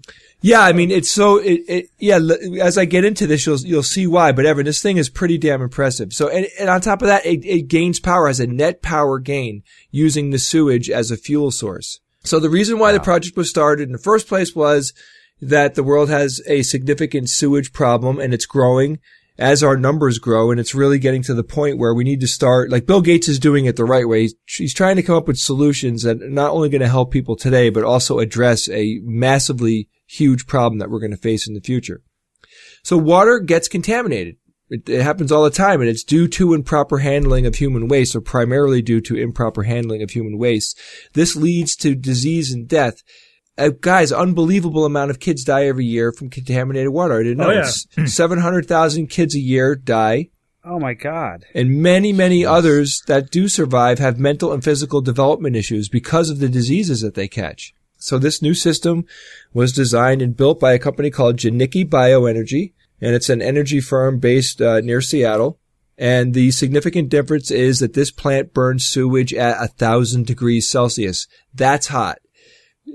yeah, 0.44 0.60
I 0.60 0.74
mean, 0.74 0.92
it's 0.92 1.10
so, 1.10 1.38
it, 1.38 1.62
it, 1.70 1.90
yeah, 2.00 2.16
l- 2.16 2.62
as 2.62 2.78
I 2.78 2.84
get 2.84 3.06
into 3.06 3.26
this, 3.26 3.46
you'll, 3.46 3.60
you'll 3.60 3.82
see 3.82 4.06
why, 4.08 4.34
but 4.34 4.46
Evan, 4.46 4.66
this 4.66 4.82
thing 4.82 4.98
is 4.98 5.08
pretty 5.10 5.38
damn 5.38 5.62
impressive. 5.62 6.12
So, 6.12 6.28
and, 6.28 6.48
and 6.60 6.70
on 6.70 6.82
top 6.82 7.02
of 7.02 7.08
that, 7.08 7.26
it, 7.26 7.46
it 7.46 7.70
gains 7.70 8.02
power 8.02 8.28
as 8.28 8.42
a 8.42 8.48
net 8.48 8.82
power 8.82 9.20
gain 9.20 9.64
using 9.90 10.32
the 10.32 10.38
sewage 10.38 10.90
as 10.90 11.12
a 11.12 11.18
fuel 11.18 11.50
source. 11.50 12.02
So 12.26 12.42
the 12.42 12.50
reason 12.50 12.78
why 12.78 12.92
the 12.92 13.00
project 13.00 13.38
was 13.38 13.50
started 13.50 13.88
in 13.88 13.94
the 13.94 13.98
first 13.98 14.28
place 14.28 14.54
was 14.54 14.94
that 15.42 15.76
the 15.76 15.84
world 15.84 16.10
has 16.10 16.42
a 16.46 16.64
significant 16.64 17.30
sewage 17.30 17.72
problem 17.72 18.20
and 18.20 18.34
it's 18.34 18.46
growing 18.46 19.00
as 19.38 19.64
our 19.64 19.76
numbers 19.76 20.20
grow 20.20 20.52
and 20.52 20.60
it's 20.60 20.76
really 20.76 21.00
getting 21.00 21.24
to 21.24 21.34
the 21.34 21.44
point 21.44 21.78
where 21.78 21.94
we 21.94 22.04
need 22.04 22.22
to 22.22 22.28
start 22.28 22.70
like 22.70 22.86
Bill 22.86 23.02
Gates 23.02 23.28
is 23.28 23.40
doing 23.40 23.66
it 23.66 23.76
the 23.76 23.86
right 23.86 24.08
way. 24.08 24.22
He's, 24.22 24.36
he's 24.46 24.74
trying 24.74 24.96
to 24.98 25.04
come 25.04 25.16
up 25.16 25.28
with 25.28 25.38
solutions 25.38 26.04
that 26.04 26.22
are 26.22 26.30
not 26.30 26.52
only 26.52 26.70
going 26.70 26.82
to 26.82 26.88
help 26.88 27.12
people 27.12 27.36
today, 27.36 27.70
but 27.70 27.84
also 27.84 28.20
address 28.20 28.70
a 28.70 29.00
massively 29.04 29.90
huge 30.06 30.46
problem 30.46 30.80
that 30.80 30.90
we're 30.90 31.00
going 31.00 31.12
to 31.12 31.18
face 31.18 31.48
in 31.48 31.56
the 31.56 31.62
future. 31.62 32.02
So 32.84 32.98
water 32.98 33.40
gets 33.40 33.68
contaminated. 33.68 34.38
It, 34.70 34.88
it 34.88 35.02
happens 35.02 35.32
all 35.32 35.44
the 35.44 35.50
time 35.50 35.82
and 35.82 35.90
it's 35.90 36.04
due 36.04 36.28
to 36.30 36.54
improper 36.54 37.00
handling 37.00 37.46
of 37.46 37.56
human 37.56 37.88
waste 37.88 38.16
or 38.16 38.22
primarily 38.22 38.82
due 38.82 39.02
to 39.02 39.16
improper 39.16 39.64
handling 39.64 40.04
of 40.04 40.12
human 40.12 40.38
waste. 40.38 40.80
This 41.14 41.36
leads 41.36 41.76
to 41.78 41.96
disease 41.96 42.52
and 42.52 42.68
death. 42.68 43.02
Uh, 43.58 43.70
guys, 43.70 44.12
unbelievable 44.12 44.86
amount 44.86 45.12
of 45.12 45.20
kids 45.20 45.44
die 45.44 45.66
every 45.66 45.86
year 45.86 46.12
from 46.12 46.30
contaminated 46.30 46.90
water. 46.90 47.20
I 47.20 47.24
didn't 47.24 47.38
know. 47.38 47.52
Oh, 47.52 47.64
yeah. 47.98 48.06
700,000 48.06 49.08
kids 49.08 49.36
a 49.36 49.40
year 49.40 49.76
die 49.76 50.30
Oh 50.66 50.80
my 50.80 50.94
God. 50.94 51.46
And 51.54 51.82
many, 51.82 52.14
many 52.14 52.46
others 52.46 53.02
that 53.08 53.30
do 53.30 53.50
survive 53.50 54.00
have 54.00 54.18
mental 54.18 54.54
and 54.54 54.64
physical 54.64 55.02
development 55.02 55.58
issues 55.58 55.90
because 55.90 56.30
of 56.30 56.40
the 56.40 56.48
diseases 56.48 57.02
that 57.02 57.16
they 57.16 57.28
catch. 57.28 57.74
So 57.98 58.18
this 58.18 58.42
new 58.42 58.54
system 58.54 59.06
was 59.54 59.74
designed 59.74 60.22
and 60.22 60.38
built 60.38 60.60
by 60.60 60.72
a 60.74 60.80
company 60.80 61.10
called 61.10 61.38
Janicki 61.38 61.88
Bioenergy, 61.88 62.74
and 63.02 63.14
it's 63.14 63.30
an 63.30 63.42
energy 63.42 63.82
firm 63.82 64.20
based 64.20 64.62
uh, 64.62 64.80
near 64.80 65.02
Seattle. 65.02 65.60
And 65.98 66.34
the 66.34 66.52
significant 66.52 67.10
difference 67.10 67.52
is 67.52 67.80
that 67.80 67.94
this 67.94 68.12
plant 68.12 68.54
burns 68.54 68.86
sewage 68.86 69.34
at 69.34 69.62
a 69.62 69.68
thousand 69.68 70.26
degrees 70.26 70.70
Celsius. 70.70 71.28
That's 71.54 71.88
hot. 71.88 72.20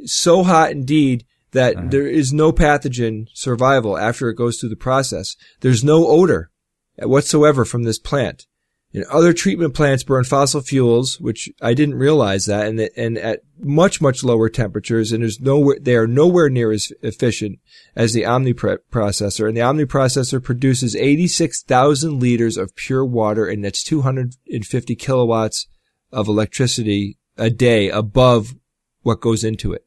So 0.04 0.42
hot 0.44 0.70
indeed 0.70 1.24
that 1.52 1.76
Uh-huh. 1.76 1.86
there 1.90 2.06
is 2.06 2.32
no 2.32 2.52
pathogen 2.52 3.26
survival 3.32 3.96
after 3.98 4.28
it 4.28 4.34
goes 4.36 4.58
through 4.58 4.68
the 4.70 4.76
process. 4.76 5.34
There's 5.60 5.82
no 5.82 6.06
odor 6.06 6.50
whatsoever 6.98 7.64
from 7.64 7.84
this 7.84 7.98
plant. 7.98 8.46
And 8.94 9.04
other 9.04 9.34
treatment 9.34 9.74
plants 9.74 10.02
burn 10.02 10.24
fossil 10.24 10.62
fuels, 10.62 11.20
which 11.20 11.50
I 11.60 11.74
didn't 11.74 11.96
realize 11.96 12.46
that, 12.46 12.66
and, 12.66 12.80
and 12.96 13.18
at 13.18 13.40
much, 13.60 14.00
much 14.00 14.24
lower 14.24 14.48
temperatures, 14.48 15.12
and 15.12 15.22
there's 15.22 15.40
nowhere, 15.40 15.76
they 15.78 15.94
are 15.94 16.06
nowhere 16.06 16.48
near 16.48 16.72
as 16.72 16.90
efficient 17.02 17.58
as 17.94 18.14
the 18.14 18.24
Omni 18.24 18.54
processor. 18.54 19.46
And 19.46 19.54
the 19.54 19.60
Omni 19.60 19.84
processor 19.84 20.42
produces 20.42 20.96
86,000 20.96 22.18
liters 22.18 22.56
of 22.56 22.74
pure 22.76 23.04
water, 23.04 23.44
and 23.46 23.62
that's 23.62 23.82
250 23.84 24.96
kilowatts 24.96 25.66
of 26.10 26.26
electricity 26.26 27.18
a 27.36 27.50
day 27.50 27.90
above 27.90 28.54
what 29.02 29.20
goes 29.20 29.44
into 29.44 29.74
it. 29.74 29.84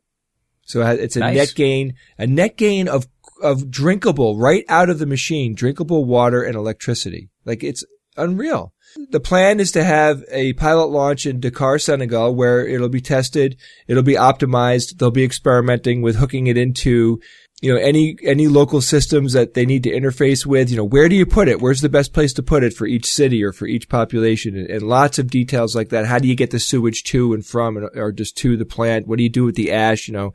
So 0.72 0.82
it's 0.82 1.16
a 1.16 1.20
Nice. 1.20 1.36
net 1.36 1.54
gain, 1.56 1.94
a 2.18 2.26
net 2.26 2.58
gain 2.58 2.88
of, 2.88 3.08
of 3.44 3.70
drinkable 3.70 4.38
right 4.38 4.64
out 4.70 4.90
of 4.90 5.00
the 5.00 5.06
machine, 5.06 5.54
drinkable 5.54 6.06
water 6.06 6.42
and 6.42 6.56
electricity. 6.56 7.30
Like 7.46 7.64
it's 7.64 7.84
unreal. 8.18 8.74
The 9.12 9.20
plan 9.20 9.60
is 9.60 9.72
to 9.74 9.84
have 9.84 10.24
a 10.30 10.54
pilot 10.54 10.88
launch 10.88 11.26
in 11.26 11.40
Dakar, 11.40 11.80
Senegal, 11.80 12.36
where 12.36 12.68
it'll 12.68 12.90
be 12.90 13.02
tested, 13.02 13.58
it'll 13.88 14.04
be 14.04 14.16
optimized, 14.16 14.98
they'll 14.98 15.12
be 15.12 15.24
experimenting 15.24 16.02
with 16.02 16.18
hooking 16.18 16.48
it 16.48 16.58
into, 16.58 17.22
you 17.62 17.72
know, 17.72 17.80
any, 17.80 18.18
any 18.24 18.48
local 18.48 18.82
systems 18.82 19.34
that 19.34 19.54
they 19.54 19.66
need 19.68 19.84
to 19.84 19.92
interface 19.92 20.46
with, 20.48 20.72
you 20.72 20.78
know, 20.78 20.84
where 20.84 21.08
do 21.08 21.16
you 21.16 21.28
put 21.28 21.48
it? 21.48 21.62
Where's 21.62 21.82
the 21.82 21.90
best 21.90 22.12
place 22.12 22.34
to 22.34 22.44
put 22.44 22.64
it 22.64 22.74
for 22.74 22.88
each 22.88 23.06
city 23.06 23.44
or 23.44 23.52
for 23.54 23.68
each 23.68 23.88
population? 23.88 24.58
And, 24.58 24.68
and 24.68 24.82
lots 24.82 25.20
of 25.20 25.30
details 25.30 25.76
like 25.76 25.90
that. 25.90 26.08
How 26.08 26.18
do 26.18 26.28
you 26.28 26.36
get 26.36 26.50
the 26.50 26.60
sewage 26.60 27.04
to 27.06 27.34
and 27.34 27.46
from 27.46 27.78
and- 27.78 27.90
or 27.96 28.12
just 28.12 28.36
to 28.38 28.58
the 28.58 28.66
plant? 28.66 29.08
What 29.08 29.18
do 29.18 29.24
you 29.24 29.30
do 29.30 29.46
with 29.46 29.56
the 29.56 29.72
ash? 29.72 30.08
You 30.08 30.14
know, 30.16 30.34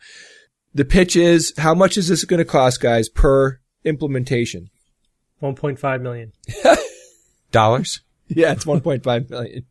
the 0.72 0.84
pitch 0.84 1.16
is 1.16 1.52
how 1.58 1.74
much 1.74 1.96
is 1.96 2.06
this 2.08 2.24
going 2.24 2.38
to 2.38 2.44
cost 2.44 2.80
guys 2.80 3.08
per 3.08 3.58
implementation? 3.84 4.70
1.5 5.42 6.00
million. 6.02 6.32
Dollars? 7.50 8.02
Yeah, 8.28 8.52
it's 8.52 8.64
1.5 8.64 9.30
million. 9.30 9.64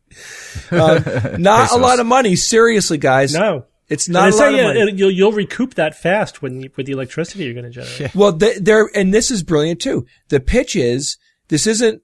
Um, 0.70 1.42
not 1.42 1.72
a 1.72 1.76
lot 1.76 2.00
of 2.00 2.06
money. 2.06 2.36
Seriously, 2.36 2.98
guys. 2.98 3.32
No. 3.34 3.64
It's 3.88 4.08
not 4.08 4.22
they 4.22 4.28
a 4.28 4.32
say 4.32 4.44
lot 4.44 4.52
of 4.52 4.58
yeah, 4.58 4.66
money. 4.66 4.92
you'll, 4.94 5.10
you'll 5.10 5.32
recoup 5.32 5.74
that 5.74 5.94
fast 5.94 6.42
when 6.42 6.62
you, 6.62 6.70
with 6.76 6.86
the 6.86 6.92
electricity 6.92 7.44
you're 7.44 7.54
going 7.54 7.70
to 7.70 7.70
generate. 7.70 8.14
Well, 8.14 8.32
they, 8.32 8.58
they're, 8.58 8.90
and 8.94 9.14
this 9.14 9.30
is 9.30 9.42
brilliant 9.42 9.80
too. 9.80 10.06
The 10.28 10.40
pitch 10.40 10.74
is, 10.74 11.18
this 11.48 11.66
isn't, 11.66 12.02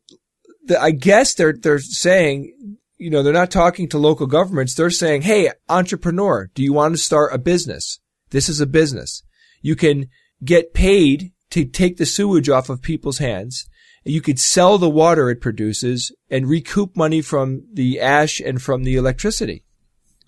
the, 0.67 0.81
I 0.81 0.93
guess 0.93 1.35
they're, 1.35 1.55
they're 1.55 1.81
saying, 1.81 2.79
you 2.99 3.11
know, 3.11 3.25
they're 3.25 3.33
not 3.33 3.51
talking 3.51 3.89
to 3.89 3.99
local 3.99 4.29
governments. 4.29 4.75
They're 4.75 4.91
saying, 4.91 5.23
Hey, 5.23 5.51
entrepreneur, 5.69 6.51
do 6.55 6.63
you 6.63 6.73
want 6.73 6.95
to 6.95 6.99
start 6.99 7.35
a 7.35 7.39
business? 7.39 7.99
This 8.31 8.49
is 8.49 8.61
a 8.61 8.67
business. 8.67 9.25
You 9.61 9.75
can 9.75 10.07
get 10.45 10.75
paid 10.75 11.33
to 11.51 11.65
take 11.65 11.97
the 11.97 12.07
sewage 12.07 12.49
off 12.49 12.71
of 12.71 12.81
people's 12.81 13.19
hands. 13.19 13.69
You 14.05 14.21
could 14.21 14.39
sell 14.39 14.79
the 14.79 14.89
water 14.89 15.31
it 15.31 15.41
produces 15.41 16.13
and 16.31 16.49
recoup 16.49 16.97
money 16.97 17.23
from 17.23 17.65
the 17.73 18.01
ash 18.01 18.41
and 18.41 18.61
from 18.61 18.85
the 18.85 18.97
electricity. 18.97 19.65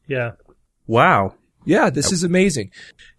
Yeah. 0.06 0.32
Wow. 0.86 1.34
Yeah, 1.64 1.90
this 1.90 2.12
is 2.12 2.22
amazing. 2.24 2.70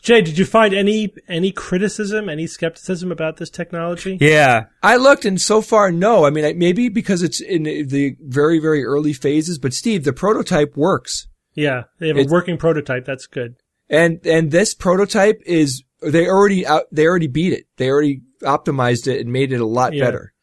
Jay, 0.02 0.22
did 0.22 0.38
you 0.38 0.46
find 0.46 0.74
any 0.74 1.14
any 1.28 1.52
criticism, 1.52 2.30
any 2.30 2.48
skepticism 2.48 3.12
about 3.12 3.38
this 3.38 3.50
technology? 3.50 4.18
Yeah. 4.22 4.66
I 4.84 4.98
looked 4.98 5.26
and 5.26 5.42
so 5.42 5.62
far, 5.62 5.92
no. 5.92 6.26
I 6.26 6.30
mean, 6.30 6.58
maybe 6.60 6.90
because 6.90 7.24
it's 7.24 7.42
in 7.42 7.64
the 7.64 8.16
very, 8.22 8.60
very 8.60 8.84
early 8.84 9.14
phases, 9.14 9.58
but 9.58 9.74
Steve, 9.74 10.04
the 10.04 10.14
prototype 10.14 10.76
works. 10.78 11.28
Yeah, 11.56 11.84
they 12.00 12.08
have 12.10 12.18
It's- 12.18 12.32
a 12.32 12.34
working 12.34 12.58
prototype. 12.58 13.06
That's 13.06 13.28
good. 13.28 13.56
And, 13.90 14.26
and 14.26 14.50
this 14.52 14.74
prototype 14.74 15.42
is, 15.46 15.84
they 16.02 16.28
already 16.28 16.66
out, 16.66 16.84
they 16.92 17.06
already 17.06 17.28
beat 17.28 17.54
it. 17.54 17.66
They 17.78 17.90
already 17.90 18.22
optimized 18.42 19.08
it 19.08 19.22
and 19.22 19.32
made 19.32 19.52
it 19.54 19.62
a 19.62 19.66
lot 19.66 19.94
Yeah. 19.94 20.06
better. 20.06 20.34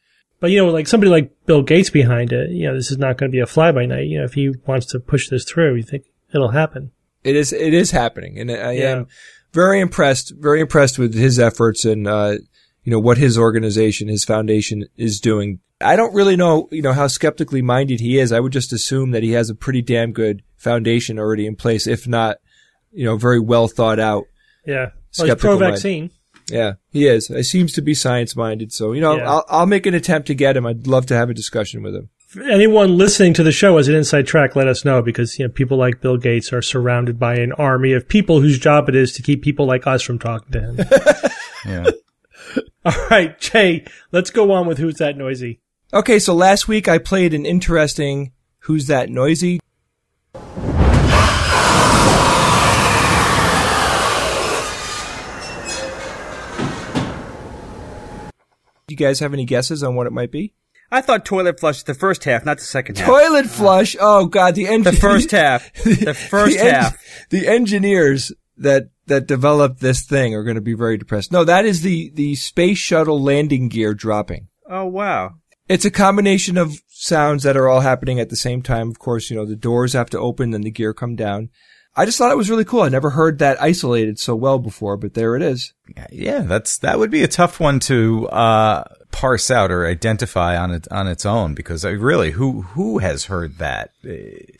But 0.41 0.51
you 0.51 0.59
know, 0.59 0.71
like 0.71 0.89
somebody 0.89 1.11
like 1.11 1.31
Bill 1.47 1.63
Gates 1.63 1.91
behind 1.91 2.33
it, 2.33 2.51
you 2.51 2.67
know, 2.67 2.75
this 2.75 2.91
is 2.91 2.99
not 2.99 3.17
going 3.19 3.31
to 3.31 3.35
be 3.37 3.41
a 3.41 3.47
fly 3.47 3.71
by 3.71 3.87
night. 3.87 4.07
You 4.07 4.19
know, 4.19 4.25
if 4.25 4.35
he 4.35 4.53
wants 4.67 4.87
to 4.87 4.99
push 5.01 5.29
this 5.29 5.45
through, 5.45 5.77
you 5.77 5.83
think 5.85 6.05
it'll 6.35 6.51
happen. 6.51 6.91
It 7.25 7.37
is, 7.37 7.53
it 7.53 7.73
is 7.75 7.91
happening. 7.91 8.39
And 8.39 8.51
I 8.51 8.73
Yeah. 8.73 8.91
am 8.93 9.07
very 9.53 9.81
impressed, 9.81 10.33
very 10.39 10.61
impressed 10.61 10.99
with 10.99 11.15
his 11.15 11.39
efforts 11.39 11.85
and, 11.85 12.07
uh, 12.07 12.39
you 12.85 12.91
know, 12.91 12.99
what 12.99 13.19
his 13.19 13.39
organization, 13.39 14.09
his 14.09 14.25
foundation 14.25 14.87
is 14.97 15.21
doing. 15.21 15.61
I 15.81 15.97
don't 15.97 16.15
really 16.15 16.37
know, 16.37 16.69
you 16.73 16.83
know, 16.83 16.93
how 16.93 17.07
skeptically 17.07 17.63
minded 17.63 18.01
he 18.01 18.19
is. 18.19 18.33
I 18.33 18.41
would 18.41 18.53
just 18.53 18.73
assume 18.73 19.11
that 19.13 19.23
he 19.23 19.33
has 19.33 19.51
a 19.51 19.55
pretty 19.55 19.83
damn 19.83 20.13
good 20.13 20.43
foundation 20.57 21.19
already 21.19 21.47
in 21.47 21.57
place, 21.57 21.87
if 21.87 22.07
not, 22.09 22.39
you 22.93 23.05
know, 23.05 23.17
very 23.17 23.41
well 23.41 23.69
thought 23.69 23.99
out. 23.99 24.25
Yeah. 24.67 24.91
Well, 25.19 25.27
he's 25.29 25.35
pro-vaccine. 25.37 26.11
Yeah, 26.51 26.75
he 26.91 27.07
is. 27.07 27.29
He 27.29 27.43
seems 27.45 27.73
to 27.75 27.83
be 27.83 27.95
science 27.95 28.35
minded. 28.35 28.73
So, 28.73 28.93
you 28.93 29.01
know, 29.01 29.17
Yeah. 29.17 29.31
I'll, 29.31 29.45
I'll 29.49 29.67
make 29.67 29.87
an 29.87 29.95
attempt 29.95 30.27
to 30.29 30.35
get 30.35 30.57
him. 30.57 30.67
I'd 30.67 30.87
love 30.87 31.07
to 31.07 31.15
have 31.15 31.31
a 31.31 31.35
discussion 31.35 31.83
with 31.83 31.95
him. 31.95 32.11
For 32.33 32.43
anyone 32.45 32.97
listening 32.97 33.35
to 33.35 33.43
the 33.43 33.53
show 33.53 33.77
as 33.77 33.89
an 33.89 33.95
inside 33.95 34.27
track, 34.27 34.57
let 34.57 34.67
us 34.67 34.87
know 34.87 35.03
because 35.03 35.39
you 35.39 35.45
know 35.45 35.53
people 35.53 35.77
like 35.77 36.01
Bill 36.01 36.17
Gates 36.17 36.51
are 36.51 36.63
surrounded 36.63 37.19
by 37.19 37.35
an 37.35 37.53
army 37.53 37.93
of 37.93 38.09
people 38.09 38.41
whose 38.41 38.59
job 38.59 38.89
it 38.89 38.95
is 38.95 39.13
to 39.13 39.23
keep 39.23 39.43
people 39.43 39.67
like 39.67 39.87
us 39.87 40.01
from 40.01 40.19
talking 40.19 40.51
to 40.53 40.61
him. 40.61 40.79
Yeah. 41.67 41.91
All 42.87 43.07
right, 43.09 43.39
Jay, 43.39 43.85
let's 44.13 44.31
go 44.31 44.51
on 44.51 44.67
with 44.67 44.79
who's 44.79 44.95
that 44.97 45.19
noisy. 45.19 45.61
Okay, 45.93 46.19
so 46.19 46.35
last 46.35 46.67
week 46.67 46.89
I 46.89 46.97
played 46.97 47.35
an 47.35 47.45
interesting 47.45 48.33
Who's 48.61 48.87
That 48.87 49.11
Noisy? 49.11 49.61
Do 50.33 50.41
you 58.89 58.97
guys 58.97 59.21
have 59.21 59.35
any 59.35 59.45
guesses 59.45 59.83
on 59.85 59.95
what 59.95 60.07
it 60.07 60.13
might 60.13 60.33
be? 60.33 60.55
I 60.93 61.01
thought 61.01 61.25
toilet 61.25 61.59
flush 61.59 61.83
the 61.83 61.95
first 61.95 62.25
half, 62.25 62.45
not 62.45 62.59
the 62.59 62.65
second 62.65 62.99
half. 62.99 63.07
Toilet 63.09 63.47
flush. 63.47 63.97
Oh 63.99 64.27
god, 64.27 64.55
the 64.55 64.69
en- 64.69 64.83
the 64.91 64.93
first 64.93 65.31
half. 65.31 65.73
The 65.83 66.13
first 66.15 66.59
the 66.59 66.65
en- 66.65 66.75
half. 66.75 66.99
the 67.31 67.49
engineers 67.49 68.31
that 68.59 68.91
that 69.07 69.27
developed 69.27 69.81
this 69.81 70.03
thing 70.03 70.35
are 70.35 70.45
going 70.45 70.57
to 70.57 70.61
be 70.61 70.75
very 70.75 70.99
depressed. 70.99 71.33
No, 71.33 71.45
that 71.45 71.65
is 71.65 71.81
the 71.81 72.11
the 72.15 72.35
space 72.35 72.79
shuttle 72.79 73.21
landing 73.21 73.69
gear 73.69 73.95
dropping. 73.95 74.49
Oh 74.69 74.85
wow. 74.85 75.37
It's 75.69 75.85
a 75.87 75.91
combination 75.91 76.59
of 76.59 76.75
sounds 76.89 77.43
that 77.45 77.57
are 77.57 77.69
all 77.69 77.81
happening 77.81 78.21
at 78.21 78.29
the 78.29 78.37
same 78.37 78.61
time. 78.63 78.91
Of 78.91 78.99
course, 78.99 79.31
you 79.31 79.37
know, 79.37 79.47
the 79.47 79.57
doors 79.57 79.95
have 79.95 80.11
to 80.11 80.19
open, 80.19 80.51
then 80.51 80.61
the 80.61 80.71
gear 80.71 80.93
come 80.93 81.17
down. 81.17 81.49
I 81.95 82.07
just 82.07 82.17
thought 82.17 82.33
it 82.33 82.39
was 82.39 82.49
really 82.49 82.65
cool. 82.65 82.83
I 82.83 82.89
never 82.89 83.11
heard 83.11 83.39
that 83.39 83.61
isolated 83.61 84.19
so 84.19 84.35
well 84.35 84.59
before, 84.59 84.97
but 84.97 85.15
there 85.15 85.37
it 85.37 85.43
is. 85.43 85.75
Yeah, 86.11 86.41
that's 86.41 86.79
that 86.79 86.99
would 86.99 87.11
be 87.11 87.23
a 87.23 87.29
tough 87.29 87.61
one 87.61 87.81
to 87.81 88.29
uh, 88.29 88.85
parse 89.11 89.51
out 89.51 89.71
or 89.71 89.87
identify 89.87 90.57
on 90.57 90.71
it 90.71 90.89
on 90.91 91.07
its 91.07 91.27
own 91.27 91.55
because 91.55 91.85
uh, 91.85 91.91
really, 91.91 92.31
who 92.31 92.63
who 92.63 92.99
has 92.99 93.27
heard 93.27 93.59
that? 93.59 93.91
Uh, 94.05 94.13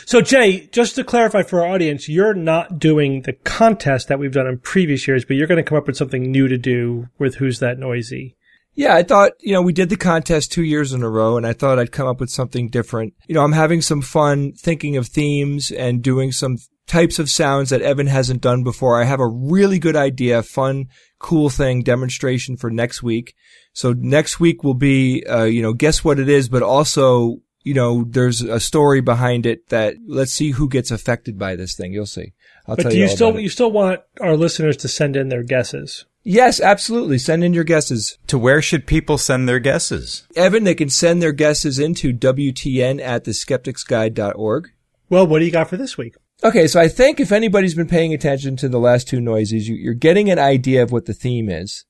So, 0.05 0.21
Jay, 0.21 0.67
just 0.73 0.95
to 0.97 1.05
clarify 1.05 1.43
for 1.43 1.63
our 1.63 1.69
audience, 1.75 2.09
you're 2.09 2.35
not 2.35 2.79
doing 2.79 3.23
the 3.23 3.33
contest 3.33 4.09
that 4.09 4.19
we've 4.19 4.33
done 4.33 4.47
in 4.47 4.59
previous 4.59 5.09
years, 5.09 5.25
but 5.25 5.37
you're 5.37 5.47
going 5.47 5.63
to 5.63 5.69
come 5.69 5.79
up 5.79 5.87
with 5.87 5.97
something 5.97 6.31
new 6.31 6.49
to 6.49 6.59
do 6.59 7.09
with 7.19 7.37
Who's 7.37 7.61
That 7.61 7.79
Noisy. 7.79 8.37
Yeah, 8.75 8.95
I 8.95 9.03
thought, 9.03 9.33
you 9.41 9.53
know, 9.53 9.61
we 9.61 9.75
did 9.75 9.91
the 9.91 9.97
contest 9.97 10.51
two 10.51 10.63
years 10.65 10.95
in 10.95 11.03
a 11.03 11.09
row 11.09 11.37
and 11.37 11.47
I 11.47 11.53
thought 11.53 11.79
I'd 11.79 11.93
come 11.93 12.09
up 12.09 12.21
with 12.21 12.31
something 12.31 12.71
different. 12.71 13.13
You 13.27 13.35
know, 13.35 13.43
I'm 13.43 13.53
having 13.53 13.83
some 13.83 14.01
fun 14.01 14.53
thinking 14.53 14.97
of 14.97 15.09
themes 15.09 15.71
and 15.71 16.03
doing 16.03 16.33
some 16.33 16.57
types 16.87 17.19
of 17.19 17.31
sounds 17.31 17.71
that 17.71 17.83
Evan 17.83 18.07
hasn't 18.07 18.43
done 18.43 18.63
before. 18.65 19.01
I 19.01 19.05
have 19.05 19.21
a 19.21 19.27
really 19.29 19.79
good 19.79 19.97
idea, 19.97 20.43
fun, 20.43 20.87
cool 21.19 21.51
thing 21.51 21.83
demonstration 21.83 22.57
for 22.57 22.71
next 22.71 23.03
week. 23.03 23.35
So 23.73 23.93
next 23.93 24.41
week 24.41 24.63
will 24.63 24.75
be, 24.75 25.25
uh, 25.25 25.45
you 25.45 25.63
know, 25.63 25.73
guess 25.73 26.05
what 26.05 26.19
it 26.19 26.29
is, 26.29 26.49
but 26.49 26.63
also, 26.63 27.37
you 27.63 27.75
know, 27.75 28.05
there's 28.09 28.43
a 28.43 28.61
story 28.61 29.01
behind 29.01 29.47
it 29.47 29.69
that 29.69 29.95
let's 30.07 30.33
see 30.33 30.51
who 30.51 30.69
gets 30.69 30.91
affected 30.91 31.39
by 31.39 31.57
this 31.57 31.75
thing. 31.77 31.93
You'll 31.93 32.07
see. 32.07 32.33
I'll 32.67 32.77
But 32.77 32.83
tell 32.83 32.91
do 32.93 32.97
you 32.99 33.05
you 33.05 33.09
still 33.09 33.41
you 33.41 33.49
still 33.49 33.73
want 33.73 34.01
our 34.21 34.37
listeners 34.37 34.77
to 34.79 34.89
send 34.89 35.17
in 35.17 35.29
their 35.29 35.43
guesses? 35.43 36.05
Yes, 36.25 36.61
absolutely. 36.61 37.19
Send 37.19 37.43
in 37.43 37.53
your 37.53 37.65
guesses. 37.65 38.17
to 38.29 38.39
where 38.39 38.63
should 38.63 38.87
people 38.87 39.19
send 39.19 39.49
their 39.49 39.59
guesses? 39.59 40.27
Evan, 40.37 40.63
they 40.63 40.75
can 40.75 40.89
send 40.89 41.21
their 41.21 41.33
guesses 41.33 41.81
into 41.81 42.13
WTN 42.13 43.01
at 43.01 43.25
theskepticsguide.org. 43.25 44.71
Well, 45.09 45.27
what 45.27 45.41
do 45.41 45.45
you 45.45 45.51
got 45.51 45.69
for 45.69 45.77
this 45.77 45.99
week? 45.99 46.15
Okay, 46.45 46.67
so 46.67 46.81
I 46.81 46.89
think 46.89 47.21
if 47.21 47.31
anybody's 47.31 47.77
been 47.77 47.87
paying 47.87 48.13
attention 48.13 48.57
to 48.57 48.69
the 48.69 48.81
last 48.81 49.07
two 49.07 49.21
noises, 49.21 49.69
you, 49.69 49.77
you're 49.77 49.95
getting 49.95 50.29
an 50.29 50.41
idea 50.41 50.83
of 50.83 50.91
what 50.91 51.07
the 51.07 51.15
theme 51.15 51.49
is. 51.49 51.85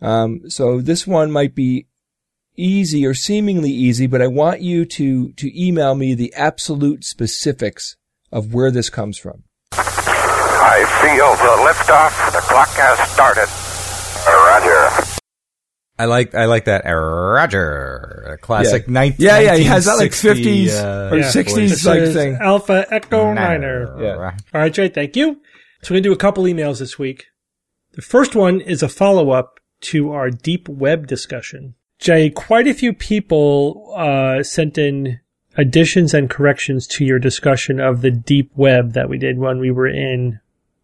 Um, 0.00 0.48
so 0.48 0.80
this 0.80 1.06
one 1.06 1.30
might 1.30 1.54
be 1.54 1.86
easy 2.56 3.06
or 3.06 3.12
seemingly 3.12 3.70
easy, 3.70 4.06
but 4.06 4.22
I 4.22 4.26
want 4.26 4.62
you 4.62 4.86
to, 4.86 5.32
to 5.32 5.62
email 5.66 5.94
me 5.94 6.14
the 6.14 6.32
absolute 6.34 7.04
specifics 7.04 7.96
of 8.32 8.54
where 8.54 8.70
this 8.70 8.88
comes 8.88 9.18
from. 9.18 9.44
I 9.72 10.84
feel 11.02 11.32
the 11.36 11.54
liftoff. 11.68 12.32
The 12.32 12.40
clock 12.40 12.68
has 12.70 13.10
started. 13.10 13.59
Roger. 16.00 16.02
I 16.02 16.04
like 16.06 16.34
I 16.34 16.44
like 16.46 16.64
that 16.66 16.84
Roger 16.84 18.38
classic 18.42 18.84
Yeah. 18.86 18.92
nineteen. 18.92 19.26
Yeah, 19.26 19.38
yeah, 19.40 19.56
he 19.56 19.64
has 19.64 19.84
that, 19.86 19.94
like, 19.94 20.12
50s 20.12 20.70
uh, 20.74 21.10
or 21.12 21.18
Yeah. 21.18 21.24
60s 21.30 21.54
This 21.70 21.86
like 21.86 22.12
thing. 22.12 22.38
Alpha 22.40 22.86
Echo 22.90 23.32
Niner. 23.32 23.96
Yeah. 24.02 24.14
All 24.54 24.60
right, 24.60 24.72
Jay, 24.72 24.88
thank 24.88 25.16
you. 25.16 25.40
So 25.82 25.92
we're 25.92 25.96
going 25.96 26.02
to 26.04 26.08
do 26.10 26.12
a 26.12 26.16
couple 26.16 26.44
emails 26.44 26.78
this 26.78 26.98
week. 26.98 27.26
The 27.92 28.02
first 28.02 28.34
one 28.36 28.60
is 28.60 28.82
a 28.82 28.88
follow 28.88 29.30
up 29.30 29.60
to 29.82 30.12
our 30.12 30.30
deep 30.30 30.68
web 30.68 31.06
discussion. 31.06 31.74
Jay, 31.98 32.30
quite 32.30 32.66
a 32.66 32.74
few 32.74 32.92
people 32.92 33.92
uh, 33.96 34.42
sent 34.42 34.78
in 34.78 35.20
additions 35.56 36.14
and 36.14 36.30
corrections 36.30 36.86
to 36.86 37.04
your 37.04 37.18
discussion 37.18 37.80
of 37.80 38.00
the 38.02 38.10
deep 38.10 38.50
web 38.54 38.92
that 38.92 39.08
we 39.08 39.18
did 39.18 39.38
when 39.38 39.58
we 39.58 39.70
were 39.70 39.88
in 39.88 40.38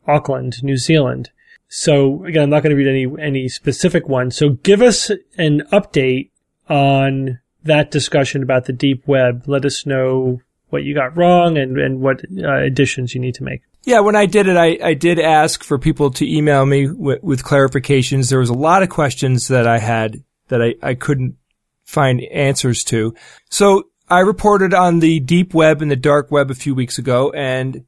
Auckland, 0.09 0.63
New 0.63 0.77
Zealand. 0.77 1.31
So 1.69 2.25
again, 2.25 2.45
I'm 2.45 2.51
not 2.51 2.63
going 2.63 2.77
to 2.77 2.77
read 2.77 2.89
any 2.89 3.07
any 3.21 3.49
specific 3.49 4.09
one. 4.09 4.31
So 4.31 4.51
give 4.51 4.83
us 4.83 5.11
an 5.37 5.63
update 5.73 6.31
on 6.69 7.41
that 7.65 7.91
discussion 7.91 8.43
about 8.43 8.67
the 8.67 8.73
deep 8.73 9.07
web. 9.07 9.45
Let 9.47 9.65
us 9.65 9.87
know 9.87 10.41
what 10.69 10.85
you 10.85 10.95
got 10.95 11.17
wrong 11.17 11.59
and 11.59 11.79
and 11.79 12.01
what 12.01 12.23
uh, 12.39 12.63
additions 12.63 13.15
you 13.15 13.21
need 13.21 13.35
to 13.37 13.45
make. 13.45 13.63
Yeah, 13.87 14.01
when 14.01 14.17
I 14.17 14.27
did 14.27 14.49
it, 14.49 14.57
I, 14.57 14.79
I 14.83 14.95
did 14.95 15.21
ask 15.21 15.63
for 15.63 15.79
people 15.79 16.11
to 16.11 16.29
email 16.29 16.67
me 16.67 16.91
with, 16.91 17.23
with 17.23 17.45
clarifications. 17.45 18.29
There 18.29 18.41
was 18.41 18.49
a 18.49 18.55
lot 18.55 18.83
of 18.83 18.89
questions 18.89 19.47
that 19.47 19.69
I 19.69 19.79
had 19.79 20.25
that 20.49 20.61
I, 20.61 20.75
I 20.83 20.95
couldn't 20.95 21.37
find 21.85 22.21
answers 22.33 22.83
to. 22.85 23.15
So 23.49 23.85
I 24.09 24.21
reported 24.21 24.75
on 24.75 24.99
the 24.99 25.21
deep 25.21 25.55
web 25.55 25.83
and 25.83 25.91
the 25.91 25.97
dark 25.97 26.33
web 26.33 26.51
a 26.51 26.55
few 26.55 26.75
weeks 26.75 26.99
ago. 26.99 27.31
And, 27.31 27.85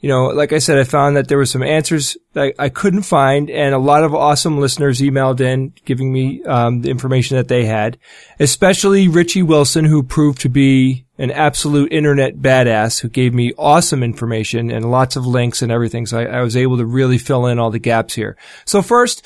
you 0.00 0.10
know, 0.10 0.26
like 0.26 0.52
I 0.52 0.58
said, 0.58 0.78
I 0.78 0.84
found 0.84 1.16
that 1.16 1.28
there 1.28 1.38
were 1.38 1.46
some 1.46 1.62
answers 1.62 2.18
that 2.34 2.54
I 2.58 2.68
couldn't 2.68 3.02
find. 3.02 3.48
And 3.50 3.74
a 3.74 3.78
lot 3.78 4.04
of 4.04 4.14
awesome 4.14 4.58
listeners 4.58 5.00
emailed 5.00 5.40
in 5.40 5.72
giving 5.84 6.12
me 6.12 6.44
um, 6.44 6.82
the 6.82 6.90
information 6.90 7.38
that 7.38 7.48
they 7.48 7.64
had, 7.64 7.98
especially 8.38 9.08
Richie 9.08 9.42
Wilson, 9.42 9.86
who 9.86 10.02
proved 10.02 10.42
to 10.42 10.50
be 10.50 11.06
an 11.18 11.30
absolute 11.30 11.92
internet 11.92 12.36
badass 12.36 13.00
who 13.00 13.08
gave 13.08 13.32
me 13.32 13.54
awesome 13.56 14.02
information 14.02 14.70
and 14.70 14.90
lots 14.90 15.16
of 15.16 15.26
links 15.26 15.62
and 15.62 15.72
everything. 15.72 16.04
So 16.04 16.18
I, 16.18 16.24
I 16.24 16.40
was 16.42 16.56
able 16.56 16.76
to 16.76 16.84
really 16.84 17.18
fill 17.18 17.46
in 17.46 17.58
all 17.58 17.70
the 17.70 17.78
gaps 17.78 18.14
here. 18.14 18.36
So 18.66 18.82
first, 18.82 19.24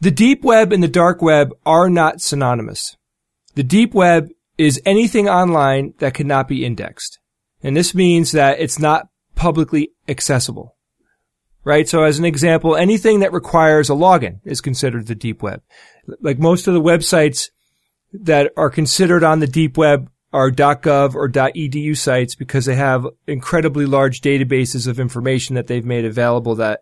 the 0.00 0.12
deep 0.12 0.44
web 0.44 0.72
and 0.72 0.82
the 0.82 0.88
dark 0.88 1.22
web 1.22 1.52
are 1.66 1.90
not 1.90 2.20
synonymous. 2.20 2.96
The 3.56 3.64
deep 3.64 3.94
web 3.94 4.28
is 4.58 4.80
anything 4.86 5.28
online 5.28 5.94
that 5.98 6.14
cannot 6.14 6.46
be 6.46 6.64
indexed. 6.64 7.18
And 7.64 7.76
this 7.76 7.94
means 7.94 8.32
that 8.32 8.60
it's 8.60 8.78
not 8.78 9.08
publicly 9.34 9.90
accessible. 10.08 10.76
Right? 11.64 11.88
So 11.88 12.02
as 12.02 12.18
an 12.18 12.24
example, 12.26 12.76
anything 12.76 13.20
that 13.20 13.32
requires 13.32 13.88
a 13.88 13.94
login 13.94 14.40
is 14.44 14.60
considered 14.60 15.06
the 15.06 15.14
deep 15.14 15.42
web. 15.42 15.62
Like 16.20 16.38
most 16.38 16.68
of 16.68 16.74
the 16.74 16.82
websites 16.82 17.48
that 18.12 18.52
are 18.56 18.70
considered 18.70 19.24
on 19.24 19.40
the 19.40 19.46
deep 19.46 19.76
web 19.78 20.10
are 20.34 20.50
.gov 20.50 21.14
or 21.14 21.28
.edu 21.28 21.96
sites 21.96 22.34
because 22.34 22.66
they 22.66 22.74
have 22.74 23.06
incredibly 23.26 23.86
large 23.86 24.20
databases 24.20 24.88
of 24.88 24.98
information 24.98 25.54
that 25.54 25.68
they've 25.68 25.84
made 25.84 26.04
available 26.04 26.56
that 26.56 26.80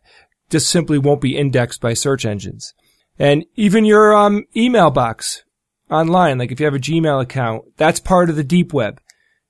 just 0.48 0.70
simply 0.70 0.98
won't 0.98 1.20
be 1.20 1.36
indexed 1.36 1.80
by 1.80 1.92
search 1.92 2.24
engines. 2.24 2.72
And 3.18 3.44
even 3.54 3.84
your 3.84 4.16
um, 4.16 4.44
email 4.56 4.90
box 4.90 5.44
online, 5.90 6.38
like 6.38 6.50
if 6.50 6.60
you 6.60 6.66
have 6.66 6.74
a 6.74 6.78
Gmail 6.78 7.20
account, 7.20 7.64
that's 7.76 8.00
part 8.00 8.30
of 8.30 8.36
the 8.36 8.42
deep 8.42 8.72
web. 8.72 9.01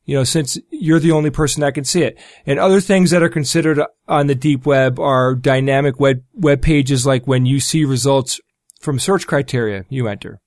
You 0.04 0.16
know, 0.16 0.24
since 0.24 0.58
you're 0.70 0.98
the 0.98 1.12
only 1.12 1.30
person 1.30 1.60
that 1.60 1.74
can 1.74 1.84
see 1.84 2.02
it. 2.02 2.18
And 2.44 2.58
other 2.58 2.80
things 2.80 3.10
that 3.10 3.22
are 3.22 3.28
considered 3.28 3.80
on 4.08 4.26
the 4.26 4.34
deep 4.34 4.66
web 4.66 4.98
are 4.98 5.34
dynamic 5.34 6.00
web, 6.00 6.22
web 6.34 6.60
pages 6.60 7.06
like 7.06 7.26
when 7.26 7.46
you 7.46 7.60
see 7.60 7.84
results 7.84 8.40
from 8.80 8.98
search 8.98 9.28
criteria 9.28 9.84
you 9.88 10.08
enter 10.08 10.40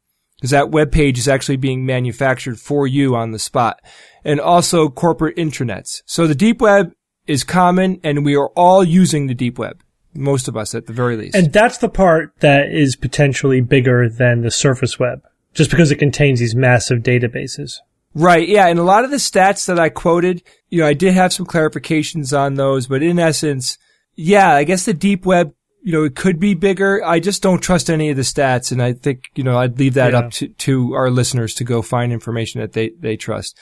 because 0.45 0.51
that 0.51 0.69
web 0.69 0.91
page 0.91 1.17
is 1.17 1.27
actually 1.27 1.55
being 1.55 1.85
manufactured 1.85 2.59
for 2.59 2.85
you 2.85 3.15
on 3.15 3.31
the 3.31 3.39
spot. 3.39 3.81
And 4.23 4.39
also 4.39 4.89
corporate 4.89 5.37
intranets. 5.37 6.01
So 6.05 6.27
the 6.27 6.35
deep 6.35 6.61
web 6.61 6.91
is 7.25 7.43
common 7.43 7.99
and 8.03 8.25
we 8.25 8.35
are 8.35 8.49
all 8.49 8.83
using 8.83 9.27
the 9.27 9.33
deep 9.33 9.57
web. 9.57 9.81
Most 10.13 10.47
of 10.47 10.55
us 10.55 10.75
at 10.75 10.85
the 10.85 10.93
very 10.93 11.17
least. 11.17 11.35
And 11.35 11.51
that's 11.51 11.79
the 11.79 11.89
part 11.89 12.33
that 12.39 12.71
is 12.71 12.95
potentially 12.95 13.61
bigger 13.61 14.09
than 14.09 14.41
the 14.41 14.51
surface 14.51 14.99
web, 14.99 15.23
just 15.53 15.69
because 15.69 15.91
it 15.91 15.97
contains 15.97 16.39
these 16.39 16.55
massive 16.55 16.99
databases. 16.99 17.79
Right, 18.17 18.47
yeah, 18.47 18.67
and 18.67 18.79
a 18.79 18.83
lot 18.83 19.03
of 19.03 19.11
the 19.11 19.17
stats 19.17 19.67
that 19.67 19.77
I 19.77 19.89
quoted, 19.89 20.41
you 20.69 20.79
know, 20.79 20.87
I 20.87 20.93
did 20.93 21.13
have 21.13 21.33
some 21.33 21.45
clarifications 21.45 22.37
on 22.37 22.55
those, 22.55 22.87
but 22.87 23.03
in 23.03 23.19
essence, 23.19 23.77
yeah, 24.15 24.53
I 24.55 24.63
guess 24.63 24.85
the 24.85 24.93
deep 24.93 25.25
web, 25.25 25.53
you 25.83 25.91
know, 25.91 26.05
it 26.05 26.15
could 26.15 26.39
be 26.39 26.53
bigger. 26.53 27.03
I 27.03 27.19
just 27.19 27.43
don't 27.43 27.59
trust 27.61 27.89
any 27.89 28.09
of 28.09 28.15
the 28.15 28.21
stats, 28.23 28.71
and 28.71 28.81
I 28.81 28.93
think, 28.93 29.25
you 29.35 29.43
know, 29.43 29.57
I'd 29.57 29.77
leave 29.77 29.95
that 29.95 30.13
Yeah. 30.13 30.19
up 30.19 30.31
to, 30.31 30.47
to 30.47 30.93
our 30.93 31.09
listeners 31.11 31.53
to 31.55 31.65
go 31.65 31.81
find 31.81 32.13
information 32.13 32.61
that 32.61 32.71
they, 32.71 32.91
they 32.97 33.17
trust. 33.17 33.59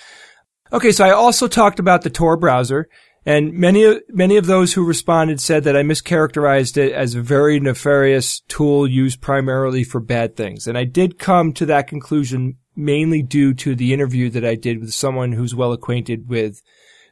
Okay, 0.71 0.91
so 0.91 1.03
I 1.03 1.09
also 1.09 1.47
talked 1.47 1.79
about 1.79 2.03
the 2.03 2.11
Tor 2.11 2.37
browser, 2.37 2.87
and 3.25 3.53
many 3.53 3.83
of, 3.85 4.03
many 4.09 4.37
of 4.37 4.45
those 4.45 4.73
who 4.73 4.85
responded 4.85 5.41
said 5.41 5.63
that 5.63 5.75
I 5.75 5.81
mischaracterized 5.81 6.77
it 6.77 6.91
as 6.91 7.15
a 7.15 7.21
very 7.21 7.59
nefarious 7.59 8.41
tool 8.47 8.87
used 8.87 9.19
primarily 9.19 9.83
for 9.83 9.99
bad 9.99 10.35
things. 10.35 10.67
And 10.67 10.77
I 10.77 10.83
did 10.83 11.17
come 11.17 11.53
to 11.53 11.65
that 11.65 11.87
conclusion 11.87 12.57
mainly 12.75 13.21
due 13.21 13.53
to 13.53 13.75
the 13.75 13.93
interview 13.93 14.29
that 14.31 14.45
I 14.45 14.55
did 14.55 14.79
with 14.79 14.93
someone 14.93 15.31
who's 15.31 15.55
well 15.55 15.73
acquainted 15.73 16.27
with 16.27 16.61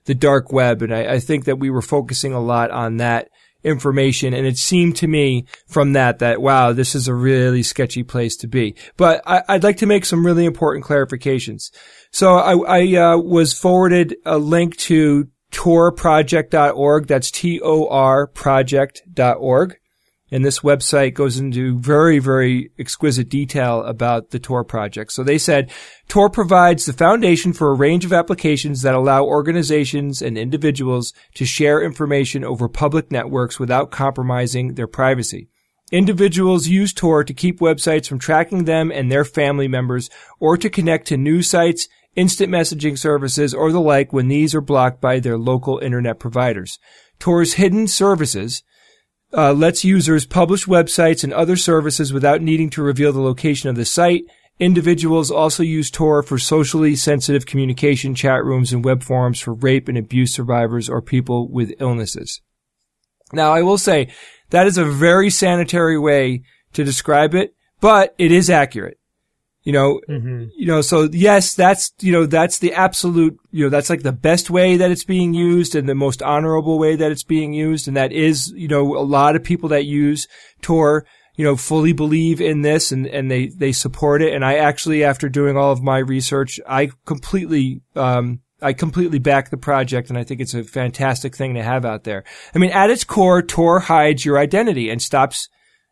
the 0.06 0.16
dark 0.16 0.52
web. 0.52 0.82
And 0.82 0.94
I, 0.94 1.14
I 1.14 1.20
think 1.20 1.46
that 1.46 1.60
we 1.60 1.70
were 1.70 1.82
focusing 1.82 2.34
a 2.34 2.40
lot 2.40 2.72
on 2.72 2.98
that 2.98 3.30
information. 3.64 4.34
And 4.34 4.48
it 4.48 4.58
seemed 4.58 4.96
to 4.98 5.08
me 5.08 5.46
from 5.68 5.94
that 5.94 6.20
that, 6.20 6.42
wow, 6.42 6.74
this 6.74 6.96
is 6.96 7.08
a 7.08 7.14
really 7.14 7.64
sketchy 7.64 8.04
place 8.04 8.36
to 8.38 8.48
be. 8.48 8.76
But 8.98 9.22
I, 9.26 9.44
I'd 9.48 9.64
like 9.64 9.78
to 9.78 9.86
make 9.86 10.06
some 10.06 10.26
really 10.26 10.46
important 10.46 10.86
clarifications. 10.86 11.72
So 12.12 12.36
I, 12.36 12.80
I 12.80 12.98
uh, 12.98 13.18
was 13.18 13.54
forwarded 13.54 14.16
a 14.26 14.38
link 14.38 14.78
to 14.78 15.28
torproject.org. 15.52 17.08
That's 17.08 17.32
T-O-R 17.32 18.28
project.org. 18.28 19.78
And 20.32 20.46
this 20.46 20.62
website 20.62 21.14
goes 21.14 21.38
into 21.38 21.78
very, 21.78 22.20
very 22.20 22.72
exquisite 22.80 23.28
detail 23.28 23.84
about 23.84 24.30
the 24.30 24.40
Tor 24.40 24.64
project. 24.64 25.12
So 25.12 25.24
they 25.24 25.38
said 25.38 25.70
Tor 26.08 26.30
provides 26.30 26.86
the 26.86 26.94
foundation 26.94 27.52
for 27.52 27.70
a 27.70 27.76
range 27.76 28.06
of 28.06 28.14
applications 28.14 28.82
that 28.82 28.96
allow 28.96 29.26
organizations 29.26 30.22
and 30.22 30.38
individuals 30.38 31.14
to 31.36 31.46
share 31.46 31.82
information 31.84 32.46
over 32.46 32.70
public 32.70 33.12
networks 33.12 33.60
without 33.60 33.92
compromising 33.92 34.76
their 34.76 34.88
privacy. 34.88 35.50
Individuals 35.92 36.68
use 36.68 36.94
Tor 36.94 37.26
to 37.26 37.34
keep 37.34 37.60
websites 37.60 38.08
from 38.08 38.18
tracking 38.18 38.64
them 38.64 38.92
and 38.92 39.12
their 39.12 39.26
family 39.26 39.68
members 39.68 40.10
or 40.40 40.56
to 40.56 40.70
connect 40.70 41.08
to 41.08 41.18
news 41.18 41.50
sites, 41.50 41.90
instant 42.16 42.50
messaging 42.50 42.98
services, 42.98 43.54
or 43.54 43.74
the 43.74 43.82
like 43.82 44.14
when 44.14 44.30
these 44.30 44.56
are 44.56 44.62
blocked 44.62 45.02
by 45.02 45.20
their 45.20 45.38
local 45.38 45.80
internet 45.80 46.18
providers. 46.18 46.80
Tor's 47.20 47.56
hidden 47.56 47.88
services 47.88 48.64
uh, 49.34 49.54
lets 49.54 49.84
users 49.84 50.26
publish 50.26 50.66
websites 50.66 51.24
and 51.24 51.34
other 51.34 51.56
services 51.56 52.12
without 52.14 52.42
needing 52.42 52.70
to 52.72 52.82
reveal 52.82 53.14
the 53.14 53.22
location 53.22 53.70
of 53.70 53.76
the 53.76 53.86
site. 53.86 54.24
Individuals 54.60 55.32
also 55.32 55.64
use 55.64 55.90
Tor 55.90 56.22
for 56.22 56.38
socially 56.38 56.96
sensitive 56.96 57.46
communication, 57.46 58.14
chat 58.14 58.44
rooms, 58.44 58.72
and 58.72 58.86
web 58.86 59.02
forums 59.02 59.40
for 59.40 59.54
rape 59.54 59.88
and 59.88 59.98
abuse 59.98 60.34
survivors 60.34 60.90
or 60.90 61.02
people 61.02 61.50
with 61.50 61.74
illnesses. 61.80 62.42
Now, 63.34 63.54
I 63.54 63.62
will 63.64 63.78
say 63.78 64.10
that 64.50 64.68
is 64.68 64.78
a 64.78 64.86
very 64.86 65.30
sanitary 65.30 65.98
way 65.98 66.44
to 66.74 66.84
describe 66.84 67.34
it, 67.34 67.56
but 67.80 68.14
it 68.18 68.32
is 68.32 68.50
accurate. 68.50 69.00
You 69.64 69.74
know, 69.74 70.02
you 70.56 70.66
know, 70.66 70.82
so 70.82 71.04
yes, 71.12 71.54
that's, 71.54 71.94
you 72.00 72.12
know, 72.12 72.26
that's 72.26 72.58
the 72.58 72.74
absolute, 72.74 73.40
you 73.52 73.64
know, 73.64 73.70
that's 73.70 73.92
like 73.92 74.02
the 74.02 74.12
best 74.12 74.50
way 74.50 74.76
that 74.78 74.90
it's 74.90 75.04
being 75.04 75.36
used 75.36 75.76
and 75.76 75.88
the 75.88 75.94
most 75.94 76.24
honorable 76.24 76.80
way 76.80 76.96
that 76.96 77.12
it's 77.12 77.24
being 77.24 77.54
used. 77.54 77.88
And 77.88 77.96
that 77.96 78.12
is, 78.12 78.52
you 78.56 78.68
know, 78.68 78.98
a 78.98 79.06
lot 79.06 79.36
of 79.36 79.44
people 79.44 79.70
that 79.70 79.86
use 79.86 80.28
Tor, 80.64 81.06
you 81.36 81.46
know, 81.46 81.56
fully 81.56 81.94
believe 81.94 82.42
in 82.42 82.64
this 82.64 82.92
and, 82.92 83.06
and 83.06 83.30
they, 83.30 83.50
they 83.50 83.72
support 83.72 84.24
it. 84.24 84.34
And 84.34 84.44
I 84.44 84.56
actually, 84.56 85.04
after 85.04 85.30
doing 85.30 85.56
all 85.56 85.72
of 85.72 85.84
my 85.84 86.00
research, 86.00 86.60
I 86.68 86.90
completely, 87.06 87.82
um, 87.96 88.40
I 88.64 88.74
completely 88.74 89.20
back 89.20 89.52
the 89.52 89.58
project 89.58 90.10
and 90.10 90.18
I 90.18 90.24
think 90.24 90.42
it's 90.42 90.56
a 90.56 90.64
fantastic 90.64 91.36
thing 91.36 91.54
to 91.54 91.62
have 91.62 91.86
out 91.86 92.04
there. 92.04 92.24
I 92.56 92.58
mean, 92.58 92.72
at 92.72 92.90
its 92.90 93.04
core, 93.04 93.44
Tor 93.44 93.80
hides 93.82 94.26
your 94.26 94.40
identity 94.40 94.90
and 94.90 95.00
stops 95.00 95.50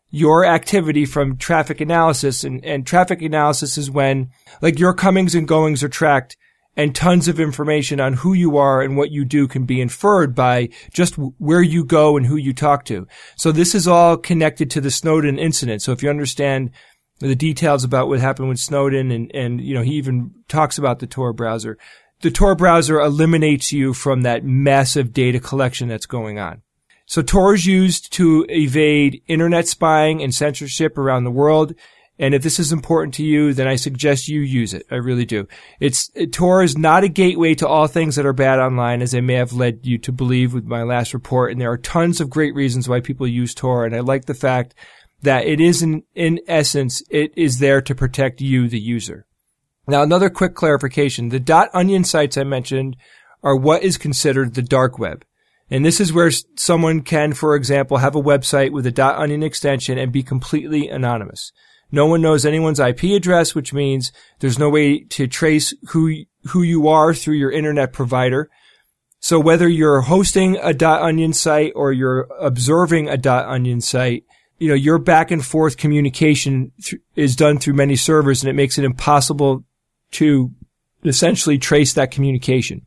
your 0.09 0.45
activity 0.45 1.05
from 1.05 1.37
traffic 1.37 1.81
analysis. 1.81 2.43
And, 2.43 2.63
and 2.65 2.85
traffic 2.85 3.21
analysis 3.21 3.77
is 3.77 3.91
when 3.91 4.29
like 4.61 4.79
your 4.79 4.93
comings 4.93 5.35
and 5.35 5.47
goings 5.47 5.83
are 5.83 5.89
tracked 5.89 6.35
and 6.75 6.95
tons 6.95 7.27
of 7.27 7.39
information 7.39 7.99
on 7.99 8.13
who 8.13 8.33
you 8.33 8.57
are 8.57 8.81
and 8.81 8.95
what 8.95 9.11
you 9.11 9.25
do 9.25 9.47
can 9.47 9.65
be 9.65 9.81
inferred 9.81 10.33
by 10.33 10.69
just 10.93 11.15
where 11.15 11.61
you 11.61 11.83
go 11.83 12.15
and 12.15 12.25
who 12.25 12.37
you 12.37 12.53
talk 12.53 12.85
to. 12.85 13.07
So 13.35 13.51
this 13.51 13.75
is 13.75 13.87
all 13.87 14.17
connected 14.17 14.71
to 14.71 14.81
the 14.81 14.91
Snowden 14.91 15.37
incident. 15.37 15.81
So 15.81 15.91
if 15.91 16.01
you 16.01 16.09
understand 16.09 16.71
the 17.19 17.35
details 17.35 17.83
about 17.83 18.07
what 18.07 18.19
happened 18.19 18.49
with 18.49 18.59
Snowden, 18.59 19.11
and 19.11 19.33
and 19.35 19.61
you 19.61 19.73
know 19.73 19.81
he 19.81 19.93
even 19.93 20.31
talks 20.47 20.77
about 20.77 20.99
the 20.99 21.07
Tor 21.07 21.33
browser. 21.33 21.77
The 22.21 22.31
Tor 22.31 22.55
browser 22.55 22.99
eliminates 22.99 23.71
you 23.71 23.93
from 23.93 24.23
that 24.23 24.43
massive 24.43 25.13
data 25.13 25.39
collection 25.39 25.87
that's 25.87 26.05
going 26.05 26.39
on. 26.39 26.61
So 27.09 27.23
Tor 27.23 27.55
is 27.55 27.65
used 27.65 28.13
to 28.13 28.45
evade 28.49 29.23
internet 29.25 29.67
spying 29.67 30.21
and 30.21 30.33
censorship 30.33 30.95
around 30.95 31.23
the 31.23 31.31
world. 31.31 31.73
And 32.19 32.35
if 32.35 32.43
this 32.43 32.59
is 32.59 32.71
important 32.71 33.15
to 33.15 33.23
you, 33.23 33.51
then 33.51 33.67
I 33.67 33.77
suggest 33.77 34.27
you 34.27 34.41
use 34.41 34.75
it. 34.75 34.85
I 34.91 34.95
really 34.97 35.25
do. 35.25 35.47
It's, 35.79 36.11
Tor 36.31 36.61
is 36.61 36.77
not 36.77 37.03
a 37.03 37.09
gateway 37.09 37.55
to 37.55 37.67
all 37.67 37.87
things 37.87 38.15
that 38.15 38.27
are 38.27 38.33
bad 38.33 38.59
online, 38.59 39.01
as 39.01 39.15
I 39.15 39.21
may 39.21 39.33
have 39.33 39.53
led 39.53 39.87
you 39.87 39.97
to 39.97 40.11
believe 40.11 40.53
with 40.53 40.65
my 40.65 40.83
last 40.83 41.15
report. 41.15 41.51
And 41.51 41.59
there 41.59 41.71
are 41.71 41.79
tons 41.79 42.21
of 42.21 42.29
great 42.29 42.53
reasons 42.53 42.87
why 42.87 42.99
people 42.99 43.25
use 43.25 43.55
Tor. 43.55 43.85
And 43.85 43.95
I 43.95 44.01
like 44.01 44.25
the 44.25 44.35
fact 44.35 44.75
that 45.23 45.47
it 45.47 45.59
is 45.59 45.81
in, 45.81 46.03
in 46.13 46.39
essence, 46.47 47.01
it 47.09 47.33
is 47.35 47.57
there 47.57 47.81
to 47.81 47.95
protect 47.95 48.39
you, 48.39 48.69
the 48.69 48.79
user. 48.79 49.25
Now, 49.87 50.03
another 50.03 50.29
quick 50.29 50.53
clarification. 50.53 51.29
The 51.29 51.39
dot 51.39 51.69
onion 51.73 52.03
sites 52.03 52.37
I 52.37 52.43
mentioned 52.43 52.97
are 53.41 53.55
what 53.55 53.81
is 53.81 53.97
considered 53.97 54.53
the 54.53 54.61
dark 54.61 54.99
web. 54.99 55.25
And 55.71 55.85
this 55.85 55.99
is 55.99 56.11
where 56.11 56.31
someone 56.55 57.01
can, 57.01 57.33
for 57.33 57.55
example, 57.55 57.97
have 57.97 58.15
a 58.15 58.21
website 58.21 58.71
with 58.71 58.87
a 58.87 59.05
onion 59.19 59.43
extension 59.43 59.97
and 59.97 60.11
be 60.11 60.23
completely 60.23 60.89
anonymous. 60.89 61.51
No 61.91 62.05
one 62.05 62.21
knows 62.21 62.45
anyone's 62.45 62.79
IP 62.79 63.03
address, 63.03 63.55
which 63.55 63.73
means 63.73 64.11
there's 64.39 64.59
no 64.59 64.69
way 64.69 64.99
to 65.05 65.27
trace 65.27 65.73
who, 65.89 66.23
who 66.49 66.61
you 66.61 66.87
are 66.87 67.13
through 67.13 67.35
your 67.35 67.51
internet 67.51 67.93
provider. 67.93 68.49
So 69.19 69.39
whether 69.39 69.67
you're 69.67 70.01
hosting 70.01 70.57
a 70.57 70.73
.onion 70.85 71.33
site 71.33 71.73
or 71.75 71.91
you're 71.91 72.27
observing 72.39 73.09
a 73.09 73.19
.onion 73.29 73.81
site, 73.81 74.23
you 74.59 74.69
know, 74.69 74.75
your 74.75 74.97
back 74.97 75.31
and 75.31 75.45
forth 75.45 75.77
communication 75.77 76.71
th- 76.81 77.01
is 77.15 77.35
done 77.35 77.59
through 77.59 77.73
many 77.73 77.95
servers 77.95 78.43
and 78.43 78.49
it 78.49 78.53
makes 78.53 78.77
it 78.77 78.85
impossible 78.85 79.63
to 80.11 80.51
essentially 81.03 81.57
trace 81.57 81.93
that 81.93 82.11
communication. 82.11 82.85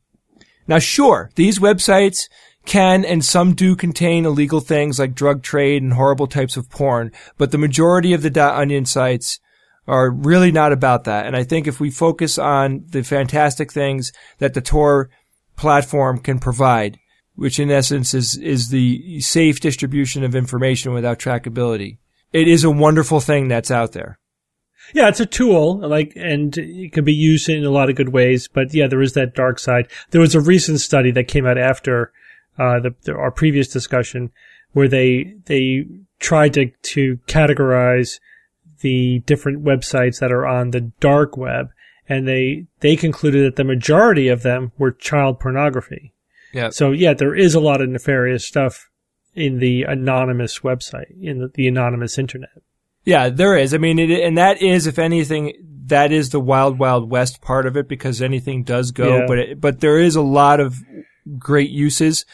Now, 0.67 0.79
sure, 0.79 1.31
these 1.35 1.59
websites 1.59 2.29
can 2.65 3.05
and 3.05 3.25
some 3.25 3.55
do 3.55 3.75
contain 3.75 4.25
illegal 4.25 4.61
things 4.61 4.99
like 4.99 5.15
drug 5.15 5.43
trade 5.43 5.83
and 5.83 5.93
horrible 5.95 6.27
types 6.27 6.57
of 6.57 6.71
porn, 6.71 7.11
but 7.39 7.51
the 7.51 7.59
majority 7.59 8.13
of 8.13 8.23
the 8.23 8.31
dot 8.31 8.55
.onion 8.55 8.85
sites 8.85 9.41
are 9.87 10.11
really 10.11 10.53
not 10.53 10.73
about 10.73 11.05
that. 11.05 11.27
And 11.27 11.37
I 11.37 11.43
think 11.43 11.67
if 11.67 11.81
we 11.81 11.91
focus 11.91 12.39
on 12.39 12.85
the 12.89 13.03
fantastic 13.03 13.73
things 13.73 14.13
that 14.39 14.55
the 14.55 14.61
Tor 14.61 15.11
platform 15.57 16.19
can 16.19 16.39
provide, 16.39 16.99
which 17.35 17.59
in 17.59 17.71
essence 17.71 18.15
is, 18.15 18.37
is 18.37 18.69
the 18.69 19.21
safe 19.21 19.61
distribution 19.61 20.23
of 20.23 20.37
information 20.37 20.93
without 20.93 21.19
trackability, 21.19 21.99
it 22.33 22.47
is 22.47 22.65
a 22.65 22.71
wonderful 22.71 23.21
thing 23.21 23.49
that's 23.49 23.71
out 23.71 23.93
there. 23.93 24.19
Yeah, 24.95 25.09
it's 25.09 25.21
a 25.21 25.27
tool, 25.27 25.79
like, 25.89 26.13
and 26.17 26.57
it 26.57 26.93
can 26.93 27.05
be 27.05 27.13
used 27.13 27.49
in 27.49 27.65
a 27.65 27.71
lot 27.71 27.89
of 27.89 27.97
good 27.97 28.11
ways. 28.11 28.49
But 28.49 28.75
yeah, 28.75 28.89
there 28.89 29.01
is 29.01 29.15
that 29.15 29.35
dark 29.35 29.59
side. 29.59 29.89
There 30.11 30.21
was 30.21 30.35
a 30.35 30.41
recent 30.41 30.81
study 30.81 31.11
that 31.13 31.29
came 31.29 31.47
out 31.47 31.59
after 31.59 32.13
uh, 32.59 32.81
the, 32.81 32.95
the, 33.03 33.15
our 33.15 33.31
previous 33.31 33.69
discussion 33.69 34.31
where 34.73 34.89
they 34.89 35.35
they 35.47 35.87
tried 36.19 36.55
to 36.55 36.71
to 36.83 37.19
categorize 37.27 38.21
the 38.81 39.21
different 39.21 39.65
websites 39.65 40.19
that 40.21 40.33
are 40.33 40.47
on 40.47 40.71
the 40.71 40.81
dark 40.81 41.37
web, 41.37 41.71
and 42.09 42.27
they 42.27 42.67
they 42.81 42.97
concluded 42.97 43.45
that 43.45 43.57
the 43.57 43.65
majority 43.65 44.29
of 44.29 44.43
them 44.43 44.73
were 44.79 44.93
child 44.93 45.41
pornography. 45.41 46.13
Yeah. 46.53 46.71
So 46.71 46.91
yeah, 46.91 47.15
there 47.15 47.35
is 47.35 47.55
a 47.55 47.61
lot 47.61 47.81
of 47.81 47.89
nefarious 47.89 48.47
stuff 48.47 48.91
in 49.35 49.59
the 49.59 49.85
anonymous 49.85 50.59
website, 50.61 51.11
in 51.21 51.39
the, 51.39 51.49
the 51.55 51.69
anonymous 51.69 52.19
internet. 52.19 52.51
Yeah, 53.05 53.31
there 53.31 53.57
is. 53.57 53.75
I 53.75 53.79
mean, 53.79 53.99
it, 53.99 54.11
and 54.11 54.39
that 54.39 54.63
is, 54.63 54.87
if 54.87 54.99
anything, 54.99 55.55
that 55.87 56.13
is 56.13 56.31
the 56.31 56.41
wild, 56.41 56.79
wild 56.79 57.11
west 57.11 57.41
part 57.41 57.67
of 57.67 57.77
it 57.77 57.89
because 57.89 58.23
anything 58.23 58.63
does 58.63 58.91
go. 58.91 59.19
Yeah. 59.19 59.25
But 59.27 59.39
it, 59.39 59.61
but 59.61 59.81
there 59.81 59.99
is 59.99 60.15
a 60.15 60.23
lot 60.23 60.61
of 60.61 60.77
great 61.39 61.71
uses 61.71 62.25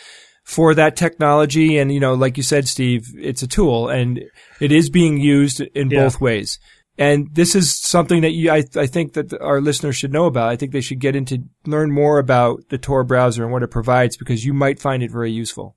for 0.44 0.74
that 0.74 0.96
technology, 0.96 1.76
and 1.78 1.92
you 1.92 2.00
know, 2.00 2.14
like 2.14 2.36
you 2.36 2.42
said, 2.42 2.66
Steve, 2.66 3.06
it's 3.18 3.42
a 3.42 3.46
tool, 3.46 3.88
and 3.88 4.22
it 4.60 4.72
is 4.72 4.88
being 4.88 5.18
used 5.18 5.60
in 5.60 5.90
Yeah. 5.90 6.04
both 6.04 6.20
ways. 6.20 6.58
And 7.00 7.28
this 7.32 7.54
is 7.54 7.76
something 7.78 8.22
that 8.22 8.32
you, 8.32 8.50
I, 8.50 8.64
I 8.74 8.86
think 8.86 9.12
that 9.12 9.32
our 9.40 9.60
listeners 9.60 9.94
should 9.94 10.12
know 10.12 10.24
about. 10.24 10.48
I 10.48 10.56
think 10.56 10.72
they 10.72 10.80
should 10.80 10.98
get 10.98 11.14
into 11.14 11.44
learn 11.64 11.92
more 11.92 12.18
about 12.18 12.68
the 12.70 12.78
Tor 12.78 13.04
browser 13.04 13.44
and 13.44 13.52
what 13.52 13.62
it 13.62 13.70
provides 13.70 14.16
because 14.16 14.44
you 14.44 14.52
might 14.52 14.80
find 14.80 15.02
it 15.02 15.12
very 15.12 15.30
useful. 15.30 15.76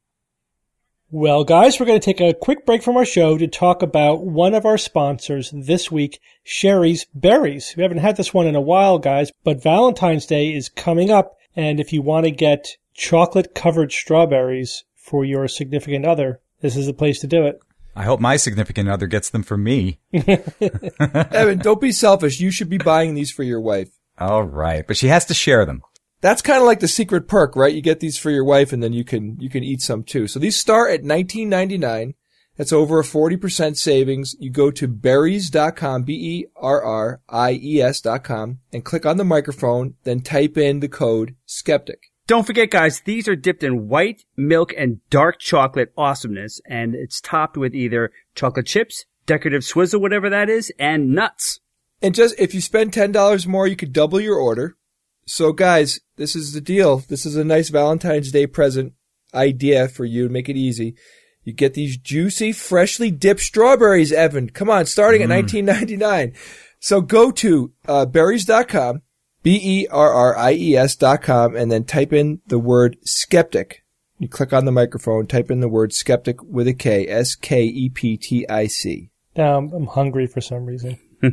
Well, 1.13 1.43
guys, 1.43 1.77
we're 1.79 1.85
going 1.85 1.99
to 1.99 2.05
take 2.05 2.21
a 2.21 2.33
quick 2.33 2.65
break 2.65 2.81
from 2.81 2.95
our 2.95 3.03
show 3.05 3.37
to 3.37 3.47
talk 3.47 3.81
about 3.83 4.25
one 4.25 4.53
of 4.55 4.65
our 4.65 4.77
sponsors 4.77 5.51
this 5.53 5.91
week, 5.91 6.19
Shari's 6.43 7.05
Berries. 7.13 7.73
We 7.75 7.83
haven't 7.83 7.97
had 7.97 8.15
this 8.15 8.33
one 8.33 8.47
in 8.47 8.55
a 8.55 8.61
while, 8.61 8.97
guys, 8.97 9.29
but 9.43 9.61
Valentine's 9.61 10.25
Day 10.25 10.53
is 10.53 10.69
coming 10.69 11.11
up. 11.11 11.35
And 11.53 11.81
if 11.81 11.91
you 11.91 12.01
want 12.01 12.23
to 12.25 12.31
get 12.31 12.77
chocolate 12.93 13.53
covered 13.55 13.91
strawberries 13.91 14.83
for 14.95 15.25
your 15.25 15.47
significant 15.47 16.05
other, 16.05 16.41
this 16.61 16.75
is 16.75 16.85
the 16.85 16.93
place 16.93 17.19
to 17.19 17.27
do 17.27 17.45
it. 17.45 17.59
I 17.95 18.03
hope 18.03 18.19
my 18.19 18.37
significant 18.37 18.87
other 18.89 19.07
gets 19.07 19.29
them 19.29 19.43
for 19.43 19.57
me. 19.57 19.99
Evan, 20.13 21.59
don't 21.59 21.81
be 21.81 21.91
selfish. 21.91 22.39
You 22.39 22.51
should 22.51 22.69
be 22.69 22.77
buying 22.77 23.15
these 23.15 23.31
for 23.31 23.43
your 23.43 23.59
wife. 23.59 23.89
All 24.17 24.43
right, 24.43 24.85
but 24.87 24.95
she 24.97 25.07
has 25.07 25.25
to 25.25 25.33
share 25.33 25.65
them. 25.65 25.81
That's 26.21 26.41
kind 26.41 26.59
of 26.59 26.65
like 26.65 26.79
the 26.79 26.87
secret 26.87 27.27
perk, 27.27 27.55
right? 27.55 27.73
You 27.73 27.81
get 27.81 27.99
these 27.99 28.17
for 28.17 28.29
your 28.29 28.45
wife 28.45 28.71
and 28.71 28.81
then 28.81 28.93
you 28.93 29.03
can, 29.03 29.37
you 29.39 29.49
can 29.49 29.63
eat 29.63 29.81
some 29.81 30.03
too. 30.03 30.27
So 30.27 30.39
these 30.39 30.59
start 30.59 30.91
at 30.91 31.01
$19.99. 31.01 32.13
That's 32.57 32.71
over 32.71 32.99
a 32.99 33.03
40% 33.03 33.75
savings. 33.75 34.35
You 34.39 34.51
go 34.51 34.69
to 34.71 34.87
berries.com, 34.87 36.03
B-E-R-R-I-E-S 36.03 38.01
dot 38.01 38.23
com 38.23 38.59
and 38.71 38.85
click 38.85 39.05
on 39.05 39.17
the 39.17 39.23
microphone, 39.23 39.95
then 40.03 40.21
type 40.21 40.57
in 40.57 40.79
the 40.79 40.87
code 40.87 41.35
skeptic. 41.45 42.10
Don't 42.31 42.47
forget, 42.47 42.69
guys, 42.69 43.01
these 43.01 43.27
are 43.27 43.35
dipped 43.35 43.61
in 43.61 43.89
white 43.89 44.23
milk 44.37 44.73
and 44.77 45.01
dark 45.09 45.37
chocolate 45.37 45.91
awesomeness, 45.97 46.61
and 46.65 46.95
it's 46.95 47.19
topped 47.19 47.57
with 47.57 47.75
either 47.75 48.13
chocolate 48.35 48.67
chips, 48.67 49.03
decorative 49.25 49.65
swizzle, 49.65 49.99
whatever 49.99 50.29
that 50.29 50.49
is, 50.49 50.71
and 50.79 51.13
nuts. 51.13 51.59
And 52.01 52.15
just, 52.15 52.39
if 52.39 52.53
you 52.53 52.61
spend 52.61 52.93
$10 52.93 53.47
more, 53.47 53.67
you 53.67 53.75
could 53.75 53.91
double 53.91 54.21
your 54.21 54.37
order. 54.37 54.77
So 55.25 55.51
guys, 55.51 55.99
this 56.15 56.33
is 56.33 56.53
the 56.53 56.61
deal. 56.61 56.99
This 56.99 57.25
is 57.25 57.35
a 57.35 57.43
nice 57.43 57.67
Valentine's 57.67 58.31
Day 58.31 58.47
present 58.47 58.93
idea 59.33 59.89
for 59.89 60.05
you 60.05 60.29
to 60.29 60.33
make 60.33 60.47
it 60.47 60.55
easy. 60.55 60.95
You 61.43 61.51
get 61.51 61.73
these 61.73 61.97
juicy, 61.97 62.53
freshly 62.53 63.11
dipped 63.11 63.41
strawberries, 63.41 64.13
Evan. 64.13 64.51
Come 64.51 64.69
on, 64.69 64.85
starting 64.85 65.21
at 65.21 65.27
nineteen 65.27 65.65
ninety 65.65 65.97
nine. 65.97 66.31
So 66.79 67.01
go 67.01 67.29
to 67.31 67.73
uh, 67.89 68.05
berries.com, 68.05 69.01
B-E-R-R-I-E-S 69.43 70.95
dot 70.95 71.21
com, 71.21 71.55
and 71.55 71.71
then 71.71 71.83
type 71.83 72.13
in 72.13 72.41
the 72.47 72.59
word 72.59 72.97
skeptic. 73.03 73.83
You 74.19 74.27
click 74.27 74.53
on 74.53 74.65
the 74.65 74.71
microphone, 74.71 75.25
type 75.25 75.49
in 75.49 75.61
the 75.61 75.67
word 75.67 75.93
skeptic 75.93 76.43
with 76.43 76.67
a 76.67 76.73
K, 76.73 77.07
S-K-E-P-T-I-C. 77.07 79.09
Now 79.35 79.57
I'm, 79.57 79.73
I'm 79.73 79.87
hungry 79.87 80.27
for 80.27 80.41
some 80.41 80.65
reason. 80.65 80.99
All 81.23 81.29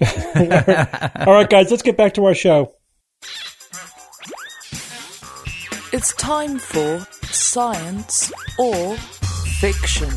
right, 0.00 1.48
guys, 1.48 1.70
let's 1.70 1.82
get 1.82 1.96
back 1.96 2.14
to 2.14 2.26
our 2.26 2.34
show. 2.34 2.72
It's 5.92 6.12
time 6.14 6.58
for 6.58 7.06
science 7.22 8.30
or 8.58 8.96
fiction. 8.96 10.10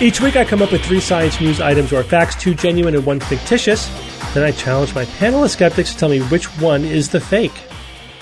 Each 0.00 0.20
week 0.20 0.36
I 0.36 0.44
come 0.44 0.62
up 0.62 0.70
with 0.70 0.84
three 0.84 1.00
science 1.00 1.40
news 1.40 1.60
items 1.60 1.92
or 1.92 2.04
facts, 2.04 2.36
two 2.36 2.54
genuine 2.54 2.94
and 2.94 3.04
one 3.04 3.18
fictitious. 3.18 3.88
Then 4.32 4.44
I 4.44 4.52
challenge 4.52 4.94
my 4.94 5.04
panel 5.04 5.42
of 5.42 5.50
skeptics 5.50 5.92
to 5.92 5.98
tell 5.98 6.08
me 6.08 6.20
which 6.20 6.44
one 6.60 6.84
is 6.84 7.08
the 7.08 7.18
fake. 7.18 7.64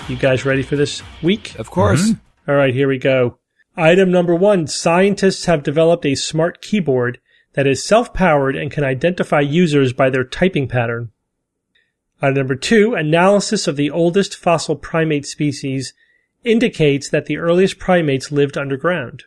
You 0.09 0.15
guys 0.15 0.43
ready 0.43 0.63
for 0.63 0.75
this 0.75 1.03
week? 1.21 1.53
Of 1.59 1.69
course. 1.69 2.09
Mm-hmm. 2.09 2.49
All 2.49 2.57
right, 2.57 2.73
here 2.73 2.87
we 2.87 2.97
go. 2.97 3.37
Item 3.75 4.09
number 4.09 4.33
one. 4.33 4.65
Scientists 4.65 5.45
have 5.45 5.61
developed 5.61 6.03
a 6.03 6.15
smart 6.15 6.63
keyboard 6.63 7.19
that 7.53 7.67
is 7.67 7.85
self-powered 7.85 8.55
and 8.55 8.71
can 8.71 8.83
identify 8.83 9.41
users 9.41 9.93
by 9.93 10.09
their 10.09 10.23
typing 10.23 10.67
pattern. 10.67 11.11
Item 12.23 12.37
number 12.37 12.55
two. 12.55 12.95
Analysis 12.95 13.67
of 13.67 13.75
the 13.75 13.91
oldest 13.91 14.35
fossil 14.35 14.75
primate 14.75 15.27
species 15.27 15.93
indicates 16.43 17.07
that 17.11 17.27
the 17.27 17.37
earliest 17.37 17.77
primates 17.77 18.31
lived 18.31 18.57
underground. 18.57 19.25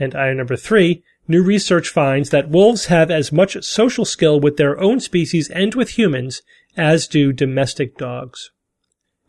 And 0.00 0.16
item 0.16 0.38
number 0.38 0.56
three. 0.56 1.04
New 1.30 1.44
research 1.44 1.90
finds 1.90 2.30
that 2.30 2.50
wolves 2.50 2.86
have 2.86 3.08
as 3.08 3.30
much 3.30 3.56
social 3.62 4.04
skill 4.04 4.40
with 4.40 4.56
their 4.56 4.80
own 4.80 4.98
species 4.98 5.48
and 5.48 5.76
with 5.76 5.90
humans 5.90 6.42
as 6.76 7.06
do 7.06 7.32
domestic 7.32 7.96
dogs. 7.96 8.50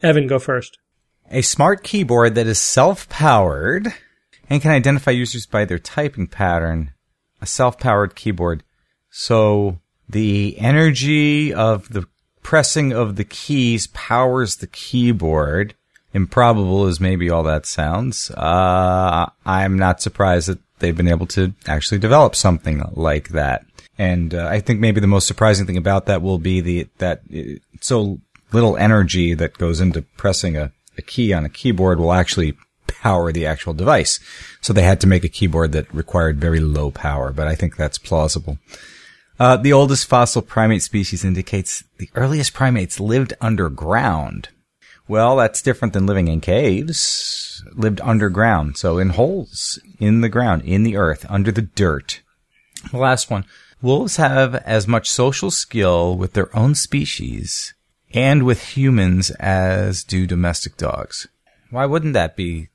Evan, 0.02 0.26
go 0.26 0.40
first. 0.40 0.80
A 1.30 1.44
smart 1.44 1.84
keyboard 1.84 2.34
that 2.34 2.48
is 2.48 2.60
self-powered 2.60 3.94
and 4.50 4.62
can 4.64 4.72
identify 4.72 5.12
users 5.12 5.46
by 5.46 5.64
their 5.64 5.78
typing 5.78 6.26
pattern. 6.26 6.92
A 7.40 7.46
self-powered 7.46 8.16
keyboard. 8.16 8.64
So 9.12 9.78
the 10.10 10.58
energy 10.58 11.54
of 11.54 11.90
the 11.90 12.08
pressing 12.42 12.94
of 12.94 13.16
the 13.16 13.26
keys 13.26 13.86
powers 13.94 14.56
the 14.56 14.66
keyboard. 14.66 15.76
Improbable 16.16 16.88
as 16.88 17.00
maybe 17.00 17.30
all 17.30 17.44
that 17.44 17.68
sounds. 17.68 18.32
Uh, 18.32 19.30
I'm 19.46 19.78
not 19.78 20.02
surprised 20.02 20.50
that 20.50 20.58
they've 20.82 20.98
been 20.98 21.08
able 21.08 21.28
to 21.28 21.54
actually 21.68 22.00
develop 22.00 22.36
something 22.36 22.84
like 22.92 23.30
that. 23.30 23.66
And 23.98 24.34
uh, 24.34 24.48
I 24.48 24.60
think 24.60 24.80
maybe 24.80 25.00
the 25.00 25.08
most 25.08 25.28
surprising 25.28 25.66
thing 25.66 25.78
about 25.78 26.08
that 26.08 26.22
will 26.22 26.40
be 26.40 26.60
the 26.60 26.88
that 26.98 27.22
so 27.80 28.20
little 28.52 28.76
energy 28.78 29.34
that 29.34 29.58
goes 29.58 29.80
into 29.80 30.02
pressing 30.18 30.58
a, 30.58 30.72
a 30.98 31.02
key 31.02 31.32
on 31.34 31.46
a 31.46 31.50
keyboard 31.50 32.00
will 32.00 32.14
actually 32.14 32.58
power 32.88 33.32
the 33.32 33.46
actual 33.46 33.74
device. 33.74 34.20
So 34.60 34.74
they 34.74 34.84
had 34.84 35.02
to 35.02 35.08
make 35.08 35.24
a 35.24 35.30
keyboard 35.30 35.72
that 35.72 35.94
required 35.94 36.40
very 36.40 36.60
low 36.60 36.92
power, 36.92 37.32
but 37.32 37.48
I 37.48 37.56
think 37.56 37.76
that's 37.76 37.98
plausible. 37.98 38.58
Uh, 39.40 39.58
the 39.58 39.74
oldest 39.74 40.08
fossil 40.08 40.42
primate 40.42 40.84
species 40.84 41.26
indicates 41.26 41.84
the 41.98 42.10
earliest 42.14 42.54
primates 42.54 43.00
lived 43.00 43.34
underground. 43.42 44.50
Well, 45.12 45.36
that's 45.36 45.62
different 45.62 45.94
than 45.94 46.06
living 46.06 46.30
in 46.30 46.40
caves. 46.40 47.62
Lived 47.74 48.00
underground, 48.00 48.78
so 48.78 48.98
in 48.98 49.10
holes 49.10 49.78
in 50.00 50.22
the 50.22 50.30
ground, 50.30 50.62
in 50.62 50.84
the 50.84 50.96
earth, 50.96 51.26
under 51.28 51.52
the 51.52 51.64
dirt. 51.64 52.22
The 52.92 52.98
last 52.98 53.30
one. 53.30 53.44
Wolves 53.82 54.16
have 54.16 54.56
as 54.56 54.88
much 54.88 55.12
social 55.12 55.52
skill 55.52 56.16
with 56.16 56.32
their 56.32 56.56
own 56.56 56.76
species 56.76 57.74
and 58.14 58.44
with 58.44 58.78
humans 58.78 59.32
as 59.32 60.06
do 60.06 60.26
domestic 60.26 60.78
dogs. 60.78 61.28
Why 61.72 61.86
wouldn't 61.86 62.14
that 62.14 62.38
be 62.38 62.70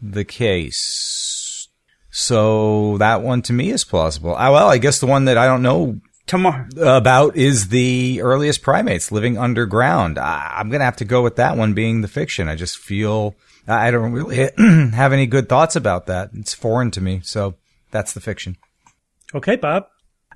the 0.00 0.24
case? 0.24 1.66
So 2.08 2.98
that 2.98 3.20
one 3.20 3.42
to 3.42 3.52
me 3.52 3.70
is 3.70 3.82
plausible. 3.82 4.36
Ah, 4.38 4.52
well, 4.52 4.68
I 4.68 4.78
guess 4.78 5.00
the 5.00 5.08
one 5.08 5.24
that 5.24 5.36
I 5.36 5.46
don't 5.46 5.62
know 5.62 6.00
Tomorrow. 6.26 6.68
about 6.76 7.36
is 7.36 7.68
the 7.68 8.20
earliest 8.22 8.62
primates 8.62 9.10
living 9.10 9.36
underground. 9.36 10.18
I, 10.18 10.54
I'm 10.58 10.68
going 10.68 10.78
to 10.78 10.84
have 10.84 10.96
to 10.96 11.04
go 11.04 11.22
with 11.22 11.36
that 11.36 11.56
one 11.56 11.74
being 11.74 12.02
the 12.02 12.08
fiction. 12.08 12.48
I 12.48 12.54
just 12.54 12.78
feel 12.78 13.34
I 13.66 13.90
don't 13.90 14.12
really 14.12 14.50
have 14.94 15.12
any 15.12 15.26
good 15.26 15.48
thoughts 15.48 15.76
about 15.76 16.06
that. 16.06 16.30
It's 16.34 16.54
foreign 16.54 16.90
to 16.92 17.00
me. 17.00 17.20
So 17.24 17.56
that's 17.90 18.12
the 18.12 18.20
fiction. 18.20 18.56
Okay, 19.34 19.56
Bob. 19.56 19.86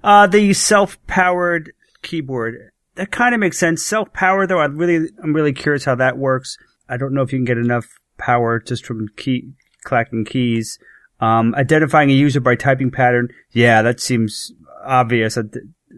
Uh, 0.02 0.26
the 0.26 0.52
self-powered 0.52 1.72
keyboard. 2.02 2.70
That 2.96 3.10
kind 3.10 3.34
of 3.34 3.40
makes 3.40 3.58
sense. 3.58 3.84
Self-powered 3.84 4.48
though, 4.48 4.60
I 4.60 4.66
really, 4.66 5.08
I'm 5.22 5.32
really 5.32 5.52
curious 5.52 5.84
how 5.84 5.94
that 5.96 6.18
works. 6.18 6.56
I 6.88 6.96
don't 6.96 7.14
know 7.14 7.22
if 7.22 7.32
you 7.32 7.38
can 7.38 7.44
get 7.44 7.58
enough 7.58 7.86
power 8.18 8.60
just 8.60 8.84
from 8.84 9.08
key, 9.16 9.52
clacking 9.84 10.26
keys. 10.26 10.78
Um, 11.20 11.54
identifying 11.54 12.10
a 12.10 12.14
user 12.14 12.40
by 12.40 12.56
typing 12.56 12.90
pattern. 12.90 13.28
Yeah, 13.52 13.82
that 13.82 14.00
seems 14.00 14.52
obvious. 14.84 15.38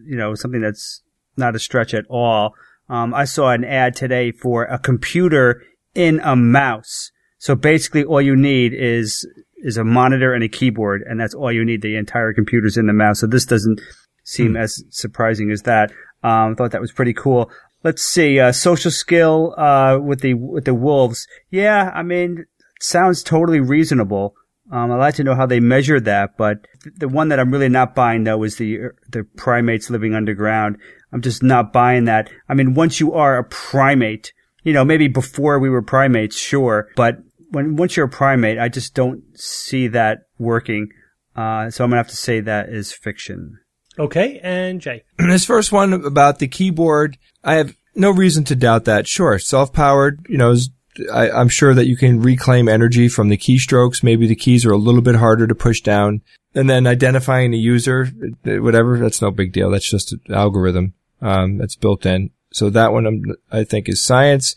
You 0.06 0.16
know, 0.16 0.34
something 0.34 0.60
that's 0.60 1.02
not 1.36 1.54
a 1.54 1.58
stretch 1.58 1.94
at 1.94 2.06
all. 2.08 2.54
Um, 2.88 3.12
I 3.14 3.24
saw 3.24 3.50
an 3.50 3.64
ad 3.64 3.96
today 3.96 4.32
for 4.32 4.64
a 4.64 4.78
computer 4.78 5.62
in 5.94 6.20
a 6.20 6.36
mouse. 6.36 7.10
So 7.38 7.54
basically 7.54 8.04
all 8.04 8.22
you 8.22 8.36
need 8.36 8.72
is, 8.72 9.26
is 9.58 9.76
a 9.76 9.84
monitor 9.84 10.32
and 10.32 10.44
a 10.44 10.48
keyboard, 10.48 11.02
and 11.02 11.20
that's 11.20 11.34
all 11.34 11.52
you 11.52 11.64
need. 11.64 11.82
The 11.82 11.96
entire 11.96 12.32
computer's 12.32 12.76
in 12.76 12.86
the 12.86 12.92
mouse. 12.92 13.20
So 13.20 13.26
this 13.26 13.44
doesn't 13.44 13.80
seem 14.24 14.56
as 14.56 14.82
surprising 14.90 15.50
as 15.50 15.62
that. 15.62 15.90
Um, 16.22 16.52
I 16.52 16.54
thought 16.54 16.70
that 16.70 16.80
was 16.80 16.92
pretty 16.92 17.12
cool. 17.12 17.50
Let's 17.82 18.02
see, 18.02 18.40
uh, 18.40 18.52
social 18.52 18.90
skill, 18.90 19.54
uh, 19.56 19.98
with 20.02 20.20
the, 20.20 20.34
with 20.34 20.64
the 20.64 20.74
wolves. 20.74 21.26
Yeah, 21.50 21.92
I 21.94 22.02
mean, 22.02 22.46
sounds 22.80 23.22
totally 23.22 23.60
reasonable. 23.60 24.34
Um, 24.70 24.90
I'd 24.90 24.96
like 24.96 25.14
to 25.16 25.24
know 25.24 25.34
how 25.34 25.46
they 25.46 25.60
measured 25.60 26.06
that, 26.06 26.36
but 26.36 26.66
th- 26.82 26.96
the 26.96 27.08
one 27.08 27.28
that 27.28 27.38
I'm 27.38 27.50
really 27.50 27.68
not 27.68 27.94
buying 27.94 28.24
though 28.24 28.42
is 28.42 28.56
the, 28.56 28.90
the 29.08 29.24
primates 29.36 29.90
living 29.90 30.14
underground. 30.14 30.78
I'm 31.12 31.22
just 31.22 31.42
not 31.42 31.72
buying 31.72 32.04
that. 32.06 32.30
I 32.48 32.54
mean, 32.54 32.74
once 32.74 32.98
you 32.98 33.12
are 33.12 33.38
a 33.38 33.44
primate, 33.44 34.32
you 34.64 34.72
know, 34.72 34.84
maybe 34.84 35.08
before 35.08 35.58
we 35.58 35.70
were 35.70 35.82
primates, 35.82 36.36
sure, 36.36 36.88
but 36.96 37.18
when, 37.50 37.76
once 37.76 37.96
you're 37.96 38.06
a 38.06 38.10
primate, 38.10 38.58
I 38.58 38.68
just 38.68 38.94
don't 38.94 39.22
see 39.34 39.86
that 39.88 40.22
working. 40.38 40.88
Uh, 41.36 41.70
so 41.70 41.84
I'm 41.84 41.90
gonna 41.90 42.00
have 42.00 42.08
to 42.08 42.16
say 42.16 42.40
that 42.40 42.68
is 42.68 42.92
fiction. 42.92 43.58
Okay, 43.98 44.40
and 44.42 44.80
Jay. 44.80 45.04
this 45.18 45.44
first 45.44 45.72
one 45.72 45.92
about 45.92 46.38
the 46.38 46.48
keyboard, 46.48 47.18
I 47.44 47.54
have 47.54 47.76
no 47.94 48.10
reason 48.10 48.44
to 48.44 48.56
doubt 48.56 48.84
that. 48.86 49.06
Sure, 49.06 49.38
self-powered, 49.38 50.26
you 50.28 50.38
know, 50.38 50.50
is, 50.50 50.70
I, 51.12 51.30
I'm 51.30 51.48
sure 51.48 51.74
that 51.74 51.86
you 51.86 51.96
can 51.96 52.20
reclaim 52.20 52.68
energy 52.68 53.08
from 53.08 53.28
the 53.28 53.36
keystrokes. 53.36 54.02
Maybe 54.02 54.26
the 54.26 54.34
keys 54.34 54.64
are 54.64 54.72
a 54.72 54.78
little 54.78 55.02
bit 55.02 55.16
harder 55.16 55.46
to 55.46 55.54
push 55.54 55.80
down. 55.80 56.22
And 56.54 56.70
then 56.70 56.86
identifying 56.86 57.50
the 57.50 57.58
user, 57.58 58.06
whatever, 58.44 58.98
that's 58.98 59.20
no 59.20 59.30
big 59.30 59.52
deal. 59.52 59.70
That's 59.70 59.90
just 59.90 60.12
an 60.12 60.34
algorithm, 60.34 60.94
um, 61.20 61.58
that's 61.58 61.76
built 61.76 62.06
in. 62.06 62.30
So 62.52 62.70
that 62.70 62.92
one 62.92 63.06
I'm, 63.06 63.22
I 63.52 63.64
think 63.64 63.88
is 63.88 64.02
science. 64.02 64.54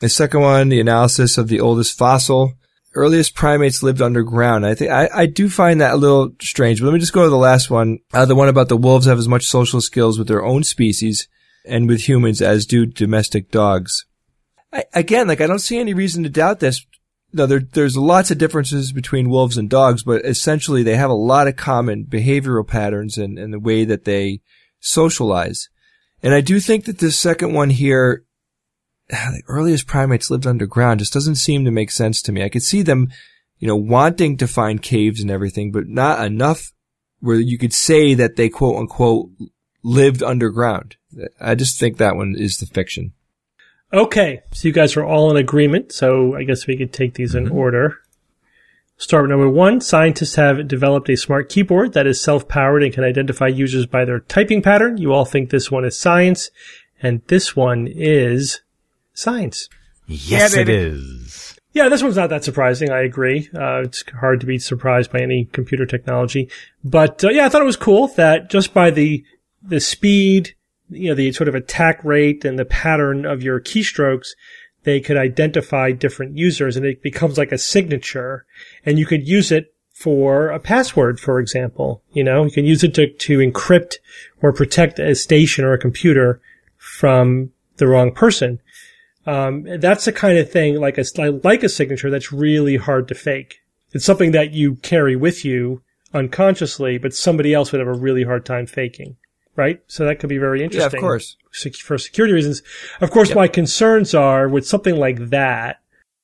The 0.00 0.08
second 0.08 0.40
one, 0.40 0.68
the 0.70 0.80
analysis 0.80 1.36
of 1.36 1.48
the 1.48 1.60
oldest 1.60 1.96
fossil. 1.96 2.54
Earliest 2.94 3.34
primates 3.34 3.82
lived 3.82 4.02
underground. 4.02 4.66
I 4.66 4.74
think 4.74 4.90
I, 4.90 5.08
I 5.14 5.26
do 5.26 5.48
find 5.48 5.80
that 5.80 5.94
a 5.94 5.96
little 5.96 6.30
strange. 6.40 6.80
But 6.80 6.86
let 6.86 6.94
me 6.94 7.00
just 7.00 7.12
go 7.12 7.24
to 7.24 7.30
the 7.30 7.36
last 7.36 7.70
one. 7.70 7.98
Uh, 8.12 8.26
the 8.26 8.34
one 8.34 8.48
about 8.48 8.68
the 8.68 8.76
wolves 8.76 9.06
have 9.06 9.18
as 9.18 9.28
much 9.28 9.46
social 9.46 9.80
skills 9.80 10.18
with 10.18 10.28
their 10.28 10.44
own 10.44 10.62
species 10.62 11.28
and 11.64 11.88
with 11.88 12.08
humans 12.08 12.42
as 12.42 12.66
do 12.66 12.84
domestic 12.86 13.50
dogs. 13.50 14.04
I, 14.72 14.84
again, 14.94 15.28
like 15.28 15.40
I 15.40 15.46
don't 15.46 15.58
see 15.58 15.78
any 15.78 15.94
reason 15.94 16.22
to 16.22 16.28
doubt 16.28 16.60
this. 16.60 16.84
No, 17.32 17.46
there, 17.46 17.60
there's 17.60 17.96
lots 17.96 18.30
of 18.30 18.38
differences 18.38 18.92
between 18.92 19.30
wolves 19.30 19.56
and 19.56 19.68
dogs, 19.68 20.02
but 20.02 20.24
essentially 20.24 20.82
they 20.82 20.96
have 20.96 21.10
a 21.10 21.14
lot 21.14 21.48
of 21.48 21.56
common 21.56 22.04
behavioral 22.04 22.66
patterns 22.66 23.16
and, 23.16 23.52
the 23.52 23.58
way 23.58 23.84
that 23.84 24.04
they 24.04 24.40
socialize. 24.80 25.68
And 26.22 26.34
I 26.34 26.42
do 26.42 26.60
think 26.60 26.84
that 26.84 26.98
this 26.98 27.16
second 27.16 27.54
one 27.54 27.70
here, 27.70 28.24
the 29.08 29.42
earliest 29.48 29.86
primates 29.86 30.30
lived 30.30 30.46
underground 30.46 31.00
just 31.00 31.12
doesn't 31.12 31.36
seem 31.36 31.64
to 31.64 31.70
make 31.70 31.90
sense 31.90 32.20
to 32.22 32.32
me. 32.32 32.42
I 32.42 32.50
could 32.50 32.62
see 32.62 32.82
them, 32.82 33.08
you 33.58 33.66
know, 33.66 33.76
wanting 33.76 34.36
to 34.38 34.46
find 34.46 34.82
caves 34.82 35.22
and 35.22 35.30
everything, 35.30 35.72
but 35.72 35.88
not 35.88 36.24
enough 36.24 36.72
where 37.20 37.40
you 37.40 37.56
could 37.56 37.72
say 37.72 38.14
that 38.14 38.36
they 38.36 38.48
quote 38.48 38.76
unquote 38.76 39.30
lived 39.82 40.22
underground. 40.22 40.96
I 41.40 41.54
just 41.54 41.78
think 41.78 41.96
that 41.96 42.16
one 42.16 42.34
is 42.36 42.58
the 42.58 42.66
fiction. 42.66 43.12
Okay, 43.92 44.40
so 44.52 44.68
you 44.68 44.72
guys 44.72 44.96
are 44.96 45.04
all 45.04 45.30
in 45.30 45.36
agreement, 45.36 45.92
so 45.92 46.34
I 46.34 46.44
guess 46.44 46.66
we 46.66 46.76
could 46.78 46.92
take 46.92 47.14
these 47.14 47.34
in 47.34 47.48
order. 47.48 47.98
Start 48.96 49.24
with 49.24 49.30
number 49.30 49.48
one. 49.50 49.80
Scientists 49.80 50.36
have 50.36 50.66
developed 50.68 51.10
a 51.10 51.16
smart 51.16 51.48
keyboard 51.48 51.92
that 51.92 52.06
is 52.06 52.20
self-powered 52.20 52.82
and 52.82 52.92
can 52.94 53.04
identify 53.04 53.48
users 53.48 53.84
by 53.84 54.04
their 54.04 54.20
typing 54.20 54.62
pattern. 54.62 54.96
You 54.96 55.12
all 55.12 55.24
think 55.24 55.50
this 55.50 55.70
one 55.70 55.84
is 55.84 55.98
science, 55.98 56.50
and 57.02 57.20
this 57.26 57.54
one 57.54 57.86
is 57.86 58.60
science. 59.12 59.68
Yes, 60.06 60.54
Yeah, 60.54 60.60
it 60.62 60.66
baby. 60.66 60.78
is. 60.78 61.58
Yeah, 61.74 61.88
this 61.88 62.02
one's 62.02 62.16
not 62.16 62.30
that 62.30 62.44
surprising. 62.44 62.90
I 62.90 63.00
agree. 63.00 63.48
Uh, 63.54 63.80
it's 63.82 64.04
hard 64.20 64.40
to 64.40 64.46
be 64.46 64.58
surprised 64.58 65.10
by 65.12 65.20
any 65.20 65.46
computer 65.46 65.84
technology, 65.86 66.48
but 66.84 67.24
uh, 67.24 67.30
yeah, 67.30 67.46
I 67.46 67.48
thought 67.48 67.62
it 67.62 67.66
was 67.66 67.76
cool 67.76 68.08
that 68.08 68.50
just 68.50 68.72
by 68.74 68.90
the 68.90 69.24
the 69.62 69.80
speed, 69.80 70.54
you 70.94 71.08
know, 71.08 71.14
the 71.14 71.32
sort 71.32 71.48
of 71.48 71.54
attack 71.54 72.02
rate 72.04 72.44
and 72.44 72.58
the 72.58 72.64
pattern 72.64 73.24
of 73.24 73.42
your 73.42 73.60
keystrokes, 73.60 74.28
they 74.84 75.00
could 75.00 75.16
identify 75.16 75.92
different 75.92 76.36
users, 76.36 76.76
and 76.76 76.84
it 76.84 77.02
becomes 77.02 77.38
like 77.38 77.52
a 77.52 77.58
signature, 77.58 78.46
and 78.84 78.98
you 78.98 79.06
could 79.06 79.26
use 79.26 79.52
it 79.52 79.74
for 79.92 80.48
a 80.48 80.58
password, 80.58 81.20
for 81.20 81.38
example. 81.38 82.02
You 82.12 82.24
know, 82.24 82.44
you 82.44 82.50
can 82.50 82.64
use 82.64 82.82
it 82.82 82.94
to 82.94 83.08
to 83.08 83.38
encrypt 83.38 83.96
or 84.40 84.52
protect 84.52 84.98
a 84.98 85.14
station 85.14 85.64
or 85.64 85.72
a 85.72 85.78
computer 85.78 86.40
from 86.76 87.52
the 87.76 87.86
wrong 87.86 88.12
person. 88.12 88.60
Um, 89.26 89.64
that's 89.78 90.04
the 90.04 90.12
kind 90.12 90.38
of 90.38 90.50
thing 90.50 90.80
like 90.80 90.98
a 90.98 91.04
like 91.44 91.62
a 91.62 91.68
signature 91.68 92.10
that's 92.10 92.32
really 92.32 92.76
hard 92.76 93.08
to 93.08 93.14
fake. 93.14 93.60
It's 93.92 94.04
something 94.04 94.32
that 94.32 94.52
you 94.52 94.76
carry 94.76 95.14
with 95.14 95.44
you 95.44 95.82
unconsciously, 96.14 96.98
but 96.98 97.14
somebody 97.14 97.54
else 97.54 97.72
would 97.72 97.78
have 97.78 97.88
a 97.88 97.92
really 97.92 98.24
hard 98.24 98.44
time 98.44 98.66
faking, 98.66 99.16
right? 99.56 99.80
So 99.86 100.04
that 100.04 100.18
could 100.20 100.28
be 100.28 100.38
very 100.38 100.62
interesting. 100.62 100.90
Yeah, 100.92 100.98
of 100.98 101.00
course. 101.00 101.36
sec- 101.52 101.74
For 101.74 101.98
security 101.98 102.34
reasons, 102.34 102.62
of 103.00 103.10
course, 103.10 103.34
my 103.34 103.48
concerns 103.48 104.14
are 104.14 104.48
with 104.48 104.66
something 104.66 104.96
like 104.96 105.30
that. 105.30 105.80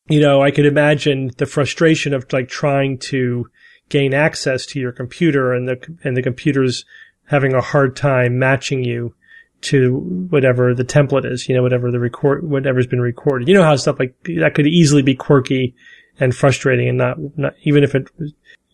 You 0.09 0.20
know, 0.20 0.40
I 0.43 0.51
could 0.51 0.65
imagine 0.66 1.31
the 1.36 1.47
frustration 1.47 2.15
of 2.15 2.32
like 2.32 2.48
trying 2.48 2.98
to 2.98 3.51
gain 3.90 4.15
access 4.15 4.65
to 4.66 4.81
your 4.81 4.93
computer 4.93 5.53
and 5.53 5.69
the 5.69 5.97
and 6.05 6.16
the 6.16 6.23
computer's 6.23 6.85
having 7.27 7.55
a 7.55 7.61
hard 7.61 7.94
time 7.94 8.39
matching 8.39 8.85
you 8.85 9.15
to 9.61 9.98
whatever 10.31 10.73
the 10.74 10.85
template 10.85 11.31
is, 11.31 11.48
you 11.48 11.55
know, 11.55 11.62
whatever 11.62 11.90
the 11.90 11.98
record, 11.98 12.48
whatever's 12.48 12.86
been 12.86 13.01
recorded. 13.01 13.48
You 13.48 13.55
know 13.55 13.65
how 13.65 13.77
stuff 13.77 13.98
like 13.98 14.15
that 14.24 14.55
could 14.55 14.66
easily 14.66 15.03
be 15.03 15.15
quirky 15.15 15.74
and 16.20 16.35
frustrating 16.35 16.89
and 16.89 16.98
not, 16.98 17.19
not 17.36 17.55
even 17.62 17.85
if 17.85 17.94
it 17.94 18.09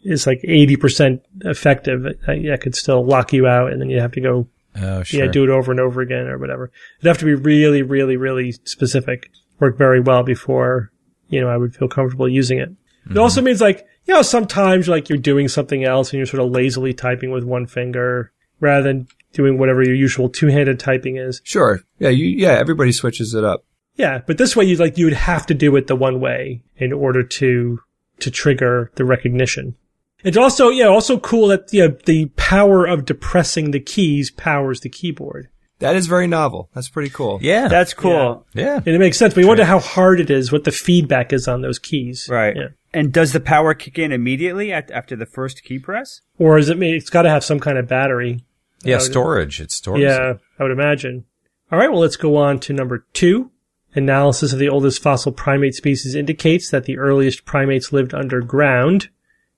is 0.04 0.26
like 0.26 0.40
80% 0.42 1.20
effective, 1.40 2.02
that 2.02 2.58
could 2.62 2.74
still 2.74 3.04
lock 3.04 3.32
you 3.32 3.46
out 3.46 3.72
and 3.72 3.80
then 3.80 3.90
you 3.90 4.00
have 4.00 4.12
to 4.12 4.20
go, 4.20 4.46
Oh, 4.76 5.02
sure. 5.02 5.24
yeah, 5.24 5.30
do 5.30 5.44
it 5.44 5.50
over 5.50 5.70
and 5.70 5.80
over 5.80 6.00
again 6.00 6.26
or 6.26 6.38
whatever. 6.38 6.70
It'd 6.98 7.08
have 7.08 7.18
to 7.18 7.24
be 7.24 7.34
really, 7.34 7.82
really, 7.82 8.16
really 8.16 8.52
specific, 8.52 9.30
work 9.60 9.78
very 9.78 10.00
well 10.00 10.24
before, 10.24 10.90
you 11.28 11.40
know, 11.40 11.48
I 11.48 11.56
would 11.56 11.74
feel 11.74 11.88
comfortable 11.88 12.28
using 12.28 12.58
it. 12.58 12.70
It 13.10 13.18
also 13.18 13.40
mm-hmm. 13.40 13.46
means 13.46 13.60
like, 13.60 13.86
you 14.06 14.14
know, 14.14 14.22
sometimes 14.22 14.88
like 14.88 15.08
you're 15.08 15.18
doing 15.18 15.48
something 15.48 15.84
else 15.84 16.10
and 16.10 16.18
you're 16.18 16.26
sort 16.26 16.42
of 16.42 16.50
lazily 16.50 16.92
typing 16.92 17.30
with 17.30 17.44
one 17.44 17.66
finger 17.66 18.32
rather 18.60 18.82
than 18.82 19.08
doing 19.32 19.58
whatever 19.58 19.82
your 19.82 19.94
usual 19.94 20.28
two-handed 20.28 20.80
typing 20.80 21.16
is. 21.16 21.40
Sure. 21.44 21.80
Yeah, 21.98 22.08
you, 22.08 22.26
yeah, 22.26 22.52
everybody 22.52 22.92
switches 22.92 23.34
it 23.34 23.44
up. 23.44 23.64
Yeah, 23.96 24.22
but 24.26 24.38
this 24.38 24.56
way 24.56 24.64
you 24.64 24.76
like 24.76 24.98
you 24.98 25.04
would 25.04 25.14
have 25.14 25.46
to 25.46 25.54
do 25.54 25.74
it 25.76 25.86
the 25.86 25.96
one 25.96 26.20
way 26.20 26.62
in 26.76 26.92
order 26.92 27.22
to 27.22 27.80
to 28.20 28.30
trigger 28.30 28.90
the 28.96 29.04
recognition. 29.04 29.76
It's 30.24 30.36
also, 30.36 30.70
yeah, 30.70 30.86
also 30.86 31.18
cool 31.18 31.48
that, 31.48 31.72
you 31.72 31.86
know, 31.86 31.96
the 32.06 32.26
power 32.36 32.86
of 32.86 33.04
depressing 33.04 33.70
the 33.70 33.80
keys 33.80 34.30
powers 34.30 34.80
the 34.80 34.88
keyboard. 34.88 35.48
That 35.80 35.96
is 35.96 36.06
very 36.06 36.26
novel. 36.26 36.70
That's 36.74 36.88
pretty 36.88 37.10
cool. 37.10 37.38
Yeah. 37.42 37.68
That's 37.68 37.94
cool. 37.94 38.46
yeah. 38.54 38.76
And 38.76 38.88
it 38.88 38.98
makes 38.98 39.18
sense, 39.18 39.34
but 39.34 39.42
you 39.42 39.46
wonder 39.46 39.64
how 39.64 39.80
hard 39.80 40.20
it 40.20 40.30
is, 40.30 40.50
what 40.50 40.64
the 40.64 40.72
feedback 40.72 41.32
is 41.32 41.46
on 41.46 41.60
those 41.60 41.78
keys. 41.78 42.26
Right. 42.30 42.56
Yeah. 42.56 42.68
And 42.94 43.12
does 43.12 43.32
the 43.32 43.40
power 43.40 43.74
kick 43.74 43.98
in 43.98 44.12
immediately 44.12 44.72
at, 44.72 44.90
after 44.90 45.16
the 45.16 45.26
first 45.26 45.64
key 45.64 45.78
press? 45.78 46.20
Or 46.38 46.56
is 46.58 46.68
it, 46.68 46.80
it's 46.82 47.10
got 47.10 47.22
to 47.22 47.30
have 47.30 47.44
some 47.44 47.60
kind 47.60 47.76
of 47.76 47.88
battery. 47.88 48.44
Yeah, 48.84 48.98
storage. 48.98 49.60
It's 49.60 49.74
storage. 49.74 50.02
Yeah, 50.02 50.34
I 50.58 50.62
would 50.62 50.72
imagine. 50.72 51.24
All 51.72 51.78
right, 51.78 51.90
well, 51.90 52.00
let's 52.00 52.16
go 52.16 52.36
on 52.36 52.60
to 52.60 52.72
number 52.72 53.06
two. 53.12 53.50
Analysis 53.94 54.52
of 54.52 54.58
the 54.58 54.68
oldest 54.68 55.02
fossil 55.02 55.32
primate 55.32 55.74
species 55.74 56.14
indicates 56.14 56.70
that 56.70 56.84
the 56.84 56.98
earliest 56.98 57.44
primates 57.44 57.92
lived 57.92 58.14
underground. 58.14 59.08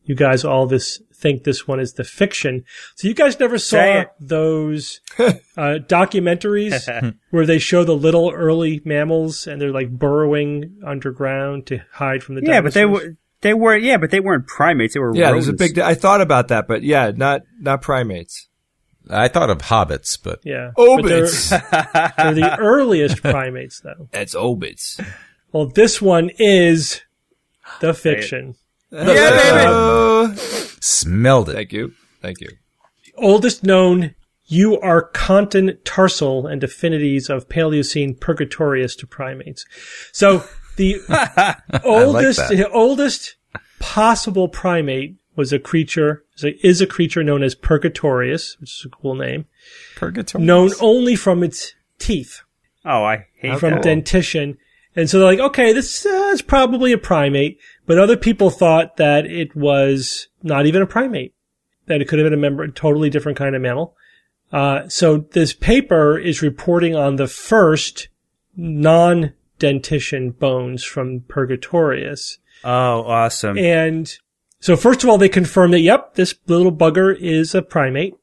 You 0.06 0.14
guys 0.14 0.44
all 0.44 0.66
this 0.66 1.02
think 1.12 1.44
this 1.44 1.66
one 1.66 1.80
is 1.80 1.94
the 1.94 2.04
fiction. 2.04 2.64
So 2.94 3.08
you 3.08 3.14
guys 3.14 3.40
never 3.40 3.58
saw 3.58 4.04
those 4.20 5.00
uh, 5.18 5.34
documentaries 5.56 7.14
where 7.30 7.46
they 7.46 7.58
show 7.58 7.84
the 7.84 7.96
little 7.96 8.30
early 8.30 8.80
mammals 8.84 9.46
and 9.46 9.60
they're 9.60 9.72
like 9.72 9.90
burrowing 9.90 10.78
underground 10.86 11.66
to 11.66 11.80
hide 11.92 12.22
from 12.22 12.36
the 12.36 12.42
Yeah, 12.44 12.60
but 12.60 12.74
they 12.74 12.86
were 12.86 13.16
they 13.40 13.54
were 13.54 13.76
yeah, 13.76 13.96
but 13.96 14.10
they 14.10 14.20
weren't 14.20 14.46
primates. 14.46 14.94
They 14.94 15.00
were 15.00 15.14
Yeah, 15.14 15.30
rodents. 15.30 15.46
there's 15.46 15.70
a 15.70 15.74
big. 15.74 15.78
I 15.78 15.94
thought 15.94 16.20
about 16.20 16.48
that, 16.48 16.68
but 16.68 16.82
yeah, 16.82 17.12
not 17.14 17.42
not 17.58 17.82
primates. 17.82 18.48
I 19.08 19.28
thought 19.28 19.50
of 19.50 19.58
hobbits, 19.58 20.18
but 20.22 20.40
Yeah. 20.44 20.72
But 20.76 21.02
they're, 21.04 21.24
Obits. 21.24 21.48
they're 21.50 22.34
the 22.34 22.56
earliest 22.58 23.22
primates 23.22 23.80
though. 23.80 24.08
That's 24.10 24.34
obits. 24.34 25.00
Well, 25.52 25.66
this 25.66 26.02
one 26.02 26.30
is 26.38 27.02
the 27.80 27.94
fiction. 27.94 28.56
Yeah, 28.97 29.31
baby. 29.31 29.64
Uh, 29.66 30.35
smelled 30.81 31.48
it. 31.51 31.55
thank 31.55 31.73
you. 31.73 31.93
Thank 32.23 32.40
you. 32.40 32.48
oldest 33.16 33.62
known 33.64 34.14
Euarchontan 34.51 35.77
tarsal 35.85 36.47
and 36.47 36.62
affinities 36.62 37.28
of 37.28 37.48
Paleocene 37.48 38.18
Purgatorius 38.18 38.97
to 38.98 39.06
primates. 39.06 39.64
So 40.12 40.44
the 40.77 41.01
oldest, 41.85 42.39
that. 42.39 42.56
the 42.56 42.68
oldest 42.70 43.36
possible 43.78 44.48
primate 44.48 45.16
was 45.35 45.52
a 45.52 45.59
creature, 45.59 46.24
is 46.43 46.81
a, 46.81 46.86
creature 46.86 47.23
known 47.23 47.43
as 47.43 47.55
Purgatorius, 47.55 48.59
which 48.60 48.70
is 48.70 48.86
a 48.86 48.89
cool 48.89 49.14
name, 49.14 49.47
Purgatory. 49.97 50.43
known 50.44 50.70
only 50.81 51.14
from 51.16 51.43
its 51.43 51.74
teeth, 51.98 52.40
Oh, 52.85 53.05
I 53.05 53.27
hate 53.40 53.59
from 53.59 53.73
that. 53.74 53.82
dentition. 53.82 54.59
And 54.97 55.10
so 55.10 55.18
they're 55.18 55.28
like, 55.28 55.39
okay, 55.51 55.74
this 55.74 56.06
uh, 56.06 56.31
is 56.32 56.40
probably 56.40 56.93
a 56.93 56.98
primate, 56.98 57.60
but 57.85 57.98
other 57.98 58.16
people 58.16 58.48
thought 58.48 58.97
that 58.97 59.27
it 59.27 59.55
was 59.55 60.28
not 60.43 60.64
even 60.64 60.81
a 60.81 60.86
primate, 60.86 61.35
that 61.85 62.01
it 62.01 62.09
could 62.09 62.18
have 62.18 62.24
been 62.24 62.32
a 62.32 62.39
member, 62.39 62.62
a 62.62 62.73
totally 62.73 63.10
different 63.10 63.36
kind 63.36 63.55
of 63.55 63.60
mammal. 63.60 63.94
Uh, 64.52 64.89
so 64.89 65.18
this 65.18 65.52
paper 65.52 66.18
is 66.18 66.40
reporting 66.40 66.97
on 66.97 67.16
the 67.16 67.27
first 67.27 68.09
non-dentition 68.56 70.31
bones 70.31 70.82
from 70.82 71.20
Purgatorius. 71.28 72.39
Oh, 72.64 73.02
awesome. 73.02 73.59
And 73.59 74.16
so 74.60 74.77
first 74.77 75.05
of 75.05 75.10
all, 75.10 75.18
they 75.18 75.28
confirm 75.28 75.73
that, 75.73 75.81
yep, 75.81 76.14
this 76.14 76.35
little 76.47 76.73
bugger 76.73 77.14
is 77.14 77.55
a 77.55 77.60
primate. 77.60 78.14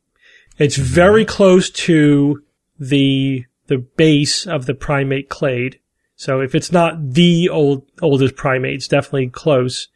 It's 0.57 0.77
very 0.77 1.23
close 1.23 1.69
to 1.69 2.41
the, 2.79 3.45
the 3.67 3.77
base 3.77 4.47
of 4.47 4.65
the 4.65 4.73
primate 4.73 5.29
clade. 5.29 5.79
So 6.15 6.41
if 6.41 6.55
it's 6.55 6.71
not 6.71 7.13
the 7.13 7.49
old, 7.49 7.85
oldest 8.01 8.35
primate, 8.35 8.75
it's 8.75 8.87
definitely 8.87 9.29
close. 9.29 9.87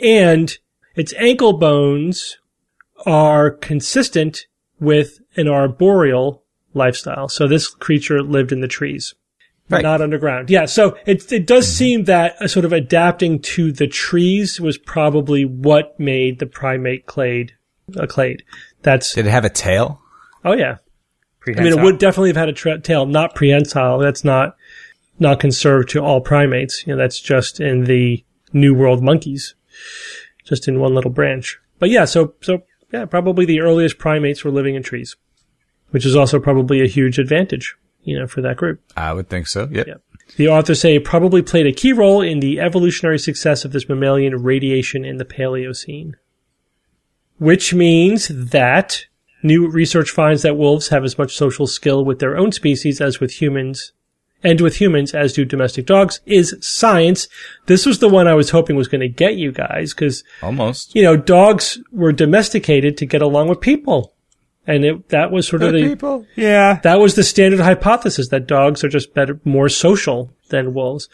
And 0.00 0.56
its 0.94 1.14
ankle 1.18 1.54
bones 1.54 2.38
are 3.06 3.50
consistent 3.50 4.46
with 4.80 5.18
an 5.36 5.48
arboreal 5.48 6.44
lifestyle. 6.74 7.28
So 7.28 7.48
this 7.48 7.68
creature 7.68 8.22
lived 8.22 8.52
in 8.52 8.60
the 8.60 8.68
trees. 8.68 9.14
Right. 9.70 9.82
Not 9.82 10.00
underground. 10.00 10.48
Yeah. 10.48 10.64
So 10.64 10.96
it, 11.04 11.30
it 11.30 11.46
does 11.46 11.66
mm-hmm. 11.66 11.76
seem 11.76 12.04
that 12.04 12.50
sort 12.50 12.64
of 12.64 12.72
adapting 12.72 13.40
to 13.40 13.70
the 13.70 13.86
trees 13.86 14.60
was 14.60 14.78
probably 14.78 15.44
what 15.44 15.98
made 16.00 16.38
the 16.38 16.46
primate 16.46 17.06
clade 17.06 17.52
a 17.96 18.06
clade. 18.06 18.42
That's, 18.82 19.14
Did 19.14 19.26
it 19.26 19.30
have 19.30 19.44
a 19.44 19.50
tail? 19.50 20.00
oh 20.44 20.52
yeah. 20.52 20.76
I 21.46 21.62
mean, 21.62 21.72
it 21.72 21.82
would 21.82 21.98
definitely 21.98 22.28
have 22.30 22.36
had 22.36 22.48
a 22.50 22.52
tra- 22.52 22.78
tail, 22.78 23.06
not 23.06 23.34
prehensile. 23.34 23.98
That's 23.98 24.22
not, 24.22 24.56
not 25.18 25.40
conserved 25.40 25.88
to 25.90 26.00
all 26.00 26.20
primates. 26.20 26.86
You 26.86 26.94
know, 26.94 26.98
that's 26.98 27.20
just 27.20 27.60
in 27.60 27.84
the 27.84 28.24
New 28.52 28.74
World 28.74 29.02
monkeys, 29.02 29.54
just 30.44 30.68
in 30.68 30.80
one 30.80 30.94
little 30.94 31.10
branch. 31.10 31.58
But 31.78 31.90
yeah, 31.90 32.04
so, 32.04 32.34
so 32.40 32.62
yeah, 32.92 33.04
probably 33.04 33.44
the 33.44 33.60
earliest 33.60 33.98
primates 33.98 34.44
were 34.44 34.50
living 34.50 34.74
in 34.74 34.82
trees, 34.82 35.16
which 35.90 36.06
is 36.06 36.16
also 36.16 36.40
probably 36.40 36.82
a 36.82 36.88
huge 36.88 37.18
advantage, 37.18 37.76
you 38.02 38.18
know, 38.18 38.26
for 38.26 38.40
that 38.42 38.56
group. 38.56 38.80
I 38.96 39.12
would 39.12 39.28
think 39.28 39.46
so. 39.46 39.68
Yep. 39.70 39.86
Yep. 39.86 40.02
The 40.36 40.48
authors 40.48 40.80
say 40.80 40.96
it 40.96 41.04
probably 41.04 41.42
played 41.42 41.66
a 41.66 41.72
key 41.72 41.92
role 41.92 42.20
in 42.20 42.40
the 42.40 42.60
evolutionary 42.60 43.18
success 43.18 43.64
of 43.64 43.72
this 43.72 43.88
mammalian 43.88 44.42
radiation 44.42 45.04
in 45.04 45.16
the 45.16 45.24
Paleocene. 45.24 46.14
Which 47.38 47.72
means 47.72 48.28
that 48.28 49.06
new 49.42 49.70
research 49.70 50.10
finds 50.10 50.42
that 50.42 50.56
wolves 50.56 50.88
have 50.88 51.04
as 51.04 51.16
much 51.16 51.36
social 51.36 51.66
skill 51.66 52.04
with 52.04 52.18
their 52.18 52.36
own 52.36 52.52
species 52.52 53.00
as 53.00 53.20
with 53.20 53.40
humans, 53.40 53.92
and 54.42 54.60
with 54.60 54.76
humans 54.76 55.14
as 55.14 55.32
do 55.32 55.44
domestic 55.44 55.86
dogs, 55.86 56.20
is 56.26 56.56
science. 56.60 57.28
This 57.66 57.84
was 57.84 57.98
the 57.98 58.08
one 58.08 58.28
I 58.28 58.34
was 58.34 58.50
hoping 58.50 58.76
was 58.76 58.88
going 58.88 59.00
to 59.00 59.08
get 59.08 59.36
you 59.36 59.52
guys, 59.52 59.92
because, 59.92 60.22
Almost. 60.42 60.94
you 60.94 61.02
know, 61.02 61.16
dogs 61.16 61.78
were 61.90 62.12
domesticated 62.12 62.96
to 62.98 63.06
get 63.06 63.22
along 63.22 63.48
with 63.48 63.60
people. 63.60 64.14
And 64.66 64.84
it, 64.84 65.08
that 65.08 65.30
was 65.30 65.48
sort 65.48 65.62
of 65.62 65.72
the, 65.72 65.82
people. 65.82 66.26
yeah. 66.36 66.74
that 66.82 67.00
was 67.00 67.14
the 67.14 67.24
standard 67.24 67.60
hypothesis 67.60 68.28
that 68.28 68.46
dogs 68.46 68.84
are 68.84 68.88
just 68.88 69.14
better, 69.14 69.40
more 69.44 69.70
social 69.70 70.30
than 70.50 70.74
wolves. 70.74 71.08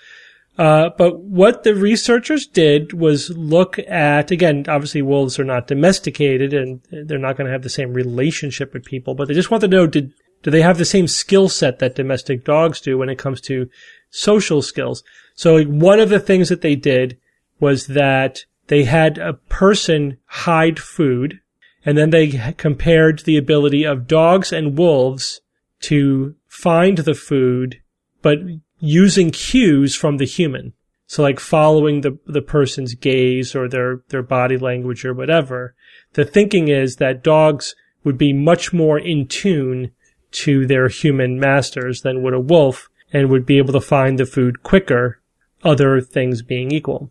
Uh, 0.59 0.91
but 0.97 1.21
what 1.21 1.65
the 1.65 1.75
researchers 1.75 2.47
did 2.47 2.93
was 2.93 3.31
look 3.31 3.79
at, 3.89 4.31
again, 4.31 4.65
obviously 4.69 5.03
wolves 5.03 5.39
are 5.39 5.45
not 5.45 5.67
domesticated 5.67 6.53
and 6.53 6.81
they're 6.91 7.19
not 7.19 7.37
going 7.37 7.47
to 7.47 7.53
have 7.53 7.63
the 7.63 7.69
same 7.69 7.93
relationship 7.93 8.73
with 8.73 8.85
people, 8.85 9.15
but 9.15 9.27
they 9.29 9.35
just 9.35 9.51
want 9.51 9.61
to 9.63 9.69
know, 9.69 9.87
did, 9.87 10.13
do 10.45 10.51
they 10.51 10.63
have 10.63 10.79
the 10.79 10.85
same 10.85 11.09
skill 11.09 11.49
set 11.49 11.79
that 11.79 11.95
domestic 11.95 12.45
dogs 12.45 12.81
do 12.81 12.99
when 12.99 13.09
it 13.09 13.19
comes 13.19 13.41
to 13.41 13.69
social 14.11 14.63
skills? 14.63 15.03
So 15.35 15.65
one 15.65 15.99
of 15.99 16.11
the 16.11 16.21
things 16.21 16.51
that 16.51 16.61
they 16.61 16.77
did 16.77 17.19
was 17.59 17.89
that 17.89 18.45
they 18.69 18.85
had 18.85 19.19
a 19.19 19.33
person 19.33 20.19
hide 20.27 20.79
food 20.79 21.41
and 21.85 21.97
then 21.97 22.11
they 22.11 22.55
compared 22.57 23.21
the 23.21 23.39
ability 23.39 23.85
of 23.85 24.07
dogs 24.07 24.53
and 24.53 24.79
wolves 24.79 25.41
to 25.81 26.35
find 26.47 26.99
the 26.99 27.15
food, 27.15 27.81
but 28.23 28.39
using 28.81 29.31
cues 29.31 29.95
from 29.95 30.19
the 30.19 30.27
human. 30.27 30.75
So 31.07 31.23
like 31.23 31.41
following 31.41 32.03
the, 32.03 32.19
the 32.27 32.43
person's 32.43 32.95
gaze 32.95 33.55
or 33.55 33.69
their, 33.69 34.03
their 34.09 34.23
body 34.23 34.59
language 34.59 35.05
or 35.05 35.15
whatever. 35.15 35.75
The 36.15 36.25
thinking 36.25 36.69
is 36.69 36.97
that 36.97 37.23
dogs 37.23 37.75
would 38.03 38.19
be 38.19 38.33
much 38.33 38.73
more 38.73 38.99
in 38.99 39.27
tune 39.27 39.93
to 40.35 40.67
their 40.67 40.89
human 40.89 41.39
masters 41.39 42.03
than 42.03 42.23
would 42.23 42.35
a 42.35 42.41
wolf 42.41 42.89
and 43.13 43.31
would 43.31 43.47
be 43.47 43.59
able 43.59 43.73
to 43.73 43.81
find 43.81 44.19
the 44.19 44.27
food 44.27 44.63
quicker, 44.63 45.21
other 45.63 46.01
things 46.01 46.43
being 46.43 46.73
equal. 46.73 47.11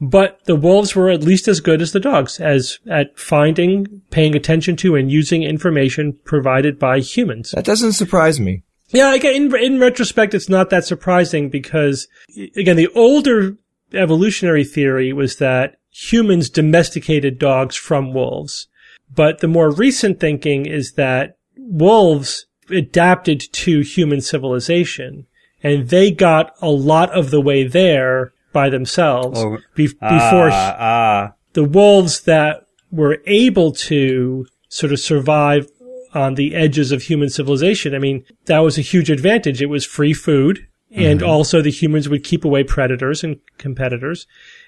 But 0.00 0.44
the 0.46 0.56
wolves 0.56 0.96
were 0.96 1.10
at 1.10 1.22
least 1.22 1.46
as 1.46 1.60
good 1.60 1.80
as 1.80 1.92
the 1.92 2.00
dogs 2.00 2.40
as 2.40 2.80
at 2.90 3.16
finding, 3.16 4.02
paying 4.10 4.34
attention 4.34 4.74
to, 4.76 4.96
and 4.96 5.12
using 5.12 5.44
information 5.44 6.18
provided 6.24 6.78
by 6.78 6.98
humans. 6.98 7.52
That 7.52 7.64
doesn't 7.64 7.92
surprise 7.92 8.40
me. 8.40 8.62
Yeah, 8.88 9.14
again, 9.14 9.34
in, 9.34 9.56
in 9.56 9.78
retrospect, 9.78 10.34
it's 10.34 10.48
not 10.48 10.70
that 10.70 10.84
surprising 10.84 11.50
because, 11.50 12.08
again, 12.56 12.76
the 12.76 12.90
older 12.94 13.56
evolutionary 13.94 14.64
theory 14.64 15.12
was 15.12 15.36
that 15.36 15.76
humans 15.90 16.50
domesticated 16.50 17.38
dogs 17.38 17.76
from 17.76 18.12
wolves. 18.12 18.66
But 19.14 19.38
the 19.38 19.48
more 19.48 19.70
recent 19.70 20.18
thinking 20.18 20.66
is 20.66 20.92
that 20.92 21.36
wolves 21.56 22.46
adapted 22.72 23.40
to 23.52 23.80
human 23.80 24.20
civilization 24.20 25.26
and 25.62 25.88
they 25.90 26.10
got 26.10 26.52
a 26.60 26.70
lot 26.70 27.10
of 27.10 27.30
the 27.30 27.40
way 27.40 27.66
there 27.66 28.32
by 28.52 28.68
themselves 28.68 29.38
Oh, 29.38 29.58
be- 29.74 29.86
before 29.86 30.50
Ah, 30.52 30.76
ah. 30.78 31.32
the 31.52 31.64
wolves 31.64 32.22
that 32.22 32.66
were 32.90 33.18
able 33.26 33.72
to 33.72 34.46
sort 34.68 34.92
of 34.92 35.00
survive 35.00 35.68
on 36.14 36.34
the 36.34 36.54
edges 36.54 36.92
of 36.92 37.02
human 37.02 37.30
civilization. 37.30 37.94
I 37.94 37.98
mean, 37.98 38.24
that 38.46 38.58
was 38.58 38.76
a 38.76 38.82
huge 38.82 39.08
advantage. 39.10 39.62
It 39.62 39.66
was 39.70 39.84
free 39.86 40.12
food 40.12 40.66
and 40.94 41.22
also 41.22 41.62
the 41.62 41.70
humans 41.70 42.06
would 42.10 42.22
keep 42.22 42.44
away 42.44 42.64
predators 42.64 43.24
and 43.24 43.38
competitors. 43.56 44.26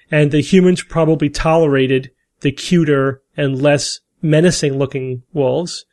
And 0.09 0.31
the 0.31 0.41
humans 0.41 0.81
probably 0.81 1.29
tolerated 1.29 2.09
the 2.41 2.51
cuter 2.51 3.21
and 3.37 3.61
less 3.61 3.99
menacing 4.23 4.79
looking 4.79 5.21
wolves. 5.33 5.85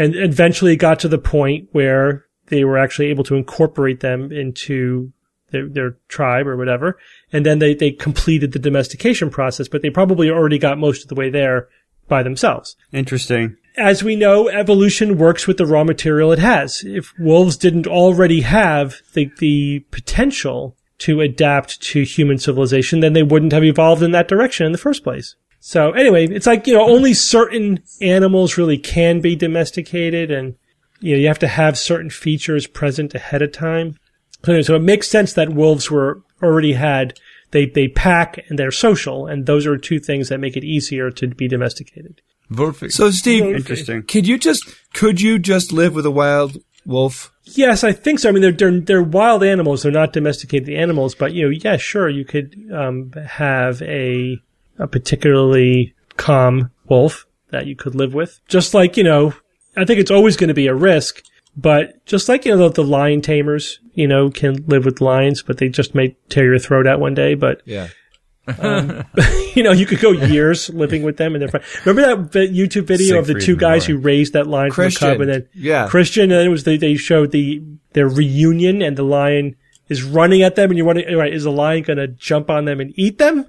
And 0.00 0.16
eventually 0.16 0.72
it 0.72 0.76
got 0.76 0.98
to 1.00 1.08
the 1.08 1.18
point 1.18 1.68
where 1.72 2.24
they 2.46 2.64
were 2.64 2.78
actually 2.78 3.08
able 3.08 3.22
to 3.24 3.34
incorporate 3.36 4.00
them 4.00 4.32
into 4.32 5.12
their, 5.50 5.68
their 5.68 5.96
tribe 6.08 6.46
or 6.46 6.56
whatever. 6.56 6.98
And 7.34 7.44
then 7.44 7.58
they, 7.58 7.74
they 7.74 7.90
completed 7.90 8.52
the 8.52 8.58
domestication 8.58 9.28
process, 9.28 9.68
but 9.68 9.82
they 9.82 9.90
probably 9.90 10.30
already 10.30 10.58
got 10.58 10.78
most 10.78 11.02
of 11.02 11.08
the 11.08 11.14
way 11.14 11.28
there 11.28 11.68
by 12.08 12.22
themselves. 12.22 12.76
Interesting. 12.94 13.58
As 13.76 14.02
we 14.02 14.16
know, 14.16 14.48
evolution 14.48 15.18
works 15.18 15.46
with 15.46 15.58
the 15.58 15.66
raw 15.66 15.84
material 15.84 16.32
it 16.32 16.38
has. 16.38 16.82
If 16.82 17.12
wolves 17.18 17.58
didn't 17.58 17.86
already 17.86 18.40
have 18.40 19.02
the, 19.12 19.30
the 19.36 19.80
potential 19.90 20.78
to 21.00 21.20
adapt 21.20 21.82
to 21.82 22.04
human 22.04 22.38
civilization, 22.38 23.00
then 23.00 23.12
they 23.12 23.22
wouldn't 23.22 23.52
have 23.52 23.64
evolved 23.64 24.02
in 24.02 24.12
that 24.12 24.28
direction 24.28 24.64
in 24.64 24.72
the 24.72 24.78
first 24.78 25.04
place. 25.04 25.36
So 25.60 25.92
anyway, 25.92 26.26
it's 26.26 26.46
like, 26.46 26.66
you 26.66 26.74
know, 26.74 26.88
only 26.88 27.12
certain 27.12 27.82
animals 28.00 28.56
really 28.56 28.78
can 28.78 29.20
be 29.20 29.36
domesticated 29.36 30.30
and, 30.30 30.54
you 31.00 31.12
know, 31.12 31.20
you 31.20 31.28
have 31.28 31.38
to 31.40 31.48
have 31.48 31.78
certain 31.78 32.10
features 32.10 32.66
present 32.66 33.14
ahead 33.14 33.42
of 33.42 33.52
time. 33.52 33.96
So, 34.44 34.62
so 34.62 34.74
it 34.74 34.82
makes 34.82 35.08
sense 35.08 35.34
that 35.34 35.50
wolves 35.50 35.90
were 35.90 36.22
already 36.42 36.72
had, 36.72 37.18
they, 37.50 37.66
they 37.66 37.88
pack 37.88 38.42
and 38.48 38.58
they're 38.58 38.70
social. 38.70 39.26
And 39.26 39.44
those 39.44 39.66
are 39.66 39.76
two 39.76 40.00
things 40.00 40.30
that 40.30 40.40
make 40.40 40.56
it 40.56 40.64
easier 40.64 41.10
to 41.10 41.28
be 41.28 41.46
domesticated. 41.46 42.22
Perfect. 42.50 42.94
So, 42.94 43.10
Steve, 43.10 43.44
Interesting. 43.44 44.02
could 44.04 44.26
you 44.26 44.38
just 44.38 44.64
could 44.94 45.20
you 45.20 45.38
just 45.38 45.72
live 45.72 45.94
with 45.94 46.06
a 46.06 46.10
wild 46.10 46.56
wolf? 46.84 47.32
Yes, 47.44 47.84
I 47.84 47.92
think 47.92 48.18
so. 48.18 48.28
I 48.28 48.32
mean, 48.32 48.42
they're, 48.42 48.52
they're, 48.52 48.80
they're 48.80 49.02
wild 49.02 49.44
animals. 49.44 49.82
They're 49.82 49.92
not 49.92 50.12
domesticated 50.12 50.70
animals, 50.70 51.14
but 51.14 51.32
you 51.32 51.44
know, 51.44 51.50
yeah, 51.50 51.76
sure, 51.76 52.08
you 52.08 52.24
could, 52.24 52.56
um, 52.72 53.12
have 53.12 53.82
a, 53.82 54.38
a 54.80 54.88
particularly 54.88 55.94
calm 56.16 56.70
wolf 56.88 57.26
that 57.50 57.66
you 57.66 57.76
could 57.76 57.94
live 57.94 58.14
with. 58.14 58.40
Just 58.48 58.74
like, 58.74 58.96
you 58.96 59.04
know, 59.04 59.34
I 59.76 59.84
think 59.84 60.00
it's 60.00 60.10
always 60.10 60.36
going 60.36 60.48
to 60.48 60.54
be 60.54 60.66
a 60.66 60.74
risk, 60.74 61.22
but 61.56 62.04
just 62.06 62.28
like, 62.28 62.44
you 62.44 62.52
know, 62.56 62.68
the, 62.68 62.82
the 62.82 62.88
lion 62.88 63.20
tamers, 63.20 63.78
you 63.94 64.08
know, 64.08 64.30
can 64.30 64.64
live 64.66 64.84
with 64.84 65.00
lions, 65.00 65.42
but 65.42 65.58
they 65.58 65.68
just 65.68 65.94
may 65.94 66.16
tear 66.28 66.46
your 66.46 66.58
throat 66.58 66.86
out 66.86 67.00
one 67.00 67.14
day, 67.14 67.34
but 67.34 67.62
Yeah. 67.64 67.88
Um, 68.58 69.04
you 69.54 69.62
know, 69.62 69.72
you 69.72 69.86
could 69.86 70.00
go 70.00 70.12
years 70.12 70.70
living 70.70 71.02
with 71.02 71.18
them 71.18 71.34
and 71.34 71.42
they're 71.42 71.48
fine. 71.48 71.62
Remember 71.84 72.28
that 72.30 72.50
YouTube 72.50 72.86
video 72.86 73.18
of 73.18 73.26
the 73.26 73.34
two 73.34 73.56
guys 73.56 73.84
who 73.84 73.96
raised 73.98 74.32
that 74.32 74.46
lion 74.46 74.72
from 74.72 74.86
a 74.86 74.90
cub 74.90 75.20
and 75.20 75.30
then 75.30 75.48
Yeah. 75.54 75.88
Christian 75.88 76.24
and 76.24 76.32
then 76.32 76.46
it 76.46 76.50
was 76.50 76.64
they, 76.64 76.76
they 76.76 76.96
showed 76.96 77.32
the 77.32 77.62
their 77.92 78.08
reunion 78.08 78.82
and 78.82 78.96
the 78.96 79.02
lion 79.02 79.56
is 79.88 80.02
running 80.04 80.42
at 80.42 80.54
them 80.54 80.70
and 80.70 80.78
you're 80.78 80.86
wondering, 80.86 81.16
right, 81.16 81.32
is 81.32 81.44
the 81.44 81.50
lion 81.50 81.82
going 81.82 81.98
to 81.98 82.06
jump 82.06 82.48
on 82.48 82.64
them 82.64 82.80
and 82.80 82.92
eat 82.96 83.18
them? 83.18 83.46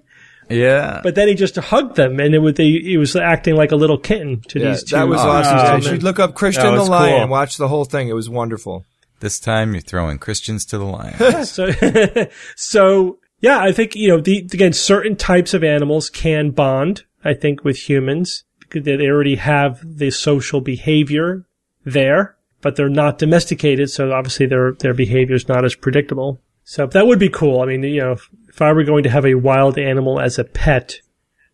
Yeah. 0.52 1.00
But 1.04 1.16
then 1.16 1.28
he 1.28 1.34
just 1.36 1.56
hugged 1.56 1.96
them 1.96 2.20
and 2.20 2.34
it 2.36 2.40
was, 2.40 2.56
they, 2.56 2.70
he 2.72 2.98
was 2.98 3.16
acting 3.16 3.56
like 3.56 3.72
a 3.72 3.76
little 3.76 3.98
kitten 3.98 4.42
to 4.50 4.60
Yeah, 4.60 4.70
these 4.72 4.84
two. 4.84 4.96
that 4.96 5.08
was 5.08 5.20
Oh, 5.22 5.30
awesome. 5.30 5.58
Uh, 5.58 5.64
man. 5.64 5.82
you 5.82 5.88
should 5.90 6.04
look 6.04 6.20
up 6.20 6.36
Christian 6.36 6.64
That 6.76 6.84
the 6.84 6.84
Lion 6.84 7.14
cool. 7.14 7.22
and 7.24 7.32
watch 7.32 7.58
the 7.58 7.68
whole 7.68 7.86
thing. 7.86 8.08
It 8.10 8.14
was 8.14 8.30
wonderful. 8.30 8.86
this 9.20 9.40
time 9.40 9.74
you're 9.74 9.82
throwing 9.82 10.18
Christians 10.20 10.66
to 10.66 10.78
the 10.78 10.86
lion. 10.86 11.16
So, 11.46 11.72
so 12.56 13.20
yeah, 13.40 13.60
I 13.60 13.72
think, 13.72 13.96
you 13.96 14.08
know, 14.10 14.20
the, 14.20 14.38
again, 14.40 14.74
certain 14.74 15.16
types 15.16 15.54
of 15.54 15.64
animals 15.64 16.10
can 16.10 16.52
bond, 16.52 17.04
I 17.24 17.34
think, 17.34 17.64
with 17.64 17.78
humans 17.90 18.44
because 18.60 18.84
they 18.84 18.98
already 19.10 19.36
have 19.36 19.82
the 19.84 20.12
social 20.12 20.62
behavior 20.62 21.46
there, 21.84 22.36
but 22.62 22.76
they're 22.76 22.90
not 22.90 23.18
domesticated. 23.18 23.90
So 23.90 24.12
obviously 24.12 24.46
their, 24.46 24.74
their 24.74 24.94
behavior 24.94 25.36
is 25.36 25.48
not 25.48 25.66
as 25.66 25.76
predictable. 25.76 26.40
So 26.64 26.86
that 26.88 27.08
would 27.08 27.20
be 27.20 27.30
cool. 27.30 27.62
I 27.62 27.66
mean, 27.66 27.84
you 27.84 28.00
know, 28.02 28.18
if, 28.62 28.66
if 28.66 28.68
I 28.68 28.74
were 28.74 28.84
going 28.84 29.04
to 29.04 29.10
have 29.10 29.26
a 29.26 29.36
wild 29.36 29.78
animal 29.78 30.20
as 30.20 30.38
a 30.38 30.44
pet, 30.44 30.96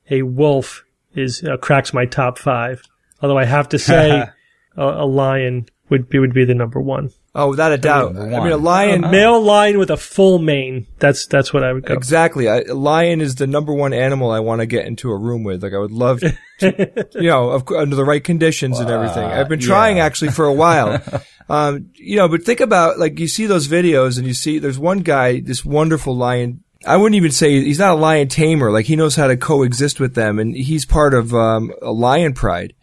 a 0.10 0.24
wolf 0.24 0.84
is, 1.14 1.44
uh, 1.44 1.58
cracks 1.58 1.94
my 1.94 2.06
top 2.06 2.38
five. 2.38 2.82
Although 3.22 3.38
I 3.38 3.46
have 3.46 3.70
to 3.70 3.80
say, 3.80 4.12
a, 4.78 4.84
a 4.84 5.06
lion 5.06 5.68
would 5.90 6.10
be, 6.10 6.20
would 6.20 6.34
be 6.34 6.46
the 6.46 6.54
number 6.54 6.80
one. 6.82 7.12
Oh, 7.40 7.50
without 7.50 7.72
a 7.72 7.78
doubt. 7.78 8.16
Number 8.16 8.36
I 8.36 8.44
mean, 8.44 8.52
a 8.52 8.58
lion. 8.58 9.04
A 9.04 9.12
male 9.12 9.40
lion 9.40 9.78
with 9.78 9.92
a 9.92 9.98
full 9.98 10.40
mane. 10.40 10.88
That's 10.98 11.28
that's 11.28 11.54
what 11.54 11.64
I 11.64 11.72
would 11.72 11.86
go. 11.86 11.94
Exactly. 11.94 12.50
I, 12.50 12.62
a 12.62 12.74
lion 12.74 13.22
is 13.22 13.36
the 13.36 13.46
number 13.46 13.74
one 13.74 13.94
animal 13.94 14.32
I 14.32 14.40
want 14.40 14.62
to 14.62 14.66
get 14.66 14.88
into 14.88 15.12
a 15.12 15.16
room 15.16 15.44
with. 15.44 15.62
Like 15.62 15.74
I 15.74 15.78
would 15.78 15.92
love 15.92 16.22
to, 16.22 16.36
you 17.14 17.30
know, 17.30 17.52
of, 17.52 17.70
under 17.70 17.96
the 17.96 18.04
right 18.04 18.24
conditions 18.24 18.80
and 18.80 18.90
everything. 18.90 19.24
I've 19.24 19.50
been 19.50 19.60
trying 19.60 19.98
yeah. 19.98 20.06
actually 20.06 20.32
for 20.32 20.46
a 20.46 20.54
while. 20.54 21.00
um, 21.50 21.92
you 21.94 22.16
know, 22.16 22.28
but 22.28 22.42
think 22.42 22.60
about 22.60 22.98
like 22.98 23.20
you 23.20 23.28
see 23.28 23.46
those 23.46 23.68
videos 23.68 24.18
and 24.18 24.26
you 24.26 24.34
see 24.34 24.58
there's 24.58 24.80
one 24.80 25.02
guy, 25.02 25.40
this 25.40 25.64
wonderful 25.64 26.18
lion. 26.18 26.64
I 26.86 26.98
wouldn't 26.98 27.16
even 27.16 27.32
say 27.32 27.62
he's 27.64 27.80
not 27.80 27.94
a 27.98 28.00
lion 28.00 28.28
tamer. 28.28 28.72
Like 28.72 28.86
he 28.86 28.96
knows 28.96 29.16
how 29.16 29.28
to 29.28 29.38
coexist 29.38 30.00
with 30.00 30.16
them 30.16 30.40
and 30.40 30.56
he's 30.56 30.86
part 30.86 31.14
of, 31.14 31.34
um, 31.34 31.74
a 31.82 31.92
lion 31.92 32.34
pride 32.34 32.74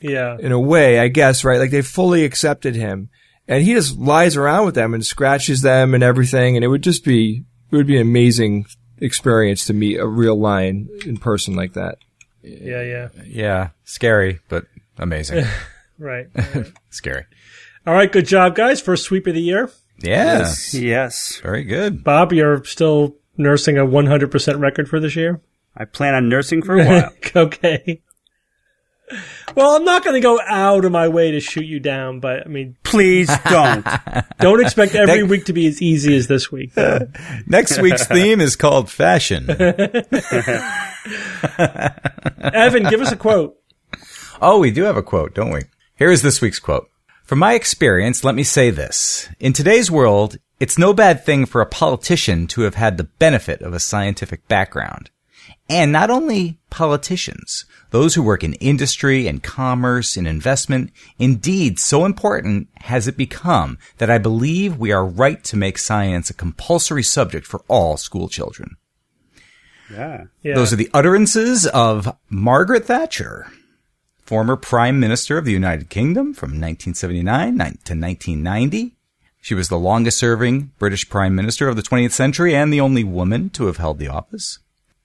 Yeah. 0.00 0.36
in 0.38 0.52
a 0.52 0.58
way, 0.60 0.98
I 0.98 1.08
guess, 1.08 1.44
right? 1.44 1.58
Like 1.60 1.70
they 1.70 1.82
fully 1.82 2.24
accepted 2.24 2.74
him. 2.74 3.10
And 3.46 3.62
he 3.62 3.74
just 3.74 3.98
lies 3.98 4.36
around 4.36 4.64
with 4.66 4.74
them 4.74 4.94
and 4.94 5.04
scratches 5.04 5.60
them 5.62 5.94
and 5.94 6.02
everything. 6.02 6.56
And 6.56 6.64
it 6.64 6.68
would 6.68 6.82
just 6.82 7.04
be, 7.04 7.44
it 7.70 7.76
would 7.76 7.86
be 7.86 7.96
an 7.96 8.02
amazing 8.02 8.66
experience 9.00 9.66
to 9.66 9.74
meet 9.74 9.98
a 9.98 10.06
real 10.06 10.38
lion 10.38 10.88
in 11.04 11.18
person 11.18 11.54
like 11.54 11.74
that. 11.74 11.98
Yeah. 12.42 12.82
Yeah. 12.82 13.08
yeah. 13.26 13.68
Scary, 13.84 14.40
but 14.48 14.64
amazing. 14.98 15.44
Right. 15.98 16.26
Scary. 16.90 17.24
All 17.86 17.94
right. 17.94 18.10
Good 18.10 18.26
job, 18.26 18.56
guys. 18.56 18.80
First 18.80 19.04
sweep 19.04 19.28
of 19.28 19.34
the 19.34 19.40
year. 19.40 19.70
Yeah. 20.00 20.52
Yes. 20.72 21.38
Very 21.40 21.62
good. 21.62 22.02
Bob, 22.02 22.32
you're 22.32 22.64
still 22.64 23.14
nursing 23.36 23.76
a 23.78 23.84
100% 23.84 24.60
record 24.60 24.88
for 24.88 25.00
this 25.00 25.16
year. 25.16 25.40
I 25.76 25.84
plan 25.84 26.14
on 26.14 26.28
nursing 26.28 26.62
for 26.62 26.78
a 26.78 26.84
while. 26.86 27.12
okay. 27.36 28.00
Well, 29.54 29.76
I'm 29.76 29.84
not 29.84 30.02
going 30.02 30.14
to 30.14 30.20
go 30.20 30.40
out 30.48 30.84
of 30.84 30.92
my 30.92 31.08
way 31.08 31.30
to 31.32 31.40
shoot 31.40 31.66
you 31.66 31.78
down, 31.78 32.20
but 32.20 32.46
I 32.46 32.48
mean, 32.48 32.76
Please 32.84 33.30
don't. 33.48 33.86
don't 34.38 34.60
expect 34.62 34.94
every 34.94 35.22
week 35.24 35.44
to 35.46 35.52
be 35.52 35.66
as 35.66 35.82
easy 35.82 36.16
as 36.16 36.26
this 36.26 36.50
week. 36.50 36.74
though. 36.74 37.08
Next 37.46 37.78
week's 37.80 38.06
theme 38.06 38.40
is 38.40 38.56
called 38.56 38.90
fashion. 38.90 39.50
Evan, 42.40 42.84
give 42.88 43.00
us 43.00 43.12
a 43.12 43.16
quote. 43.16 43.56
Oh, 44.40 44.58
we 44.58 44.70
do 44.70 44.82
have 44.84 44.96
a 44.96 45.02
quote, 45.02 45.34
don't 45.34 45.50
we? 45.50 45.60
Here 45.96 46.10
is 46.10 46.22
this 46.22 46.40
week's 46.40 46.58
quote. 46.58 46.88
From 47.24 47.38
my 47.38 47.54
experience, 47.54 48.22
let 48.22 48.34
me 48.34 48.42
say 48.42 48.70
this. 48.70 49.28
In 49.40 49.54
today's 49.54 49.90
world, 49.90 50.36
it's 50.60 50.78
no 50.78 50.92
bad 50.92 51.24
thing 51.24 51.46
for 51.46 51.60
a 51.60 51.66
politician 51.66 52.46
to 52.48 52.62
have 52.62 52.74
had 52.74 52.98
the 52.98 53.04
benefit 53.04 53.62
of 53.62 53.72
a 53.72 53.80
scientific 53.80 54.46
background. 54.46 55.10
And 55.68 55.90
not 55.90 56.10
only 56.10 56.58
politicians, 56.68 57.64
those 57.94 58.14
who 58.14 58.22
work 58.22 58.44
in 58.44 58.54
industry 58.54 59.26
and 59.26 59.42
commerce 59.42 60.16
and 60.16 60.26
investment. 60.26 60.90
Indeed, 61.18 61.78
so 61.78 62.04
important 62.04 62.68
has 62.78 63.06
it 63.06 63.16
become 63.16 63.78
that 63.98 64.10
I 64.10 64.18
believe 64.18 64.76
we 64.76 64.92
are 64.92 65.06
right 65.06 65.42
to 65.44 65.56
make 65.56 65.78
science 65.78 66.28
a 66.28 66.34
compulsory 66.34 67.04
subject 67.04 67.46
for 67.46 67.62
all 67.68 67.96
school 67.96 68.28
children. 68.28 68.76
Yeah. 69.90 70.24
Yeah. 70.42 70.56
Those 70.56 70.72
are 70.72 70.76
the 70.76 70.90
utterances 70.92 71.66
of 71.68 72.16
Margaret 72.28 72.84
Thatcher, 72.84 73.46
former 74.24 74.56
Prime 74.56 74.98
Minister 74.98 75.38
of 75.38 75.44
the 75.44 75.52
United 75.52 75.90
Kingdom 75.90 76.34
from 76.34 76.50
1979 76.50 77.56
to 77.56 77.94
1990. 77.94 78.96
She 79.40 79.54
was 79.54 79.68
the 79.68 79.78
longest 79.78 80.18
serving 80.18 80.72
British 80.78 81.08
Prime 81.10 81.34
Minister 81.34 81.68
of 81.68 81.76
the 81.76 81.82
20th 81.82 82.12
century 82.12 82.54
and 82.54 82.72
the 82.72 82.80
only 82.80 83.04
woman 83.04 83.50
to 83.50 83.66
have 83.66 83.76
held 83.76 83.98
the 83.98 84.08
office. 84.08 84.58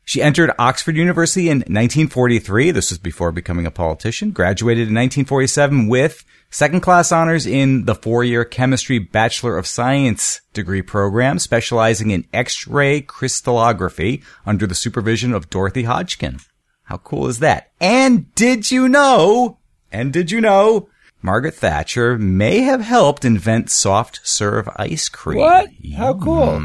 She 0.10 0.24
entered 0.24 0.50
Oxford 0.58 0.96
University 0.96 1.50
in 1.50 1.58
1943. 1.58 2.72
This 2.72 2.90
was 2.90 2.98
before 2.98 3.32
becoming 3.32 3.68
a 3.68 3.72
politician. 3.72 4.32
Graduated 4.32 4.88
in 4.88 4.96
1947 4.96 5.88
with 5.88 6.24
second 6.50 6.80
class 6.80 7.12
honors 7.12 7.46
in 7.46 7.86
the 7.86 7.94
four 7.94 8.24
year 8.24 8.44
chemistry 8.44 8.98
Bachelor 8.98 9.56
of 9.56 9.68
Science 9.68 10.42
degree 10.52 10.82
program, 10.82 11.38
specializing 11.38 12.10
in 12.10 12.26
X-ray 12.34 13.02
crystallography 13.02 14.24
under 14.48 14.66
the 14.66 14.74
supervision 14.74 15.32
of 15.32 15.50
Dorothy 15.52 15.84
Hodgkin. 15.84 16.40
How 16.90 16.98
cool 16.98 17.28
is 17.28 17.38
that? 17.38 17.70
And 17.80 18.34
did 18.34 18.72
you 18.72 18.90
know? 18.90 19.60
And 19.92 20.12
did 20.12 20.32
you 20.32 20.42
know? 20.42 20.90
Margaret 21.22 21.54
Thatcher 21.54 22.18
may 22.18 22.62
have 22.62 22.82
helped 22.82 23.24
invent 23.24 23.70
soft 23.70 24.22
serve 24.24 24.68
ice 24.76 25.08
cream. 25.08 25.38
What? 25.38 25.70
How 25.96 26.16
cool. 26.16 26.60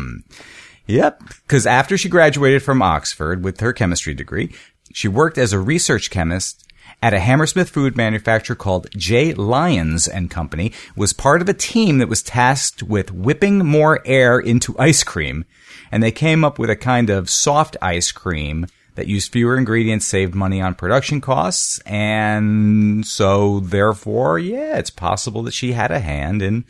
Yep. 0.87 1.25
Because 1.43 1.67
after 1.67 1.99
she 1.99 2.09
graduated 2.09 2.63
from 2.63 2.81
Oxford 2.81 3.45
with 3.45 3.61
her 3.61 3.75
chemistry 3.75 4.15
degree, 4.15 4.55
she 4.95 5.09
worked 5.09 5.37
as 5.37 5.53
a 5.53 5.59
research 5.59 6.09
chemist 6.09 6.67
at 7.03 7.13
a 7.13 7.21
Hammersmith 7.21 7.69
food 7.69 7.95
manufacturer 7.95 8.57
called 8.57 8.87
J. 8.97 9.35
Lyons 9.35 10.09
and 10.09 10.31
Company, 10.31 10.73
was 10.97 11.13
part 11.13 11.43
of 11.43 11.51
a 11.51 11.55
team 11.55 11.99
that 11.99 12.09
was 12.09 12.23
tasked 12.23 12.83
with 12.83 13.13
whipping 13.13 13.59
more 13.59 14.01
air 14.07 14.39
into 14.39 14.79
ice 14.79 15.05
cream. 15.05 15.45
And 15.93 16.03
they 16.03 16.13
came 16.13 16.45
up 16.45 16.59
with 16.59 16.71
a 16.71 16.77
kind 16.77 17.11
of 17.11 17.29
soft 17.29 17.77
ice 17.83 18.11
cream 18.11 18.69
that 18.95 19.07
used 19.09 19.33
fewer 19.33 19.57
ingredients, 19.57 20.07
saved 20.07 20.35
money 20.35 20.61
on 20.61 20.75
production 20.75 21.21
costs. 21.21 21.81
And 21.87 23.07
so 23.07 23.61
therefore, 23.61 24.39
yeah, 24.39 24.79
it's 24.79 24.91
possible 24.91 25.43
that 25.45 25.55
she 25.55 25.73
had 25.73 25.91
a 25.91 26.01
hand 26.01 26.43
in 26.43 26.65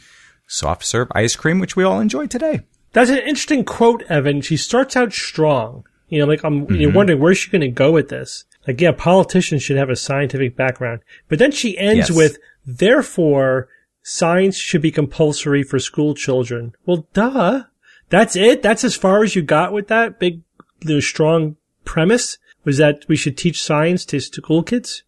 soft 0.47 0.85
serve 0.85 1.09
ice 1.15 1.37
cream, 1.37 1.59
which 1.59 1.77
we 1.77 1.85
all 1.85 2.01
enjoy 2.01 2.27
today. 2.27 2.61
That's 2.93 3.11
an 3.11 3.19
interesting 3.19 3.65
quote, 3.65 4.03
Evan. 4.09 4.41
She 4.41 4.57
starts 4.57 4.97
out 4.97 5.13
strong. 5.13 5.85
You 6.09 6.21
know, 6.21 6.27
like 6.27 6.45
I'm 6.45 6.71
you're 6.71 6.89
Mm-hmm. 6.89 6.97
wondering 6.97 7.21
where's 7.21 7.39
she 7.39 7.51
going 7.51 7.61
to 7.63 7.69
go 7.69 7.91
with 7.93 8.09
this. 8.09 8.45
Like, 8.67 8.81
yeah, 8.81 8.93
politicians 8.93 9.63
should 9.63 9.77
have 9.77 9.91
a 9.91 9.97
scientific 9.97 10.57
background, 10.57 11.01
but 11.29 11.39
then 11.39 11.51
she 11.51 11.77
ends 11.77 12.09
Yes. 12.09 12.17
with, 12.17 12.39
therefore, 12.65 13.69
science 14.03 14.57
should 14.57 14.81
be 14.83 14.91
compulsory 14.91 15.63
for 15.63 15.79
school 15.79 16.15
children. 16.15 16.75
Well, 16.87 17.07
duh. 17.13 17.65
That's 18.11 18.37
it. 18.37 18.63
That's 18.63 18.85
as 18.85 18.95
far 18.95 19.23
as 19.23 19.35
you 19.35 19.43
got 19.43 19.73
with 19.73 19.89
that 19.89 20.19
big, 20.21 20.43
the 20.81 21.01
strong 21.01 21.57
premise 21.85 22.39
was 22.65 22.79
that 22.79 23.05
we 23.09 23.17
should 23.17 23.37
teach 23.37 23.63
science 23.63 24.05
to 24.07 24.21
school 24.21 24.63
kids. 24.63 25.03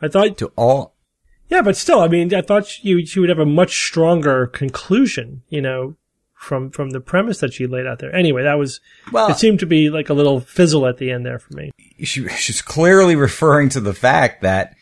I 0.00 0.08
thought, 0.08 0.38
To 0.38 0.52
all, 0.56 0.94
yeah, 1.48 1.62
but 1.62 1.76
still, 1.76 2.00
I 2.00 2.08
mean, 2.08 2.34
I 2.34 2.40
thought 2.42 2.66
she, 2.66 3.04
she 3.06 3.20
would 3.20 3.28
have 3.28 3.38
a 3.38 3.46
much 3.46 3.84
stronger 3.86 4.46
conclusion, 4.46 5.42
you 5.48 5.60
know, 5.60 5.96
from, 6.34 6.70
from 6.70 6.90
the 6.90 7.00
premise 7.00 7.38
that 7.40 7.52
she 7.54 7.66
laid 7.66 7.86
out 7.86 7.98
there. 8.00 8.14
Anyway, 8.14 8.42
that 8.42 8.58
was, 8.58 8.80
Well- 9.12 9.28
it 9.30 9.36
seemed 9.38 9.60
to 9.60 9.66
be 9.66 9.90
like 9.90 10.08
a 10.08 10.14
little 10.14 10.40
fizzle 10.40 10.86
at 10.86 10.98
the 10.98 11.10
end 11.10 11.24
there 11.24 11.38
for 11.38 11.54
me. 11.54 11.70
she, 12.02 12.28
she's 12.28 12.62
clearly 12.62 13.16
referring 13.16 13.68
to 13.70 13.80
the 13.80 13.94
fact 13.94 14.42
that 14.42 14.74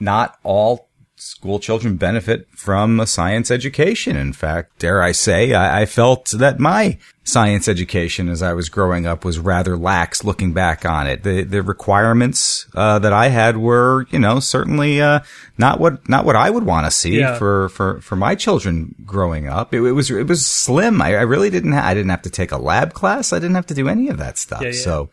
not 0.00 0.38
all 0.42 0.88
school 1.18 1.58
children 1.58 1.96
benefit 1.96 2.46
from 2.50 3.00
a 3.00 3.06
science 3.06 3.50
education. 3.50 4.16
In 4.16 4.32
fact, 4.34 4.78
dare 4.78 5.02
I 5.02 5.12
say, 5.12 5.54
I, 5.54 5.80
I 5.82 5.86
felt 5.86 6.30
that 6.32 6.60
my 6.60 6.98
science 7.24 7.68
education 7.68 8.28
as 8.28 8.42
I 8.42 8.52
was 8.52 8.68
growing 8.68 9.06
up 9.06 9.24
was 9.24 9.38
rather 9.38 9.76
lax 9.78 10.24
looking 10.24 10.52
back 10.52 10.84
on 10.84 11.06
it. 11.06 11.22
The, 11.22 11.42
the 11.42 11.62
requirements, 11.62 12.66
uh, 12.74 12.98
that 12.98 13.12
I 13.14 13.28
had 13.28 13.56
were, 13.56 14.06
you 14.10 14.18
know, 14.18 14.40
certainly, 14.40 15.00
uh, 15.00 15.20
not 15.56 15.80
what, 15.80 16.06
not 16.08 16.26
what 16.26 16.36
I 16.36 16.50
would 16.50 16.64
want 16.64 16.86
to 16.86 16.90
see 16.90 17.18
Yeah. 17.18 17.38
for, 17.38 17.70
for, 17.70 18.00
for 18.02 18.14
my 18.16 18.34
children 18.34 18.94
growing 19.06 19.48
up. 19.48 19.72
It, 19.74 19.80
it 19.82 19.92
was, 19.92 20.10
it 20.10 20.28
was 20.28 20.46
slim. 20.46 21.00
I, 21.00 21.16
I 21.16 21.22
really 21.22 21.48
didn't, 21.50 21.72
ha- 21.72 21.86
I 21.86 21.94
didn't 21.94 22.10
have 22.10 22.22
to 22.22 22.30
take 22.30 22.52
a 22.52 22.58
lab 22.58 22.92
class. 22.92 23.32
I 23.32 23.38
didn't 23.38 23.56
have 23.56 23.66
to 23.66 23.74
do 23.74 23.88
any 23.88 24.08
of 24.10 24.18
that 24.18 24.36
stuff. 24.36 24.60
Yeah, 24.60 24.68
yeah. 24.68 24.74
So, 24.82 25.10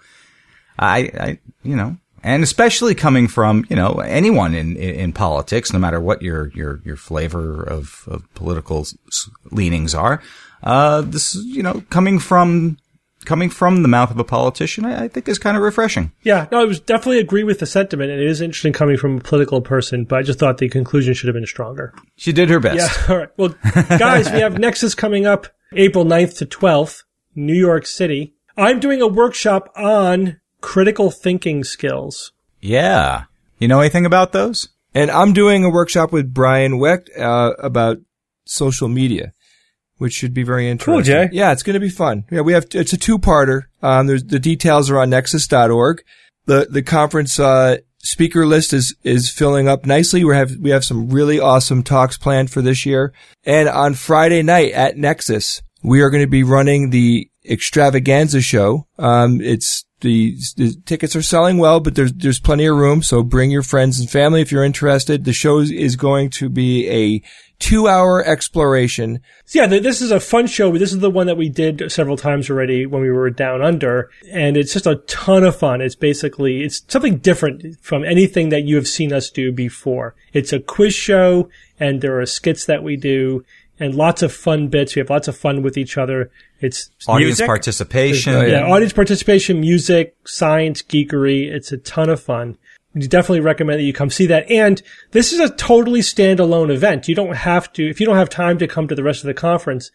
I, 0.77 0.97
I, 1.17 1.39
you 1.63 1.75
know, 1.75 1.97
and 2.23 2.41
especially 2.41 2.95
coming 2.95 3.27
from, 3.27 3.65
you 3.69 3.75
know, 3.75 3.95
anyone 3.95 4.55
in, 4.55 4.77
in, 4.77 4.95
in 4.95 5.13
politics, 5.13 5.73
no 5.73 5.79
matter 5.79 5.99
what 5.99 6.21
your, 6.21 6.47
your, 6.55 6.81
your 6.85 6.95
flavor 6.95 7.61
of, 7.61 8.05
of 8.07 8.33
political 8.33 8.87
leanings 9.51 9.93
are, 9.93 10.21
uh, 10.63 11.01
this, 11.01 11.35
you 11.35 11.61
know, 11.61 11.83
coming 11.89 12.19
from, 12.19 12.77
coming 13.25 13.49
from 13.49 13.81
the 13.81 13.89
mouth 13.89 14.09
of 14.09 14.17
a 14.19 14.23
politician, 14.23 14.85
I, 14.85 15.03
I 15.03 15.07
think 15.09 15.27
is 15.27 15.37
kind 15.37 15.57
of 15.57 15.63
refreshing. 15.63 16.13
Yeah, 16.23 16.47
no, 16.49 16.61
I 16.61 16.65
was 16.65 16.79
definitely 16.79 17.19
agree 17.19 17.43
with 17.43 17.59
the 17.59 17.65
sentiment, 17.65 18.09
and 18.09 18.21
it 18.21 18.27
is 18.27 18.39
interesting 18.39 18.71
coming 18.71 18.95
from 18.95 19.17
a 19.17 19.21
political 19.21 19.61
person, 19.61 20.05
but 20.05 20.19
I 20.19 20.23
just 20.23 20.39
thought 20.39 20.59
the 20.59 20.69
conclusion 20.69 21.13
should 21.13 21.27
have 21.27 21.35
been 21.35 21.45
stronger. 21.45 21.93
She 22.15 22.31
did 22.31 22.49
her 22.49 22.61
best. 22.61 22.77
Yeah, 22.77 23.05
all 23.13 23.17
right. 23.19 23.29
Well, 23.35 23.55
guys, 23.97 24.31
we 24.31 24.39
have 24.39 24.53
NECSS 24.53 24.95
coming 24.95 25.25
up 25.25 25.47
April 25.73 26.05
9th 26.05 26.37
to 26.37 26.45
12th, 26.45 27.03
New 27.35 27.53
York 27.53 27.85
City. 27.85 28.35
I'm 28.55 28.79
doing 28.79 29.01
a 29.01 29.07
workshop 29.07 29.73
on 29.75 30.39
critical 30.63 31.11
thinking 31.11 31.63
skills. 31.63 32.31
Yeah. 32.61 33.25
You 33.59 33.67
know 33.67 33.81
anything 33.81 34.07
about 34.07 34.31
those? 34.31 34.69
And 34.95 35.11
I'm 35.11 35.33
doing 35.33 35.63
a 35.63 35.69
workshop 35.69 36.11
with 36.11 36.33
Brian 36.33 36.79
Wecht 36.79 37.09
uh, 37.15 37.51
about 37.59 37.97
social 38.45 38.87
media, 38.87 39.33
which 39.97 40.13
should 40.13 40.33
be 40.33 40.43
very 40.43 40.69
interesting. 40.69 40.93
Cool, 40.93 41.03
Jay. 41.03 41.29
Yeah, 41.31 41.51
it's 41.51 41.63
going 41.63 41.75
to 41.75 41.79
be 41.79 41.89
fun. 41.89 42.23
Yeah, 42.31 42.41
we 42.41 42.53
have 42.53 42.67
it's 42.71 42.93
a 42.93 42.97
two-parter. 42.97 43.63
Um, 43.81 44.07
there's 44.07 44.23
the 44.23 44.39
details 44.39 44.89
are 44.89 44.99
on 44.99 45.11
necss.org. 45.11 46.03
The 46.45 46.67
the 46.69 46.81
conference 46.81 47.39
uh, 47.39 47.77
speaker 47.99 48.45
list 48.45 48.73
is 48.73 48.95
is 49.03 49.29
filling 49.29 49.67
up 49.67 49.85
nicely. 49.85 50.23
We 50.23 50.35
have 50.35 50.55
we 50.57 50.69
have 50.69 50.85
some 50.85 51.09
really 51.09 51.39
awesome 51.39 51.83
talks 51.83 52.17
planned 52.17 52.51
for 52.51 52.61
this 52.61 52.85
year. 52.85 53.13
And 53.43 53.67
on 53.67 53.95
Friday 53.95 54.43
night 54.43 54.71
at 54.73 54.97
Nexus, 54.97 55.61
we 55.81 56.01
are 56.01 56.09
going 56.09 56.23
to 56.23 56.29
be 56.29 56.43
running 56.43 56.89
the 56.91 57.29
extravaganza 57.49 58.41
show. 58.41 58.87
Um, 58.97 59.41
it's 59.41 59.85
the, 60.03 60.37
the 60.57 60.75
tickets 60.85 61.15
are 61.15 61.23
selling 61.23 61.57
well, 61.57 61.79
but 61.79 61.95
there's 61.95 62.13
there's 62.13 62.39
plenty 62.39 62.65
of 62.65 62.77
room. 62.77 63.01
So 63.01 63.23
bring 63.23 63.49
your 63.49 63.63
friends 63.63 63.99
and 63.99 64.09
family 64.09 64.41
if 64.41 64.51
you're 64.51 64.63
interested. 64.63 65.23
The 65.23 65.33
show 65.33 65.59
is 65.59 65.95
going 65.95 66.29
to 66.31 66.49
be 66.49 66.87
a 66.89 67.23
two 67.59 67.87
hour 67.87 68.23
exploration. 68.23 69.21
Yeah, 69.53 69.67
this 69.67 70.01
is 70.01 70.11
a 70.11 70.19
fun 70.19 70.47
show. 70.47 70.77
This 70.77 70.91
is 70.91 70.99
the 70.99 71.09
one 71.09 71.27
that 71.27 71.37
we 71.37 71.49
did 71.49 71.91
several 71.91 72.17
times 72.17 72.49
already 72.49 72.85
when 72.85 73.01
we 73.01 73.09
were 73.09 73.29
down 73.29 73.61
under, 73.61 74.11
and 74.31 74.57
it's 74.57 74.73
just 74.73 74.85
a 74.85 74.97
ton 75.07 75.43
of 75.43 75.55
fun. 75.55 75.81
It's 75.81 75.95
basically 75.95 76.63
it's 76.63 76.83
something 76.87 77.17
different 77.17 77.79
from 77.81 78.03
anything 78.03 78.49
that 78.49 78.65
you 78.65 78.75
have 78.75 78.87
seen 78.87 79.13
us 79.13 79.29
do 79.29 79.51
before. 79.51 80.13
It's 80.33 80.51
a 80.51 80.59
quiz 80.59 80.93
show, 80.93 81.49
and 81.79 82.01
there 82.01 82.19
are 82.19 82.25
skits 82.25 82.65
that 82.65 82.83
we 82.83 82.97
do, 82.97 83.45
and 83.83 83.95
lots 83.95 84.21
of 84.21 84.31
fun 84.31 84.69
bits. 84.69 84.95
We 84.95 85.01
have 85.01 85.09
lots 85.09 85.27
of 85.27 85.35
fun 85.35 85.61
with 85.61 85.77
each 85.77 85.97
other. 85.97 86.31
It's 86.61 86.89
Audience 87.07 87.39
music. 87.39 87.47
participation. 87.47 88.33
Oh, 88.33 88.45
yeah, 88.45 88.65
audience 88.65 88.93
participation, 88.93 89.59
music, 89.59 90.15
science, 90.25 90.81
geekery. 90.81 91.51
It's 91.51 91.71
a 91.71 91.77
ton 91.77 92.09
of 92.09 92.21
fun. 92.21 92.57
We 92.93 93.07
definitely 93.07 93.41
recommend 93.41 93.79
that 93.79 93.83
you 93.83 93.93
come 93.93 94.09
see 94.09 94.27
that. 94.27 94.49
And 94.49 94.81
this 95.11 95.33
is 95.33 95.39
a 95.39 95.49
totally 95.49 96.01
standalone 96.01 96.71
event. 96.71 97.07
You 97.07 97.15
don't 97.15 97.35
have 97.35 97.73
to, 97.73 97.89
if 97.89 97.99
you 97.99 98.05
don't 98.05 98.17
have 98.17 98.29
time 98.29 98.57
to 98.59 98.67
come 98.67 98.87
to 98.87 98.95
the 98.95 99.03
rest 99.03 99.21
of 99.21 99.27
the 99.27 99.33
conference, 99.33 99.91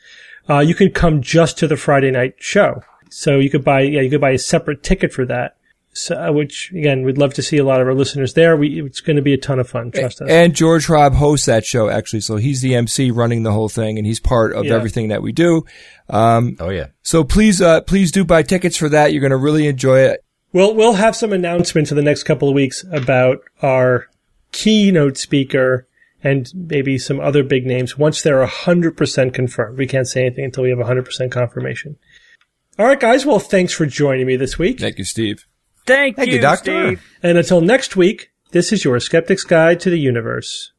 uh, 0.50 0.58
you 0.58 0.74
can 0.74 0.90
come 0.90 1.22
just 1.22 1.58
to 1.58 1.68
the 1.68 1.76
Friday 1.76 2.10
night 2.10 2.34
show. 2.38 2.82
So 3.10 3.38
you 3.38 3.50
could 3.50 3.64
buy, 3.64 3.82
yeah, 3.82 4.00
you 4.00 4.10
could 4.10 4.20
buy 4.20 4.32
a 4.32 4.38
separate 4.38 4.82
ticket 4.82 5.12
for 5.12 5.24
that. 5.26 5.56
So, 5.98 6.14
uh, 6.16 6.32
which 6.32 6.70
again, 6.72 7.02
we'd 7.02 7.18
love 7.18 7.34
to 7.34 7.42
see 7.42 7.56
a 7.58 7.64
lot 7.64 7.80
of 7.80 7.86
our 7.86 7.94
listeners 7.94 8.34
there. 8.34 8.56
We, 8.56 8.80
it's 8.82 9.00
going 9.00 9.16
to 9.16 9.22
be 9.22 9.34
a 9.34 9.38
ton 9.38 9.58
of 9.58 9.68
fun. 9.68 9.90
Trust 9.90 10.22
us. 10.22 10.28
And 10.30 10.54
George 10.54 10.86
Hrab 10.86 11.14
hosts 11.14 11.46
that 11.46 11.64
show 11.64 11.88
actually, 11.88 12.20
so 12.20 12.36
he's 12.36 12.60
the 12.62 12.74
MC 12.74 13.10
running 13.10 13.42
the 13.42 13.52
whole 13.52 13.68
thing, 13.68 13.98
and 13.98 14.06
he's 14.06 14.20
part 14.20 14.52
of 14.54 14.64
Yeah. 14.66 14.74
everything 14.74 15.08
that 15.08 15.22
we 15.22 15.32
do. 15.32 15.64
Um, 16.08 16.56
Oh 16.60 16.70
yeah. 16.70 16.86
so 17.02 17.24
please, 17.24 17.60
uh, 17.60 17.80
please 17.82 18.10
do 18.12 18.24
buy 18.24 18.42
tickets 18.42 18.76
for 18.76 18.88
that. 18.88 19.12
You're 19.12 19.20
going 19.20 19.30
to 19.30 19.36
really 19.36 19.66
enjoy 19.66 20.00
it. 20.00 20.24
We'll 20.52 20.74
we'll 20.74 20.94
have 20.94 21.14
some 21.14 21.32
announcements 21.34 21.90
in 21.90 21.96
the 21.96 22.02
next 22.02 22.22
couple 22.22 22.48
of 22.48 22.54
weeks 22.54 22.82
about 22.90 23.40
our 23.60 24.06
keynote 24.52 25.18
speaker 25.18 25.86
and 26.24 26.50
maybe 26.54 26.98
some 26.98 27.20
other 27.20 27.42
big 27.42 27.66
names 27.66 27.98
once 27.98 28.22
they're 28.22 28.44
hundred 28.46 28.96
percent 28.96 29.34
confirmed. 29.34 29.76
We 29.76 29.86
can't 29.86 30.08
say 30.08 30.24
anything 30.26 30.46
until 30.46 30.64
we 30.64 30.70
have 30.70 30.80
hundred 30.80 31.04
percent 31.04 31.32
confirmation. 31.32 31.96
All 32.78 32.86
right, 32.86 32.98
guys. 32.98 33.26
Well, 33.26 33.40
thanks 33.40 33.72
for 33.72 33.84
joining 33.86 34.26
me 34.26 34.36
this 34.36 34.58
week. 34.58 34.80
Thank 34.80 34.98
you, 34.98 35.04
Steve. 35.04 35.44
Thank, 35.88 36.16
Thank 36.16 36.30
you, 36.30 36.40
Doctor. 36.40 36.88
Steve. 36.88 37.02
And 37.22 37.38
until 37.38 37.62
next 37.62 37.96
week, 37.96 38.30
this 38.50 38.72
is 38.72 38.84
your 38.84 39.00
Skeptic's 39.00 39.42
Guide 39.42 39.80
to 39.80 39.88
the 39.88 39.98
Universe. 39.98 40.72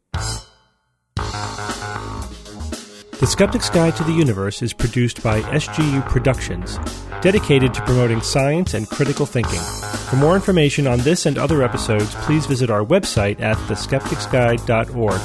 The 3.20 3.28
Skeptic's 3.28 3.72
Guide 3.72 3.96
to 3.96 4.04
the 4.04 4.14
Universe 4.14 4.62
is 4.62 4.72
produced 4.72 5.24
by 5.24 5.42
SGU 5.42 6.08
Productions, 6.08 6.78
dedicated 7.22 7.74
to 7.74 7.82
promoting 7.82 8.22
science 8.22 8.76
and 8.76 8.88
critical 8.88 9.26
thinking. 9.26 9.60
For 10.10 10.16
more 10.16 10.36
information 10.36 10.86
on 10.86 11.00
this 11.00 11.26
and 11.26 11.40
other 11.40 11.64
episodes, 11.64 12.14
please 12.16 12.46
visit 12.46 12.70
our 12.70 12.86
website 12.86 13.42
at 13.42 13.58
theskepticsguide.org, 13.58 15.20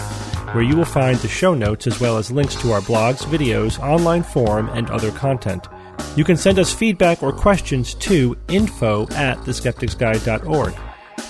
where 0.55 0.65
you 0.65 0.77
will 0.77 0.85
find 0.87 1.19
the 1.19 1.29
show 1.29 1.53
notes 1.53 1.87
as 1.87 2.01
well 2.01 2.17
as 2.17 2.31
links 2.31 2.55
to 2.63 2.73
our 2.73 2.81
blogs, 2.81 3.23
videos, 3.27 3.79
online 3.81 4.23
forum, 4.23 4.71
and 4.71 4.91
other 4.91 5.13
content. 5.13 5.69
You 6.17 6.25
can 6.25 6.37
send 6.37 6.59
us 6.59 6.73
feedback 6.73 7.23
or 7.23 7.33
questions 7.33 7.95
to 7.95 8.37
info 8.49 9.05
at 9.13 9.39
theskepticsguide.org. 9.39 10.75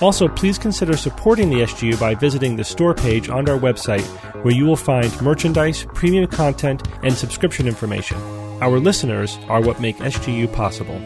Also, 0.01 0.28
please 0.28 0.59
consider 0.59 0.97
supporting 0.97 1.51
the 1.51 1.61
SGU 1.62 1.99
by 2.01 2.15
visiting 2.15 2.57
the 2.57 2.65
store 2.65 2.95
page 2.95 3.28
on 3.28 3.49
our 3.49 3.59
website, 3.59 4.05
where 4.45 4.55
you 4.55 4.65
will 4.65 4.77
find 4.77 5.20
merchandise, 5.23 5.86
premium 5.95 6.27
content, 6.27 6.86
and 7.03 7.15
subscription 7.15 7.66
information. 7.66 8.19
Our 8.61 8.78
listeners 8.78 9.39
are 9.49 9.61
what 9.61 9.81
make 9.81 9.97
SGU 9.99 10.53
possible. 10.53 11.01